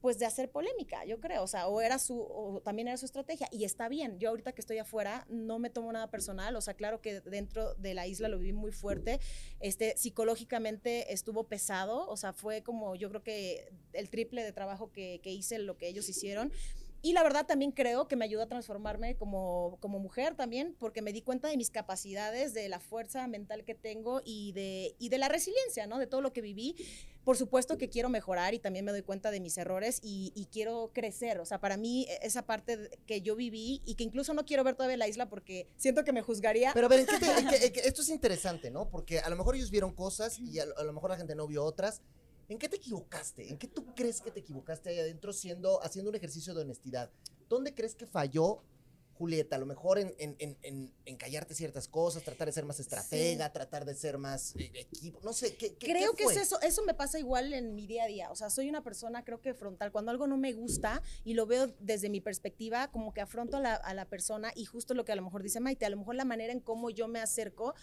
pues 0.00 0.18
de 0.18 0.26
hacer 0.26 0.50
polémica, 0.50 1.04
yo 1.04 1.20
creo, 1.20 1.42
o 1.42 1.46
sea, 1.46 1.68
o 1.68 1.80
era 1.80 1.98
su, 1.98 2.20
o 2.20 2.60
también 2.62 2.88
era 2.88 2.96
su 2.96 3.06
estrategia, 3.06 3.48
y 3.50 3.64
está 3.64 3.88
bien, 3.88 4.18
yo 4.18 4.30
ahorita 4.30 4.52
que 4.52 4.60
estoy 4.60 4.78
afuera 4.78 5.26
no 5.28 5.58
me 5.58 5.70
tomo 5.70 5.92
nada 5.92 6.10
personal, 6.10 6.54
o 6.56 6.60
sea, 6.60 6.74
claro 6.74 7.00
que 7.00 7.20
dentro 7.20 7.74
de 7.74 7.94
la 7.94 8.06
isla 8.06 8.28
lo 8.28 8.38
viví 8.38 8.52
muy 8.52 8.72
fuerte, 8.72 9.20
este, 9.60 9.96
psicológicamente 9.96 11.12
estuvo 11.12 11.44
pesado, 11.44 12.08
o 12.08 12.16
sea, 12.16 12.32
fue 12.32 12.62
como 12.62 12.94
yo 12.94 13.08
creo 13.08 13.22
que 13.22 13.72
el 13.92 14.08
triple 14.10 14.44
de 14.44 14.52
trabajo 14.52 14.92
que, 14.92 15.20
que 15.22 15.30
hice, 15.32 15.58
lo 15.58 15.76
que 15.76 15.88
ellos 15.88 16.08
hicieron, 16.08 16.52
y 17.02 17.12
la 17.12 17.22
verdad 17.22 17.46
también 17.46 17.70
creo 17.72 18.08
que 18.08 18.16
me 18.16 18.24
ayudó 18.24 18.42
a 18.42 18.48
transformarme 18.48 19.16
como, 19.16 19.78
como 19.80 19.98
mujer 19.98 20.34
también, 20.34 20.74
porque 20.78 21.02
me 21.02 21.12
di 21.12 21.22
cuenta 21.22 21.48
de 21.48 21.56
mis 21.56 21.70
capacidades, 21.70 22.54
de 22.54 22.68
la 22.68 22.80
fuerza 22.80 23.26
mental 23.28 23.64
que 23.64 23.74
tengo 23.74 24.20
y 24.24 24.52
de, 24.52 24.96
y 24.98 25.08
de 25.08 25.18
la 25.18 25.28
resiliencia, 25.28 25.86
¿no? 25.86 25.98
De 25.98 26.06
todo 26.06 26.20
lo 26.20 26.32
que 26.32 26.40
viví. 26.40 26.74
Por 27.24 27.36
supuesto 27.36 27.76
que 27.76 27.88
quiero 27.90 28.08
mejorar 28.08 28.54
y 28.54 28.58
también 28.58 28.84
me 28.86 28.90
doy 28.92 29.02
cuenta 29.02 29.30
de 29.30 29.38
mis 29.40 29.58
errores 29.58 30.00
y, 30.02 30.32
y 30.34 30.46
quiero 30.46 30.90
crecer. 30.94 31.40
O 31.40 31.44
sea, 31.44 31.60
para 31.60 31.76
mí 31.76 32.06
e, 32.08 32.18
esa 32.26 32.46
parte 32.46 32.90
que 33.06 33.20
yo 33.20 33.36
viví 33.36 33.82
y 33.84 33.94
que 33.96 34.04
incluso 34.04 34.32
no 34.34 34.44
quiero 34.46 34.64
ver 34.64 34.74
todavía 34.76 34.96
la 34.96 35.08
isla 35.08 35.28
porque 35.28 35.68
siento 35.76 36.04
que 36.04 36.12
me 36.12 36.22
juzgaría. 36.22 36.72
Pero 36.72 36.86
a 36.86 36.88
ver, 36.88 37.00
¿en 37.00 37.06
qué 37.06 37.18
te- 37.18 37.38
en 37.38 37.48
qué- 37.48 37.66
en 37.66 37.72
qué- 37.74 37.80
esto 37.84 38.00
es 38.02 38.08
interesante, 38.08 38.70
¿no? 38.70 38.88
Porque 38.88 39.18
a 39.20 39.28
lo 39.28 39.36
mejor 39.36 39.54
ellos 39.56 39.70
vieron 39.70 39.92
cosas 39.94 40.38
y 40.38 40.58
a, 40.58 40.64
a 40.76 40.82
lo 40.84 40.92
mejor 40.94 41.10
la 41.10 41.16
gente 41.18 41.34
no 41.34 41.46
vio 41.46 41.64
otras. 41.64 42.00
¿En 42.48 42.58
qué 42.58 42.68
te 42.68 42.76
equivocaste? 42.76 43.48
¿En 43.50 43.58
qué 43.58 43.66
tú 43.68 43.84
crees 43.94 44.20
que 44.20 44.30
te 44.30 44.40
equivocaste 44.40 44.88
ahí 44.88 44.98
adentro 44.98 45.32
siendo, 45.32 45.82
haciendo 45.82 46.08
un 46.10 46.16
ejercicio 46.16 46.54
de 46.54 46.62
honestidad? 46.62 47.10
¿Dónde 47.48 47.74
crees 47.74 47.94
que 47.94 48.06
falló 48.06 48.62
Julieta? 49.18 49.56
A 49.56 49.58
lo 49.58 49.66
mejor 49.66 49.98
en, 49.98 50.14
en, 50.18 50.36
en, 50.38 50.94
en, 51.04 51.16
callarte 51.16 51.54
ciertas 51.54 51.88
cosas, 51.88 52.22
tratar 52.22 52.46
de 52.46 52.52
ser 52.52 52.64
más 52.64 52.80
estratega, 52.80 53.52
tratar 53.52 53.84
de 53.84 53.94
ser 53.94 54.16
más 54.16 54.54
eh, 54.56 54.70
equipo, 54.74 55.18
no 55.22 55.32
sé, 55.34 55.56
¿qué, 55.56 55.74
qué- 55.74 55.88
Creo 55.88 56.12
qué 56.12 56.18
que 56.18 56.24
fue? 56.24 56.34
es 56.34 56.40
eso, 56.40 56.58
eso 56.62 56.82
me 56.84 56.94
pasa 56.94 57.18
igual 57.18 57.52
en 57.52 57.74
mi 57.74 57.86
día 57.86 58.04
a 58.04 58.06
día. 58.06 58.30
O 58.30 58.36
sea, 58.36 58.48
soy 58.48 58.68
una 58.70 58.82
persona, 58.82 59.24
creo 59.24 59.42
que 59.42 59.52
frontal. 59.52 59.92
Cuando 59.92 60.10
algo 60.10 60.26
no 60.26 60.38
me 60.38 60.52
gusta 60.54 61.02
y 61.24 61.34
lo 61.34 61.44
veo 61.46 61.66
desde 61.80 62.08
mi 62.08 62.22
perspectiva, 62.22 62.90
como 62.90 63.12
que 63.12 63.20
afronto 63.20 63.58
a 63.58 63.60
la, 63.60 63.74
a 63.74 63.92
la 63.92 64.06
persona 64.06 64.52
y 64.54 64.64
justo 64.64 64.94
lo 64.94 65.04
que 65.04 65.12
a 65.12 65.16
lo 65.16 65.22
mejor 65.22 65.42
dice 65.42 65.60
Maite, 65.60 65.84
a 65.84 65.90
lo 65.90 65.98
mejor 65.98 66.14
la 66.14 66.24
manera 66.24 66.52
en 66.52 66.60
cómo 66.60 66.88
yo 66.88 67.08
me 67.08 67.20
acerco, 67.20 67.74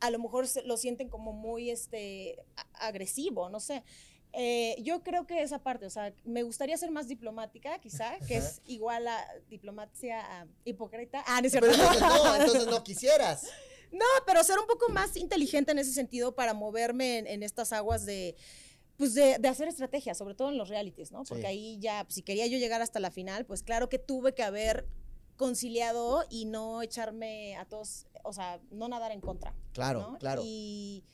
a 0.00 0.10
lo 0.10 0.18
mejor 0.18 0.46
se- 0.48 0.62
lo 0.64 0.76
sienten 0.76 1.08
como 1.08 1.32
muy 1.32 1.70
este, 1.70 2.38
agresivo, 2.74 3.48
no 3.50 3.60
sé. 3.60 3.82
Eh, 4.32 4.76
yo 4.82 5.02
creo 5.02 5.26
que 5.26 5.42
esa 5.42 5.58
parte, 5.62 5.86
o 5.86 5.90
sea, 5.90 6.12
me 6.24 6.42
gustaría 6.42 6.76
ser 6.76 6.90
más 6.90 7.08
diplomática, 7.08 7.78
quizá, 7.80 8.18
que 8.26 8.36
es 8.36 8.60
igual 8.66 9.08
a 9.08 9.26
diplomacia 9.48 10.20
a 10.20 10.46
hipócrita. 10.64 11.24
Ah, 11.26 11.40
no 11.40 11.46
es 11.46 11.52
Pero 11.54 11.72
cierto. 11.72 11.82
entonces 11.94 12.24
no, 12.24 12.34
entonces 12.40 12.66
no 12.66 12.84
quisieras. 12.84 13.46
No, 13.90 14.04
pero 14.26 14.44
ser 14.44 14.58
un 14.58 14.66
poco 14.66 14.90
más 14.92 15.16
inteligente 15.16 15.72
en 15.72 15.78
ese 15.78 15.92
sentido 15.92 16.34
para 16.34 16.52
moverme 16.52 17.18
en, 17.18 17.26
en 17.26 17.42
estas 17.42 17.72
aguas 17.72 18.04
de, 18.04 18.36
pues 18.98 19.14
de, 19.14 19.38
de 19.38 19.48
hacer 19.48 19.66
estrategias, 19.66 20.18
sobre 20.18 20.34
todo 20.34 20.50
en 20.50 20.58
los 20.58 20.68
realities, 20.68 21.10
¿no? 21.10 21.22
Porque 21.24 21.42
Sí. 21.44 21.46
ahí 21.48 21.78
ya, 21.80 22.04
pues, 22.04 22.16
si 22.16 22.22
quería 22.22 22.46
yo 22.46 22.58
llegar 22.58 22.82
hasta 22.82 23.00
la 23.00 23.10
final, 23.10 23.46
pues 23.46 23.62
claro 23.62 23.88
que 23.88 23.98
tuve 23.98 24.34
que 24.34 24.42
haber 24.42 24.86
conciliado 25.38 26.26
y 26.28 26.44
no 26.44 26.82
echarme 26.82 27.56
a 27.56 27.64
todos, 27.64 28.06
o 28.24 28.34
sea, 28.34 28.60
no 28.70 28.88
nadar 28.88 29.12
en 29.12 29.22
contra. 29.22 29.54
Claro, 29.72 30.00
¿no? 30.00 30.18
claro. 30.18 30.42
Y, 30.44 31.04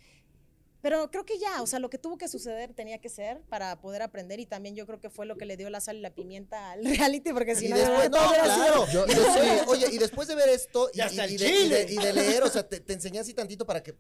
pero 0.81 1.11
creo 1.11 1.25
que 1.25 1.39
ya, 1.39 1.63
o 1.63 1.67
sea, 1.67 1.79
lo 1.79 1.89
que 1.89 1.97
tuvo 1.97 2.19
que 2.19 2.29
suceder 2.29 2.75
tenía 2.75 2.99
que 2.99 3.09
ser 3.09 3.41
para 3.43 3.81
poder 3.81 4.03
aprender 4.03 4.41
y 4.41 4.47
también 4.47 4.75
yo 4.75 4.87
creo 4.87 5.01
que 5.01 5.09
fue 5.09 5.25
lo 5.25 5.37
que 5.37 5.47
le 5.47 5.57
dio 5.57 5.71
la 5.71 5.81
sal 5.81 5.97
y 5.97 6.01
la 6.01 6.11
pimienta 6.15 6.73
al 6.73 6.85
reality, 6.85 7.33
porque 7.33 7.55
si 7.55 7.67
Y 7.67 7.69
no, 7.71 7.77
después, 7.77 8.11
que 8.11 9.63
oye, 9.67 9.87
y 9.93 9.99
después 9.99 10.29
de 10.29 10.35
ver 10.35 10.49
esto 10.49 10.91
y, 10.93 10.99
de, 10.99 11.15
y 11.15 11.17
de- 11.17 11.37
chile. 11.39 11.87
y 11.89 11.97
de 11.97 12.13
leer, 12.13 12.43
o 12.43 12.51
sea, 12.51 12.69
te, 12.69 12.81
te 12.81 12.93
enseñé 12.93 13.21
así 13.21 13.33
tantito 13.33 13.65
para 13.65 13.83
que 13.83 13.95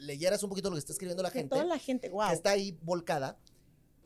leyeras 0.00 0.42
un 0.42 0.48
poquito 0.48 0.70
lo 0.70 0.76
que 0.76 0.80
está 0.80 0.92
escribiendo 0.92 1.22
la 1.22 1.30
que 1.30 1.40
gente, 1.40 1.56
toda 1.56 1.64
la 1.64 1.78
gente, 1.78 2.08
wow. 2.08 2.28
que 2.28 2.34
está 2.34 2.50
ahí 2.50 2.78
volcada. 2.82 3.38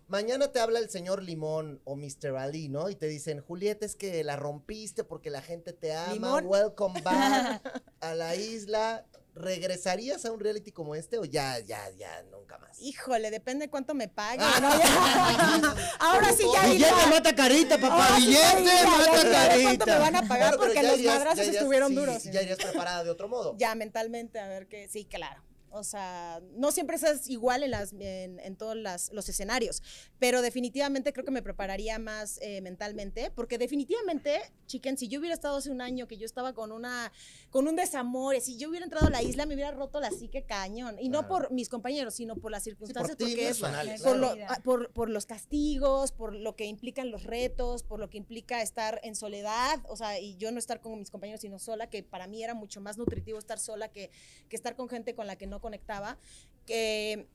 Mañana 0.09 0.53
te 0.53 0.61
habla 0.61 0.79
el 0.81 0.91
señor 0.91 1.23
Limón 1.23 1.81
o 1.85 1.97
Mr. 1.97 2.37
Ali, 2.37 2.69
¿no? 2.69 2.91
Y 2.91 2.95
te 2.95 3.07
dicen, 3.07 3.41
Julieta, 3.41 3.87
es 3.87 3.97
que 3.97 4.23
la 4.23 4.37
rompiste 4.37 5.03
porque 5.03 5.31
la 5.31 5.41
gente 5.43 5.73
te 5.73 5.95
ama. 5.95 6.13
Limón. 6.13 6.47
Welcome 6.47 7.01
back 7.01 7.63
a 8.01 8.15
la 8.15 8.35
isla. 8.37 9.07
¿Regresarías 9.37 10.25
a 10.27 10.31
un 10.31 10.39
reality 10.39 10.71
como 10.71 10.95
este 10.95 11.19
o 11.19 11.25
ya, 11.25 11.59
ya, 11.59 11.91
ya, 11.99 12.23
nunca 12.31 12.57
más? 12.59 12.81
Híjole, 12.81 13.33
depende 13.33 13.69
cuánto 13.69 13.93
me 13.93 14.07
paguen. 14.07 14.43
Ah. 14.43 14.61
¿no? 14.61 14.79
Ya. 14.79 15.75
Ahora 15.99 16.33
sí 16.33 16.45
ya 16.55 16.63
Billete 16.69 16.85
diría- 16.95 17.07
mata 17.11 17.35
carita, 17.35 17.79
papá. 17.79 17.95
ahora 18.07 18.17
sí 18.17 18.33
ya 18.33 18.55
Billete 18.55 18.59
diría, 18.61 18.83
ya 18.85 18.89
mata 18.97 19.09
diré 19.09 19.63
cuánto 19.65 19.87
me 19.87 19.93
carita. 19.93 19.99
van 19.99 20.17
a 20.17 20.29
pagar 20.29 20.51
pero 20.53 20.63
porque 20.63 20.75
ya 20.75 20.83
los 20.85 20.99
irías- 21.01 21.15
madrazos 21.15 21.39
ya 21.39 21.45
irías- 21.47 21.57
estuvieron 21.63 21.89
sí, 21.89 21.95
duros. 21.97 22.23
Ya 22.25 22.43
irías 22.43 22.59
preparada 22.59 23.03
de 23.03 23.11
otro 23.11 23.27
modo. 23.29 23.57
Ya 23.59 23.75
mentalmente, 23.75 24.39
a 24.39 24.47
ver 24.47 24.69
qué, 24.69 24.87
sí, 24.89 25.05
claro. 25.05 25.43
O 25.75 25.83
sea, 25.85 26.41
no 26.53 26.70
siempre 26.72 26.97
es 26.97 27.29
igual 27.29 27.62
en, 27.64 27.72
las, 27.72 27.93
en, 27.99 28.39
en 28.39 28.57
todos 28.57 28.77
las- 28.77 29.12
los 29.12 29.29
escenarios, 29.29 29.83
pero 30.20 30.41
definitivamente 30.41 31.12
creo 31.12 31.25
que 31.25 31.31
me 31.33 31.43
prepararía 31.43 31.99
más 31.99 32.39
eh, 32.43 32.61
mentalmente, 32.61 33.31
porque 33.35 33.59
definitivamente, 33.59 34.41
chiquen, 34.66 34.97
si 34.97 35.09
yo 35.09 35.18
hubiera 35.18 35.35
estado 35.35 35.57
hace 35.57 35.70
un 35.70 35.81
año 35.81 36.07
que 36.07 36.16
yo 36.16 36.27
estaba 36.27 36.53
con 36.55 36.70
una 36.72 37.12
con 37.51 37.66
un 37.68 37.77
desamor, 37.77 38.41
si 38.41 38.57
yo 38.57 38.68
hubiera 38.68 38.85
entrado 38.85 39.07
a 39.09 39.11
la 39.11 39.22
isla, 39.22 39.47
me 39.47 39.55
hubiera 39.55 39.70
roto 39.72 40.01
la 40.01 40.11
psique 40.11 40.43
cañón, 40.45 40.97
y 41.01 41.09
no 41.09 41.27
por 41.29 41.51
mis 41.53 41.68
compañeros, 41.68 42.14
sino 42.14 42.37
por 42.37 42.51
las 42.53 42.62
circunstancias, 42.64 43.16
porque 43.35 43.49
es 43.49 43.59
personales, 43.61 44.01
por, 44.03 44.16
lo- 44.16 44.35
ah, 44.49 44.61
por, 44.64 44.91
por 44.93 45.11
los 45.11 45.27
castigos, 45.27 46.12
por 46.12 46.35
lo 46.35 46.55
que 46.57 46.66
implican 46.66 47.11
los 47.11 47.25
retos, 47.25 47.83
por 47.83 47.99
lo 48.01 48.09
que 48.11 48.18
implica 48.18 48.62
estar 48.62 49.01
en 49.03 49.14
soledad, 49.16 49.81
o 49.89 49.97
sea, 49.97 50.18
y 50.20 50.37
yo 50.37 50.51
no 50.53 50.59
estar 50.59 50.81
con 50.81 50.99
mis 50.99 51.11
compañeros, 51.11 51.41
sino 51.41 51.59
sola, 51.59 51.89
que 51.89 52.03
para 52.03 52.27
mí 52.27 52.43
era 52.43 52.55
mucho 52.55 52.81
más 52.81 52.97
nutritivo 52.97 53.39
estar 53.39 53.59
sola 53.59 53.89
que, 53.89 54.11
que 54.49 54.57
estar 54.57 54.77
con 54.77 54.89
gente 54.89 55.14
con 55.14 55.27
la 55.27 55.37
que 55.37 55.47
no 55.47 55.61
conectaba, 55.69 56.19
que, 56.67 57.27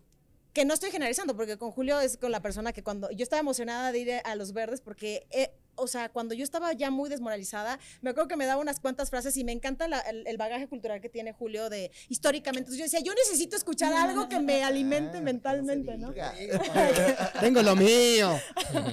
que 0.54 0.66
no 0.66 0.74
estoy 0.74 0.92
generalizando, 0.92 1.36
porque 1.36 1.58
con 1.58 1.72
Julio 1.72 2.00
es 2.00 2.18
con 2.18 2.32
la 2.32 2.42
persona 2.42 2.72
que 2.74 2.84
cuando 2.84 3.10
yo 3.12 3.24
estaba 3.24 3.40
emocionada 3.40 3.92
de 3.92 4.00
ir 4.00 4.12
a 4.24 4.36
Los 4.36 4.54
Verdes, 4.54 4.82
porque... 4.82 5.26
eh, 5.32 5.50
o 5.82 5.88
sea, 5.88 6.10
cuando 6.10 6.34
yo 6.36 6.44
estaba 6.44 6.74
ya 6.74 6.92
muy 6.92 7.10
desmoralizada, 7.10 7.80
me 8.02 8.10
acuerdo 8.10 8.28
que 8.28 8.36
me 8.36 8.46
daba 8.46 8.60
unas 8.62 8.82
cuantas 8.82 9.10
frases 9.10 9.38
y 9.38 9.46
me 9.46 9.54
encanta 9.54 9.88
la- 9.88 10.02
el, 10.02 10.28
el 10.28 10.36
bagaje 10.36 10.68
cultural 10.68 11.00
que 11.00 11.08
tiene 11.08 11.32
Julio 11.32 11.70
de 11.70 11.90
históricamente. 12.10 12.70
Entonces 12.70 12.80
yo 12.80 12.84
decía, 12.84 13.00
yo 13.00 13.14
necesito 13.14 13.56
escuchar 13.56 13.94
algo 13.94 14.28
que 14.28 14.42
me 14.42 14.62
alimente 14.62 15.20
Ah, 15.20 15.22
mentalmente, 15.22 15.98
¿no? 15.98 16.12
Tengo 17.40 17.62
lo 17.62 17.78
mío. 17.78 18.38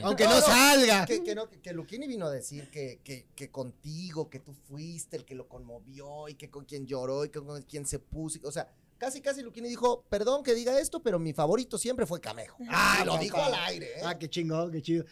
Aunque 0.04 0.24
no, 0.26 0.30
No, 0.30 0.40
no, 0.40 0.46
salga. 0.46 1.06
Que, 1.06 1.24
que, 1.24 1.34
no, 1.34 1.48
que, 1.50 1.60
que 1.60 1.72
Luquini 1.72 2.06
vino 2.06 2.26
a 2.26 2.30
decir 2.30 2.70
que, 2.70 3.00
que, 3.02 3.26
que 3.34 3.50
contigo, 3.50 4.30
que 4.30 4.38
tú 4.38 4.52
fuiste 4.52 5.16
el 5.16 5.24
que 5.24 5.34
lo 5.34 5.48
conmovió 5.48 6.28
y 6.28 6.34
que 6.34 6.50
con 6.50 6.66
quien 6.66 6.86
lloró 6.86 7.24
y 7.24 7.30
que 7.30 7.40
con 7.40 7.60
quien 7.62 7.84
se 7.84 7.98
puso. 7.98 8.38
y- 8.38 8.46
O 8.46 8.52
sea, 8.52 8.68
casi, 8.98 9.20
casi 9.20 9.42
Luquini 9.42 9.68
dijo, 9.68 10.04
perdón 10.08 10.42
que 10.42 10.54
diga 10.54 10.78
esto, 10.80 11.00
pero 11.02 11.18
mi 11.18 11.32
favorito 11.32 11.78
siempre 11.78 12.06
fue 12.06 12.20
Camejo. 12.20 12.58
Ah, 12.68 13.00
y 13.02 13.06
lo 13.06 13.18
dijo 13.18 13.42
al 13.42 13.54
aire, 13.54 13.98
¿eh? 13.98 14.02
Ah, 14.04 14.18
qué 14.18 14.28
chingón, 14.28 14.70
qué 14.72 14.82
chido. 14.82 15.04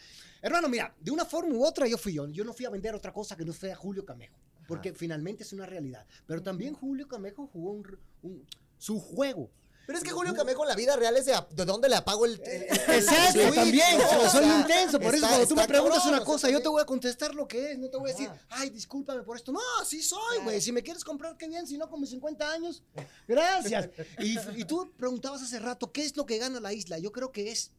Hermano, 0.43 0.69
mira, 0.69 0.95
de 1.01 1.11
una 1.11 1.25
forma 1.25 1.55
u 1.55 1.65
otra 1.65 1.87
yo 1.87 1.97
fui 1.97 2.13
yo. 2.15 2.27
Yo 2.29 2.45
no 2.45 2.53
fui 2.53 2.67
a 2.67 2.71
vender 2.71 2.95
otra 2.95 3.13
cosa 3.13 3.37
que 3.37 3.45
no 3.45 3.53
sea 3.53 3.75
Julio 3.75 4.05
Camejo. 4.05 4.37
Porque 4.67 4.95
finalmente 4.95 5.43
es 5.43 5.53
una 5.53 5.67
realidad. 5.67 6.07
Pero 6.27 6.43
también 6.43 6.73
Julio 6.75 7.07
Camejo 7.07 7.47
jugó 7.47 7.73
un, 7.73 7.99
un- 8.23 8.47
su 8.79 8.99
juego. 8.99 9.51
Pero 9.87 9.99
es 9.99 10.05
que 10.05 10.11
Julio 10.11 10.35
Camejo 10.35 10.63
en 10.63 10.69
la 10.69 10.75
vida 10.75 10.97
real 10.97 11.17
es 11.17 11.27
de, 11.27 11.35
a- 11.35 11.47
de 11.51 11.65
dónde 11.65 11.89
le 11.89 11.97
apago 11.97 12.25
el. 12.25 12.41
el- 12.43 12.63
el- 12.63 12.63
el 12.63 12.91
Exacto, 12.99 13.33
switch, 13.43 13.55
también. 13.55 13.99
¿no? 13.99 14.31
soy 14.31 14.45
sea, 14.45 14.61
intenso. 14.61 14.99
Por 14.99 15.15
eso, 15.15 15.17
está- 15.17 15.29
cuando 15.29 15.49
tú 15.49 15.55
me 15.57 15.61
está 15.63 15.73
preguntas 15.73 15.99
cabrón, 15.99 16.15
una 16.15 16.23
o 16.23 16.25
sea, 16.25 16.33
cosa, 16.33 16.51
yo 16.51 16.63
te 16.63 16.69
voy 16.69 16.83
a 16.83 16.87
contestar 16.87 17.35
lo 17.35 17.47
que 17.47 17.73
es. 17.73 17.79
No 17.79 17.89
te 17.91 17.97
voy 17.99 18.11
a 18.11 18.13
decir, 18.15 18.31
ay, 18.51 18.71
discúlpame 18.71 19.23
por 19.23 19.37
esto. 19.37 19.53
No, 19.53 19.61
así 19.81 20.03
soy, 20.03 20.39
güey. 20.43 20.61
Si 20.61 20.73
me 20.73 20.83
quieres 20.83 21.05
comprar, 21.05 21.37
qué 21.37 21.49
bien. 21.49 21.67
Si 21.67 21.77
no, 21.77 21.89
con 21.91 22.01
mis 22.01 22.11
50 22.11 22.51
años, 22.51 22.83
gracias. 23.29 23.91
Y, 24.19 24.39
y 24.61 24.65
tú 24.65 24.91
preguntabas 24.97 25.43
hace 25.43 25.59
rato, 25.59 25.93
¿qué 25.93 26.05
es 26.05 26.17
lo 26.17 26.25
que 26.27 26.39
gana 26.39 26.61
la 26.61 26.73
isla? 26.73 26.99
Yo 26.99 27.13
creo 27.13 27.31
que 27.33 27.51
es 27.51 27.71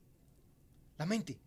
la 0.97 1.05
mente. 1.05 1.39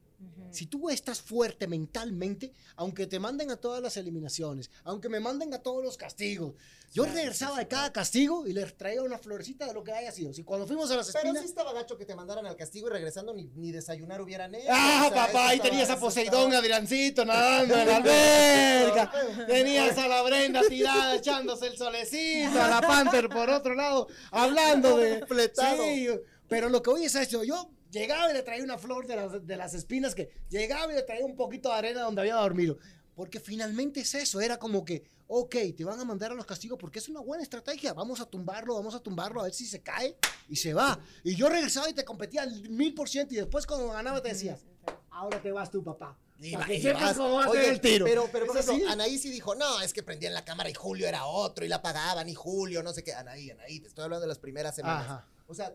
Si 0.50 0.66
tú 0.66 0.88
estás 0.90 1.20
fuerte 1.20 1.66
mentalmente, 1.66 2.52
aunque 2.76 3.06
te 3.06 3.18
manden 3.18 3.50
a 3.50 3.56
todas 3.56 3.82
las 3.82 3.96
eliminaciones, 3.96 4.70
aunque 4.84 5.08
me 5.08 5.20
manden 5.20 5.52
a 5.54 5.58
todos 5.58 5.82
los 5.84 5.96
castigos, 5.96 6.54
yo 6.92 7.04
regresaba 7.04 7.58
de 7.58 7.68
cada 7.68 7.92
castigo 7.92 8.46
y 8.46 8.52
les 8.54 8.74
traía 8.76 9.02
una 9.02 9.18
florecita 9.18 9.66
de 9.66 9.74
lo 9.74 9.84
que 9.84 9.92
haya 9.92 10.10
sido. 10.10 10.32
Si 10.32 10.42
cuando 10.42 10.66
fuimos 10.66 10.90
a 10.90 10.96
las 10.96 11.06
Pero 11.08 11.18
espinas... 11.18 11.42
sí 11.42 11.48
estaba 11.48 11.72
gacho 11.74 11.98
que 11.98 12.06
te 12.06 12.14
mandaran 12.14 12.46
al 12.46 12.56
castigo 12.56 12.88
y 12.88 12.90
regresando 12.90 13.34
ni, 13.34 13.50
ni 13.56 13.72
desayunar 13.72 14.22
hubieran 14.22 14.54
hecho. 14.54 14.68
Ah, 14.70 15.04
o 15.10 15.12
sea, 15.14 15.26
papá, 15.26 15.48
ahí 15.48 15.60
tenías 15.60 15.90
a 15.90 15.98
Poseidón, 16.00 16.44
estaba- 16.52 16.58
Adriancito 16.58 17.24
nadando 17.26 17.74
en 17.76 17.86
la 17.88 17.96
alberca. 17.96 19.12
Tenías 19.46 19.98
a 19.98 20.08
la 20.08 20.22
Brenda 20.22 20.62
tirada 20.68 21.14
echándose 21.16 21.66
el 21.66 21.76
solecito, 21.76 22.60
a 22.60 22.68
la 22.68 22.80
Panther 22.80 23.28
por 23.28 23.50
otro 23.50 23.74
lado, 23.74 24.08
hablando 24.30 24.96
de. 24.98 25.18
Completado. 25.20 25.82
Sí, 25.82 26.08
pero 26.48 26.70
lo 26.70 26.82
que 26.82 26.88
hoy 26.90 27.04
es 27.04 27.14
eso, 27.14 27.44
yo 27.44 27.70
llegaba 27.90 28.30
y 28.30 28.34
le 28.34 28.42
traía 28.42 28.62
una 28.64 28.78
flor 28.78 29.06
de 29.06 29.16
las, 29.16 29.46
de 29.46 29.56
las 29.56 29.74
espinas 29.74 30.14
que 30.14 30.30
llegaba 30.48 30.92
y 30.92 30.96
le 30.96 31.02
traía 31.02 31.24
un 31.24 31.36
poquito 31.36 31.68
de 31.70 31.76
arena 31.76 32.02
donde 32.02 32.22
había 32.22 32.36
dormido. 32.36 32.78
Porque 33.14 33.40
finalmente 33.40 34.00
es 34.00 34.14
eso, 34.14 34.40
era 34.40 34.58
como 34.58 34.84
que, 34.84 35.02
ok, 35.26 35.56
te 35.76 35.84
van 35.84 35.98
a 35.98 36.04
mandar 36.04 36.30
a 36.30 36.34
los 36.34 36.46
castigos 36.46 36.78
porque 36.78 37.00
es 37.00 37.08
una 37.08 37.20
buena 37.20 37.42
estrategia, 37.42 37.92
vamos 37.92 38.20
a 38.20 38.26
tumbarlo, 38.26 38.74
vamos 38.74 38.94
a 38.94 39.00
tumbarlo, 39.00 39.40
a 39.40 39.44
ver 39.44 39.54
si 39.54 39.66
se 39.66 39.82
cae 39.82 40.16
y 40.48 40.56
se 40.56 40.72
va. 40.72 41.00
Y 41.24 41.34
yo 41.34 41.48
regresaba 41.48 41.90
y 41.90 41.94
te 41.94 42.04
competía 42.04 42.42
al 42.42 42.68
mil 42.68 42.94
por 42.94 43.08
ciento 43.08 43.34
y 43.34 43.38
después 43.38 43.66
cuando 43.66 43.88
ganaba 43.88 44.22
te 44.22 44.28
decías, 44.28 44.64
ahora 45.10 45.42
te 45.42 45.50
vas 45.50 45.70
tú, 45.70 45.82
papá. 45.82 46.16
Y 46.40 46.52
Para 46.52 46.66
que 46.66 46.80
sepas 46.80 47.16
cómo 47.16 47.42
el 47.52 47.80
tiro. 47.80 48.06
Pero, 48.06 48.28
pero 48.30 48.46
por 48.46 48.56
¿Es 48.56 48.68
ejemplo, 48.68 48.86
así? 48.86 48.92
Anaí 48.92 49.18
sí 49.18 49.30
dijo, 49.30 49.56
no, 49.56 49.80
es 49.80 49.92
que 49.92 50.04
prendían 50.04 50.32
la 50.34 50.44
cámara 50.44 50.70
y 50.70 50.74
Julio 50.74 51.08
era 51.08 51.26
otro 51.26 51.64
y 51.64 51.68
la 51.68 51.76
apagaban 51.76 52.28
y 52.28 52.34
Julio, 52.34 52.84
no 52.84 52.92
sé 52.92 53.02
qué. 53.02 53.12
Anaí, 53.12 53.50
Anaí, 53.50 53.80
te 53.80 53.88
estoy 53.88 54.04
hablando 54.04 54.22
de 54.22 54.28
las 54.28 54.38
primeras 54.38 54.76
semanas. 54.76 55.06
Ajá. 55.06 55.26
O 55.50 55.54
sea, 55.54 55.74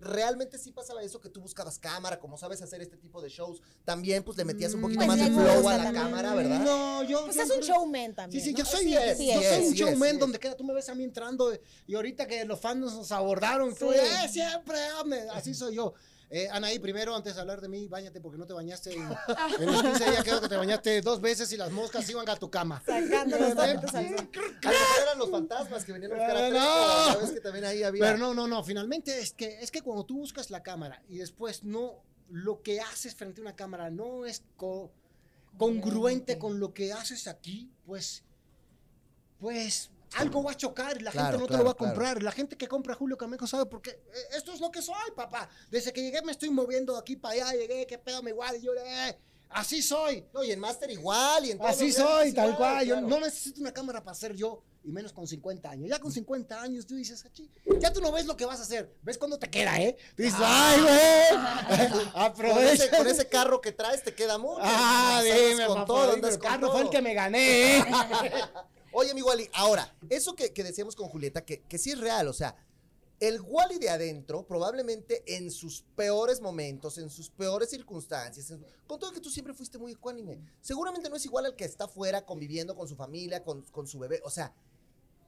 realmente 0.00 0.56
sí 0.56 0.72
pasaba 0.72 1.02
eso 1.02 1.20
que 1.20 1.28
tú 1.28 1.42
buscabas 1.42 1.78
cámara, 1.78 2.18
como 2.18 2.38
sabes 2.38 2.62
hacer 2.62 2.80
este 2.80 2.96
tipo 2.96 3.20
de 3.20 3.28
shows. 3.28 3.60
También, 3.84 4.22
pues 4.24 4.38
le 4.38 4.46
metías 4.46 4.72
un 4.72 4.80
poquito 4.80 5.00
Pues 5.00 5.08
más 5.08 5.18
de 5.18 5.24
le 5.24 5.30
flow 5.30 5.56
gusta 5.56 5.74
a 5.74 5.76
la 5.76 5.84
también. 5.84 6.04
cámara, 6.04 6.34
¿verdad? 6.34 6.60
No, 6.60 7.02
yo. 7.02 7.26
Pues 7.26 7.36
es 7.36 7.50
un 7.50 7.60
showman 7.60 8.14
también. 8.14 8.42
Sí, 8.42 8.48
sí, 8.48 8.52
¿no? 8.52 8.58
yo 8.60 8.64
soy, 8.64 8.84
Sí, 8.84 8.92
yo 8.94 9.00
sí, 9.14 9.26
soy 9.26 9.28
es. 9.44 9.58
un 9.58 9.64
sí 9.64 9.68
es, 9.72 9.74
showman 9.74 10.12
sí 10.12 10.16
donde 10.16 10.38
queda, 10.38 10.56
tú 10.56 10.64
me 10.64 10.72
ves 10.72 10.88
a 10.88 10.94
mí 10.94 11.04
entrando 11.04 11.52
y 11.86 11.94
ahorita 11.94 12.26
que 12.26 12.46
los 12.46 12.58
fans 12.58 12.80
nos 12.80 13.12
abordaron, 13.12 13.74
tú, 13.74 13.92
Sí. 13.92 13.98
eh, 13.98 14.28
siempre, 14.30 14.78
ame", 14.98 15.20
así 15.34 15.52
soy 15.52 15.74
yo. 15.76 15.92
Eh, 16.32 16.48
Anaí, 16.52 16.78
primero, 16.78 17.14
antes 17.16 17.34
de 17.34 17.40
hablar 17.40 17.60
de 17.60 17.68
mí, 17.68 17.88
bañate 17.88 18.20
porque 18.20 18.38
no 18.38 18.46
te 18.46 18.52
bañaste. 18.52 18.92
En, 18.94 19.02
en 19.58 19.66
los 19.66 19.82
15 19.82 20.10
días 20.10 20.22
creo 20.22 20.40
que 20.40 20.48
te 20.48 20.56
bañaste 20.56 21.00
dos 21.00 21.20
veces 21.20 21.52
y 21.52 21.56
las 21.56 21.72
moscas 21.72 22.08
iban 22.08 22.28
a 22.28 22.36
tu 22.36 22.48
cama. 22.48 22.80
Sacando 22.86 23.36
los 23.36 23.56
al 23.58 23.90
sol. 23.90 24.28
Eran 25.02 25.18
los 25.18 25.28
fantasmas 25.30 25.84
que 25.84 25.92
venían 25.92 26.12
a 26.12 26.16
buscar 26.16 26.36
a 26.36 26.50
no. 26.50 27.12
Sabes 27.14 27.30
que 27.32 27.40
también 27.40 27.64
ahí 27.64 27.82
había. 27.82 28.04
Pero 28.04 28.18
no, 28.18 28.32
no, 28.32 28.46
no, 28.46 28.62
finalmente 28.62 29.18
es 29.18 29.32
que, 29.32 29.58
es 29.60 29.72
que 29.72 29.82
cuando 29.82 30.04
tú 30.04 30.18
buscas 30.18 30.50
la 30.50 30.62
cámara 30.62 31.02
y 31.08 31.18
después 31.18 31.64
no, 31.64 31.94
lo 32.28 32.62
que 32.62 32.80
haces 32.80 33.16
frente 33.16 33.40
a 33.40 33.42
una 33.42 33.56
cámara 33.56 33.90
no 33.90 34.24
es 34.24 34.44
co- 34.56 34.92
congruente 35.58 36.38
con 36.38 36.60
lo 36.60 36.72
que 36.72 36.92
haces 36.92 37.26
aquí, 37.26 37.72
pues, 37.84 38.22
pues 39.40 39.90
algo 40.16 40.42
va 40.42 40.52
a 40.52 40.56
chocar 40.56 41.00
la 41.00 41.10
Claro, 41.10 41.38
gente 41.38 41.40
no 41.40 41.46
te 41.46 41.48
claro, 41.48 41.62
lo 41.62 41.64
va 41.66 41.70
a 41.72 41.76
claro. 41.76 41.92
comprar. 41.94 42.22
La 42.22 42.32
gente 42.32 42.56
que 42.56 42.66
compra 42.68 42.94
Julio 42.94 43.16
Camejo 43.16 43.46
sabe 43.46 43.66
porque 43.66 43.90
eh, 43.90 44.36
esto 44.36 44.52
es 44.52 44.60
lo 44.60 44.70
que 44.70 44.82
soy, 44.82 45.10
papá. 45.14 45.48
Desde 45.70 45.92
que 45.92 46.02
llegué 46.02 46.22
me 46.22 46.32
estoy 46.32 46.50
moviendo 46.50 46.94
de 46.94 46.98
aquí 47.00 47.16
para 47.16 47.34
allá, 47.34 47.52
llegué, 47.52 47.86
qué 47.86 47.98
pedo 47.98 48.22
me 48.22 48.30
igual, 48.30 48.56
y 48.56 48.62
yo, 48.62 48.72
eh, 48.74 49.18
así 49.50 49.82
soy. 49.82 50.26
No, 50.32 50.42
y 50.42 50.50
en 50.52 50.60
Master 50.60 50.90
igual, 50.90 51.44
y 51.46 51.52
en 51.52 51.62
Así 51.62 51.92
soy, 51.92 52.32
tal 52.32 52.56
cual. 52.56 52.84
Yo 52.84 52.94
claro. 52.94 53.08
no 53.08 53.20
necesito 53.20 53.60
una 53.60 53.72
cámara 53.72 54.02
para 54.02 54.14
ser 54.14 54.34
yo, 54.34 54.62
y 54.82 54.90
menos 54.90 55.12
con 55.12 55.26
50 55.26 55.70
años. 55.70 55.88
Ya 55.88 55.98
con 56.00 56.10
50 56.10 56.60
años 56.60 56.86
tú 56.86 56.96
dices, 56.96 57.24
ya 57.78 57.92
tú 57.92 58.00
no 58.00 58.10
ves 58.10 58.26
lo 58.26 58.36
que 58.36 58.46
vas 58.46 58.58
a 58.58 58.62
hacer. 58.62 58.92
¿Ves 59.02 59.16
cuándo 59.18 59.38
te 59.38 59.48
queda, 59.48 59.78
eh? 59.80 59.96
Tú 60.16 60.22
dices, 60.22 60.40
¡ay, 60.42 60.80
güey! 60.80 62.00
Aprovecha. 62.14 62.96
con 62.96 63.06
ese 63.06 63.28
carro 63.28 63.60
que 63.60 63.72
traes 63.72 64.02
te 64.02 64.14
queda 64.14 64.38
mucho. 64.38 64.60
Ah, 64.62 65.22
dime, 65.22 65.66
con 65.66 65.84
todo, 65.84 66.12
andas 66.14 66.38
carro 66.38 66.72
fue 66.72 66.82
el 66.82 66.90
que 66.90 67.02
me 67.02 67.14
gané, 67.14 67.78
¿eh? 67.78 67.84
Oye, 68.92 69.14
mi 69.14 69.22
Wally, 69.22 69.48
ahora, 69.54 69.94
eso 70.08 70.34
que, 70.34 70.52
que 70.52 70.64
decíamos 70.64 70.96
con 70.96 71.08
Julieta, 71.08 71.44
que, 71.44 71.60
que 71.62 71.78
sí 71.78 71.90
es 71.92 71.98
real, 72.00 72.26
o 72.28 72.32
sea, 72.32 72.56
el 73.20 73.40
Wally 73.40 73.78
de 73.78 73.90
adentro, 73.90 74.46
probablemente 74.46 75.22
en 75.36 75.50
sus 75.50 75.82
peores 75.94 76.40
momentos, 76.40 76.98
en 76.98 77.10
sus 77.10 77.28
peores 77.30 77.70
circunstancias, 77.70 78.52
con 78.86 78.98
todo 78.98 79.12
que 79.12 79.20
tú 79.20 79.30
siempre 79.30 79.54
fuiste 79.54 79.78
muy 79.78 79.92
ecuánime, 79.92 80.38
seguramente 80.60 81.08
no 81.10 81.16
es 81.16 81.24
igual 81.24 81.46
al 81.46 81.54
que 81.54 81.64
está 81.64 81.84
afuera 81.84 82.24
conviviendo 82.24 82.74
con 82.74 82.88
su 82.88 82.96
familia, 82.96 83.44
con, 83.44 83.62
con 83.70 83.86
su 83.86 83.98
bebé, 83.98 84.20
o 84.24 84.30
sea, 84.30 84.54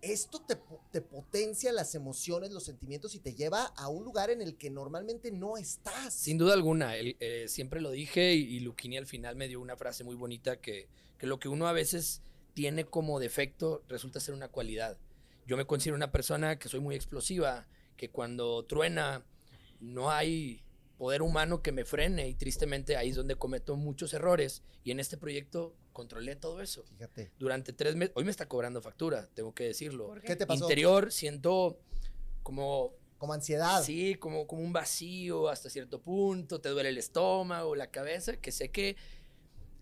esto 0.01 0.41
te, 0.41 0.59
te 0.91 1.01
potencia 1.01 1.71
las 1.71 1.95
emociones, 1.95 2.51
los 2.51 2.65
sentimientos 2.65 3.15
y 3.15 3.21
te 3.21 3.35
lleva 3.35 3.67
a 3.67 3.89
un 3.89 4.03
lugar 4.05 4.31
en 4.31 4.43
el 4.43 4.57
que 4.57 4.69
normalmente 4.69 5.31
no 5.31 5.57
estás. 5.57 6.13
Sin 6.13 6.39
duda 6.39 6.55
alguna, 6.55 6.97
el- 6.97 7.17
eh, 7.21 7.45
siempre 7.47 7.81
lo 7.81 7.93
dije 7.93 8.35
y, 8.35 8.57
y 8.57 8.61
Luquini 8.61 8.97
al 8.97 9.07
final 9.07 9.37
me 9.37 9.47
dio 9.47 9.61
una 9.61 9.77
frase 9.77 10.03
muy 10.03 10.17
bonita 10.17 10.61
que, 10.61 10.89
que 11.19 11.29
lo 11.29 11.39
que 11.39 11.49
uno 11.49 11.69
a 11.69 11.73
veces 11.73 12.21
tiene 12.55 12.85
como 12.85 13.19
defecto 13.19 13.83
resulta 13.89 14.21
ser 14.21 14.35
una 14.35 14.49
cualidad. 14.49 14.99
Yo 15.47 15.57
me 15.57 15.65
considero 15.65 15.97
una 15.97 16.13
persona 16.13 16.59
que 16.59 16.69
soy 16.69 16.81
muy 16.81 16.95
explosiva, 16.95 17.67
que 17.97 18.11
cuando 18.11 18.65
truena 18.65 19.25
no 19.81 20.11
hay 20.11 20.65
poder 20.97 21.23
humano 21.23 21.63
que 21.63 21.73
me 21.73 21.85
frene 21.85 22.29
y 22.29 22.35
tristemente 22.35 22.97
ahí 22.97 23.09
es 23.11 23.17
donde 23.17 23.35
cometo 23.35 23.77
muchos 23.77 24.15
errores 24.15 24.63
y 24.85 24.93
en 24.93 25.01
este 25.01 25.17
proyecto 25.17 25.75
controlé 25.93 26.37
todo 26.37 26.61
eso. 26.61 26.85
Fíjate. 26.85 27.33
Durante 27.39 27.73
tres 27.73 27.97
meses, 27.97 28.13
hoy 28.15 28.25
me 28.25 28.31
está 28.31 28.47
cobrando 28.47 28.81
factura, 28.81 29.29
tengo 29.35 29.53
que 29.53 29.65
decirlo. 29.65 30.07
¿Por 30.07 30.23
¿Qué 30.23 30.37
te 30.37 30.47
pasó? 30.47 30.65
Interior 30.65 31.11
siento 31.11 31.81
como 32.43 32.95
Como 33.19 33.33
ansiedad. 33.33 33.83
Sí, 33.83 34.15
como, 34.17 34.47
como 34.47 34.63
un 34.63 34.73
vacío 34.73 35.49
hasta 35.49 35.71
cierto 35.71 36.01
punto, 36.01 36.61
te 36.61 36.69
duele 36.69 36.91
el 36.91 36.99
estómago, 36.99 37.75
la 37.75 37.91
cabeza, 37.91 38.37
que 38.37 38.53
sé 38.53 38.71
que 38.71 38.97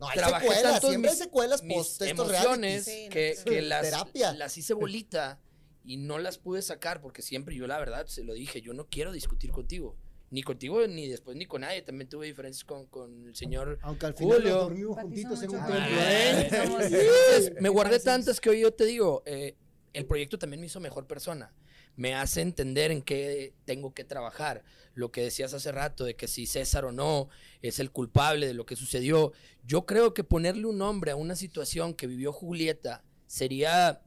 No, 0.01 0.09
hay 0.09 0.17
trabajé 0.19 0.49
secuelas, 0.49 0.81
siempre 0.81 1.11
hay 1.11 1.17
secuelas 1.17 1.63
post 1.63 2.03
estos 2.03 2.31
emociones. 2.31 2.85
Sí, 2.87 3.05
no, 3.05 3.11
que, 3.11 3.35
sí. 3.37 3.45
que 3.45 3.63
las, 3.63 3.83
Terapia. 3.83 4.33
las 4.33 4.57
hice 4.57 4.73
bolita 4.73 5.39
y 5.85 5.99
no 5.99 6.19
las 6.19 6.39
pude 6.39 6.63
sacar 6.63 7.03
porque 7.03 7.21
siempre 7.21 7.55
yo 7.55 7.67
la 7.67 7.79
verdad 7.79 8.07
se 8.07 8.25
lo 8.25 8.33
dije, 8.33 8.63
yo 8.63 8.73
no 8.73 8.89
quiero 8.89 9.13
discutir 9.13 9.53
contigo. 9.53 9.97
Ni 10.31 10.43
contigo, 10.43 10.87
ni 10.87 11.09
después, 11.09 11.37
ni 11.37 11.45
con 11.45 11.63
nadie. 11.63 11.83
También 11.83 12.09
tuve 12.09 12.27
diferencias 12.27 12.65
con, 12.65 12.87
con 12.87 13.27
el 13.27 13.35
señor 13.35 13.79
Aunque 13.83 14.07
al 14.07 14.15
final 14.15 14.39
Julio. 14.39 14.57
dormimos 14.59 14.99
juntitos 15.01 15.43
en 15.43 15.51
un 15.51 15.61
¿eh? 15.69 17.55
me 17.61 17.69
guardé 17.69 17.99
tantas 17.99 18.41
que 18.41 18.49
hoy 18.49 18.61
yo 18.61 18.73
te 18.73 18.85
digo, 18.85 19.23
eh, 19.27 19.57
el 19.93 20.07
proyecto 20.07 20.39
también 20.39 20.61
me 20.61 20.67
hizo 20.67 20.81
mejor 20.81 21.07
persona. 21.07 21.53
Me 22.01 22.15
hace 22.15 22.41
entender 22.41 22.91
en 22.93 23.03
qué 23.03 23.53
tengo 23.67 23.93
que 23.93 24.05
trabajar. 24.05 24.65
Lo 24.95 25.13
que 25.13 25.21
decías 25.21 25.53
hace 25.53 25.71
rato 25.71 26.07
de 26.07 26.17
que 26.17 26.29
si 26.29 26.47
César 26.47 26.87
o 26.87 26.93
no 26.93 27.29
es 27.61 27.79
el 27.79 27.91
culpable 27.91 28.47
de 28.47 28.55
lo 28.55 28.65
que 28.65 28.75
sucedió. 28.75 29.35
Yo 29.67 29.85
creo 29.85 30.15
que 30.15 30.25
ponerle 30.25 30.65
un 30.65 30.79
nombre 30.79 31.11
a 31.11 31.17
una 31.17 31.37
situación 31.37 31.93
que 31.93 32.07
vivió 32.07 32.33
Julieta 32.33 33.05
sería, 33.27 34.01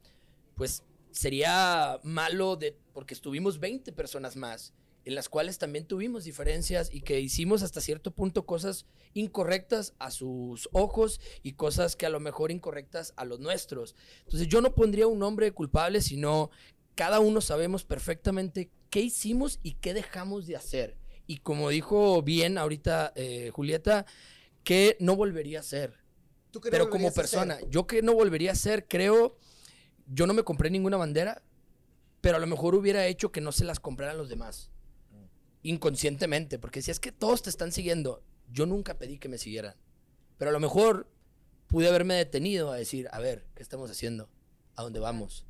pues, 0.55 0.81
sería 1.11 1.99
malo 2.01 2.55
de, 2.55 2.75
porque 2.93 3.13
estuvimos 3.13 3.59
20 3.59 3.91
personas 3.91 4.35
más 4.37 4.73
en 5.05 5.13
las 5.13 5.29
cuales 5.29 5.59
también 5.59 5.85
tuvimos 5.85 6.23
diferencias 6.23 6.89
y 6.91 7.01
que 7.01 7.19
hicimos 7.19 7.61
hasta 7.61 7.81
cierto 7.81 8.11
punto 8.11 8.47
cosas 8.47 8.87
incorrectas 9.13 9.93
a 9.99 10.09
sus 10.09 10.67
ojos 10.71 11.19
y 11.43 11.53
cosas 11.53 11.95
que 11.95 12.05
a 12.05 12.09
lo 12.09 12.19
mejor 12.19 12.51
incorrectas 12.51 13.13
a 13.17 13.25
los 13.25 13.39
nuestros. 13.39 13.95
Entonces 14.23 14.47
yo 14.47 14.61
no 14.61 14.73
pondría 14.73 15.05
un 15.05 15.19
nombre 15.19 15.51
culpable, 15.51 16.01
sino 16.01 16.49
cada 16.95 17.19
uno 17.19 17.41
sabemos 17.41 17.83
perfectamente 17.83 18.71
qué 18.89 19.01
hicimos 19.01 19.59
y 19.63 19.73
qué 19.73 19.93
dejamos 19.93 20.47
de 20.47 20.55
hacer. 20.55 20.97
Y 21.25 21.37
como 21.37 21.69
dijo 21.69 22.21
bien 22.21 22.57
ahorita 22.57 23.13
eh, 23.15 23.51
Julieta, 23.53 24.05
que 24.63 24.97
no 24.99 25.15
volvería 25.15 25.59
a 25.59 25.61
hacer. 25.61 25.93
¿Tú 26.51 26.61
qué 26.61 26.69
no 26.69 26.71
Pero 26.71 26.89
como 26.89 27.11
persona, 27.11 27.57
yo 27.69 27.87
que 27.87 28.01
no 28.01 28.13
volvería 28.13 28.51
a 28.51 28.53
hacer, 28.53 28.87
creo, 28.87 29.37
yo 30.07 30.27
no 30.27 30.33
me 30.33 30.43
compré 30.43 30.69
ninguna 30.69 30.97
bandera, 30.97 31.41
pero 32.21 32.37
a 32.37 32.39
lo 32.39 32.47
mejor 32.47 32.75
hubiera 32.75 33.07
hecho 33.07 33.31
que 33.31 33.41
no 33.41 33.51
se 33.51 33.65
las 33.65 33.79
compraran 33.79 34.17
los 34.17 34.29
demás. 34.29 34.69
Inconscientemente, 35.63 36.59
porque 36.59 36.81
si 36.81 36.91
es 36.91 36.99
que 36.99 37.11
todos 37.11 37.41
te 37.41 37.49
están 37.49 37.71
siguiendo, 37.71 38.21
yo 38.51 38.65
nunca 38.65 38.97
pedí 38.97 39.17
que 39.17 39.29
me 39.29 39.37
siguieran. 39.37 39.75
Pero 40.37 40.49
a 40.49 40.53
lo 40.53 40.59
mejor 40.59 41.09
pude 41.67 41.87
haberme 41.87 42.15
detenido 42.15 42.71
a 42.71 42.75
decir, 42.75 43.07
a 43.11 43.19
ver, 43.19 43.47
¿qué 43.55 43.63
estamos 43.63 43.89
haciendo? 43.89 44.29
¿A 44.75 44.83
dónde 44.83 44.99
vamos? 44.99 45.45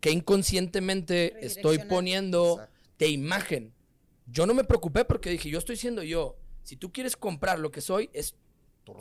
Que 0.00 0.10
inconscientemente 0.10 1.34
estoy 1.44 1.78
poniendo 1.78 2.54
Exacto. 2.54 2.72
de 2.98 3.08
imagen. 3.08 3.72
Yo 4.26 4.46
no 4.46 4.54
me 4.54 4.64
preocupé 4.64 5.04
porque 5.04 5.30
dije, 5.30 5.48
yo 5.50 5.58
estoy 5.58 5.76
siendo 5.76 6.02
yo. 6.02 6.36
Si 6.62 6.76
tú 6.76 6.92
quieres 6.92 7.16
comprar 7.16 7.58
lo 7.58 7.70
que 7.70 7.80
soy, 7.80 8.10
es 8.12 8.34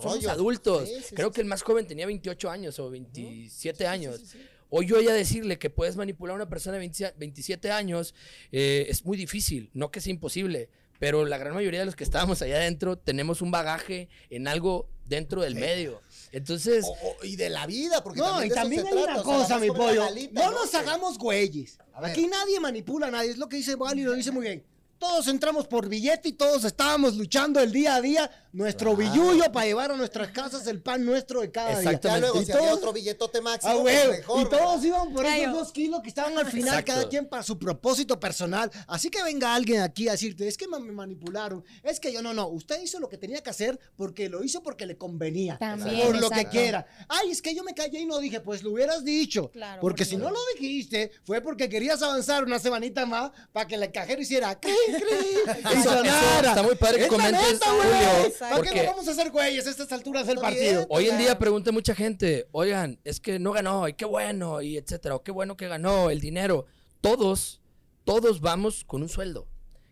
somos 0.01 0.25
adultos. 0.27 0.87
Sí, 0.89 0.95
sí, 1.03 1.15
Creo 1.15 1.29
sí, 1.29 1.35
que 1.35 1.41
el 1.41 1.47
más 1.47 1.61
joven 1.61 1.87
tenía 1.87 2.05
28 2.05 2.49
años 2.49 2.79
o 2.79 2.89
27 2.89 3.77
sí, 3.77 3.83
años. 3.85 4.21
Hoy 4.69 4.85
yo 4.85 4.99
ya 4.99 5.13
decirle 5.13 5.57
que 5.57 5.69
puedes 5.69 5.95
manipular 5.95 6.33
a 6.33 6.35
una 6.35 6.49
persona 6.49 6.73
de 6.73 6.79
20 6.79 7.13
27 7.17 7.71
años 7.71 8.13
eh, 8.51 8.85
es 8.89 9.05
muy 9.05 9.15
difícil, 9.17 9.69
no 9.73 9.91
que 9.91 10.01
sea 10.01 10.11
imposible, 10.11 10.69
pero 10.99 11.25
la 11.25 11.37
gran 11.37 11.53
mayoría 11.53 11.79
de 11.79 11.85
los 11.85 11.95
que 11.95 12.03
estábamos 12.03 12.41
allá 12.41 12.57
adentro 12.57 12.97
tenemos 12.97 13.41
un 13.41 13.49
bagaje 13.51 14.09
en 14.29 14.47
algo 14.49 14.89
dentro 15.05 15.41
del 15.41 15.53
Sí. 15.53 15.59
medio. 15.61 16.01
Entonces, 16.37 16.85
O- 16.85 16.91
o- 16.91 17.25
y 17.25 17.35
de 17.35 17.49
la 17.49 17.65
vida, 17.67 18.03
porque 18.03 18.19
No, 18.19 18.27
también 18.27 18.51
y 18.51 18.55
también 18.55 18.87
hay 18.87 18.93
trata, 18.93 19.11
una 19.13 19.21
o 19.21 19.23
sea, 19.25 19.33
cosa, 19.55 19.59
mi 19.59 19.67
pollo. 19.69 20.01
galita, 20.03 20.41
No 20.43 20.51
nos 20.51 20.73
hagamos 20.75 21.17
güeyes. 21.17 21.77
Aquí 21.93 22.27
nadie 22.27 22.59
manipula 22.59 23.07
a 23.07 23.11
nadie. 23.11 23.31
Es 23.31 23.37
lo 23.37 23.49
que 23.49 23.57
dice 23.57 23.75
Wally, 23.75 24.03
lo 24.03 24.13
dice 24.13 24.31
muy 24.31 24.43
bien. 24.43 24.63
Todos 24.99 25.27
entramos 25.27 25.67
por 25.67 25.87
billete 25.87 26.29
y 26.29 26.33
todos 26.33 26.63
estábamos 26.63 27.15
luchando 27.17 27.59
el 27.59 27.71
día 27.71 27.95
a 27.95 28.01
día 28.01 28.31
nuestro 28.51 28.95
Claro. 28.95 29.11
billullo 29.13 29.51
para 29.51 29.67
llevar 29.67 29.91
a 29.91 29.95
nuestras 29.95 30.31
casas 30.31 30.65
el 30.65 30.81
pan 30.81 31.05
nuestro 31.05 31.41
de 31.41 31.51
cada 31.51 31.69
día. 31.69 31.79
Exacto. 31.79 32.07
Ya 32.07 32.17
luego, 32.17 32.41
Y 32.41 32.45
si 32.45 32.51
había 32.53 32.73
otro 32.73 32.91
billetote 32.93 33.39
máximo, 33.41 33.73
Ah, 33.73 33.77
pues 33.81 34.05
güey, 34.07 34.17
mejor, 34.17 34.41
y 34.41 34.49
todos 34.49 34.85
iban 34.85 35.13
por 35.13 35.25
esos 35.27 35.53
dos 35.53 35.71
kilos 35.71 36.01
que 36.01 36.09
estaban 36.09 36.35
al 36.37 36.47
final, 36.47 36.69
Exacto. 36.69 36.93
cada 36.93 37.09
quien 37.09 37.27
para 37.27 37.43
su 37.43 37.59
propósito 37.59 38.19
personal. 38.19 38.71
Así 38.87 39.11
que 39.11 39.21
venga 39.21 39.53
alguien 39.53 39.81
aquí 39.81 40.07
a 40.07 40.13
decirte, 40.13 40.47
es 40.47 40.57
que 40.57 40.67
me 40.67 40.79
manipularon, 40.79 41.63
es 41.83 41.99
que 41.99 42.11
yo 42.11 42.23
no, 42.23 42.33
no, 42.33 42.47
usted 42.47 42.81
hizo 42.81 42.99
lo 42.99 43.07
que 43.09 43.17
tenía 43.19 43.43
que 43.43 43.49
hacer 43.51 43.79
porque 43.95 44.29
lo 44.29 44.43
hizo 44.43 44.63
porque 44.63 44.87
le 44.87 44.97
convenía. 44.97 45.57
También, 45.59 46.07
por 46.07 46.19
lo 46.19 46.29
que 46.31 46.45
quiera. 46.45 46.87
Ay, 47.07 47.29
es 47.29 47.41
que 47.43 47.53
yo 47.53 47.63
me 47.63 47.75
callé 47.75 47.99
y 47.99 48.05
no 48.07 48.17
dije, 48.17 48.39
pues 48.41 48.63
lo 48.63 48.71
hubieras 48.71 49.03
dicho. 49.05 49.51
Claro, 49.51 49.79
porque 49.81 50.03
por 50.03 50.09
si 50.09 50.17
no 50.17 50.31
lo 50.31 50.39
dijiste, 50.55 51.11
fue 51.23 51.41
porque 51.41 51.69
querías 51.69 52.01
avanzar 52.01 52.43
una 52.43 52.57
semanita 52.57 53.05
más 53.05 53.31
para 53.51 53.67
que 53.67 53.75
el 53.75 53.91
cajero 53.91 54.19
hiciera 54.21 54.59
y 54.87 55.83
sonara. 55.83 56.49
está 56.49 56.63
muy 56.63 56.75
padre 56.75 56.99
que 57.03 57.07
comentes. 57.07 57.59
Julio, 57.63 58.33
¿Para 58.39 58.49
qué 58.49 58.55
porque- 58.55 58.75
nos 58.77 58.85
vamos 58.87 59.07
a 59.07 59.11
hacer 59.11 59.31
güeyes 59.31 59.67
a 59.67 59.69
estas 59.69 59.91
alturas 59.91 60.27
del 60.27 60.37
partido? 60.39 60.85
Hoy 60.89 61.09
en 61.09 61.17
día 61.17 61.37
pregunta 61.37 61.71
mucha 61.71 61.93
gente, 61.95 62.47
oigan, 62.51 62.99
es 63.03 63.19
que 63.19 63.39
no 63.39 63.51
ganó, 63.51 63.87
y 63.87 63.93
qué 63.93 64.05
bueno, 64.05 64.61
y 64.61 64.77
etcétera, 64.77 65.15
o 65.15 65.23
qué 65.23 65.31
bueno 65.31 65.57
que 65.57 65.67
ganó, 65.67 66.09
el 66.09 66.19
dinero. 66.19 66.65
Todos, 67.01 67.61
todos 68.03 68.41
vamos 68.41 68.83
con 68.85 69.01
un 69.01 69.09
sueldo. 69.09 69.47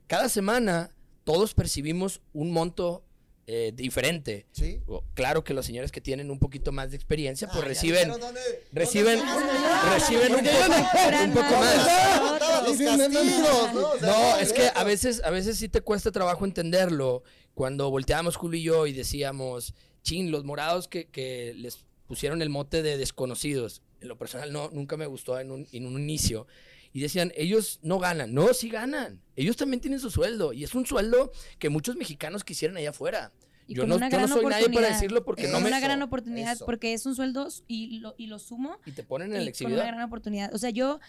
Cada 0.07 0.29
semana 0.29 0.91
todos 1.23 1.53
percibimos 1.53 2.21
un 2.33 2.51
monto 2.51 3.03
eh, 3.47 3.71
diferente. 3.75 4.45
Sí. 4.51 4.79
O- 4.87 5.03
Claro 5.13 5.43
que 5.43 5.53
los 5.53 5.65
señores 5.65 5.91
que 5.91 6.01
tienen 6.01 6.31
un 6.31 6.39
poquito 6.39 6.71
más 6.71 6.89
de 6.91 6.95
experiencia, 6.97 7.47
pues 7.47 7.63
Ah, 7.63 7.67
reciben, 7.67 8.09
dónde- 8.09 8.39
reciben, 8.71 9.19
dónde 9.19 9.53
reciben 9.93 10.33
un 10.35 11.33
poco, 11.33 11.47
un 11.47 11.59
más. 11.59 11.87
¿no? 14.01 14.37
Es 14.39 14.53
que 14.53 14.69
a 14.73 14.83
veces, 14.83 15.21
a 15.23 15.29
veces 15.29 15.57
sí 15.57 15.69
te 15.69 15.81
cuesta 15.81 16.11
trabajo 16.11 16.45
entenderlo. 16.45 17.23
Cuando 17.53 17.89
volteábamos 17.89 18.35
Julio 18.35 18.59
y 18.59 18.63
yo 18.63 18.87
y 18.87 18.93
decíamos, 18.93 19.73
chin, 20.03 20.31
los 20.31 20.43
morados 20.43 20.87
que, 20.87 21.07
que 21.09 21.53
les 21.55 21.85
pusieron 22.07 22.41
el 22.41 22.49
mote 22.49 22.81
de 22.83 22.97
desconocidos. 22.97 23.81
En 24.01 24.07
lo 24.09 24.17
personal 24.17 24.51
no, 24.51 24.69
nunca 24.71 24.97
me 24.97 25.05
gustó 25.05 25.39
en 25.39 25.51
un, 25.51 25.67
en 25.71 25.85
un 25.87 25.99
inicio. 25.99 26.47
Y 26.95 27.01
decían, 27.01 27.33
ellos 27.35 27.81
no 27.83 27.99
ganan. 27.99 28.33
No, 28.33 28.53
sí 28.53 28.69
ganan. 28.69 29.21
Ellos 29.35 29.57
también 29.57 29.81
tienen 29.81 29.99
su 29.99 30.09
sueldo. 30.09 30.53
Y 30.53 30.63
es 30.63 30.73
un 30.75 30.85
sueldo 30.85 31.29
que 31.59 31.67
muchos 31.67 31.97
mexicanos 31.97 32.45
quisieran 32.45 32.77
allá 32.77 32.91
afuera. 32.91 33.33
Y 33.67 33.75
Yo 33.75 33.85
no, 33.85 33.99
yo 33.99 34.17
no 34.17 34.27
soy 34.29 34.45
nadie 34.45 34.69
para 34.69 34.87
decirlo 34.87 35.25
porque 35.25 35.49
no 35.49 35.59
me... 35.59 35.67
una 35.67 35.81
gran 35.81 36.01
oportunidad 36.01 36.53
eso. 36.53 36.65
porque 36.65 36.93
es 36.93 37.05
un 37.05 37.13
sueldo 37.13 37.49
y 37.67 37.99
lo, 37.99 38.15
y 38.17 38.27
lo 38.27 38.39
sumo 38.39 38.77
Y 38.85 38.91
te 38.91 39.03
ponen 39.03 39.35
en 39.35 39.41
el 39.41 39.53
con 39.53 39.73
una 39.73 39.83
gran 39.83 40.03
oportunidad. 40.03 40.55
O 40.55 40.57
sea, 40.57 40.69
yo, 40.69 41.01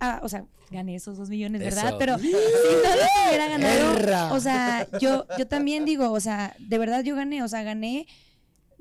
ah, 0.00 0.20
o 0.22 0.28
sea, 0.28 0.44
gané 0.70 0.96
esos 0.96 1.16
dos 1.16 1.30
millones, 1.30 1.62
¿verdad? 1.62 1.88
Eso. 1.88 1.98
Pero 1.98 2.18
si 2.20 2.30
no 2.30 2.36
los 2.36 3.28
hubiera 3.28 3.48
ganado, 3.48 3.92
Erra. 3.96 4.34
o 4.34 4.40
sea, 4.40 4.86
yo, 5.00 5.26
yo 5.38 5.46
también 5.46 5.86
digo, 5.86 6.12
o 6.12 6.20
sea, 6.20 6.54
de 6.58 6.76
verdad 6.76 7.04
yo 7.04 7.16
gané, 7.16 7.42
o 7.42 7.48
sea, 7.48 7.62
gané 7.62 8.06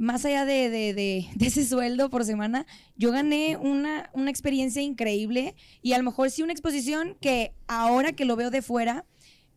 más 0.02 0.26
allá 0.26 0.46
de, 0.46 0.70
de, 0.70 0.94
de, 1.36 1.46
ese 1.46 1.64
sueldo 1.64 2.10
por 2.10 2.26
semana, 2.26 2.66
yo 2.96 3.12
gané 3.12 3.56
una, 3.58 4.10
una 4.14 4.32
experiencia 4.32 4.82
increíble 4.82 5.56
y 5.84 5.94
a 5.94 5.98
lo 6.00 6.04
mejor 6.04 6.32
sí 6.32 6.42
una 6.42 6.54
exposición 6.54 7.16
que 7.22 7.54
ahora 7.68 8.12
que 8.12 8.26
lo 8.26 8.36
veo 8.36 8.50
de 8.50 8.64
fuera, 8.64 9.06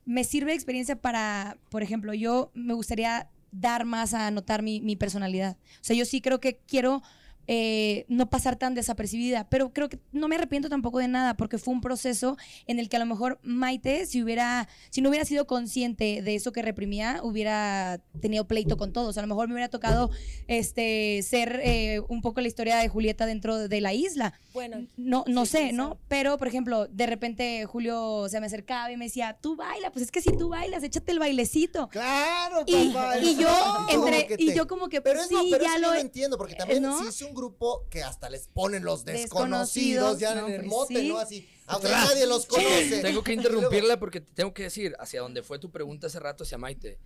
me 0.04 0.22
sirve 0.22 0.50
de 0.50 0.56
experiencia 0.56 0.96
para, 0.96 1.56
por 1.70 1.82
ejemplo, 1.82 2.12
yo 2.12 2.50
me 2.52 2.74
gustaría 2.74 3.30
dar 3.52 3.86
más 3.86 4.12
a 4.12 4.30
notar 4.30 4.62
mi, 4.62 4.82
mi 4.82 4.96
personalidad. 4.96 5.56
O 5.80 5.84
sea, 5.84 5.96
yo 5.96 6.04
sí 6.04 6.20
creo 6.20 6.40
que 6.40 6.58
quiero 6.66 7.02
eh, 7.46 8.04
no 8.08 8.30
pasar 8.30 8.56
tan 8.56 8.74
desapercibida, 8.74 9.48
pero 9.48 9.72
creo 9.72 9.88
que 9.88 9.98
no 10.12 10.28
me 10.28 10.36
arrepiento 10.36 10.68
tampoco 10.68 10.98
de 10.98 11.08
nada 11.08 11.36
porque 11.36 11.58
fue 11.58 11.74
un 11.74 11.80
proceso 11.80 12.36
en 12.66 12.78
el 12.78 12.88
que 12.88 12.96
a 12.96 13.00
lo 13.00 13.06
mejor 13.06 13.38
Maite, 13.42 14.06
si 14.06 14.22
hubiera, 14.22 14.68
si 14.90 15.00
no 15.00 15.08
hubiera 15.08 15.24
sido 15.24 15.46
consciente 15.46 16.22
de 16.22 16.34
eso 16.34 16.52
que 16.52 16.62
reprimía, 16.62 17.20
hubiera 17.22 18.00
tenido 18.20 18.46
pleito 18.46 18.76
con 18.76 18.92
todos. 18.92 19.18
A 19.18 19.22
lo 19.22 19.26
mejor 19.26 19.48
me 19.48 19.54
hubiera 19.54 19.68
tocado 19.68 20.10
este, 20.46 21.22
ser 21.22 21.60
eh, 21.64 22.00
un 22.08 22.22
poco 22.22 22.40
la 22.40 22.48
historia 22.48 22.76
de 22.76 22.88
Julieta 22.88 23.26
dentro 23.26 23.68
de 23.68 23.80
la 23.80 23.92
isla. 23.92 24.34
Bueno, 24.54 24.86
No, 24.96 25.24
no 25.26 25.44
Sí, 25.44 25.52
sé, 25.52 25.72
¿no? 25.72 25.88
sabe. 25.88 26.00
Pero, 26.08 26.38
por 26.38 26.46
ejemplo, 26.46 26.86
de 26.86 27.06
repente 27.06 27.66
Julio 27.66 28.28
se 28.28 28.38
me 28.40 28.46
acercaba 28.46 28.90
y 28.92 28.96
me 28.96 29.06
decía, 29.06 29.36
tú 29.42 29.56
baila, 29.56 29.90
pues 29.90 30.04
es 30.04 30.10
que 30.12 30.22
si 30.22 30.30
tú 30.36 30.48
bailas, 30.48 30.84
échate 30.84 31.10
el 31.10 31.18
bailecito. 31.18 31.88
Claro, 31.88 32.62
Y, 32.64 32.90
papá. 32.90 33.18
y 33.18 33.36
yo 33.36 33.48
Como 33.48 34.06
entre, 34.06 34.26
que 34.28 34.36
y 34.38 34.54
yo 34.54 34.66
como 34.68 34.88
que 34.88 35.00
Pero 35.02 35.16
pues, 35.18 35.26
es 35.26 35.32
no, 35.32 35.42
sí, 35.42 35.48
pero 35.50 35.64
ya 35.64 35.70
eso 35.72 35.78
lo 35.80 35.88
yo 35.88 35.94
lo 35.94 36.00
entiendo, 36.00 36.38
porque 36.38 36.54
también 36.54 36.82
¿no? 36.84 37.02
si 37.02 37.08
es 37.08 37.22
un 37.22 37.34
grupo 37.34 37.86
que 37.90 38.04
hasta 38.04 38.30
les 38.30 38.46
ponen 38.46 38.84
los 38.84 39.04
Desconocidos, 39.04 40.18
desconocidos, 40.18 40.18
ya 40.20 40.34
no, 40.36 40.46
en 40.46 40.52
el 40.60 40.66
mote, 40.66 41.00
sí. 41.00 41.08
¿no? 41.08 41.18
Así, 41.18 41.48
aunque 41.66 41.88
nadie 41.88 42.24
los 42.26 42.46
conoce. 42.46 43.00
Tengo 43.02 43.24
que 43.24 43.32
interrumpirla 43.34 43.98
porque 43.98 44.20
te 44.20 44.32
tengo 44.32 44.54
que 44.54 44.62
decir, 44.62 44.94
hacia 45.00 45.20
donde 45.20 45.42
fue 45.42 45.58
tu 45.58 45.72
pregunta 45.72 46.06
hace 46.06 46.20
rato, 46.20 46.44
hacia 46.44 46.58
Maite. 46.58 47.00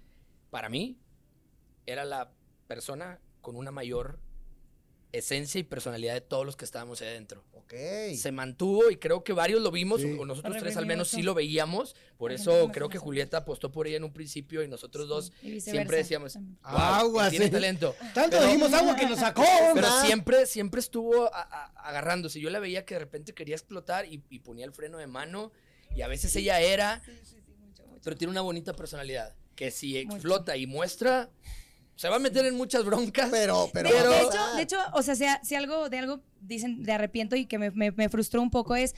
Para 0.50 0.68
mí, 0.68 1.00
era 1.86 2.04
la 2.04 2.30
persona 2.66 3.20
con 3.40 3.56
una 3.56 3.70
mayor 3.70 4.20
esencia 5.12 5.58
y 5.58 5.62
personalidad 5.64 6.14
de 6.14 6.20
todos 6.20 6.44
los 6.44 6.56
que 6.56 6.64
estábamos 6.64 7.00
ahí 7.00 7.08
adentro. 7.08 7.42
Ok. 7.52 7.74
Se 8.16 8.32
mantuvo 8.32 8.90
y 8.90 8.96
creo 8.96 9.22
que 9.24 9.32
varios 9.32 9.60
lo 9.62 9.70
vimos, 9.70 10.00
Sí. 10.00 10.06
o 10.18 10.24
nosotros 10.24 10.52
Para 10.52 10.62
tres 10.62 10.76
al 10.76 10.86
menos 10.86 11.08
mucho. 11.08 11.16
sí 11.16 11.22
lo 11.22 11.34
veíamos, 11.34 11.94
por 12.16 12.32
eso 12.32 12.50
creo 12.72 12.86
mucho 12.86 12.88
que. 12.88 12.98
Julieta 12.98 13.38
apostó 13.38 13.70
por 13.72 13.86
ella 13.86 13.98
en 13.98 14.04
un 14.04 14.12
principio 14.12 14.62
y 14.62 14.68
nosotros 14.68 15.06
dos 15.08 15.32
Y 15.42 15.60
siempre 15.60 15.98
decíamos. 15.98 16.34
"Wow, 16.36 16.50
Aguas, 16.62 17.30
tiene 17.30 17.46
sí. 17.46 17.50
talento. 17.52 17.94
Tanto 18.14 18.36
Pero- 18.38 18.46
dijimos 18.46 18.72
agua 18.72 18.96
que 18.96 19.06
nos 19.06 19.18
sacó. 19.18 19.42
Pero 19.74 19.86
Ah. 19.86 20.02
siempre, 20.06 20.46
siempre 20.46 20.80
estuvo 20.80 21.32
a- 21.34 21.40
a- 21.42 21.66
agarrándose. 21.88 22.40
Yo 22.40 22.48
la 22.50 22.58
veía 22.58 22.84
que 22.84 22.94
de 22.94 23.00
repente 23.00 23.34
quería 23.34 23.54
explotar 23.54 24.06
y, 24.06 24.22
y 24.30 24.38
ponía 24.40 24.64
el 24.64 24.72
freno 24.72 24.98
de 24.98 25.06
mano. 25.06 25.52
Y 25.96 26.02
a 26.02 26.08
veces 26.08 26.34
ella 26.36 26.60
era, 26.60 27.02
pero 28.04 28.16
tiene 28.16 28.30
una 28.30 28.42
bonita 28.42 28.72
personalidad. 28.74 29.34
Que 29.54 29.70
si 29.70 29.96
explota 29.98 30.56
y 30.56 30.66
muestra, 30.66 31.30
se 31.98 32.08
va 32.08 32.16
a 32.16 32.18
meter 32.20 32.46
en 32.46 32.56
muchas 32.56 32.84
broncas. 32.84 33.28
Pero, 33.30 33.68
pero, 33.72 33.88
de, 33.90 33.94
Pero- 33.96 34.10
de 34.10 34.20
hecho, 34.22 34.56
de 34.56 34.62
hecho, 34.62 34.78
o 34.94 35.02
sea, 35.02 35.14
si, 35.16 35.24
si 35.42 35.54
algo 35.56 35.88
de 35.88 35.98
algo 35.98 36.20
dicen 36.40 36.82
de 36.84 36.92
arrepiento 36.92 37.34
y 37.36 37.46
que 37.46 37.58
me, 37.58 37.70
me- 37.72 37.90
me 37.92 38.08
frustró 38.08 38.40
un 38.40 38.50
poco 38.50 38.76
es 38.76 38.94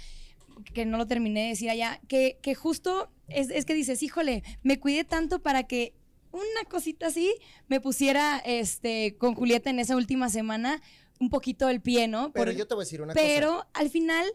que 0.75 0.85
no 0.85 0.99
lo 0.99 1.07
terminé 1.07 1.45
de 1.45 1.49
decir 1.49 1.71
allá, 1.71 2.01
que, 2.09 2.39
que 2.43 2.55
justo 2.55 3.11
es, 3.29 3.49
es 3.51 3.65
que 3.65 3.73
dices, 3.75 4.03
híjole, 4.03 4.43
me 4.63 4.79
cuidé 4.79 5.05
tanto 5.05 5.41
para 5.43 5.63
que 5.65 5.95
una 6.33 6.69
cosita 6.69 7.07
así 7.07 7.35
me 7.69 7.81
pusiera 7.81 8.39
este 8.45 9.17
con 9.17 9.35
Julieta 9.35 9.71
en 9.71 9.79
esa 9.81 9.97
última 9.97 10.29
semana 10.29 10.81
un 11.19 11.31
poquito 11.31 11.69
el 11.69 11.81
pie, 11.81 12.07
¿no? 12.09 12.31
pero 12.33 12.47
Por- 12.53 12.55
yo 12.55 12.67
te 12.69 12.75
voy 12.75 12.83
a 12.83 12.85
decir 12.85 13.01
una 13.03 13.15
pero 13.15 13.53
cosa. 13.55 13.69
al 13.75 13.91
final 13.91 14.27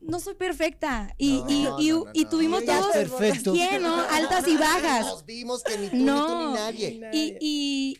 no 0.00 0.20
soy 0.20 0.34
perfecta 0.34 1.14
y, 1.18 1.40
No, 1.42 1.50
y, 1.50 1.62
no, 1.64 1.80
y- 1.80 1.90
no, 1.90 2.04
y 2.12 2.24
tuvimos 2.26 2.64
todos 2.64 2.92
perfecto. 2.92 3.52
¿Quién, 3.52 3.82
no? 3.82 3.96
altas 4.10 4.46
y 4.48 4.56
bajas 4.56 5.06
Nos 5.06 5.26
vimos 5.26 5.62
que 5.64 5.76
ni 5.78 5.88
tú, 5.88 5.96
No. 5.96 6.28
ni 6.28 6.44
tú, 6.46 6.48
ni 6.52 6.98
nadie. 6.98 7.10
y, 7.12 7.36
y, 7.40 7.98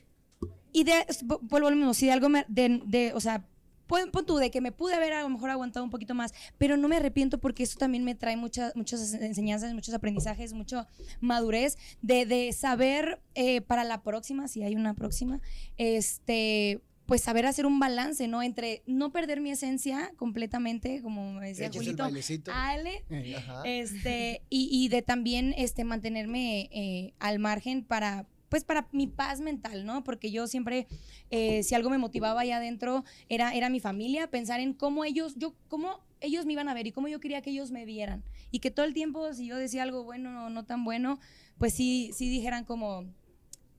y 0.72 0.84
de, 0.84 1.06
vu- 1.24 1.40
vuelvo 1.42 1.68
a 1.68 1.70
lo 1.70 1.76
mismo, 1.76 1.94
si 1.94 2.06
de 2.06 2.12
algo 2.12 2.28
me, 2.28 2.44
de, 2.48 2.80
de- 2.86 3.12
o 3.14 3.20
sea, 3.20 3.44
pon, 3.88 4.10
pon 4.12 4.24
tú, 4.26 4.36
de 4.36 4.50
que 4.50 4.60
me 4.60 4.70
pude 4.70 4.94
haber 4.94 5.12
a 5.14 5.22
lo 5.22 5.28
mejor 5.30 5.48
aguantado 5.50 5.82
un 5.84 5.90
poquito 5.90 6.14
más, 6.14 6.32
pero 6.58 6.76
no 6.76 6.88
me 6.88 6.96
arrepiento 6.96 7.38
porque 7.38 7.62
eso 7.62 7.78
también 7.78 8.04
me 8.04 8.14
trae 8.14 8.36
muchas 8.36 8.76
muchas 8.76 9.14
enseñanzas, 9.14 9.72
muchos 9.74 9.94
aprendizajes, 9.94 10.52
mucha 10.52 10.86
madurez 11.20 11.78
de, 12.02 12.26
de 12.26 12.52
saber 12.52 13.20
eh, 13.34 13.60
para 13.62 13.84
la 13.84 14.02
próxima, 14.02 14.46
si 14.46 14.62
hay 14.62 14.76
una 14.76 14.92
próxima, 14.94 15.40
este 15.78 16.80
pues 17.08 17.22
saber 17.22 17.46
hacer 17.46 17.64
un 17.64 17.80
balance, 17.80 18.28
¿no? 18.28 18.42
Entre 18.42 18.82
no 18.84 19.12
perder 19.12 19.40
mi 19.40 19.50
esencia 19.50 20.12
completamente, 20.18 21.00
como 21.00 21.32
me 21.32 21.48
decía 21.48 21.70
Julito. 21.72 22.04
Ale, 22.52 23.02
Ajá. 23.34 23.62
este, 23.64 24.42
y, 24.50 24.68
y 24.70 24.88
de 24.88 25.00
también 25.00 25.54
este, 25.56 25.84
mantenerme 25.84 26.68
eh, 26.70 27.14
al 27.18 27.38
margen 27.38 27.82
para, 27.82 28.26
pues 28.50 28.64
para 28.64 28.88
mi 28.92 29.06
paz 29.06 29.40
mental, 29.40 29.86
¿no? 29.86 30.04
Porque 30.04 30.30
yo 30.30 30.46
siempre, 30.46 30.86
eh, 31.30 31.62
si 31.62 31.74
algo 31.74 31.88
me 31.88 31.96
motivaba 31.96 32.42
allá 32.42 32.58
adentro, 32.58 33.06
era, 33.30 33.54
era 33.54 33.70
mi 33.70 33.80
familia, 33.80 34.28
pensar 34.28 34.60
en 34.60 34.74
cómo 34.74 35.06
ellos, 35.06 35.34
yo, 35.36 35.54
cómo 35.68 36.00
ellos 36.20 36.44
me 36.44 36.52
iban 36.52 36.68
a 36.68 36.74
ver 36.74 36.88
y 36.88 36.92
cómo 36.92 37.08
yo 37.08 37.20
quería 37.20 37.40
que 37.40 37.48
ellos 37.48 37.70
me 37.70 37.86
vieran. 37.86 38.22
Y 38.50 38.58
que 38.58 38.70
todo 38.70 38.84
el 38.84 38.92
tiempo, 38.92 39.32
si 39.32 39.46
yo 39.46 39.56
decía 39.56 39.82
algo 39.82 40.04
bueno 40.04 40.44
o 40.44 40.50
no 40.50 40.66
tan 40.66 40.84
bueno, 40.84 41.18
pues 41.56 41.72
sí, 41.72 42.10
sí 42.12 42.28
dijeran 42.28 42.66
como, 42.66 43.06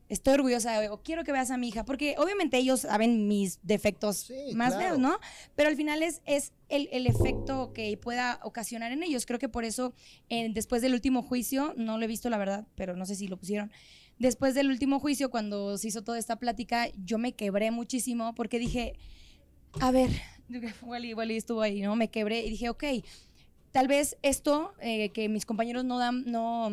estoy 0.10 0.34
orgullosa 0.34 0.80
de- 0.82 0.90
o 0.90 1.02
quiero 1.02 1.24
que 1.24 1.32
veas 1.32 1.52
a 1.52 1.58
mi 1.58 1.70
hija, 1.70 1.86
porque 1.86 2.16
obviamente 2.18 2.58
ellos 2.58 2.82
saben 2.82 3.28
mis 3.28 3.60
defectos 3.64 4.18
Sí, 4.18 4.54
más 4.56 4.74
claro. 4.76 4.88
feos, 4.88 5.00
¿no? 5.00 5.20
Pero 5.56 5.70
al 5.70 5.76
final 5.76 6.04
es, 6.04 6.22
es 6.26 6.52
el, 6.68 6.90
el 6.92 7.08
efecto 7.08 7.72
que 7.74 7.96
pueda 7.98 8.40
ocasionar 8.44 8.92
en 8.92 9.04
ellos. 9.04 9.26
Creo 9.26 9.40
que 9.40 9.48
por 9.50 9.64
eso, 9.64 9.94
eh, 10.30 10.50
después 10.54 10.82
del 10.82 10.94
último 10.94 11.22
juicio, 11.22 11.74
no 11.78 11.98
lo 11.98 12.04
he 12.04 12.08
visto 12.08 12.30
la 12.30 12.38
verdad, 12.38 12.68
pero 12.76 12.96
no 12.96 13.06
sé 13.06 13.16
si 13.16 13.28
lo 13.28 13.38
pusieron. 13.38 13.72
Después 14.18 14.54
del 14.56 14.70
último 14.70 15.00
juicio, 15.00 15.32
cuando 15.32 15.78
se 15.78 15.88
hizo 15.88 16.04
toda 16.04 16.18
esta 16.20 16.36
plática, 16.38 16.90
yo 17.06 17.18
me 17.18 17.34
quebré 17.34 17.72
muchísimo 17.72 18.36
porque 18.36 18.60
dije, 18.60 18.94
a 19.80 19.92
ver, 19.92 20.10
Wally, 20.82 21.14
Wally 21.14 21.38
estuvo 21.38 21.62
ahí, 21.62 21.82
¿no? 21.82 21.96
Me 21.96 22.10
quebré 22.10 22.44
y 22.46 22.50
dije, 22.50 22.70
ok, 22.70 22.84
tal 23.72 23.88
vez 23.88 24.18
esto 24.24 24.74
eh, 24.82 25.10
que 25.12 25.30
mis 25.30 25.46
compañeros 25.46 25.86
no 25.86 26.00
dan, 26.00 26.24
no, 26.26 26.70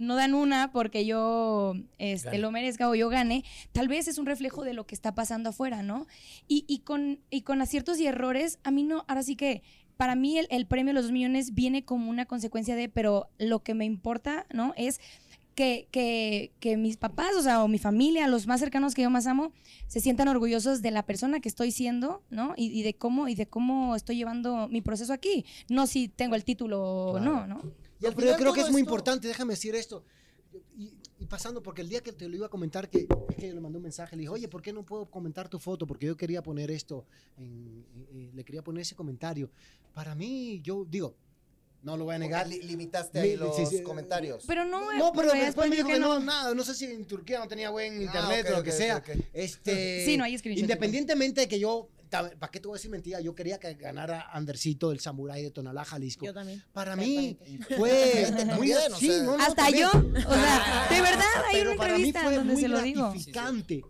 no 0.00 0.16
dan 0.16 0.34
una 0.34 0.72
porque 0.72 1.04
yo 1.04 1.74
este, 1.98 2.26
Gane. 2.30 2.38
lo 2.38 2.50
merezca 2.50 2.88
o 2.88 2.94
yo 2.94 3.08
gane, 3.08 3.44
tal 3.72 3.86
vez 3.86 4.08
es 4.08 4.18
un 4.18 4.26
reflejo 4.26 4.64
de 4.64 4.74
lo 4.74 4.86
que 4.86 4.94
está 4.94 5.14
pasando 5.14 5.50
afuera, 5.50 5.82
¿no? 5.82 6.06
Y, 6.48 6.64
y 6.66 6.80
con, 6.80 7.20
y 7.30 7.42
con 7.42 7.60
aciertos 7.60 8.00
y 8.00 8.06
errores, 8.06 8.58
a 8.64 8.70
mí 8.70 8.82
no, 8.82 9.04
ahora 9.06 9.22
sí 9.22 9.36
que 9.36 9.62
para 9.96 10.14
mí 10.14 10.38
el, 10.38 10.46
el 10.50 10.66
premio 10.66 10.90
de 10.90 10.94
los 10.94 11.04
dos 11.04 11.12
millones 11.12 11.54
viene 11.54 11.84
como 11.84 12.08
una 12.10 12.24
consecuencia 12.24 12.74
de, 12.74 12.88
pero 12.88 13.28
lo 13.38 13.62
que 13.62 13.74
me 13.74 13.84
importa, 13.84 14.46
¿no? 14.50 14.72
Es 14.76 14.98
que, 15.54 15.88
que, 15.90 16.52
que 16.58 16.78
mis 16.78 16.96
papás, 16.96 17.36
o 17.36 17.42
sea, 17.42 17.62
o 17.62 17.68
mi 17.68 17.76
familia, 17.76 18.26
los 18.26 18.46
más 18.46 18.60
cercanos 18.60 18.94
que 18.94 19.02
yo 19.02 19.10
más 19.10 19.26
amo, 19.26 19.52
se 19.88 20.00
sientan 20.00 20.28
orgullosos 20.28 20.80
de 20.80 20.90
la 20.90 21.04
persona 21.04 21.40
que 21.40 21.50
estoy 21.50 21.70
siendo, 21.70 22.22
¿no? 22.30 22.54
Y, 22.56 22.68
y 22.68 22.82
de 22.82 22.94
cómo, 22.94 23.28
y 23.28 23.34
de 23.34 23.46
cómo 23.46 23.94
estoy 23.94 24.16
llevando 24.16 24.68
mi 24.68 24.80
proceso 24.80 25.12
aquí. 25.12 25.44
No 25.68 25.86
si 25.86 26.08
tengo 26.08 26.34
el 26.34 26.44
título 26.44 26.82
o 26.82 27.20
no, 27.20 27.46
¿no? 27.46 27.60
Y 28.00 28.06
al 28.06 28.14
Pero 28.14 28.28
yo 28.28 28.34
final 28.36 28.40
creo 28.40 28.52
que 28.54 28.60
es 28.60 28.70
muy 28.70 28.80
esto- 28.80 28.90
importante, 28.90 29.28
déjame 29.28 29.52
decir 29.54 29.74
esto. 29.74 30.04
Y, 30.76 30.92
y 31.18 31.26
pasando, 31.26 31.62
porque 31.62 31.82
el 31.82 31.88
día 31.88 32.00
que 32.02 32.12
te 32.12 32.28
lo 32.28 32.34
iba 32.36 32.46
a 32.46 32.48
comentar, 32.48 32.88
que, 32.88 33.06
es 33.28 33.36
que 33.36 33.48
yo 33.48 33.54
le 33.54 33.60
mandé 33.60 33.76
un 33.76 33.82
mensaje, 33.84 34.16
le 34.16 34.20
dije, 34.22 34.30
oye, 34.32 34.48
¿por 34.48 34.62
qué 34.62 34.72
no 34.72 34.84
puedo 34.84 35.06
comentar 35.10 35.48
tu 35.48 35.58
foto? 35.58 35.86
Porque 35.86 36.06
yo 36.06 36.16
quería 36.16 36.42
poner 36.42 36.70
esto, 36.70 37.04
en- 37.36 37.84
en- 37.94 38.08
en- 38.10 38.36
le 38.36 38.44
quería 38.44 38.62
poner 38.62 38.82
ese 38.82 38.94
comentario. 38.96 39.50
Para 39.94 40.14
mí, 40.14 40.60
yo 40.64 40.84
digo, 40.88 41.14
no 41.82 41.96
lo 41.96 42.04
voy 42.04 42.14
a 42.14 42.18
negar. 42.18 42.48
Li- 42.48 42.62
limitaste 42.62 43.20
ahí 43.20 43.36
los 43.36 43.54
sí, 43.54 43.64
sí, 43.66 43.82
comentarios. 43.82 44.44
Pero 44.46 44.64
no, 44.64 44.92
No, 44.98 45.12
pero 45.12 45.32
después 45.32 45.68
me 45.70 45.76
dijo 45.76 45.88
que 45.88 45.98
no, 46.00 46.18
nada, 46.20 46.52
no 46.54 46.64
sé 46.64 46.74
si 46.74 46.86
en 46.86 47.04
Turquía 47.04 47.38
no 47.38 47.46
tenía 47.48 47.70
buen 47.70 47.92
Ah, 47.98 48.02
internet 48.02 48.46
ok, 48.46 48.50
o 48.50 48.52
lo 48.54 48.58
ok, 48.58 48.64
que 48.64 48.72
sea. 48.72 48.96
ok. 48.96 49.08
Este, 49.32 50.04
Sí, 50.04 50.16
no 50.16 50.24
hay. 50.24 50.36
Independientemente 50.44 51.42
de 51.42 51.48
que 51.48 51.58
yo, 51.60 51.88
¿para 52.10 52.50
qué 52.50 52.60
te 52.60 52.66
voy 52.68 52.74
a 52.76 52.78
decir 52.78 52.90
mentira? 52.90 53.20
Yo 53.20 53.34
quería 53.34 53.58
que 53.58 53.74
ganara 53.74 54.22
Andercito, 54.32 54.92
el 54.92 55.00
samurái 55.00 55.42
de 55.42 55.50
Tonalá, 55.50 55.84
Jalisco. 55.84 56.26
Yo 56.26 56.34
también. 56.34 56.62
Para 56.72 56.96
mí 56.96 57.38
fue 57.76 58.26
muy 58.56 58.70
también, 58.70 58.92
o 58.92 58.96
sí, 58.96 59.06
sea. 59.08 59.22
no, 59.22 59.36
no, 59.36 59.42
Hasta 59.42 59.62
también. 59.64 59.88
yo, 59.92 59.98
o 59.98 60.34
sea, 60.34 60.86
de 60.90 61.00
verdad 61.00 61.44
hay 61.46 61.54
Pero 61.54 61.70
una 61.72 61.78
para 61.78 61.98
mí 61.98 62.12
fue 62.12 62.34
donde 62.36 62.52
muy 62.52 62.62
se 62.62 62.68
lo 62.68 62.82
digo. 62.82 63.02
gratificante 63.02 63.82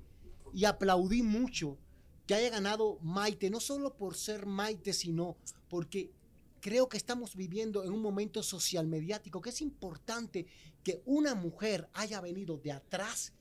y 0.53 0.65
aplaudí 0.65 1.23
mucho 1.23 1.79
que 2.27 2.35
haya 2.35 2.51
ganado 2.51 2.99
Maite, 3.03 3.51
no 3.51 3.59
solo 3.61 3.97
por 3.97 4.17
ser 4.17 4.47
Maite, 4.47 4.93
sino 4.93 5.37
porque 5.69 6.13
creo 6.61 6.89
que 6.89 6.97
estamos 6.97 7.35
viviendo 7.35 7.85
en 7.85 7.93
un 7.93 8.03
momento 8.03 8.43
social 8.43 8.87
mediático 8.87 9.41
que 9.41 9.51
es 9.51 9.61
importante 9.63 10.47
que 10.85 11.03
una 11.07 11.35
mujer 11.35 11.89
haya 11.95 12.21
venido 12.21 12.59
de 12.59 12.73
atrás, 12.73 13.33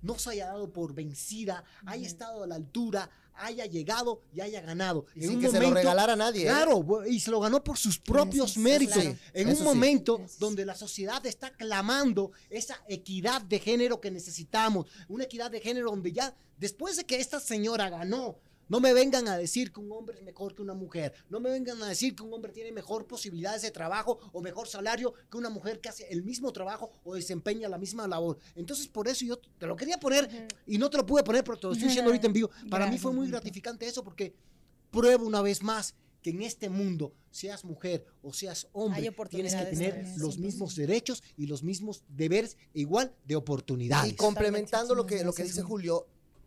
no 0.00 0.18
se 0.18 0.30
haya 0.30 0.46
dado 0.46 0.72
por 0.72 0.94
vencida, 0.94 1.64
haya 1.86 2.06
estado 2.06 2.42
a 2.42 2.46
la 2.46 2.56
altura, 2.56 3.08
haya 3.34 3.66
llegado 3.66 4.20
y 4.32 4.40
haya 4.40 4.60
ganado. 4.60 5.06
Y 5.14 5.26
sin 5.26 5.40
que 5.40 5.50
se 5.50 5.60
lo 5.60 5.70
regalara 5.70 6.14
a 6.14 6.16
nadie. 6.16 6.42
¿eh? 6.42 6.46
Claro, 6.46 6.84
y 7.06 7.20
se 7.20 7.30
lo 7.30 7.40
ganó 7.40 7.62
por 7.62 7.78
sus 7.78 7.98
propios 7.98 8.56
méritos. 8.56 9.04
En 9.32 9.48
un 9.48 9.62
momento 9.64 10.20
donde 10.38 10.64
la 10.64 10.74
sociedad 10.74 11.24
está 11.26 11.50
clamando 11.50 12.32
esa 12.50 12.82
equidad 12.88 13.42
de 13.42 13.58
género 13.58 14.00
que 14.00 14.10
necesitamos. 14.10 14.86
Una 15.08 15.24
equidad 15.24 15.50
de 15.50 15.60
género 15.60 15.90
donde 15.90 16.12
ya, 16.12 16.34
después 16.58 16.96
de 16.96 17.04
que 17.04 17.20
esta 17.20 17.40
señora 17.40 17.90
ganó 17.90 18.38
no 18.72 18.80
me 18.80 18.94
vengan 18.94 19.28
a 19.28 19.36
decir 19.36 19.70
que 19.70 19.80
un 19.80 19.92
hombre 19.92 20.16
es 20.16 20.24
mejor 20.24 20.54
que 20.54 20.62
una 20.62 20.72
mujer. 20.72 21.12
No 21.28 21.40
me 21.40 21.50
vengan 21.50 21.82
a 21.82 21.88
decir 21.88 22.16
que 22.16 22.22
un 22.22 22.32
hombre 22.32 22.52
tiene 22.52 22.72
mejor 22.72 23.06
posibilidades 23.06 23.60
de 23.60 23.70
trabajo 23.70 24.18
o 24.32 24.40
mejor 24.40 24.66
salario 24.66 25.12
que 25.30 25.36
una 25.36 25.50
mujer 25.50 25.78
que 25.78 25.90
hace 25.90 26.08
el 26.08 26.22
mismo 26.22 26.50
trabajo 26.54 26.90
o 27.04 27.14
desempeña 27.14 27.68
la 27.68 27.76
misma 27.76 28.08
labor. 28.08 28.38
Entonces, 28.54 28.88
por 28.88 29.08
eso 29.08 29.26
yo 29.26 29.36
te 29.36 29.66
lo 29.66 29.76
quería 29.76 30.00
poner 30.00 30.48
y 30.66 30.78
no 30.78 30.88
te 30.88 30.96
lo 30.96 31.04
pude 31.04 31.22
poner, 31.22 31.44
pero 31.44 31.58
te 31.58 31.66
lo 31.66 31.74
estoy 31.74 31.88
diciendo 31.88 32.08
ahorita 32.08 32.28
en 32.28 32.32
vivo. 32.32 32.50
Para 32.70 32.86
mí 32.86 32.98
fue 32.98 33.12
muy 33.12 33.28
gratificante 33.28 33.86
eso 33.86 34.02
porque 34.02 34.34
pruebo 34.90 35.26
una 35.26 35.42
vez 35.42 35.62
más 35.62 35.94
que 36.22 36.30
en 36.30 36.40
este 36.40 36.70
mundo, 36.70 37.12
seas 37.30 37.66
mujer 37.66 38.06
o 38.22 38.32
seas 38.32 38.68
hombre, 38.72 39.12
tienes 39.28 39.54
que 39.54 39.64
tener 39.66 40.06
los 40.16 40.38
mismos 40.38 40.76
derechos 40.76 41.22
y 41.36 41.46
los 41.46 41.62
mismos 41.62 42.04
deberes 42.08 42.56
igual 42.72 43.14
de 43.26 43.36
oportunidades. 43.36 44.12
Y 44.12 44.16
complementando 44.16 44.94
lo 44.94 45.04
que, 45.04 45.24
lo 45.24 45.34
que 45.34 45.42
dice 45.42 45.62
Julio, 45.62 46.06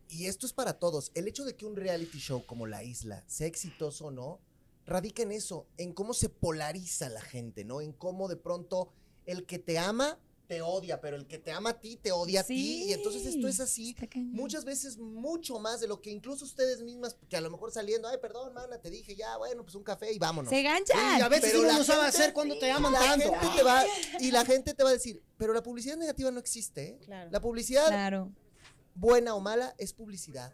y 0.10 0.28
esto 0.28 0.46
es 0.46 0.54
para 0.54 0.74
todos, 0.74 1.12
el 1.16 1.28
hecho 1.28 1.46
de 1.46 1.56
que 1.56 1.66
un 1.66 1.76
reality 1.76 2.20
show 2.20 2.46
como 2.46 2.68
La 2.68 2.84
Isla 2.84 3.24
sea 3.28 3.48
exitoso 3.48 4.08
o 4.08 4.12
no, 4.12 4.40
radica 4.86 5.24
en 5.24 5.32
eso, 5.32 5.68
en 5.78 5.94
cómo 5.94 6.14
se 6.14 6.30
polariza 6.30 7.10
la 7.10 7.22
gente, 7.22 7.66
¿no? 7.66 7.82
En 7.82 7.92
cómo 7.92 8.28
de 8.28 8.38
pronto 8.38 8.92
el 9.26 9.46
que 9.46 9.60
te 9.60 9.80
ama 9.80 10.20
te 10.48 10.62
odia, 10.62 11.02
pero 11.02 11.16
el 11.16 11.26
que 11.26 11.40
te 11.40 11.52
ama 11.52 11.72
a 11.72 11.80
ti 11.80 11.98
te 11.98 12.12
odia 12.12 12.42
a 12.42 12.44
ti. 12.44 12.84
Y 12.86 12.94
entonces 12.94 13.26
esto 13.26 13.48
es 13.48 13.60
así, 13.60 13.96
muchas 14.16 14.64
veces 14.64 14.98
mucho 14.98 15.60
más 15.60 15.80
de 15.80 15.88
lo 15.88 16.02
que 16.02 16.12
incluso 16.12 16.46
ustedes 16.46 16.82
mismas, 16.82 17.18
que 17.30 17.36
a 17.36 17.42
lo 17.42 17.50
mejor 17.50 17.72
saliendo, 17.72 18.08
ay, 18.08 18.18
perdón, 18.22 18.54
mana, 18.54 18.80
te 18.80 18.90
dije 18.90 19.16
ya, 19.16 19.38
bueno, 19.38 19.64
pues 19.64 19.76
un 19.76 19.84
café 19.84 20.14
y 20.14 20.20
vámonos. 20.20 20.50
Se 20.50 20.62
ganchan. 20.62 21.20
Y 21.20 21.22
a 21.22 21.30
veces 21.30 21.56
uno 21.56 21.74
no 21.74 21.84
sabe 21.84 22.06
hacer 22.06 22.34
cuando 22.34 22.58
te 22.60 22.72
aman 22.72 22.94
tanto. 22.94 23.32
y 24.20 24.32
la 24.32 24.46
gente 24.46 24.74
te 24.74 24.84
va 24.84 24.90
a 24.90 24.94
decir, 24.94 25.22
pero 25.38 25.54
la 25.54 25.64
publicidad 25.64 25.98
negativa 25.98 26.32
no 26.32 26.40
existe. 26.40 26.90
¿eh? 26.90 27.28
La 27.32 27.42
publicidad 27.42 27.88
claro 27.88 28.32
buena 28.96 29.36
o 29.36 29.40
mala, 29.40 29.76
es 29.78 29.94
publicidad. 29.94 30.54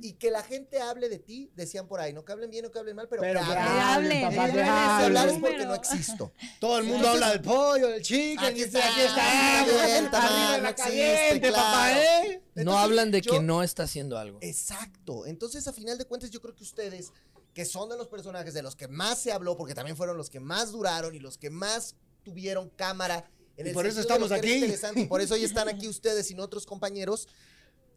Y 0.00 0.14
que 0.14 0.32
la 0.32 0.42
gente 0.42 0.80
hable 0.80 1.08
de 1.08 1.20
ti, 1.20 1.48
decían 1.54 1.86
por 1.86 2.00
ahí, 2.00 2.12
no 2.12 2.24
que 2.24 2.32
hablen 2.32 2.50
bien 2.50 2.66
o 2.66 2.72
que 2.72 2.80
hablen 2.80 2.96
mal, 2.96 3.06
pero, 3.08 3.22
pero 3.22 3.38
que, 3.38 3.46
hablen. 3.46 4.22
Papá, 4.22 4.50
que 4.50 4.60
hablar 4.60 5.28
es 5.28 5.38
porque 5.38 5.64
no 5.64 5.74
existo. 5.76 6.32
Todo 6.58 6.78
el 6.78 6.84
mundo 6.84 7.08
habla 7.08 7.30
del 7.30 7.42
pollo, 7.42 7.86
del 7.86 8.02
chicken, 8.02 8.44
aquí 8.44 8.62
está, 8.62 8.80
aquí 8.90 9.02
está, 9.02 10.58
la 10.58 10.74
caliente, 10.74 11.52
papá, 11.52 11.92
¿eh? 11.92 12.42
no 12.56 12.76
hablan 12.76 13.12
de 13.12 13.22
que 13.22 13.38
no 13.38 13.62
está 13.62 13.84
haciendo 13.84 14.18
algo. 14.18 14.38
Exacto. 14.40 15.26
Entonces, 15.26 15.68
a 15.68 15.72
final 15.72 15.96
de 15.96 16.06
cuentas, 16.06 16.32
yo 16.32 16.40
creo 16.40 16.56
que 16.56 16.64
ustedes, 16.64 17.12
que 17.54 17.64
son 17.64 17.88
de 17.88 17.96
los 17.96 18.08
personajes 18.08 18.54
de 18.54 18.62
los 18.62 18.74
que 18.74 18.88
más 18.88 19.20
se 19.20 19.30
habló, 19.30 19.56
porque 19.56 19.76
también 19.76 19.96
fueron 19.96 20.16
los 20.16 20.28
que 20.28 20.40
más 20.40 20.72
duraron 20.72 21.14
y 21.14 21.20
los 21.20 21.38
que 21.38 21.50
más 21.50 21.94
tuvieron 22.24 22.68
cámara. 22.70 23.30
y 23.56 23.70
por 23.70 23.86
eso 23.86 24.00
estamos 24.00 24.32
aquí. 24.32 24.64
Y 24.96 25.04
por 25.04 25.20
eso 25.20 25.34
hoy 25.34 25.44
están 25.44 25.68
aquí 25.68 25.86
ustedes 25.86 26.28
y 26.32 26.34
no 26.34 26.42
otros 26.42 26.66
compañeros 26.66 27.28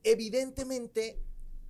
evidentemente 0.06 1.20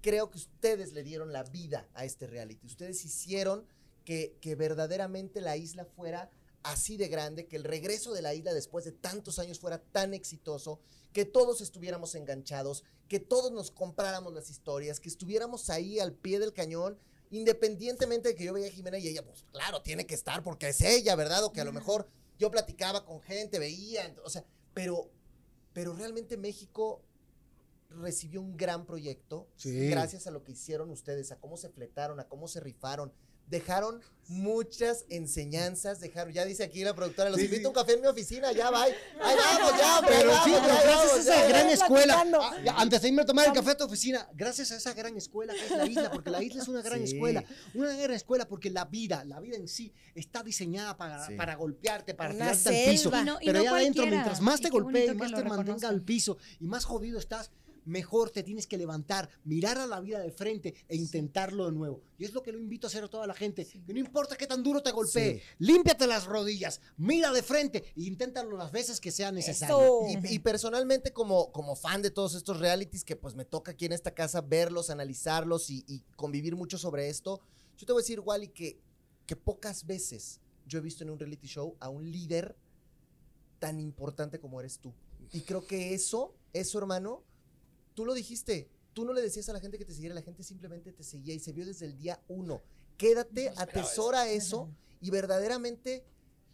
creo 0.02 0.30
que 0.30 0.38
ustedes 0.38 0.94
le 0.94 1.02
dieron 1.04 1.34
la 1.34 1.44
vida 1.44 1.90
a 1.96 2.06
este 2.06 2.28
reality. 2.28 2.68
Ustedes 2.68 3.04
hicieron 3.04 3.66
que, 4.04 4.38
que, 4.40 4.54
verdaderamente 4.54 5.42
la 5.42 5.58
isla 5.58 5.84
fuera 5.86 6.30
así 6.62 6.98
de 6.98 7.08
grande, 7.08 7.48
que 7.48 7.56
el 7.56 7.64
regreso 7.64 8.14
de 8.14 8.22
la 8.22 8.34
isla 8.36 8.54
después 8.54 8.86
de 8.86 8.92
tantos 8.92 9.40
años 9.40 9.60
fuera 9.60 9.80
tan 9.80 10.14
exitoso, 10.14 10.80
que 11.14 11.26
todos 11.26 11.62
estuviéramos 11.62 12.14
enganchados, 12.14 12.84
que 13.08 13.20
todos 13.20 13.52
nos 13.52 13.72
compráramos 13.72 14.34
las 14.34 14.50
historias, 14.50 15.00
que 15.00 15.10
estuviéramos 15.10 15.70
ahí 15.70 16.00
al 16.00 16.14
pie 16.14 16.40
del 16.40 16.54
cañón, 16.54 17.00
independientemente 17.32 18.30
de 18.30 18.36
que 18.36 18.46
yo 18.46 18.54
veía 18.54 18.68
a 18.68 18.72
Jimena 18.72 18.98
y 18.98 19.08
ella, 19.08 19.24
pues 19.24 19.44
claro, 19.52 19.82
tiene 19.82 20.06
que 20.06 20.16
estar 20.16 20.44
porque 20.44 20.70
es 20.70 20.82
ella, 20.82 21.16
¿verdad? 21.16 21.44
O 21.44 21.52
que 21.52 21.62
a 21.62 21.66
lo 21.66 21.74
mejor 21.74 22.08
yo 22.38 22.52
platicaba 22.52 23.06
con 23.06 23.22
gente, 23.22 23.60
veía, 23.60 24.14
o 24.24 24.30
sea, 24.30 24.44
pero, 24.74 25.10
pero 25.74 25.94
realmente 25.94 26.38
México 26.38 27.02
recibió 27.90 28.42
un 28.42 28.58
gran 28.58 28.86
proyecto 28.86 29.48
gracias 29.64 30.28
a 30.28 30.32
lo 30.32 30.44
que 30.44 30.52
hicieron 30.54 30.90
ustedes, 30.90 31.32
a 31.32 31.40
cómo 31.40 31.58
se 31.58 31.70
fletaron, 31.70 32.20
a 32.20 32.28
cómo 32.28 32.48
se 32.48 32.60
rifaron. 32.60 33.12
Dejaron 33.48 34.02
muchas 34.28 35.06
enseñanzas, 35.10 36.00
dejaron, 36.00 36.34
ya 36.34 36.46
dice 36.46 36.64
aquí 36.64 36.84
la 36.84 36.96
productora, 36.96 37.30
los 37.30 37.40
invito 37.40 37.68
a 37.68 37.70
un 37.70 37.76
café 37.76 37.94
en 37.94 38.02
mi 38.02 38.08
oficina, 38.08 38.52
ya 38.52 38.72
va, 38.72 38.84
ahí 38.84 38.94
vamos, 39.20 39.78
ya, 39.78 40.02
pero 40.08 40.32
sí, 40.44 40.52
gracias 40.52 41.14
a 41.14 41.20
esa 41.20 41.48
gran 41.48 41.70
escuela, 41.70 42.26
ah, 42.40 42.76
antes 42.78 43.02
de 43.04 43.08
irme 43.08 43.22
a 43.22 43.26
tomar 43.26 43.48
el 43.48 43.54
café 43.54 43.72
a 43.72 43.78
tu 43.78 43.84
oficina, 43.84 44.28
gracias 44.34 44.72
a 44.72 44.78
esa 44.78 44.94
gran 44.94 45.16
escuela 45.16 45.54
que 45.54 45.64
es 45.64 45.72
la 45.72 45.86
isla, 45.86 46.12
porque 46.12 46.32
la 46.32 46.42
isla 46.42 46.64
es 46.64 46.68
una 46.68 46.82
gran 46.82 47.02
escuela, 47.04 47.44
una 47.76 47.96
gran 47.96 48.16
escuela 48.16 48.48
porque 48.48 48.72
la 48.72 48.86
vida, 48.86 49.24
la 49.26 49.40
vida 49.40 49.58
en 49.58 49.68
sí 49.68 49.94
está 50.16 50.42
diseñada 50.42 50.98
para, 50.98 51.28
para 51.38 51.54
golpearte, 51.56 52.16
para 52.16 52.34
tirarte 52.34 52.70
al 52.70 52.92
piso, 52.92 53.12
pero 53.12 53.60
allá 53.60 53.72
adentro, 53.76 54.08
mientras 54.08 54.42
más 54.42 54.60
te 54.60 54.70
golpee, 54.70 55.14
más 55.14 55.34
te 55.34 55.44
mantenga 55.44 55.88
al 55.88 56.02
piso 56.02 56.38
y 56.60 56.66
más 56.66 56.84
jodido 56.84 57.20
estás, 57.20 57.52
mejor 57.86 58.30
te 58.30 58.44
tienes 58.44 58.68
que 58.68 58.78
levantar, 58.78 59.30
mirar 59.44 59.78
a 59.78 59.88
la 59.88 60.00
vida 60.02 60.20
de 60.20 60.32
frente 60.32 60.74
e 60.88 60.96
intentarlo 60.96 61.66
de 61.66 61.72
nuevo. 61.72 62.02
Y 62.18 62.26
es 62.26 62.34
lo 62.34 62.42
que 62.44 62.52
lo 62.52 62.60
invito 62.60 62.88
a 62.88 62.90
hacer 62.90 63.04
a 63.04 63.08
toda 63.08 63.28
la 63.28 63.34
gente, 63.34 63.66
que 63.66 63.94
no 63.94 64.00
importa 64.00 64.36
qué 64.36 64.48
tan 64.48 64.64
duro 64.64 64.82
te 64.82 64.92
golpee, 64.92 65.42
límpiate 65.60 66.08
las 66.08 66.26
rodillas, 66.26 66.82
mira 66.98 67.32
de 67.32 67.44
frente 67.44 67.86
e 67.96 68.04
inténtalo 68.04 68.58
las 68.58 68.72
veces 68.72 69.00
que 69.00 69.12
sea 69.12 69.32
necesario. 69.32 70.02
Y, 70.30 70.40
personalmente 70.40 71.14
como, 71.14 71.52
como 71.52 71.76
fan 71.76 72.02
de 72.02 72.12
todos 72.12 72.36
estos 72.36 72.60
realities 72.60 73.04
que 73.04 73.16
pues 73.16 73.36
me 73.36 73.46
toca 73.46 73.72
aquí 73.72 73.86
en 73.86 73.94
esta 73.94 74.14
casa 74.14 74.42
verlos, 74.42 74.90
analizarlos 74.90 75.70
y, 75.70 76.04
convivir 76.16 76.56
mucho 76.56 76.78
sobre 76.78 77.10
esto, 77.10 77.42
yo 77.78 77.86
te 77.86 77.92
voy 77.92 78.02
a 78.02 78.04
decir, 78.04 78.20
Wally, 78.20 78.48
que, 78.50 78.80
que 79.26 79.36
pocas 79.36 79.86
veces 79.86 80.40
yo 80.66 80.80
he 80.80 80.82
visto 80.82 81.04
en 81.04 81.10
un 81.10 81.20
reality 81.20 81.48
show 81.48 81.76
a 81.80 81.90
un 81.90 82.10
líder 82.10 82.56
tan 83.60 83.80
importante 83.80 84.40
como 84.40 84.60
eres 84.60 84.80
tú. 84.80 84.94
Y 85.32 85.42
creo 85.42 85.66
que 85.66 85.94
eso, 85.94 86.34
eso 86.54 86.78
hermano, 86.80 87.24
tú 87.96 88.06
lo 88.06 88.14
dijiste, 88.14 88.70
tú 88.94 89.06
no 89.06 89.14
le 89.14 89.22
decías 89.22 89.50
a 89.50 89.54
la 89.54 89.60
gente 89.60 89.80
que 89.80 89.86
te 89.86 89.94
siguiera, 89.94 90.14
la 90.14 90.22
gente 90.22 90.44
simplemente 90.44 90.92
te 90.92 91.04
seguía 91.04 91.34
y 91.34 91.40
se 91.40 91.52
vio 91.52 91.66
desde 91.66 91.88
el 91.88 91.98
día 91.98 92.22
uno. 92.28 92.62
Quédate, 92.98 93.52
atesora 93.58 94.30
eso. 94.30 94.70
y 95.02 95.10
verdaderamente 95.10 96.06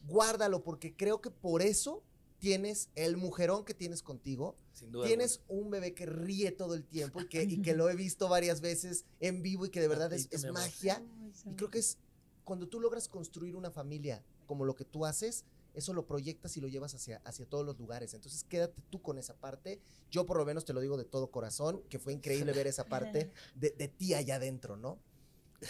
guárdalo, 0.08 0.64
porque 0.64 0.96
creo 0.96 1.22
que 1.22 1.30
por 1.30 1.62
eso 1.62 2.04
tienes 2.40 2.90
el 2.96 3.18
mujerón 3.18 3.64
que 3.66 3.74
tienes 3.74 4.02
contigo. 4.02 4.56
Sin 4.74 4.92
duda 4.92 5.06
tienes 5.06 5.42
un 5.48 5.70
bebé 5.70 5.94
que 5.94 6.06
ríe 6.06 6.52
todo 6.52 6.74
el 6.74 6.84
tiempo 6.84 7.22
y 7.22 7.28
que, 7.28 7.44
y 7.44 7.62
que, 7.62 7.76
lo 7.76 7.90
he 7.90 7.96
visto 7.96 8.28
varias 8.28 8.62
veces 8.62 9.06
en 9.20 9.42
vivo 9.42 9.66
y 9.66 9.70
que 9.70 9.80
de 9.80 9.88
verdad 9.88 10.12
es, 10.14 10.28
es 10.32 10.52
magia. 10.52 11.04
Y 11.46 11.56
creo 11.56 11.70
que 11.70 11.80
es 11.80 11.98
cuando 12.44 12.68
tú 12.68 12.80
logras 12.80 13.08
construir 13.08 13.56
una 13.56 13.70
familia 13.70 14.24
como 14.48 14.66
lo 14.66 14.76
que 14.76 14.86
tú 14.86 15.06
haces, 15.06 15.46
eso 15.74 15.94
lo 15.94 16.06
proyectas 16.06 16.58
y 16.58 16.62
lo 16.62 16.68
llevas 16.68 16.94
hacia, 16.94 17.22
hacia 17.24 17.46
todos 17.46 17.66
los 17.66 17.78
lugares. 17.78 18.14
Entonces 18.14 18.44
quédate 18.44 18.82
tú 18.90 19.02
con 19.02 19.18
esa 19.18 19.36
parte. 19.36 19.80
Yo 20.10 20.26
por 20.26 20.38
lo 20.38 20.46
menos 20.46 20.66
te 20.66 20.74
lo 20.74 20.82
digo 20.82 20.98
de 20.98 21.06
todo 21.06 21.32
corazón, 21.32 21.82
que 21.90 22.00
fue 22.00 22.14
increíble 22.14 22.54
ver 22.54 22.68
esa 22.68 22.86
parte 22.86 23.32
de, 23.56 23.72
de 23.72 23.88
ti 23.88 24.14
allá 24.14 24.36
adentro, 24.36 24.78
¿no? 24.78 25.00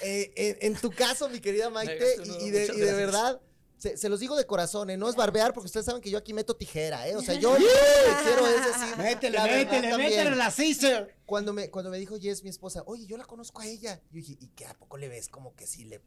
Eh, 0.02 0.58
en, 0.62 0.76
tu 0.76 0.90
caso, 0.92 1.28
mi 1.30 1.40
querida 1.40 1.70
Maite, 1.70 2.16
y, 2.40 2.50
de, 2.50 2.94
verdad, 2.94 3.42
se, 3.78 4.08
los 4.08 4.20
digo 4.20 4.38
de 4.38 4.46
corazón, 4.46 4.90
¿eh? 4.90 4.98
no 4.98 5.10
es 5.10 5.16
barbear, 5.16 5.54
porque 5.54 5.66
ustedes 5.66 5.86
saben 5.86 6.02
que 6.02 6.10
yo 6.10 6.18
aquí 6.18 6.34
meto 6.34 6.56
tijera, 6.56 7.08
¿eh? 7.08 7.16
O 7.16 7.22
sea, 7.22 7.34
yo 7.36 7.56
quiero 8.24 8.48
es 8.48 8.66
decir. 8.66 8.98
Métele, 8.98 9.40
métele, 9.40 9.98
métele 9.98 10.36
la 10.36 10.52
Caesar. 10.52 11.14
Cuando 11.26 11.52
me, 11.52 11.70
cuando 11.70 11.92
me 11.92 11.98
dijo 11.98 12.18
Jess, 12.18 12.44
mi 12.44 12.50
esposa, 12.50 12.84
oye, 12.86 13.06
yo 13.06 13.18
la 13.18 13.26
conozco 13.26 13.62
a 13.62 13.68
ella. 13.68 14.02
Yo 14.12 14.18
dije, 14.18 14.38
¿y 14.40 14.48
qué? 14.50 14.66
¿A 14.66 14.74
poco 14.74 14.98
le 14.98 15.10
ves 15.10 15.28
como 15.28 15.56
que 15.56 15.68
sí 15.68 15.84
le.? 15.84 16.02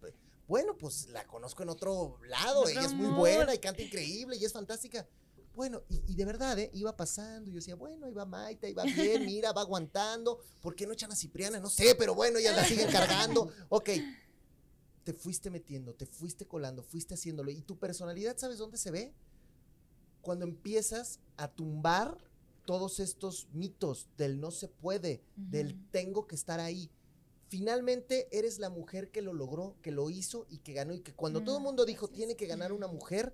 Bueno, 0.47 0.77
pues 0.77 1.09
la 1.09 1.27
conozco 1.27 1.63
en 1.63 1.71
otro 1.71 2.19
lado, 2.29 2.69
ella 2.69 2.83
es 2.83 2.93
muy 2.93 3.09
buena 3.09 3.55
y 3.55 3.59
canta 3.59 3.83
increíble 3.83 4.37
y 4.37 4.45
es 4.45 4.53
fantástica. 4.53 5.07
Bueno, 5.55 5.83
y, 5.89 6.15
de 6.17 6.25
verdad, 6.25 6.59
¿eh? 6.59 6.71
iba 6.75 6.97
pasando, 6.97 7.49
y 7.49 7.53
yo 7.53 7.59
decía, 7.59 7.77
bueno, 7.77 8.09
iba 8.09 8.25
Maite, 8.25 8.69
iba 8.69 8.83
bien, 8.83 9.25
mira, 9.27 9.53
va 9.53 9.61
aguantando, 9.61 10.39
¿por 10.61 10.75
qué 10.75 10.85
no 10.85 10.93
echan 10.93 11.13
a 11.13 11.17
Cipriana? 11.17 11.61
No 11.61 11.71
sé, 11.71 11.95
pero 11.95 12.15
bueno, 12.15 12.41
ya 12.41 12.53
la 12.53 12.65
siguen 12.65 12.91
cargando. 12.91 13.53
Ok, 13.69 13.91
te 15.05 15.13
fuiste 15.13 15.51
metiendo, 15.51 15.95
te 15.95 16.07
fuiste 16.07 16.47
colando, 16.47 16.83
fuiste 16.83 17.15
haciéndolo, 17.15 17.53
y 17.53 17.63
tu 17.63 17.79
personalidad, 17.79 18.37
¿sabes 18.37 18.59
dónde 18.59 18.79
se 18.79 18.91
ve? 18.91 19.15
Cuando 20.23 20.45
empiezas 20.45 21.21
a 21.37 21.47
tumbar 21.49 22.19
todos 22.65 22.99
estos 22.99 23.47
mitos 23.53 24.09
del 24.17 24.41
no 24.41 24.51
se 24.51 24.69
puede, 24.69 25.23
del 25.37 25.79
tengo 25.91 26.27
que 26.27 26.35
estar 26.35 26.59
ahí 26.59 26.91
finalmente 27.55 28.27
eres 28.37 28.59
la 28.59 28.69
mujer 28.69 29.13
que 29.13 29.23
lo 29.23 29.33
logró, 29.33 29.77
que 29.81 29.93
lo 29.93 30.11
hizo 30.11 30.45
y 30.51 30.59
que 30.59 30.73
ganó. 30.73 30.93
Y 30.93 31.03
que 31.03 31.15
cuando 31.15 31.41
todo 31.41 31.59
el 31.59 31.61
mm, 31.61 31.65
mundo 31.65 31.85
dijo 31.85 32.09
tiene 32.09 32.35
que 32.35 32.49
ganar 32.49 32.73
una 32.73 32.89
mujer, 32.89 33.33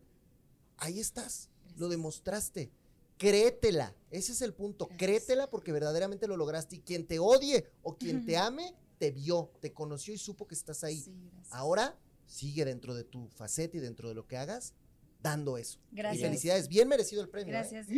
ahí 0.76 1.00
estás, 1.00 1.48
lo 1.78 1.88
demostraste. 1.88 2.70
Créetela, 3.16 3.96
ese 4.10 4.32
es 4.32 4.42
el 4.42 4.52
punto. 4.52 4.90
Créetela 4.98 5.48
porque 5.48 5.72
verdaderamente 5.72 6.26
lo 6.26 6.36
lograste. 6.36 6.76
Y 6.76 6.80
quien 6.80 7.06
te 7.06 7.18
odie 7.18 7.64
o 7.82 7.96
quien 7.96 8.26
te 8.26 8.36
ame, 8.36 8.74
te 8.98 9.10
vio, 9.10 9.50
te 9.60 9.72
conoció 9.72 10.12
y 10.12 10.18
supo 10.18 10.46
que 10.46 10.54
estás 10.54 10.84
ahí. 10.84 11.02
Ahora 11.48 11.98
sigue 12.26 12.66
dentro 12.66 12.94
de 12.94 13.04
tu 13.04 13.26
faceta 13.28 13.78
y 13.78 13.80
dentro 13.80 14.10
de 14.10 14.14
lo 14.14 14.26
que 14.26 14.36
hagas, 14.36 14.74
dando 15.22 15.58
eso. 15.58 15.78
Gracias. 15.92 16.20
Y 16.20 16.24
felicidades, 16.24 16.68
bien 16.68 16.88
merecido 16.88 17.22
el 17.22 17.28
premio. 17.28 17.48
¿eh? 17.54 17.58
Gracias. 17.58 17.86
A 17.88 17.92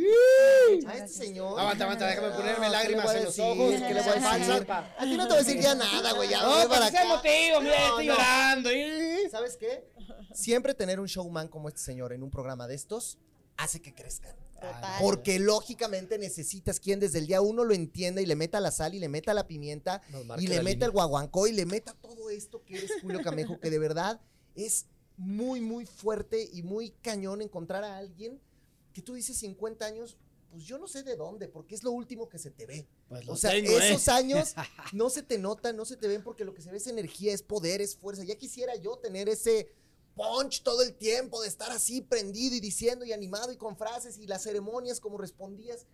Muchas 0.74 1.10
este 1.10 1.24
señor. 1.26 1.58
Aguanta, 1.60 1.84
aguanta, 1.84 2.06
déjame 2.06 2.30
ponerme 2.30 2.66
No, 2.66 2.72
lágrimas 2.72 3.06
¿qué 3.12 3.12
le 3.12 3.12
voy 3.12 3.14
a 3.14 3.18
en 3.18 3.24
los 3.24 3.38
ojos. 3.38 3.70
¿Qué 3.72 3.94
le 3.94 4.02
voy 4.02 4.10
a 4.10 4.38
decir? 4.38 4.70
A 4.70 5.04
ti 5.04 5.16
no 5.16 5.22
te 5.28 5.34
voy 5.34 5.42
a 5.42 5.44
decir 5.44 5.60
ya 5.60 5.74
nada, 5.74 6.12
güey. 6.12 6.28
Ya, 6.30 6.42
No, 6.42 6.68
para 6.68 6.86
acá. 6.86 7.04
motivo, 7.04 7.60
mira, 7.60 7.78
No, 7.78 7.86
estoy 8.00 8.06
no. 8.06 8.12
llorando. 8.14 8.70
¿Sabes 9.30 9.56
qué? 9.56 9.84
Siempre 10.34 10.74
tener 10.74 10.98
un 11.00 11.06
showman 11.06 11.48
como 11.48 11.68
este 11.68 11.80
señor 11.80 12.12
en 12.12 12.22
un 12.22 12.30
programa 12.30 12.66
de 12.66 12.74
estos 12.74 13.18
hace 13.56 13.80
que 13.80 13.94
crezcan. 13.94 14.34
Total. 14.54 14.98
Porque 15.00 15.40
lógicamente 15.40 16.18
necesitas 16.18 16.78
quien 16.78 17.00
desde 17.00 17.18
el 17.18 17.26
día 17.26 17.40
uno 17.40 17.64
lo 17.64 17.74
entienda 17.74 18.20
y 18.20 18.26
le 18.26 18.36
meta 18.36 18.60
la 18.60 18.70
sal 18.70 18.94
y 18.94 19.00
le 19.00 19.08
meta 19.08 19.34
la 19.34 19.46
pimienta 19.48 20.00
y 20.38 20.46
le 20.46 20.58
meta 20.58 20.70
línea. 20.70 20.86
el 20.86 20.92
guaguancó 20.92 21.48
y 21.48 21.52
le 21.52 21.66
meta 21.66 21.94
todo 22.00 22.30
esto 22.30 22.62
que 22.64 22.78
eres 22.78 22.92
Julio 23.02 23.22
Camejo, 23.22 23.58
que 23.58 23.70
de 23.70 23.80
verdad 23.80 24.20
es 24.54 24.86
muy, 25.16 25.60
muy 25.60 25.86
fuerte 25.86 26.48
y 26.52 26.62
muy 26.62 26.90
cañón 27.02 27.42
encontrar 27.42 27.84
a 27.84 27.96
alguien 27.98 28.40
que 28.92 29.02
tú 29.02 29.14
dices 29.14 29.36
50 29.38 29.84
años, 29.86 30.16
pues 30.50 30.64
yo 30.64 30.78
no 30.78 30.86
sé 30.86 31.02
de 31.02 31.16
dónde, 31.16 31.48
porque 31.48 31.74
es 31.74 31.82
lo 31.82 31.92
último 31.92 32.28
que 32.28 32.38
se 32.38 32.50
te 32.50 32.66
ve. 32.66 32.86
Pues 33.08 33.24
lo 33.24 33.32
O 33.32 33.36
sea, 33.36 33.52
tengo, 33.52 33.70
¿eh? 33.78 33.88
esos 33.88 34.08
años 34.08 34.54
no 34.92 35.08
se 35.10 35.22
te 35.22 35.38
notan, 35.38 35.76
no 35.76 35.84
se 35.84 35.96
te 35.96 36.08
ven, 36.08 36.22
porque 36.22 36.44
lo 36.44 36.52
que 36.54 36.60
se 36.62 36.70
ve 36.70 36.76
es 36.76 36.86
energía, 36.86 37.32
es 37.32 37.42
poder, 37.42 37.80
es 37.80 37.96
fuerza. 37.96 38.24
Ya 38.24 38.36
quisiera 38.36 38.74
yo 38.76 38.96
tener 38.98 39.28
ese 39.28 39.72
punch 40.14 40.62
todo 40.62 40.82
el 40.82 40.92
tiempo, 40.94 41.40
de 41.40 41.48
estar 41.48 41.70
así 41.70 42.02
prendido 42.02 42.54
y 42.54 42.60
diciendo 42.60 43.04
y 43.06 43.12
animado 43.12 43.50
y 43.50 43.56
con 43.56 43.76
frases 43.78 44.18
y 44.18 44.26
las 44.26 44.42
ceremonias 44.42 45.00
como 45.00 45.16
respondías. 45.16 45.86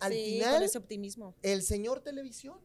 Al 0.00 0.12
Sí, 0.12 0.24
final, 0.24 0.54
con 0.54 0.62
ese 0.64 0.78
optimismo. 0.78 1.34
el 1.42 1.62
señor 1.62 2.00
televisión. 2.00 2.58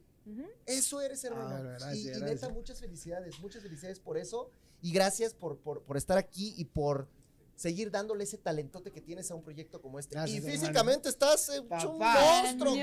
Eso 0.65 1.02
eres, 1.02 1.23
hermano. 1.23 1.53
Ah, 1.56 1.61
gracias, 1.61 1.95
y, 1.98 1.99
y 1.99 2.03
gracias. 2.06 2.30
neta, 2.32 2.49
muchas 2.49 2.80
felicidades, 2.80 3.38
muchas 3.40 3.61
felicidades 3.61 3.99
por 3.99 4.18
eso. 4.18 4.49
Y 4.86 4.91
gracias 4.91 5.34
por, 5.34 5.57
por, 5.57 5.82
por 5.82 5.98
estar 5.98 6.16
aquí 6.16 6.53
y 6.57 6.66
por 6.66 7.07
seguir 7.56 7.90
dándole 7.90 8.24
ese 8.26 8.38
talentote 8.38 8.91
que 8.91 9.02
tienes 9.02 9.32
a 9.32 9.36
un 9.36 9.41
proyecto 9.41 9.82
como 9.82 9.98
este. 9.98 10.14
Gracias, 10.14 10.36
y 10.36 10.38
hermano. 10.38 10.60
físicamente 10.60 11.10
estás 11.10 11.49
hecho 11.49 11.90
un 11.91 11.98
monstruo. 11.98 12.76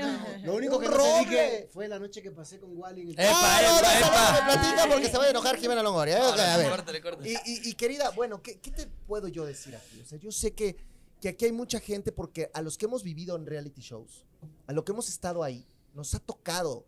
Lo 0.43 0.55
único 0.55 0.79
que 0.79 0.87
no 0.87 0.91
te 0.91 0.97
roble. 0.97 1.19
dije 1.29 1.69
fue 1.71 1.87
la 1.87 1.99
noche 1.99 2.21
que 2.21 2.31
pasé 2.31 2.59
con 2.59 2.77
Wally. 2.77 3.01
el- 3.03 3.11
Epa, 3.11 3.23
Ah, 3.31 3.61
no, 3.61 3.79
epa, 3.79 4.33
me 4.33 4.51
platica 4.53 4.89
porque 4.93 5.09
se 5.09 5.17
va 5.17 5.23
a 5.23 5.29
enojar 5.29 5.55
Jimena 5.57 5.81
Longoria. 5.81 6.17
¿eh? 6.17 6.27
Ok, 6.27 6.39
a 6.39 6.57
ver. 6.57 6.69
Córtale, 6.71 7.01
córtale. 7.01 7.29
Y, 7.29 7.35
y- 7.35 7.69
y, 7.69 7.73
querida, 7.75 8.09
bueno, 8.09 8.41
¿qué, 8.41 8.59
qué 8.59 8.71
te 8.71 8.87
puedo 9.07 9.29
yo 9.29 9.45
decir 9.45 9.73
aquí? 9.73 10.01
O 10.01 10.05
sea, 10.05 10.17
yo 10.19 10.29
sé 10.33 10.51
que, 10.53 10.75
que 11.21 11.29
aquí 11.29 11.45
hay 11.45 11.53
mucha 11.53 11.79
gente 11.79 12.11
porque 12.11 12.51
a 12.53 12.61
los 12.61 12.77
que 12.77 12.83
hemos 12.85 13.03
vivido 13.03 13.37
en 13.37 13.45
reality 13.45 13.79
shows, 13.81 14.25
a 14.67 14.73
lo 14.73 14.83
que 14.83 14.91
hemos 14.91 15.07
estado 15.07 15.41
ahí, 15.41 15.65
nos 15.93 16.13
ha 16.15 16.19
tocado 16.19 16.85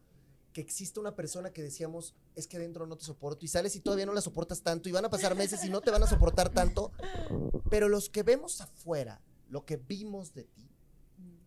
que 0.56 0.62
existe 0.62 1.02
una 1.02 1.18
persona 1.18 1.52
que 1.52 1.62
decíamos, 1.62 2.16
es 2.34 2.48
que 2.48 2.58
dentro 2.58 2.88
no 2.88 2.96
te 2.96 3.04
soporto 3.04 3.44
y 3.44 3.50
sales 3.50 3.76
y 3.76 3.82
todavía 3.82 4.06
no 4.06 4.14
la 4.14 4.22
soportas 4.22 4.62
tanto 4.62 4.88
y 4.88 4.94
van 4.94 5.04
a 5.04 5.10
pasar 5.10 5.36
meses 5.36 5.62
y 5.66 5.70
no 5.70 5.82
te 5.82 5.92
van 5.92 6.02
a 6.02 6.08
soportar 6.08 6.50
tanto. 6.50 6.94
Pero 7.70 7.90
los 7.90 8.10
que 8.10 8.24
vemos 8.24 8.62
afuera, 8.62 9.22
lo 9.50 9.66
que 9.66 9.76
vimos 9.76 10.34
de 10.34 10.46
ti, 10.46 10.72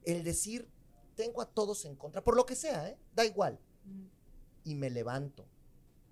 el 0.04 0.24
decir, 0.24 0.68
tengo 1.14 1.40
a 1.40 1.46
todos 1.46 1.86
en 1.86 1.96
contra, 1.96 2.22
por 2.22 2.36
lo 2.36 2.44
que 2.44 2.54
sea, 2.54 2.86
¿eh? 2.86 2.98
Da 3.14 3.24
igual. 3.24 3.58
Y 4.62 4.74
me 4.74 4.90
levanto 4.90 5.46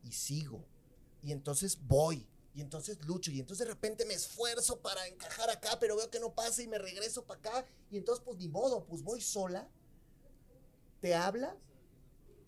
y 0.02 0.12
sigo. 0.12 0.64
Y 1.22 1.32
entonces 1.32 1.78
voy. 1.86 2.26
Y 2.54 2.62
entonces 2.62 3.04
lucho. 3.04 3.30
Y 3.30 3.40
entonces 3.40 3.66
de 3.66 3.74
repente 3.74 4.06
me 4.06 4.14
esfuerzo 4.14 4.80
para 4.80 5.06
encajar 5.06 5.50
acá, 5.50 5.78
pero 5.78 5.96
veo 5.96 6.10
que 6.10 6.18
no 6.18 6.34
pasa 6.34 6.62
y 6.62 6.66
me 6.66 6.78
regreso 6.78 7.26
para 7.26 7.40
acá. 7.40 7.66
Y 7.90 7.98
entonces, 7.98 8.24
pues 8.24 8.38
ni 8.38 8.48
modo, 8.48 8.86
pues 8.86 9.02
voy 9.02 9.20
sola. 9.20 9.68
Te 11.02 11.14
habla 11.14 11.58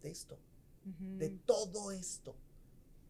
de 0.03 0.11
esto, 0.11 0.39
de 0.85 1.31
todo 1.31 1.91
esto. 1.93 2.35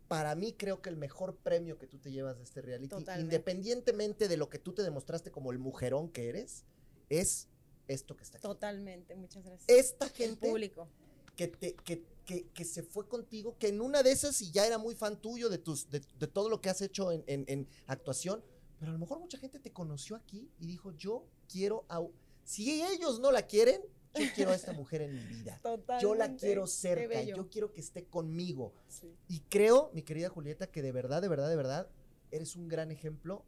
Para 0.09 0.35
mí 0.35 0.55
creo 0.55 0.81
que 0.81 0.89
el 0.89 0.97
mejor 0.97 1.37
premio 1.37 1.79
que 1.79 1.87
tú 1.87 1.99
te 1.99 2.11
llevas 2.11 2.39
de 2.39 2.45
este 2.45 2.63
reality, 2.63 2.89
Totalmente. 2.89 3.23
independientemente 3.37 4.27
de 4.29 4.37
lo 4.39 4.49
que 4.49 4.59
tú 4.59 4.73
te 4.73 4.83
demostraste 4.83 5.31
como 5.31 5.53
el 5.53 5.59
mujerón 5.59 6.09
que 6.09 6.29
eres, 6.31 6.65
es 7.11 7.49
esto 7.89 8.17
que 8.17 8.23
está 8.25 8.39
aquí. 8.39 8.43
Totalmente, 8.47 9.15
muchas 9.17 9.45
gracias. 9.45 9.69
Esta 9.69 10.07
El 10.07 10.13
gente 10.13 10.49
público. 10.49 10.89
que, 11.37 11.49
te, 11.49 11.75
que, 11.75 12.05
que, 12.25 12.47
que 12.49 12.65
se 12.65 12.83
fue 12.83 13.07
contigo, 13.07 13.57
que 13.59 13.69
en 13.69 13.81
una 13.83 14.03
de 14.03 14.13
esas, 14.13 14.41
y 14.41 14.51
ya 14.51 14.67
era 14.67 14.79
muy 14.79 14.95
fan 14.95 15.21
tuyo 15.21 15.51
de, 15.51 15.59
tus, 15.59 15.91
de, 15.91 16.01
de 16.19 16.27
todo 16.27 16.49
lo 16.49 16.61
que 16.63 16.71
has 16.71 16.81
hecho 16.81 17.13
en, 17.13 17.23
en- 17.27 17.45
en 17.47 17.69
actuación, 17.87 18.43
pero 18.79 18.91
a 18.91 18.95
lo 18.95 18.99
mejor 18.99 19.19
mucha 19.21 19.37
gente 19.39 19.59
te 19.59 19.73
conoció 19.73 20.17
aquí 20.17 20.51
y 20.59 20.67
dijo, 20.67 20.93
yo 20.93 21.27
quiero, 21.51 21.85
a, 21.89 22.03
si 22.45 22.83
ellos 22.83 23.21
no 23.21 23.31
la 23.31 23.43
quieren, 23.43 23.83
yo 24.15 24.25
quiero 24.35 24.51
a 24.53 24.55
esta 24.55 24.73
mujer 24.73 25.03
en 25.03 25.15
mi 25.15 25.25
vida. 25.25 25.59
Totalmente. 25.63 26.03
Yo 26.03 26.15
la 26.15 26.35
quiero 26.37 26.67
cerca, 26.67 27.23
yo 27.23 27.49
quiero 27.49 27.73
que 27.73 27.81
esté 27.81 28.05
conmigo. 28.05 28.73
Sí. 28.89 29.15
Y 29.29 29.41
creo, 29.41 29.91
mi 29.95 30.03
querida 30.03 30.29
Julieta, 30.29 30.67
que 30.69 30.83
de 30.83 30.93
verdad, 30.93 31.23
de 31.23 31.29
verdad, 31.29 31.49
de 31.49 31.57
verdad, 31.57 31.89
eres 32.31 32.57
un 32.57 32.69
gran 32.69 32.91
ejemplo 32.91 33.45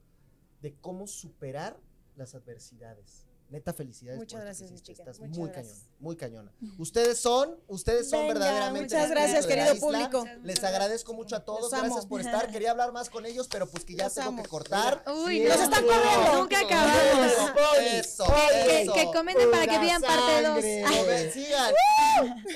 de 0.63 0.75
cómo 0.75 1.07
superar 1.07 1.81
las 2.17 2.35
adversidades. 2.35 3.30
Neta, 3.51 3.73
felicidades. 3.73 4.19
Muchas 4.19 4.41
por 4.41 4.49
esto 4.49 4.65
gracias, 4.65 4.69
que 4.69 4.73
mi 4.73 4.75
hiciste. 4.77 4.93
chica. 4.93 5.03
Estás 5.03 5.19
Muchas 5.21 5.39
muy 5.39 5.49
gracias. 5.51 5.75
cañona, 5.79 5.97
muy 5.99 6.17
cañona. 6.17 6.53
Ustedes 6.79 7.19
son, 7.19 7.57
ustedes 7.67 8.09
son 8.09 8.21
Venga, 8.21 8.35
verdaderamente. 8.35 8.95
muchas 8.95 9.05
el 9.05 9.11
gracias, 9.11 9.47
querido 9.47 9.75
isla. 9.75 9.81
público. 9.81 10.25
Les 10.45 10.63
agradezco 10.63 11.15
mucho 11.15 11.35
a 11.37 11.41
todos, 11.45 11.63
Los 11.63 11.71
gracias 11.73 11.99
amo. 11.99 12.09
por 12.09 12.21
estar. 12.21 12.51
Quería 12.53 12.71
hablar 12.71 12.93
más 12.93 13.11
con 13.11 13.27
ellos, 13.27 13.49
pero 13.49 13.69
pues 13.69 13.85
que 13.85 13.97
ya 13.97 14.05
Los 14.05 14.15
tengo 14.15 14.29
amo. 14.29 14.43
que 14.45 14.49
cortar. 14.49 15.03
Uy, 15.09 15.39
Siempre. 15.39 15.49
nos 15.57 15.61
están 15.65 15.85
corriendo. 15.85 16.39
Nunca 16.39 16.61
acabamos. 16.61 17.33
Eso, 17.81 18.25
Que, 18.53 18.83
eso. 18.83 18.93
que 18.95 19.05
comenten 19.07 19.51
para 19.51 19.67
que 19.67 19.79
vean 19.81 20.01
parte 20.01 20.43
2. 20.43 20.43
sangre. 20.55 20.85
A 20.85 21.03
ver, 21.03 21.33
sigan. 21.33 21.75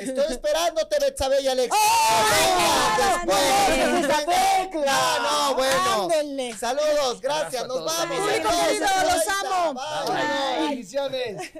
Estoy 0.00 0.32
esperándote, 0.32 0.96
Betsabe 1.00 1.40
y 1.40 1.48
Alex. 1.48 1.74
¡Oh, 1.74 2.24
Venga, 2.30 3.24
no, 3.24 3.34
después. 4.06 4.74
no, 4.74 4.84
No, 4.84 5.48
no, 5.50 5.54
bueno. 5.54 6.02
Ándenle. 6.04 6.56
Saludos, 6.56 7.20
gracias. 7.20 7.66
Nos 7.66 7.84
vamos. 7.84 8.18
Público 8.18 8.48
querido, 8.66 8.86
los 9.04 9.28
amo. 9.44 9.74
Bye. 9.74 10.68
Bendiciones. 10.68 11.50